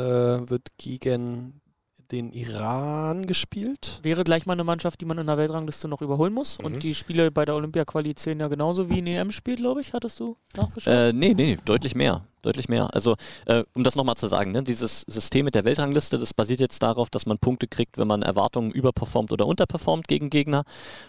wird 0.48 0.68
gegen 0.78 1.60
den 2.12 2.32
Iran 2.32 3.26
gespielt. 3.26 4.00
Wäre 4.02 4.24
gleich 4.24 4.46
mal 4.46 4.54
eine 4.54 4.64
Mannschaft, 4.64 5.00
die 5.00 5.04
man 5.04 5.18
in 5.18 5.26
der 5.26 5.36
Weltrangliste 5.36 5.88
noch 5.88 6.00
überholen 6.00 6.32
muss. 6.32 6.58
Mhm. 6.58 6.64
Und 6.64 6.82
die 6.82 6.94
Spiele 6.94 7.30
bei 7.30 7.44
der 7.44 7.54
Olympia-Quali 7.54 8.14
zählen 8.14 8.40
ja 8.40 8.48
genauso 8.48 8.88
wie 8.88 8.98
ein 8.98 9.06
EM-Spiel, 9.06 9.56
glaube 9.56 9.80
ich. 9.80 9.92
Hattest 9.92 10.18
du 10.20 10.36
nachgeschaut? 10.56 10.92
Äh, 10.92 11.12
nee, 11.12 11.34
nee, 11.34 11.58
deutlich 11.64 11.94
mehr. 11.94 12.24
Deutlich 12.42 12.68
mehr. 12.68 12.94
Also, 12.94 13.16
äh, 13.46 13.64
um 13.74 13.84
das 13.84 13.96
nochmal 13.96 14.16
zu 14.16 14.28
sagen, 14.28 14.52
ne, 14.52 14.62
dieses 14.62 15.02
System 15.02 15.44
mit 15.44 15.54
der 15.54 15.64
Weltrangliste, 15.64 16.18
das 16.18 16.32
basiert 16.32 16.60
jetzt 16.60 16.82
darauf, 16.82 17.10
dass 17.10 17.26
man 17.26 17.38
Punkte 17.38 17.66
kriegt, 17.66 17.98
wenn 17.98 18.06
man 18.06 18.22
Erwartungen 18.22 18.70
überperformt 18.70 19.32
oder 19.32 19.46
unterperformt 19.46 20.08
gegen 20.08 20.30
Gegner. 20.30 20.64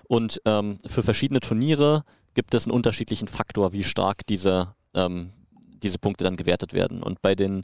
Und 0.07 0.41
ähm, 0.45 0.79
für 0.85 1.03
verschiedene 1.03 1.39
Turniere 1.39 2.03
gibt 2.33 2.53
es 2.53 2.65
einen 2.65 2.73
unterschiedlichen 2.73 3.27
Faktor, 3.27 3.73
wie 3.73 3.83
stark 3.83 4.25
diese, 4.25 4.73
ähm, 4.93 5.31
diese 5.83 5.99
Punkte 5.99 6.23
dann 6.23 6.35
gewertet 6.35 6.73
werden. 6.73 7.03
Und 7.03 7.21
bei 7.21 7.35
den 7.35 7.63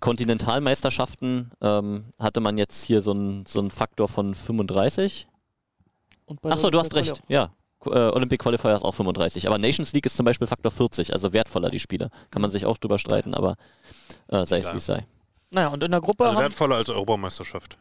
Kontinentalmeisterschaften 0.00 1.50
ähm, 1.60 2.04
hatte 2.18 2.40
man 2.40 2.58
jetzt 2.58 2.84
hier 2.84 3.02
so 3.02 3.12
einen 3.12 3.46
so 3.46 3.58
einen 3.60 3.70
Faktor 3.70 4.08
von 4.08 4.34
35. 4.34 5.28
Und 6.26 6.40
bei 6.40 6.48
der 6.48 6.56
Achso, 6.56 6.70
du 6.70 6.78
hast 6.78 6.94
recht. 6.94 7.22
Ja. 7.28 7.50
Äh, 7.84 7.90
Olympic 7.90 8.38
Qualifier 8.42 8.74
ist 8.76 8.82
auch 8.82 8.94
35. 8.94 9.46
Aber 9.46 9.58
Nations 9.58 9.92
League 9.92 10.06
ist 10.06 10.16
zum 10.16 10.24
Beispiel 10.24 10.46
Faktor 10.46 10.72
40, 10.72 11.12
also 11.12 11.32
wertvoller 11.32 11.70
die 11.70 11.78
Spiele. 11.78 12.10
Kann 12.30 12.42
man 12.42 12.50
sich 12.50 12.66
auch 12.66 12.78
drüber 12.78 12.98
streiten, 12.98 13.34
aber 13.34 13.56
äh, 14.28 14.44
sei 14.44 14.58
es 14.58 14.72
wie 14.72 14.78
es 14.78 14.86
sei. 14.86 15.06
Naja, 15.50 15.68
und 15.68 15.82
in 15.84 15.90
der 15.90 16.00
Gruppe 16.00 16.24
Also 16.24 16.36
haben, 16.36 16.42
wertvoller 16.42 16.76
als 16.76 16.88
Europameisterschaft. 16.88 17.78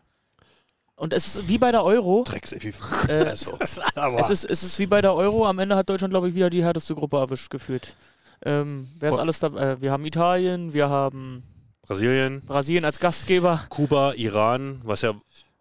und 0.95 1.11
es 1.13 1.35
ist 1.35 1.47
wie 1.47 1.57
bei 1.57 1.71
der 1.71 1.83
Euro. 1.83 2.23
Drecks 2.27 2.51
Äh, 2.51 2.65
also. 3.25 3.57
es, 3.59 4.29
ist, 4.29 4.45
es 4.45 4.63
ist 4.63 4.77
wie 4.77 4.85
bei 4.85 5.01
der 5.01 5.15
Euro. 5.15 5.47
Am 5.47 5.57
Ende 5.57 5.75
hat 5.75 5.89
Deutschland, 5.89 6.11
glaube 6.11 6.29
ich, 6.29 6.35
wieder 6.35 6.51
die 6.51 6.63
härteste 6.63 6.93
Gruppe 6.93 7.17
erwischt 7.17 7.49
gefühlt. 7.49 7.95
Ähm, 8.43 8.89
wer 8.99 9.09
ist 9.09 9.17
alles 9.17 9.39
dabei? 9.39 9.61
Äh, 9.61 9.81
wir 9.81 9.91
haben 9.91 10.05
Italien, 10.05 10.73
wir 10.73 10.89
haben 10.89 11.43
Brasilien, 11.87 12.41
Brasilien 12.41 12.85
als 12.85 12.99
Gastgeber. 12.99 13.61
Kuba, 13.69 14.13
Iran, 14.13 14.81
was 14.83 15.01
ja 15.01 15.13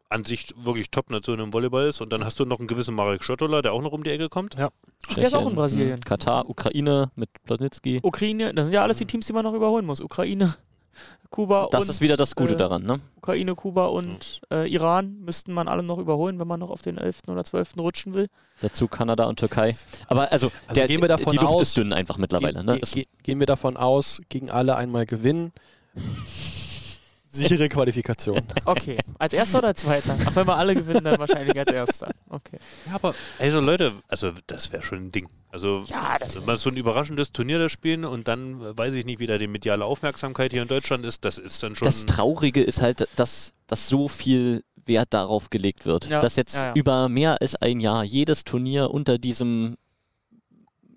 an 0.09 0.25
sich 0.25 0.55
wirklich 0.57 0.91
Top-Nation 0.91 1.41
im 1.41 1.53
Volleyball 1.53 1.89
ist. 1.89 2.01
Und 2.01 2.13
dann 2.13 2.25
hast 2.25 2.39
du 2.39 2.45
noch 2.45 2.59
einen 2.61 2.69
gewissen 2.69 2.95
Marek 2.95 3.25
Schottola, 3.25 3.63
der 3.63 3.73
auch 3.73 3.83
noch 3.83 3.93
um 3.93 4.05
die 4.05 4.11
Ecke 4.11 4.29
kommt. 4.29 4.57
Ja. 4.59 4.71
Ach, 5.09 5.15
der 5.15 5.27
ist 5.27 5.35
auch 5.35 5.49
in 5.49 5.55
Brasilien. 5.57 5.91
mh, 5.99 6.05
Katar, 6.05 6.49
Ukraine 6.49 7.11
mit 7.17 7.29
Plotnitsky. 7.45 8.01
Ukraine, 8.03 8.55
das 8.55 8.67
sind 8.67 8.75
ja 8.75 8.83
alles 8.83 8.99
die 8.99 9.07
Teams, 9.07 9.27
die 9.27 9.33
man 9.33 9.45
noch 9.45 9.55
überholen 9.55 9.85
muss. 9.85 10.01
Ukraine, 10.01 10.55
Kuba 11.31 11.69
Das 11.73 11.83
und 11.85 11.91
ist 11.91 12.01
wieder 12.01 12.17
das 12.17 12.37
Gute 12.37 12.55
äh, 12.55 12.57
daran, 12.57 12.85
ne? 12.85 13.01
Ukraine, 13.17 13.55
Kuba 13.57 13.87
und 13.87 14.41
äh, 14.53 14.69
Iran 14.73 15.19
müssten 15.25 15.53
man 15.53 15.67
alle 15.67 15.83
noch 15.83 15.99
überholen, 15.99 16.39
wenn 16.39 16.47
man 16.47 16.61
noch 16.61 16.71
auf 16.71 16.81
den 16.83 16.97
11. 16.97 17.23
oder 17.27 17.43
12. 17.45 17.77
rutschen 17.79 18.15
will. 18.15 18.29
Dazu 18.61 18.87
Kanada 18.87 19.25
und 19.25 19.41
Türkei. 19.41 19.77
Aber 20.07 20.31
also, 20.31 20.53
Also 20.69 20.81
der, 20.81 20.87
gehen 20.87 21.01
wir 21.01 21.09
davon 21.09 21.33
die 21.33 21.39
Luft 21.39 21.55
aus- 21.55 21.63
ist 21.63 21.77
dünn 21.77 21.93
einfach 21.93 22.19
mittlerweile. 22.19 22.61
Ge 22.61 22.63
Ne? 22.65 22.73
ge 22.75 22.81
Es- 22.83 22.93
ge 22.93 23.07
gehen 23.25 23.41
wir 23.41 23.47
davon 23.47 23.77
aus, 23.77 24.23
gegen 24.29 24.49
alle 24.51 24.77
einmal 24.77 25.07
gewinnen. 25.07 25.53
Sichere 27.35 27.69
Qualifikation. 27.69 28.41
Okay, 28.65 28.97
als 29.19 29.33
erster 29.33 29.59
oder 29.59 29.75
zweiter? 29.75 30.17
Ach, 30.25 30.37
wenn 30.37 30.47
wir 30.47 30.57
alle 30.57 30.75
gewinnen, 30.75 31.03
dann 31.03 31.19
wahrscheinlich 31.19 31.59
als 31.59 31.73
erster. 31.73 32.09
Okay. 32.29 32.59
Ja, 32.87 32.95
aber 32.95 33.13
also 33.41 33.61
Leute, 33.61 33.93
also 34.07 34.31
das 34.47 34.71
wäre 34.71 34.83
schon 34.83 35.07
ein 35.07 35.13
Ding. 35.13 35.29
Also 35.51 35.83
Ja, 35.89 36.17
das 36.19 36.37
wenn 36.37 36.45
man 36.45 36.57
so 36.57 36.71
ein 36.71 36.77
überraschendes 36.77 37.33
Turnier 37.33 37.59
da 37.59 37.69
spielen 37.69 38.05
und 38.05 38.29
dann 38.29 38.61
weiß 38.79 38.95
ich 38.95 39.05
nicht, 39.05 39.19
wie 39.19 39.27
da 39.27 39.37
die 39.39 39.49
mediale 39.49 39.85
Aufmerksamkeit 39.85 40.53
hier 40.53 40.63
in 40.63 40.69
Deutschland 40.69 41.05
ist, 41.05 41.25
das 41.25 41.39
ist 41.39 41.61
dann 41.63 41.75
schon. 41.75 41.85
Das 41.85 42.07
Traurige 42.07 42.63
ist 42.63 42.81
halt, 42.81 43.09
dass, 43.17 43.55
dass 43.67 43.89
so 43.89 44.07
viel 44.07 44.63
Wert 44.87 45.15
darauf 45.15 45.51
gelegt 45.51 45.87
wird. 45.87 46.07
Ja, 46.07 46.21
Dass 46.21 46.37
jetzt 46.37 46.57
ja, 46.57 46.67
ja. 46.67 46.73
über 46.75 47.09
mehr 47.09 47.41
als 47.41 47.57
ein 47.57 47.81
Jahr 47.81 48.05
jedes 48.05 48.45
Turnier 48.45 48.91
unter 48.91 49.19
diesem 49.19 49.77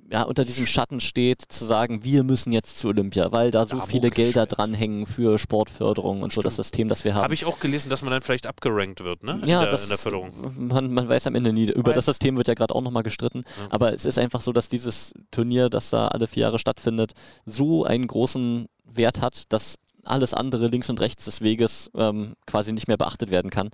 ja, 0.10 0.24
unter 0.24 0.46
diesem 0.46 0.66
Schatten 0.66 1.00
steht, 1.02 1.42
zu 1.42 1.66
sagen, 1.66 2.04
wir 2.04 2.24
müssen 2.24 2.54
jetzt 2.54 2.78
zu 2.80 2.88
Olympia, 2.88 3.32
weil 3.32 3.52
da 3.52 3.66
so 3.66 3.78
Ja, 3.78 3.86
viele. 3.86 4.10
Gelder 4.10 4.46
dranhängen 4.46 5.06
für 5.06 5.38
Sportförderung 5.38 6.22
und 6.22 6.32
so 6.32 6.42
das 6.42 6.56
System, 6.56 6.88
das 6.88 7.04
wir 7.04 7.14
haben. 7.14 7.24
Habe 7.24 7.34
ich 7.34 7.46
auch 7.46 7.60
gelesen, 7.60 7.90
dass 7.90 8.02
man 8.02 8.12
dann 8.12 8.22
vielleicht 8.22 8.48
abgerankt 8.48 9.04
wird, 9.04 9.24
ne? 9.24 9.40
In, 9.42 9.48
ja, 9.50 9.62
der, 9.62 9.72
das, 9.72 9.84
in 9.84 9.90
der 9.90 9.98
Förderung. 9.98 10.32
Man, 10.58 10.94
man 10.94 11.10
weiß 11.10 11.28
am 11.28 11.36
Ende 11.36 11.52
nie. 11.52 11.66
Über 11.66 11.94
das 11.94 12.06
System 12.06 12.38
wird 12.38 12.48
ja 12.48 12.54
gerade 12.54 12.74
auch 12.74 12.82
nochmal 12.82 13.04
gestritten. 13.04 13.42
Ja. 13.60 13.68
Aber 13.70 13.94
es 13.94 14.06
ist 14.06 14.18
einfach 14.18 14.40
so, 14.40 14.54
dass 14.54 14.70
dieses 14.70 15.14
Turnier, 15.32 15.70
das 15.70 15.90
da 15.90 16.08
alle 16.08 16.28
vier 16.28 16.44
Jahre 16.44 16.60
stattfindet, 16.60 17.12
so 17.46 17.84
einen 17.84 18.08
großen 18.08 18.68
Wert 18.86 19.22
hat, 19.22 19.52
dass 19.52 19.76
alles 20.04 20.34
andere 20.34 20.68
links 20.68 20.90
und 20.90 21.02
rechts 21.02 21.26
des 21.26 21.42
Weges 21.42 21.92
ähm, 21.96 22.34
quasi 22.46 22.72
nicht 22.72 22.88
mehr 22.88 22.98
beachtet 22.98 23.30
werden 23.30 23.52
kann. 23.52 23.72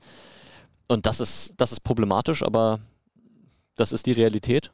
Und 0.87 1.05
das 1.05 1.19
ist, 1.19 1.53
das 1.57 1.71
ist 1.71 1.83
problematisch, 1.83 2.41
aber 2.41 2.79
das 3.75 3.91
ist 3.91 4.07
die 4.07 4.11
Realität. 4.13 4.71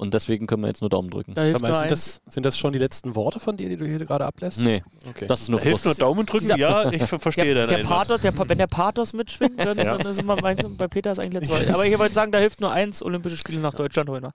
Und 0.00 0.14
deswegen 0.14 0.46
können 0.46 0.62
wir 0.62 0.68
jetzt 0.68 0.80
nur 0.80 0.88
Daumen 0.88 1.10
drücken. 1.10 1.34
Da 1.34 1.42
hilft 1.42 1.56
Sag 1.56 1.62
mal, 1.62 1.68
nur 1.68 1.78
sind, 1.80 1.90
das, 1.90 2.22
sind 2.26 2.46
das 2.46 2.56
schon 2.56 2.72
die 2.72 2.78
letzten 2.78 3.14
Worte 3.14 3.38
von 3.38 3.58
dir, 3.58 3.68
die 3.68 3.76
du 3.76 3.84
hier 3.86 3.98
gerade 3.98 4.24
ablässt? 4.24 4.58
Nee, 4.58 4.82
Okay. 5.06 5.26
das 5.26 5.42
ist 5.42 5.48
nur 5.50 5.58
Da 5.60 5.66
hilft 5.66 5.84
nur. 5.84 5.94
Daumen 5.94 6.24
drücken, 6.24 6.44
Dieser- 6.44 6.56
ja, 6.56 6.90
ich 6.90 7.02
ver- 7.02 7.18
verstehe 7.20 7.52
Der, 7.54 7.66
deinen 7.66 7.82
der. 7.82 7.84
Pathos, 7.84 8.20
der, 8.22 8.32
wenn 8.48 8.56
der 8.56 8.66
Pathos 8.66 9.12
mitschwingt, 9.12 9.58
dann, 9.60 9.76
Ja. 9.76 9.98
dann 9.98 10.06
ist 10.10 10.18
immer 10.18 10.36
bei 10.36 10.54
Peter 10.88 11.12
ist 11.12 11.18
eigentlich 11.18 11.34
letztes 11.48 11.66
Mal. 11.66 11.74
Aber 11.74 11.84
ich 11.86 11.98
wollte 11.98 12.14
sagen, 12.14 12.32
da 12.32 12.38
hilft 12.38 12.62
nur 12.62 12.72
eins, 12.72 13.02
Olympische 13.02 13.36
Spiele 13.36 13.60
nach 13.60 13.74
Deutschland 13.74 14.08
holen 14.08 14.22
wir. 14.22 14.32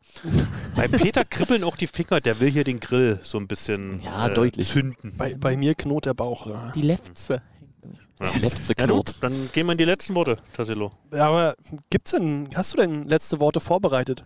Bei 0.75 0.87
Peter 0.87 1.25
kribbeln 1.25 1.63
auch 1.63 1.77
die 1.77 1.87
Finger, 1.87 2.21
der 2.21 2.39
will 2.39 2.51
hier 2.51 2.63
den 2.63 2.79
Grill 2.79 3.19
so 3.23 3.39
ein 3.39 3.47
bisschen 3.47 4.01
Ja, 4.03 4.27
äh, 4.27 4.33
deutlich. 4.35 4.67
zünden. 4.69 5.13
Bei, 5.17 5.33
bei 5.33 5.57
mir 5.57 5.73
knurrt 5.73 6.05
der 6.05 6.13
Bauch. 6.13 6.45
Ja. 6.45 6.71
Die 6.75 6.81
Lefze. 6.83 7.41
Ja. 8.19 8.27
Letzte 8.39 8.73
Ja, 8.77 8.85
gut, 8.85 9.15
dann 9.21 9.33
gehen 9.51 9.65
wir 9.65 9.73
in 9.73 9.77
die 9.77 9.83
letzten 9.83 10.15
Worte, 10.15 10.37
Tassilo. 10.55 10.91
Aber 11.11 11.55
gibt's 11.89 12.11
denn, 12.11 12.47
hast 12.55 12.73
du 12.73 12.77
denn 12.77 13.03
letzte 13.03 13.39
Worte 13.41 13.59
vorbereitet? 13.59 14.23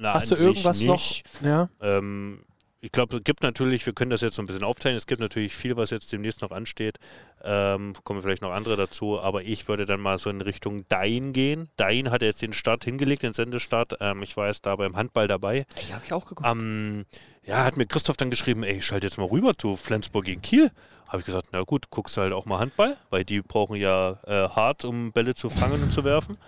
Na, 0.00 0.14
hast 0.14 0.30
du 0.30 0.34
irgendwas 0.34 0.82
noch? 0.82 0.94
nicht. 0.94 1.24
Ja. 1.42 1.68
Ähm, 1.82 2.42
ich 2.80 2.90
glaube, 2.90 3.18
es 3.18 3.24
gibt 3.24 3.42
natürlich, 3.42 3.84
wir 3.84 3.92
können 3.92 4.10
das 4.10 4.22
jetzt 4.22 4.36
so 4.36 4.42
ein 4.42 4.46
bisschen 4.46 4.64
aufteilen, 4.64 4.96
es 4.96 5.06
gibt 5.06 5.20
natürlich 5.20 5.54
viel, 5.54 5.76
was 5.76 5.90
jetzt 5.90 6.10
demnächst 6.10 6.40
noch 6.40 6.52
ansteht. 6.52 6.98
Ähm, 7.44 7.92
kommen 8.02 8.22
vielleicht 8.22 8.40
noch 8.40 8.52
andere 8.52 8.76
dazu, 8.76 9.20
aber 9.20 9.42
ich 9.42 9.68
würde 9.68 9.84
dann 9.84 10.00
mal 10.00 10.18
so 10.18 10.30
in 10.30 10.40
Richtung 10.40 10.86
Dein 10.88 11.34
gehen. 11.34 11.68
Dein 11.76 12.10
hat 12.10 12.22
jetzt 12.22 12.40
den 12.40 12.54
Start 12.54 12.84
hingelegt, 12.84 13.24
den 13.24 13.34
Sendestart. 13.34 13.98
Ähm, 14.00 14.22
ich 14.22 14.38
war 14.38 14.46
jetzt 14.46 14.64
da 14.64 14.74
beim 14.76 14.96
Handball 14.96 15.28
dabei. 15.28 15.66
Ja, 15.90 15.96
hab 15.96 16.04
ich 16.06 16.12
auch 16.14 16.24
geguckt. 16.24 16.48
Ähm, 16.50 17.04
ja, 17.44 17.64
hat 17.64 17.76
mir 17.76 17.84
Christoph 17.84 18.16
dann 18.16 18.30
geschrieben, 18.30 18.62
ey, 18.62 18.78
ich 18.78 18.86
schalte 18.86 19.06
jetzt 19.06 19.18
mal 19.18 19.28
rüber 19.28 19.58
zu 19.58 19.76
Flensburg 19.76 20.24
gegen 20.24 20.40
Kiel. 20.40 20.70
Habe 21.08 21.18
ich 21.18 21.26
gesagt, 21.26 21.48
na 21.52 21.60
gut, 21.62 21.90
guckst 21.90 22.16
halt 22.16 22.32
auch 22.32 22.46
mal 22.46 22.58
Handball, 22.58 22.96
weil 23.10 23.24
die 23.24 23.42
brauchen 23.42 23.76
ja 23.76 24.18
äh, 24.24 24.48
hart, 24.48 24.86
um 24.86 25.12
Bälle 25.12 25.34
zu 25.34 25.50
fangen 25.50 25.82
und 25.82 25.92
zu 25.92 26.04
werfen. 26.04 26.38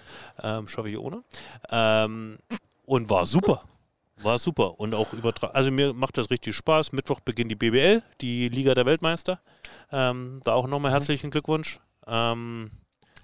Ähm, 0.43 0.69
Schaffe 0.69 0.89
ich 0.89 0.99
ohne. 0.99 1.23
Ähm, 1.71 2.39
und 2.93 3.09
war 3.09 3.25
super. 3.25 3.63
War 4.23 4.39
super. 4.39 4.79
Und 4.79 4.95
auch 4.95 5.15
übertragen. 5.15 5.55
Also 5.55 5.71
mir 5.71 5.95
macht 5.95 6.19
das 6.19 6.29
richtig 6.29 6.55
Spaß. 6.55 6.93
Mittwoch 6.93 7.21
beginnt 7.21 7.51
die 7.51 7.57
BBL, 7.57 8.03
die 8.21 8.51
Liga 8.51 8.75
der 8.75 8.85
Weltmeister. 8.85 9.41
Ähm, 9.91 10.43
da 10.45 10.53
auch 10.53 10.67
nochmal 10.67 10.93
herzlichen 10.93 11.31
Glückwunsch. 11.31 11.81
Ähm, 12.07 12.71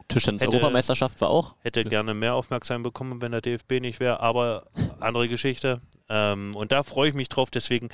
Tischtennis-Europameisterschaft 0.08 1.20
war 1.20 1.28
auch. 1.28 1.54
hätte 1.60 1.84
gerne 1.84 2.14
mehr 2.14 2.34
Aufmerksamkeit 2.34 2.84
bekommen, 2.84 3.20
wenn 3.20 3.32
der 3.32 3.42
DFB 3.42 3.72
nicht 3.82 4.00
wäre, 4.00 4.20
aber 4.20 4.68
andere 5.00 5.28
Geschichte. 5.28 5.82
Ähm, 6.08 6.54
und 6.54 6.72
da 6.72 6.82
freue 6.82 7.10
ich 7.10 7.14
mich 7.14 7.28
drauf, 7.28 7.50
deswegen. 7.50 7.90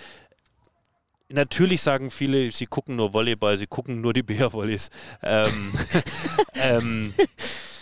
Natürlich 1.28 1.82
sagen 1.82 2.12
viele, 2.12 2.52
sie 2.52 2.66
gucken 2.66 2.94
nur 2.94 3.12
Volleyball, 3.12 3.56
sie 3.56 3.66
gucken 3.66 4.00
nur 4.00 4.12
die 4.12 4.22
Bärvolleys. 4.30 4.90
Ähm, 5.24 5.72
ähm, 6.54 7.14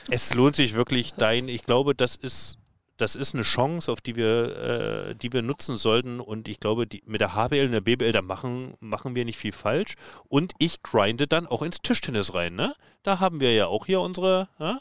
es 0.09 0.32
lohnt 0.32 0.56
sich 0.56 0.73
wirklich 0.73 1.12
dein, 1.12 1.48
ich 1.48 1.62
glaube, 1.62 1.94
das 1.94 2.16
ist, 2.16 2.56
das 2.97 3.16
ist 3.16 3.35
eine 3.35 3.43
Chance, 3.43 3.90
auf 3.90 4.01
die 4.01 4.16
wir, 4.16 4.56
äh, 4.56 5.14
die 5.14 5.32
wir 5.32 5.43
nutzen 5.43 5.77
sollten. 5.77 6.20
Und 6.20 6.48
ich 6.48 6.60
glaube, 6.60 6.86
die, 6.86 7.02
mit 7.06 7.20
der 7.20 7.35
HBL 7.35 7.66
und 7.66 7.73
der 7.73 7.81
BBL, 7.81 8.12
da 8.12 8.23
machen, 8.23 8.74
machen 8.81 9.16
wir 9.16 9.24
nicht 9.24 9.39
viel 9.39 9.52
falsch. 9.52 9.94
Und 10.28 10.52
ich 10.59 10.82
grinde 10.82 11.27
dann 11.27 11.47
auch 11.47 11.62
ins 11.62 11.81
Tischtennis 11.82 12.35
rein. 12.35 12.55
Ne? 12.55 12.74
Da 13.02 13.20
haben 13.20 13.40
wir 13.40 13.55
ja 13.55 13.66
auch 13.66 13.86
hier 13.86 14.01
unsere, 14.01 14.48
ja? 14.59 14.78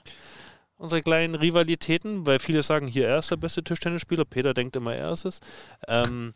unsere 0.78 1.02
kleinen 1.02 1.36
Rivalitäten, 1.36 2.26
weil 2.26 2.40
viele 2.40 2.64
sagen, 2.64 2.88
hier 2.88 3.08
er 3.08 3.20
ist 3.20 3.32
der 3.32 3.38
beste 3.38 3.64
Tischtennisspieler. 3.64 4.26
Peter 4.26 4.54
denkt 4.54 4.76
immer, 4.76 4.96
er 4.96 5.12
ist 5.14 5.26
es. 5.26 5.40
Ähm, 5.88 6.34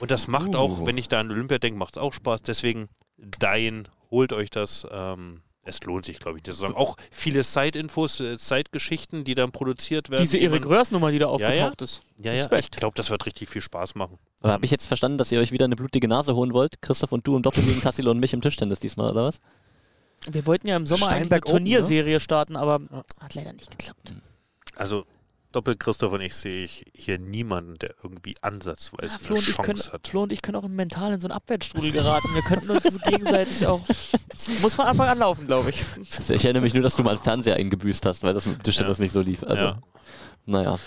und 0.00 0.10
das 0.10 0.28
macht 0.28 0.54
auch, 0.54 0.86
wenn 0.86 0.98
ich 0.98 1.08
da 1.08 1.20
an 1.20 1.30
Olympia 1.30 1.58
denke, 1.58 1.78
macht 1.78 1.96
es 1.96 2.02
auch 2.02 2.14
Spaß. 2.14 2.42
Deswegen, 2.42 2.88
dein, 3.16 3.88
holt 4.10 4.32
euch 4.32 4.50
das. 4.50 4.86
Ähm, 4.90 5.42
es 5.68 5.82
lohnt 5.82 6.06
sich, 6.06 6.18
glaube 6.18 6.38
ich, 6.38 6.42
die 6.42 6.50
Saison. 6.50 6.74
Auch 6.74 6.96
viele 7.10 7.44
Side-Infos, 7.44 8.20
äh, 8.20 8.36
Side-Geschichten, 8.36 9.24
die 9.24 9.34
dann 9.34 9.52
produziert 9.52 10.08
werden. 10.08 10.22
Diese 10.22 10.38
die 10.38 10.44
Erik 10.44 10.66
Röhrs-Nummer, 10.66 11.10
die 11.10 11.18
da 11.18 11.26
ja. 11.26 11.30
aufgetaucht 11.30 11.82
ist. 11.82 12.00
Ja, 12.22 12.32
ja, 12.32 12.50
ich 12.50 12.70
glaube, 12.70 12.94
das 12.96 13.10
wird 13.10 13.26
richtig 13.26 13.48
viel 13.48 13.62
Spaß 13.62 13.94
machen. 13.94 14.18
Aber 14.40 14.54
habe 14.54 14.64
ich 14.64 14.70
jetzt 14.70 14.86
verstanden, 14.86 15.18
dass 15.18 15.30
ihr 15.30 15.40
euch 15.40 15.52
wieder 15.52 15.66
eine 15.66 15.76
blutige 15.76 16.08
Nase 16.08 16.34
holen 16.34 16.52
wollt? 16.52 16.80
Christoph 16.80 17.12
und 17.12 17.26
du 17.26 17.36
im 17.36 17.42
Doppel 17.42 17.62
gegen 17.62 17.80
Tassilo 17.80 18.10
und 18.10 18.18
mich 18.18 18.32
im 18.32 18.40
Tischtennis 18.40 18.80
diesmal, 18.80 19.10
oder 19.10 19.24
was? 19.24 19.40
Wir 20.26 20.46
wollten 20.46 20.68
ja 20.68 20.76
im 20.76 20.86
Sommer 20.86 21.06
Steinberg 21.06 21.46
eine 21.46 21.54
ne? 21.54 21.58
Turnierserie 21.58 22.20
starten, 22.20 22.56
aber 22.56 22.80
hat 23.20 23.34
leider 23.34 23.52
nicht 23.52 23.70
geklappt. 23.70 24.14
Also, 24.76 25.04
Doppel-Christoph 25.52 26.12
und 26.12 26.20
ich 26.20 26.34
sehe 26.34 26.64
ich 26.64 26.84
hier 26.94 27.18
niemanden, 27.18 27.78
der 27.78 27.94
irgendwie 28.02 28.34
ansatzweise 28.42 29.12
Ja, 29.12 29.18
Flo, 29.18 29.36
eine 29.36 29.38
und 29.42 29.48
ich 29.48 29.54
Chance 29.56 29.66
können, 29.66 29.92
hat. 29.92 30.08
Flo 30.08 30.22
und 30.24 30.32
ich 30.32 30.42
können 30.42 30.56
auch 30.56 30.68
mental 30.68 31.12
in 31.12 31.20
so 31.20 31.26
einen 31.26 31.32
Abwärtsstrudel 31.36 31.92
geraten. 31.92 32.28
Wir 32.34 32.42
könnten 32.42 32.70
uns 32.70 32.82
so 32.84 32.98
gegenseitig 32.98 33.66
auch. 33.66 33.80
Das 34.28 34.48
muss 34.60 34.74
von 34.74 34.84
Anfang 34.86 35.08
an 35.08 35.18
laufen, 35.18 35.46
glaube 35.46 35.70
ich. 35.70 35.82
Ich 36.30 36.44
erinnere 36.44 36.62
mich 36.62 36.74
nur, 36.74 36.82
dass 36.82 36.96
du 36.96 37.02
mal 37.02 37.10
einen 37.10 37.18
Fernseher 37.18 37.56
eingebüßt 37.56 38.04
hast, 38.06 38.22
weil 38.22 38.34
das 38.34 38.46
mit 38.46 38.58
dem 38.58 38.62
Tischtennis 38.62 38.98
nicht 38.98 39.12
so 39.12 39.20
lief. 39.20 39.42
Also, 39.44 39.62
Ja. 39.62 39.78
naja. 40.46 40.78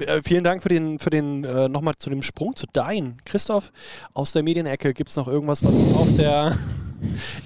Äh, 0.00 0.22
vielen 0.22 0.44
Dank 0.44 0.62
für 0.62 0.68
den, 0.68 1.00
für 1.00 1.10
den 1.10 1.42
äh, 1.42 1.68
nochmal 1.68 1.94
zu 1.96 2.08
dem 2.08 2.22
Sprung 2.22 2.54
zu 2.54 2.66
Dein. 2.72 3.16
Christoph, 3.24 3.72
aus 4.14 4.30
der 4.30 4.44
Medienecke 4.44 4.94
gibt 4.94 5.10
es 5.10 5.16
noch 5.16 5.26
irgendwas, 5.26 5.64
was 5.64 5.92
auf 5.94 6.14
der. 6.16 6.56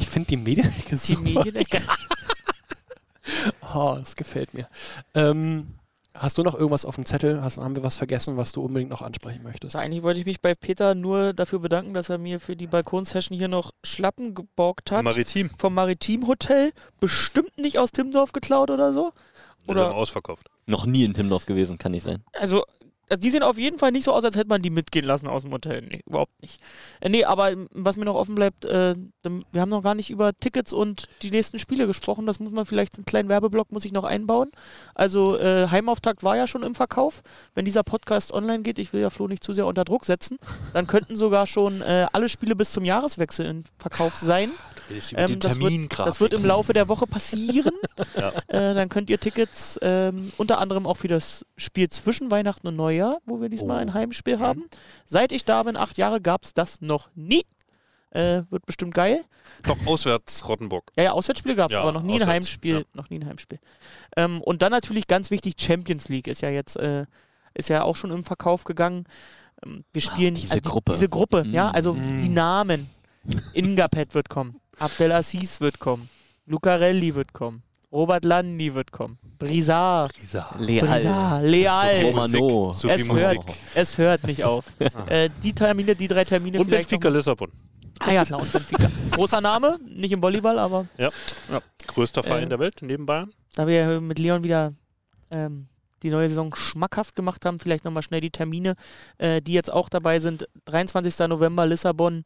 Ich 0.00 0.08
finde 0.08 0.28
die 0.28 0.36
Medienecke 0.38 0.90
Die 0.90 0.96
so. 1.14 1.20
Medienecke. 1.20 1.82
Oh, 3.74 3.96
das 3.98 4.16
gefällt 4.16 4.52
mir. 4.54 4.68
Ähm, 5.14 5.68
hast 6.14 6.38
du 6.38 6.42
noch 6.42 6.54
irgendwas 6.54 6.84
auf 6.84 6.94
dem 6.94 7.04
Zettel? 7.04 7.42
Hast, 7.42 7.58
haben 7.58 7.76
wir 7.76 7.82
was 7.82 7.96
vergessen, 7.96 8.36
was 8.36 8.52
du 8.52 8.62
unbedingt 8.62 8.90
noch 8.90 9.02
ansprechen 9.02 9.42
möchtest? 9.42 9.76
Eigentlich 9.76 10.02
wollte 10.02 10.20
ich 10.20 10.26
mich 10.26 10.40
bei 10.40 10.54
Peter 10.54 10.94
nur 10.94 11.32
dafür 11.32 11.58
bedanken, 11.58 11.94
dass 11.94 12.08
er 12.08 12.18
mir 12.18 12.40
für 12.40 12.56
die 12.56 12.66
Balkonsession 12.66 13.36
hier 13.36 13.48
noch 13.48 13.72
Schlappen 13.82 14.34
geborgt 14.34 14.90
hat. 14.90 15.04
Maritim. 15.04 15.50
vom 15.58 15.74
Maritim 15.74 16.26
Hotel. 16.26 16.72
Bestimmt 17.00 17.56
nicht 17.58 17.78
aus 17.78 17.92
Timmendorf 17.92 18.32
geklaut 18.32 18.70
oder 18.70 18.92
so. 18.92 19.12
Oder 19.68 19.94
ausverkauft. 19.94 20.48
Noch 20.66 20.86
nie 20.86 21.04
in 21.04 21.14
Timmendorf 21.14 21.46
gewesen, 21.46 21.78
kann 21.78 21.92
nicht 21.92 22.04
sein. 22.04 22.22
also, 22.32 22.64
also 23.08 23.20
die 23.20 23.30
sehen 23.30 23.42
auf 23.42 23.58
jeden 23.58 23.78
Fall 23.78 23.92
nicht 23.92 24.04
so 24.04 24.12
aus, 24.12 24.24
als 24.24 24.36
hätte 24.36 24.48
man 24.48 24.62
die 24.62 24.70
mitgehen 24.70 25.04
lassen 25.04 25.26
aus 25.26 25.42
dem 25.42 25.52
Hotel. 25.52 25.82
Nee, 25.82 26.00
überhaupt 26.06 26.40
nicht. 26.40 26.60
Äh, 27.00 27.08
nee, 27.08 27.24
aber 27.24 27.52
ähm, 27.52 27.68
was 27.72 27.96
mir 27.96 28.04
noch 28.04 28.14
offen 28.14 28.34
bleibt, 28.34 28.64
äh, 28.64 28.94
wir 29.22 29.60
haben 29.60 29.68
noch 29.68 29.82
gar 29.82 29.94
nicht 29.94 30.10
über 30.10 30.32
Tickets 30.38 30.72
und 30.72 31.08
die 31.22 31.30
nächsten 31.30 31.58
Spiele 31.58 31.86
gesprochen. 31.86 32.26
Das 32.26 32.40
muss 32.40 32.52
man 32.52 32.66
vielleicht, 32.66 32.96
einen 32.96 33.04
kleinen 33.04 33.28
Werbeblock 33.28 33.70
muss 33.70 33.84
ich 33.84 33.92
noch 33.92 34.04
einbauen. 34.04 34.50
Also, 34.94 35.38
äh, 35.38 35.68
Heimauftakt 35.68 36.22
war 36.22 36.36
ja 36.36 36.46
schon 36.46 36.62
im 36.62 36.74
Verkauf. 36.74 37.22
Wenn 37.54 37.64
dieser 37.64 37.82
Podcast 37.82 38.32
online 38.32 38.62
geht, 38.62 38.78
ich 38.78 38.92
will 38.92 39.00
ja 39.00 39.10
Flo 39.10 39.28
nicht 39.28 39.44
zu 39.44 39.52
sehr 39.52 39.66
unter 39.66 39.84
Druck 39.84 40.04
setzen, 40.04 40.38
dann 40.72 40.86
könnten 40.86 41.16
sogar 41.16 41.46
schon 41.46 41.82
äh, 41.82 42.06
alle 42.12 42.28
Spiele 42.28 42.56
bis 42.56 42.72
zum 42.72 42.84
Jahreswechsel 42.84 43.46
im 43.46 43.64
Verkauf 43.78 44.16
sein. 44.16 44.50
Ähm, 45.14 45.38
das, 45.38 45.58
wird, 45.58 45.98
das 45.98 46.20
wird 46.20 46.32
im 46.32 46.44
Laufe 46.44 46.72
der 46.72 46.88
Woche 46.88 47.06
passieren. 47.06 47.72
Ja. 48.16 48.32
äh, 48.48 48.74
dann 48.74 48.88
könnt 48.88 49.10
ihr 49.10 49.18
Tickets 49.18 49.78
ähm, 49.80 50.32
unter 50.36 50.58
anderem 50.58 50.86
auch 50.86 50.96
für 50.96 51.08
das 51.08 51.46
Spiel 51.56 51.88
zwischen 51.88 52.30
Weihnachten 52.30 52.66
und 52.66 52.76
Neujahr, 52.76 52.91
wo 53.26 53.40
wir 53.40 53.48
diesmal 53.48 53.78
Oh. 53.78 53.80
ein 53.80 53.94
Heimspiel 53.94 54.38
haben. 54.38 54.64
Seit 55.06 55.32
ich 55.32 55.44
da 55.44 55.62
bin, 55.62 55.76
acht 55.76 55.96
Jahre, 55.98 56.20
gab 56.20 56.44
es 56.44 56.54
das 56.54 56.80
noch 56.80 57.08
nie. 57.14 57.44
Äh, 58.10 58.42
wird 58.50 58.66
bestimmt 58.66 58.92
geil. 58.94 59.24
Doch 59.64 59.76
auswärts 59.86 60.46
Rottenburg. 60.46 60.90
Ja, 60.96 61.04
ja, 61.04 61.12
Auswärtsspiele 61.12 61.54
gab 61.56 61.70
es, 61.70 61.76
Ja, 61.76 61.80
aber 61.82 61.92
noch 61.92 62.02
nie 62.02 62.12
ein 62.16 62.22
auswärts, 62.22 62.32
Heimspiel. 62.34 62.78
ja. 62.80 62.84
Noch 62.92 63.08
nie 63.08 63.18
ein 63.20 63.26
Heimspiel. 63.26 63.58
Ähm, 64.18 64.42
und 64.42 64.60
dann 64.60 64.70
natürlich 64.70 65.06
ganz 65.06 65.30
wichtig, 65.30 65.54
Champions 65.58 66.10
League 66.10 66.26
ist 66.28 66.42
ja 66.42 66.50
jetzt, 66.50 66.76
äh, 66.76 67.06
ist 67.54 67.70
ja 67.70 67.82
auch 67.84 67.96
schon 67.96 68.10
im 68.10 68.24
Verkauf 68.24 68.64
gegangen. 68.64 69.06
Ähm, 69.64 69.84
wir 69.94 70.02
spielen 70.02 70.34
diese 70.34 70.52
also 70.52 70.60
die- 70.60 70.68
Gruppe. 70.68 70.92
Diese 70.92 71.08
Gruppe, 71.08 71.44
ja, 71.50 71.70
Mm. 71.70 71.74
also 71.74 71.94
Mm. 71.94 72.20
die 72.20 72.28
Namen. 72.28 72.90
Ingapet 73.54 74.14
wird 74.14 74.28
kommen, 74.28 74.60
Abdelaziz 74.78 75.60
wird 75.60 75.78
kommen, 75.78 76.08
Lucarelli 76.46 77.14
wird 77.14 77.32
kommen, 77.32 77.62
Robert 77.92 78.24
Landi 78.24 78.72
wird 78.74 78.90
kommen, 78.90 79.18
Brizard, 79.38 80.12
Leal. 80.58 80.86
Brizard, 80.86 81.44
Leal. 81.44 82.04
Romano. 82.04 82.72
So 82.72 82.88
Es 82.88 82.96
viel 82.96 83.04
Musik. 83.06 83.22
hört, 83.22 83.44
es 83.74 83.98
hört 83.98 84.24
nicht 84.24 84.44
auf. 84.44 84.64
äh, 85.08 85.28
die 85.42 85.52
Termine, 85.52 85.94
die 85.94 86.08
drei 86.08 86.24
Termine 86.24 86.58
Und 86.60 86.70
Benfica 86.70 87.08
Lissabon. 87.10 87.52
Ah 88.00 88.10
ja, 88.12 88.24
klar, 88.24 88.40
und 88.40 88.50
Benfica. 88.50 88.90
Großer 89.10 89.40
Name, 89.42 89.78
nicht 89.86 90.12
im 90.12 90.22
Volleyball, 90.22 90.58
aber 90.58 90.86
Größter 91.86 92.22
Verein 92.22 92.44
Äh, 92.44 92.48
der 92.48 92.58
Welt 92.58 92.76
neben 92.80 93.04
Bayern. 93.04 93.30
da 93.54 93.66
wir 93.66 94.00
mit 94.00 94.18
Leon 94.18 94.42
wieder 94.42 94.72
ähm, 95.30 95.68
die 96.02 96.10
neue 96.10 96.28
Saison 96.30 96.54
schmackhaft 96.54 97.14
gemacht 97.14 97.44
haben, 97.44 97.58
vielleicht 97.58 97.84
nochmal 97.84 98.02
schnell 98.02 98.20
die 98.22 98.30
Termine, 98.30 98.74
äh, 99.18 99.42
die 99.42 99.52
jetzt 99.52 99.70
auch 99.72 99.88
dabei 99.90 100.18
sind. 100.20 100.48
23. 100.64 101.28
November 101.28 101.66
Lissabon, 101.66 102.24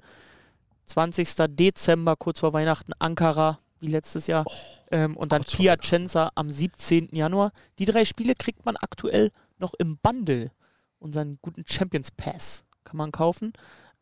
20. 0.85 1.29
Dezember, 1.49 2.15
kurz 2.17 2.39
vor 2.41 2.53
Weihnachten, 2.53 2.93
Ankara, 3.01 3.59
wie 3.87 3.93
letztes 3.93 4.27
Jahr. 4.27 4.45
ähm, 4.91 5.17
und 5.17 5.33
dann 5.33 5.45
vor 5.45 5.59
Piacenza 5.59 6.31
am 6.35 6.51
17. 6.51 7.09
Januar. 7.13 7.53
Die 7.79 7.85
drei 7.85 8.05
Spiele 8.05 8.35
kriegt 8.35 8.65
man 8.67 8.77
aktuell 8.77 9.31
noch 9.59 9.75
im 9.75 9.99
Bundle. 9.99 10.51
Unseren 10.99 11.39
guten 11.43 11.65
Champions 11.67 12.11
Pass 12.11 12.65
kann 12.85 12.97
man 12.97 13.13
kaufen. 13.13 13.53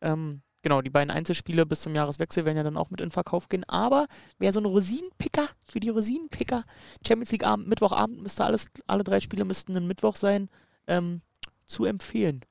Ähm, 0.01 0.41
genau, 0.61 0.81
die 0.81 0.89
beiden 0.89 1.11
Einzelspiele 1.11 1.65
bis 1.65 1.81
zum 1.81 1.95
Jahreswechsel 1.95 2.45
werden 2.45 2.57
ja 2.57 2.63
dann 2.63 2.77
auch 2.77 2.89
mit 2.89 3.01
in 3.01 3.11
Verkauf 3.11 3.49
gehen. 3.49 3.63
Aber 3.65 4.07
wer 4.37 4.53
so 4.53 4.59
ein 4.59 4.65
Rosinenpicker, 4.65 5.47
für 5.63 5.79
die 5.79 5.89
Rosinenpicker, 5.89 6.63
Champions 7.05 7.31
League 7.31 7.45
Abend, 7.45 7.67
Mittwochabend 7.67 8.21
müsste 8.21 8.45
alles, 8.45 8.67
alle 8.87 9.03
drei 9.03 9.19
Spiele 9.19 9.45
müssten 9.45 9.75
ein 9.75 9.87
Mittwoch 9.87 10.15
sein, 10.15 10.49
ähm, 10.87 11.21
zu 11.65 11.85
empfehlen. 11.85 12.41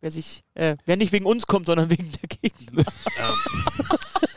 Wer 0.00 0.10
sich, 0.10 0.42
äh, 0.54 0.76
wer 0.84 0.96
nicht 0.96 1.12
wegen 1.12 1.26
uns 1.26 1.46
kommt, 1.46 1.66
sondern 1.66 1.90
wegen 1.90 2.10
der 2.12 2.28
Gegner. 2.28 2.84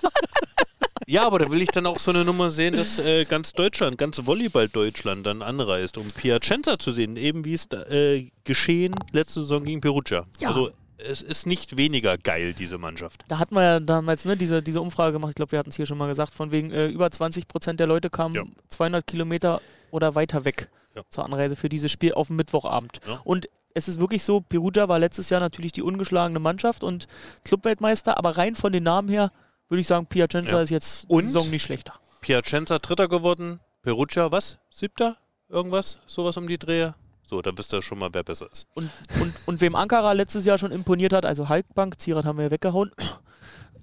Ja, 1.10 1.26
aber 1.26 1.40
da 1.40 1.50
will 1.50 1.60
ich 1.64 1.70
dann 1.70 1.88
auch 1.88 1.98
so 1.98 2.12
eine 2.12 2.24
Nummer 2.24 2.52
sehen, 2.52 2.76
dass 2.76 3.00
äh, 3.00 3.26
ganz 3.26 3.54
Deutschland, 3.54 3.98
ganz 3.98 4.24
Volleyball-Deutschland 4.24 5.26
dann 5.26 5.42
anreist, 5.42 5.98
um 5.98 6.06
Piacenza 6.06 6.78
zu 6.78 6.92
sehen, 6.92 7.18
eben 7.18 7.46
wie 7.46 7.56
es 7.56 7.66
äh, 7.72 8.28
geschehen 8.44 8.94
letzte 9.12 9.42
Saison 9.42 9.64
gegen 9.64 9.82
Perugia. 9.82 10.28
Ja. 10.40 10.50
Also 10.50 10.70
es 11.00 11.24
ist 11.24 11.48
nicht 11.48 11.78
weniger 11.78 12.16
geil, 12.20 12.54
diese 12.54 12.78
Mannschaft. 12.78 13.24
Da 13.28 13.40
hatten 13.40 13.56
wir 13.56 13.64
ja 13.64 13.80
damals 13.80 14.26
ne, 14.26 14.38
diese, 14.38 14.62
diese 14.62 14.82
Umfrage 14.82 15.14
gemacht, 15.14 15.32
ich 15.32 15.36
glaube, 15.36 15.52
wir 15.54 15.58
hatten 15.58 15.72
es 15.72 15.78
hier 15.78 15.88
schon 15.88 15.98
mal 15.98 16.08
gesagt, 16.10 16.32
von 16.36 16.52
wegen 16.52 16.72
äh, 16.72 16.90
über 16.90 17.10
20 17.10 17.48
Prozent 17.48 17.80
der 17.80 17.88
Leute 17.88 18.12
kamen 18.12 18.36
Ja. 18.36 18.44
200 18.68 19.08
Kilometer 19.08 19.62
oder 19.90 20.14
weiter 20.14 20.46
weg 20.46 20.70
Ja. 20.96 21.02
zur 21.10 21.26
Anreise 21.26 21.56
für 21.56 21.70
dieses 21.70 21.92
Spiel 21.92 22.14
auf 22.14 22.28
dem 22.28 22.36
Mittwochabend. 22.36 23.00
Ja. 23.08 23.20
Und 23.24 23.48
es 23.74 23.88
ist 23.88 24.00
wirklich 24.00 24.24
so, 24.24 24.42
Perugia 24.42 24.88
war 24.90 25.00
letztes 25.00 25.32
Jahr 25.32 25.40
natürlich 25.40 25.72
die 25.72 25.82
ungeschlagene 25.82 26.40
Mannschaft 26.40 26.84
und 26.84 27.08
Clubweltmeister, 27.46 28.16
aber 28.20 28.38
rein 28.38 28.54
von 28.56 28.72
den 28.74 28.84
Namen 28.84 29.10
her 29.10 29.32
würde 29.70 29.82
ich 29.82 29.88
sagen, 29.88 30.06
Piacenza 30.08 30.58
Ja. 30.58 30.62
ist 30.62 30.70
jetzt 30.70 31.06
Und? 31.10 31.22
die 31.22 31.28
Saison 31.28 31.50
nicht 31.50 31.64
schlechter. 31.64 31.94
Piacenza 32.22 32.80
Dritter 32.80 33.08
geworden, 33.08 33.60
Perugia 33.82 34.32
was? 34.32 34.58
Siebter? 34.70 35.18
Irgendwas? 35.48 36.00
Sowas 36.06 36.36
um 36.38 36.48
die 36.48 36.58
Drehe? 36.58 36.96
So, 37.24 37.42
da 37.42 37.52
wisst 37.56 37.74
ihr 37.74 37.82
schon 37.82 38.00
mal, 38.00 38.10
wer 38.12 38.24
besser 38.24 38.52
ist. 38.52 38.68
Und, 38.74 38.90
und, 39.22 39.34
und 39.46 39.62
wem 39.62 39.76
Ankara 39.76 40.12
letztes 40.14 40.46
Jahr 40.46 40.58
schon 40.58 40.72
imponiert 40.72 41.14
hat, 41.14 41.26
also 41.26 41.48
Halkbank, 41.48 42.00
Zierat 42.00 42.26
haben 42.26 42.38
wir 42.38 42.46
ja 42.46 42.52
weggehauen, 42.52 42.92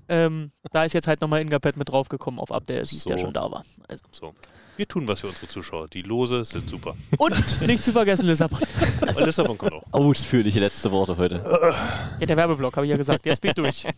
ähm, 0.08 0.52
da 0.72 0.84
ist 0.84 0.92
jetzt 0.92 1.06
halt 1.08 1.20
nochmal 1.20 1.40
Ingapet 1.40 1.76
mit 1.76 1.88
draufgekommen 1.88 2.38
auf 2.40 2.52
Abdel, 2.52 2.76
der 2.76 2.84
So. 2.84 3.16
schon 3.18 3.32
da 3.32 3.50
war. 3.50 3.64
Also. 3.88 4.04
So. 4.12 4.34
Wir 4.76 4.86
tun 4.86 5.08
was 5.08 5.20
für 5.20 5.28
unsere 5.28 5.48
Zuschauer. 5.48 5.88
Die 5.88 6.02
Lose 6.02 6.44
sind 6.44 6.68
super. 6.68 6.94
Und 7.18 7.62
nicht 7.66 7.82
zu 7.82 7.92
vergessen 7.92 8.26
Lissabon. 8.26 8.58
Und 9.00 9.20
Lissabon 9.20 9.56
kommt 9.56 9.72
auch. 9.72 9.82
Ausführliche 9.90 10.60
letzte 10.60 10.90
Worte 10.92 11.16
heute. 11.16 11.36
Ja, 12.20 12.26
der 12.26 12.36
Werbeblock, 12.36 12.76
habe 12.76 12.84
ich 12.86 12.90
ja 12.90 12.96
gesagt. 12.98 13.24
Jetzt 13.24 13.40
bin 13.40 13.50
ich 13.50 13.54
durch. 13.54 13.86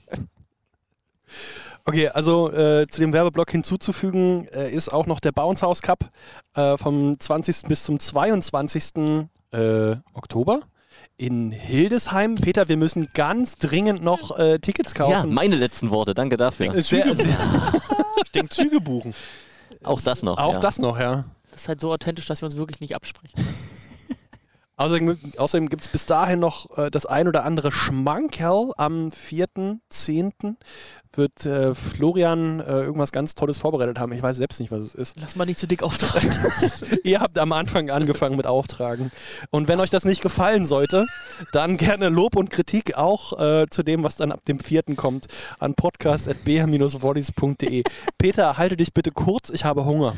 Okay, 1.88 2.08
also 2.08 2.52
äh, 2.52 2.86
zu 2.86 3.00
dem 3.00 3.14
Werbeblock 3.14 3.50
hinzuzufügen 3.50 4.46
äh, 4.48 4.70
ist 4.70 4.92
auch 4.92 5.06
noch 5.06 5.20
der 5.20 5.32
Bounce 5.32 5.64
House 5.64 5.80
Cup 5.80 6.10
äh, 6.54 6.76
vom 6.76 7.18
20. 7.18 7.62
bis 7.62 7.82
zum 7.82 7.98
22. 7.98 9.26
Äh, 9.52 9.96
Oktober 10.12 10.60
in 11.16 11.50
Hildesheim. 11.50 12.34
Peter, 12.34 12.68
wir 12.68 12.76
müssen 12.76 13.08
ganz 13.14 13.56
dringend 13.56 14.04
noch 14.04 14.38
äh, 14.38 14.58
Tickets 14.58 14.92
Ja, 14.98 15.06
kaufen. 15.06 15.32
meine 15.32 15.56
letzten 15.56 15.88
Worte. 15.88 16.12
Danke 16.12 16.36
dafür. 16.36 16.74
Äh, 16.74 16.82
sehr, 16.82 17.16
sehr, 17.16 17.26
Ich 18.22 18.32
denke, 18.32 18.50
Züge 18.50 18.82
buchen. 18.82 19.14
Auch 19.82 20.02
das 20.02 20.22
noch. 20.22 20.36
auch 20.36 20.54
ja. 20.54 20.60
das 20.60 20.78
noch, 20.78 21.00
ja. 21.00 21.24
Das 21.52 21.62
ist 21.62 21.68
halt 21.68 21.80
so 21.80 21.90
authentisch, 21.90 22.26
dass 22.26 22.42
wir 22.42 22.46
uns 22.46 22.56
wirklich 22.58 22.80
nicht 22.80 22.94
absprechen. 22.96 23.42
Außerdem, 24.78 25.18
außerdem 25.36 25.68
gibt 25.68 25.84
es 25.84 25.88
bis 25.88 26.06
dahin 26.06 26.38
noch 26.38 26.78
äh, 26.78 26.90
das 26.90 27.04
ein 27.04 27.26
oder 27.26 27.44
andere 27.44 27.72
Schmankerl. 27.72 28.70
Am 28.76 29.08
4.10. 29.08 30.54
wird 31.12 31.44
äh, 31.44 31.74
Florian 31.74 32.60
äh, 32.60 32.64
irgendwas 32.64 33.10
ganz 33.10 33.34
Tolles 33.34 33.58
vorbereitet 33.58 33.98
haben. 33.98 34.12
Ich 34.12 34.22
weiß 34.22 34.36
selbst 34.36 34.60
nicht, 34.60 34.70
was 34.70 34.78
es 34.78 34.94
ist. 34.94 35.16
Lass 35.18 35.34
mal 35.34 35.46
nicht 35.46 35.58
zu 35.58 35.66
dick 35.66 35.82
auftragen. 35.82 36.32
Ihr 37.02 37.18
habt 37.18 37.38
am 37.38 37.52
Anfang 37.52 37.90
angefangen 37.90 38.36
mit 38.36 38.46
Auftragen. 38.46 39.10
Und 39.50 39.66
wenn 39.66 39.80
euch 39.80 39.90
das 39.90 40.04
nicht 40.04 40.22
gefallen 40.22 40.64
sollte, 40.64 41.06
dann 41.50 41.76
gerne 41.76 42.08
Lob 42.08 42.36
und 42.36 42.50
Kritik 42.50 42.96
auch 42.96 43.36
äh, 43.36 43.66
zu 43.68 43.82
dem, 43.82 44.04
was 44.04 44.14
dann 44.14 44.30
ab 44.30 44.44
dem 44.44 44.60
4. 44.60 44.94
kommt, 44.94 45.26
an 45.58 45.74
podcast.br-volleys.de. 45.74 47.82
Peter, 48.16 48.56
halte 48.56 48.76
dich 48.76 48.94
bitte 48.94 49.10
kurz, 49.10 49.50
ich 49.50 49.64
habe 49.64 49.84
Hunger. 49.84 50.14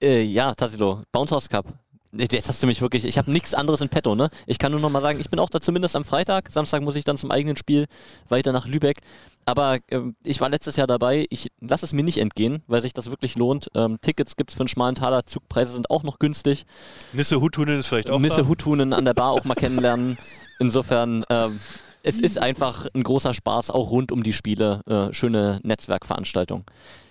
Äh, 0.00 0.22
ja, 0.22 0.54
Tassilo, 0.54 1.02
Bounce 1.10 1.34
House 1.34 1.48
Cup. 1.48 1.66
Jetzt 2.12 2.48
hast 2.48 2.60
du 2.60 2.66
mich 2.66 2.80
wirklich, 2.80 3.04
ich 3.04 3.18
habe 3.18 3.30
nichts 3.30 3.54
anderes 3.54 3.80
in 3.80 3.88
petto, 3.88 4.16
ne? 4.16 4.30
Ich 4.46 4.58
kann 4.58 4.72
nur 4.72 4.80
noch 4.80 4.90
mal 4.90 5.00
sagen, 5.00 5.20
ich 5.20 5.30
bin 5.30 5.38
auch 5.38 5.48
da 5.48 5.60
zumindest 5.60 5.94
am 5.94 6.04
Freitag. 6.04 6.50
Samstag 6.50 6.82
muss 6.82 6.96
ich 6.96 7.04
dann 7.04 7.16
zum 7.16 7.30
eigenen 7.30 7.56
Spiel 7.56 7.86
weiter 8.28 8.50
nach 8.50 8.66
Lübeck. 8.66 8.98
Aber 9.46 9.78
ähm, 9.90 10.16
ich 10.24 10.40
war 10.40 10.48
letztes 10.48 10.74
Jahr 10.74 10.88
dabei. 10.88 11.26
Ich 11.30 11.52
lasse 11.60 11.84
es 11.84 11.92
mir 11.92 12.02
nicht 12.02 12.18
entgehen, 12.18 12.64
weil 12.66 12.82
sich 12.82 12.94
das 12.94 13.10
wirklich 13.10 13.36
lohnt. 13.36 13.68
Ähm, 13.76 13.98
Tickets 14.02 14.34
gibt 14.34 14.50
es 14.50 14.56
für 14.56 14.62
einen 14.62 14.68
schmalen 14.68 14.96
Taler. 14.96 15.24
Zugpreise 15.24 15.72
sind 15.72 15.88
auch 15.88 16.02
noch 16.02 16.18
günstig. 16.18 16.66
Nisse 17.12 17.40
Huttunen 17.40 17.78
ist 17.78 17.86
vielleicht 17.86 18.10
auch 18.10 18.18
Nisse 18.18 18.42
da. 18.42 18.48
Huttunen 18.48 18.92
an 18.92 19.04
der 19.04 19.14
Bar 19.14 19.30
auch 19.30 19.44
mal 19.44 19.54
kennenlernen. 19.54 20.18
Insofern, 20.58 21.24
ähm, 21.30 21.60
es 22.02 22.18
ist 22.18 22.38
einfach 22.38 22.86
ein 22.92 23.04
großer 23.04 23.34
Spaß, 23.34 23.70
auch 23.70 23.90
rund 23.90 24.10
um 24.10 24.24
die 24.24 24.32
Spiele. 24.32 24.80
Äh, 24.86 25.14
schöne 25.14 25.60
Netzwerkveranstaltung. 25.62 26.64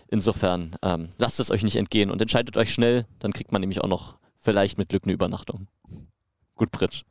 Insofern, 0.09 0.75
ähm, 0.81 1.09
lasst 1.17 1.39
es 1.39 1.51
euch 1.51 1.63
nicht 1.63 1.77
entgehen 1.77 2.11
und 2.11 2.21
entscheidet 2.21 2.57
euch 2.57 2.73
schnell, 2.73 3.05
dann 3.19 3.31
kriegt 3.31 3.51
man 3.53 3.61
nämlich 3.61 3.79
auch 3.81 3.87
noch 3.87 4.19
vielleicht 4.39 4.77
mit 4.77 4.89
Glück 4.89 5.03
eine 5.03 5.13
Übernachtung. 5.13 5.67
Gut, 6.55 6.71
Britsch. 6.71 7.03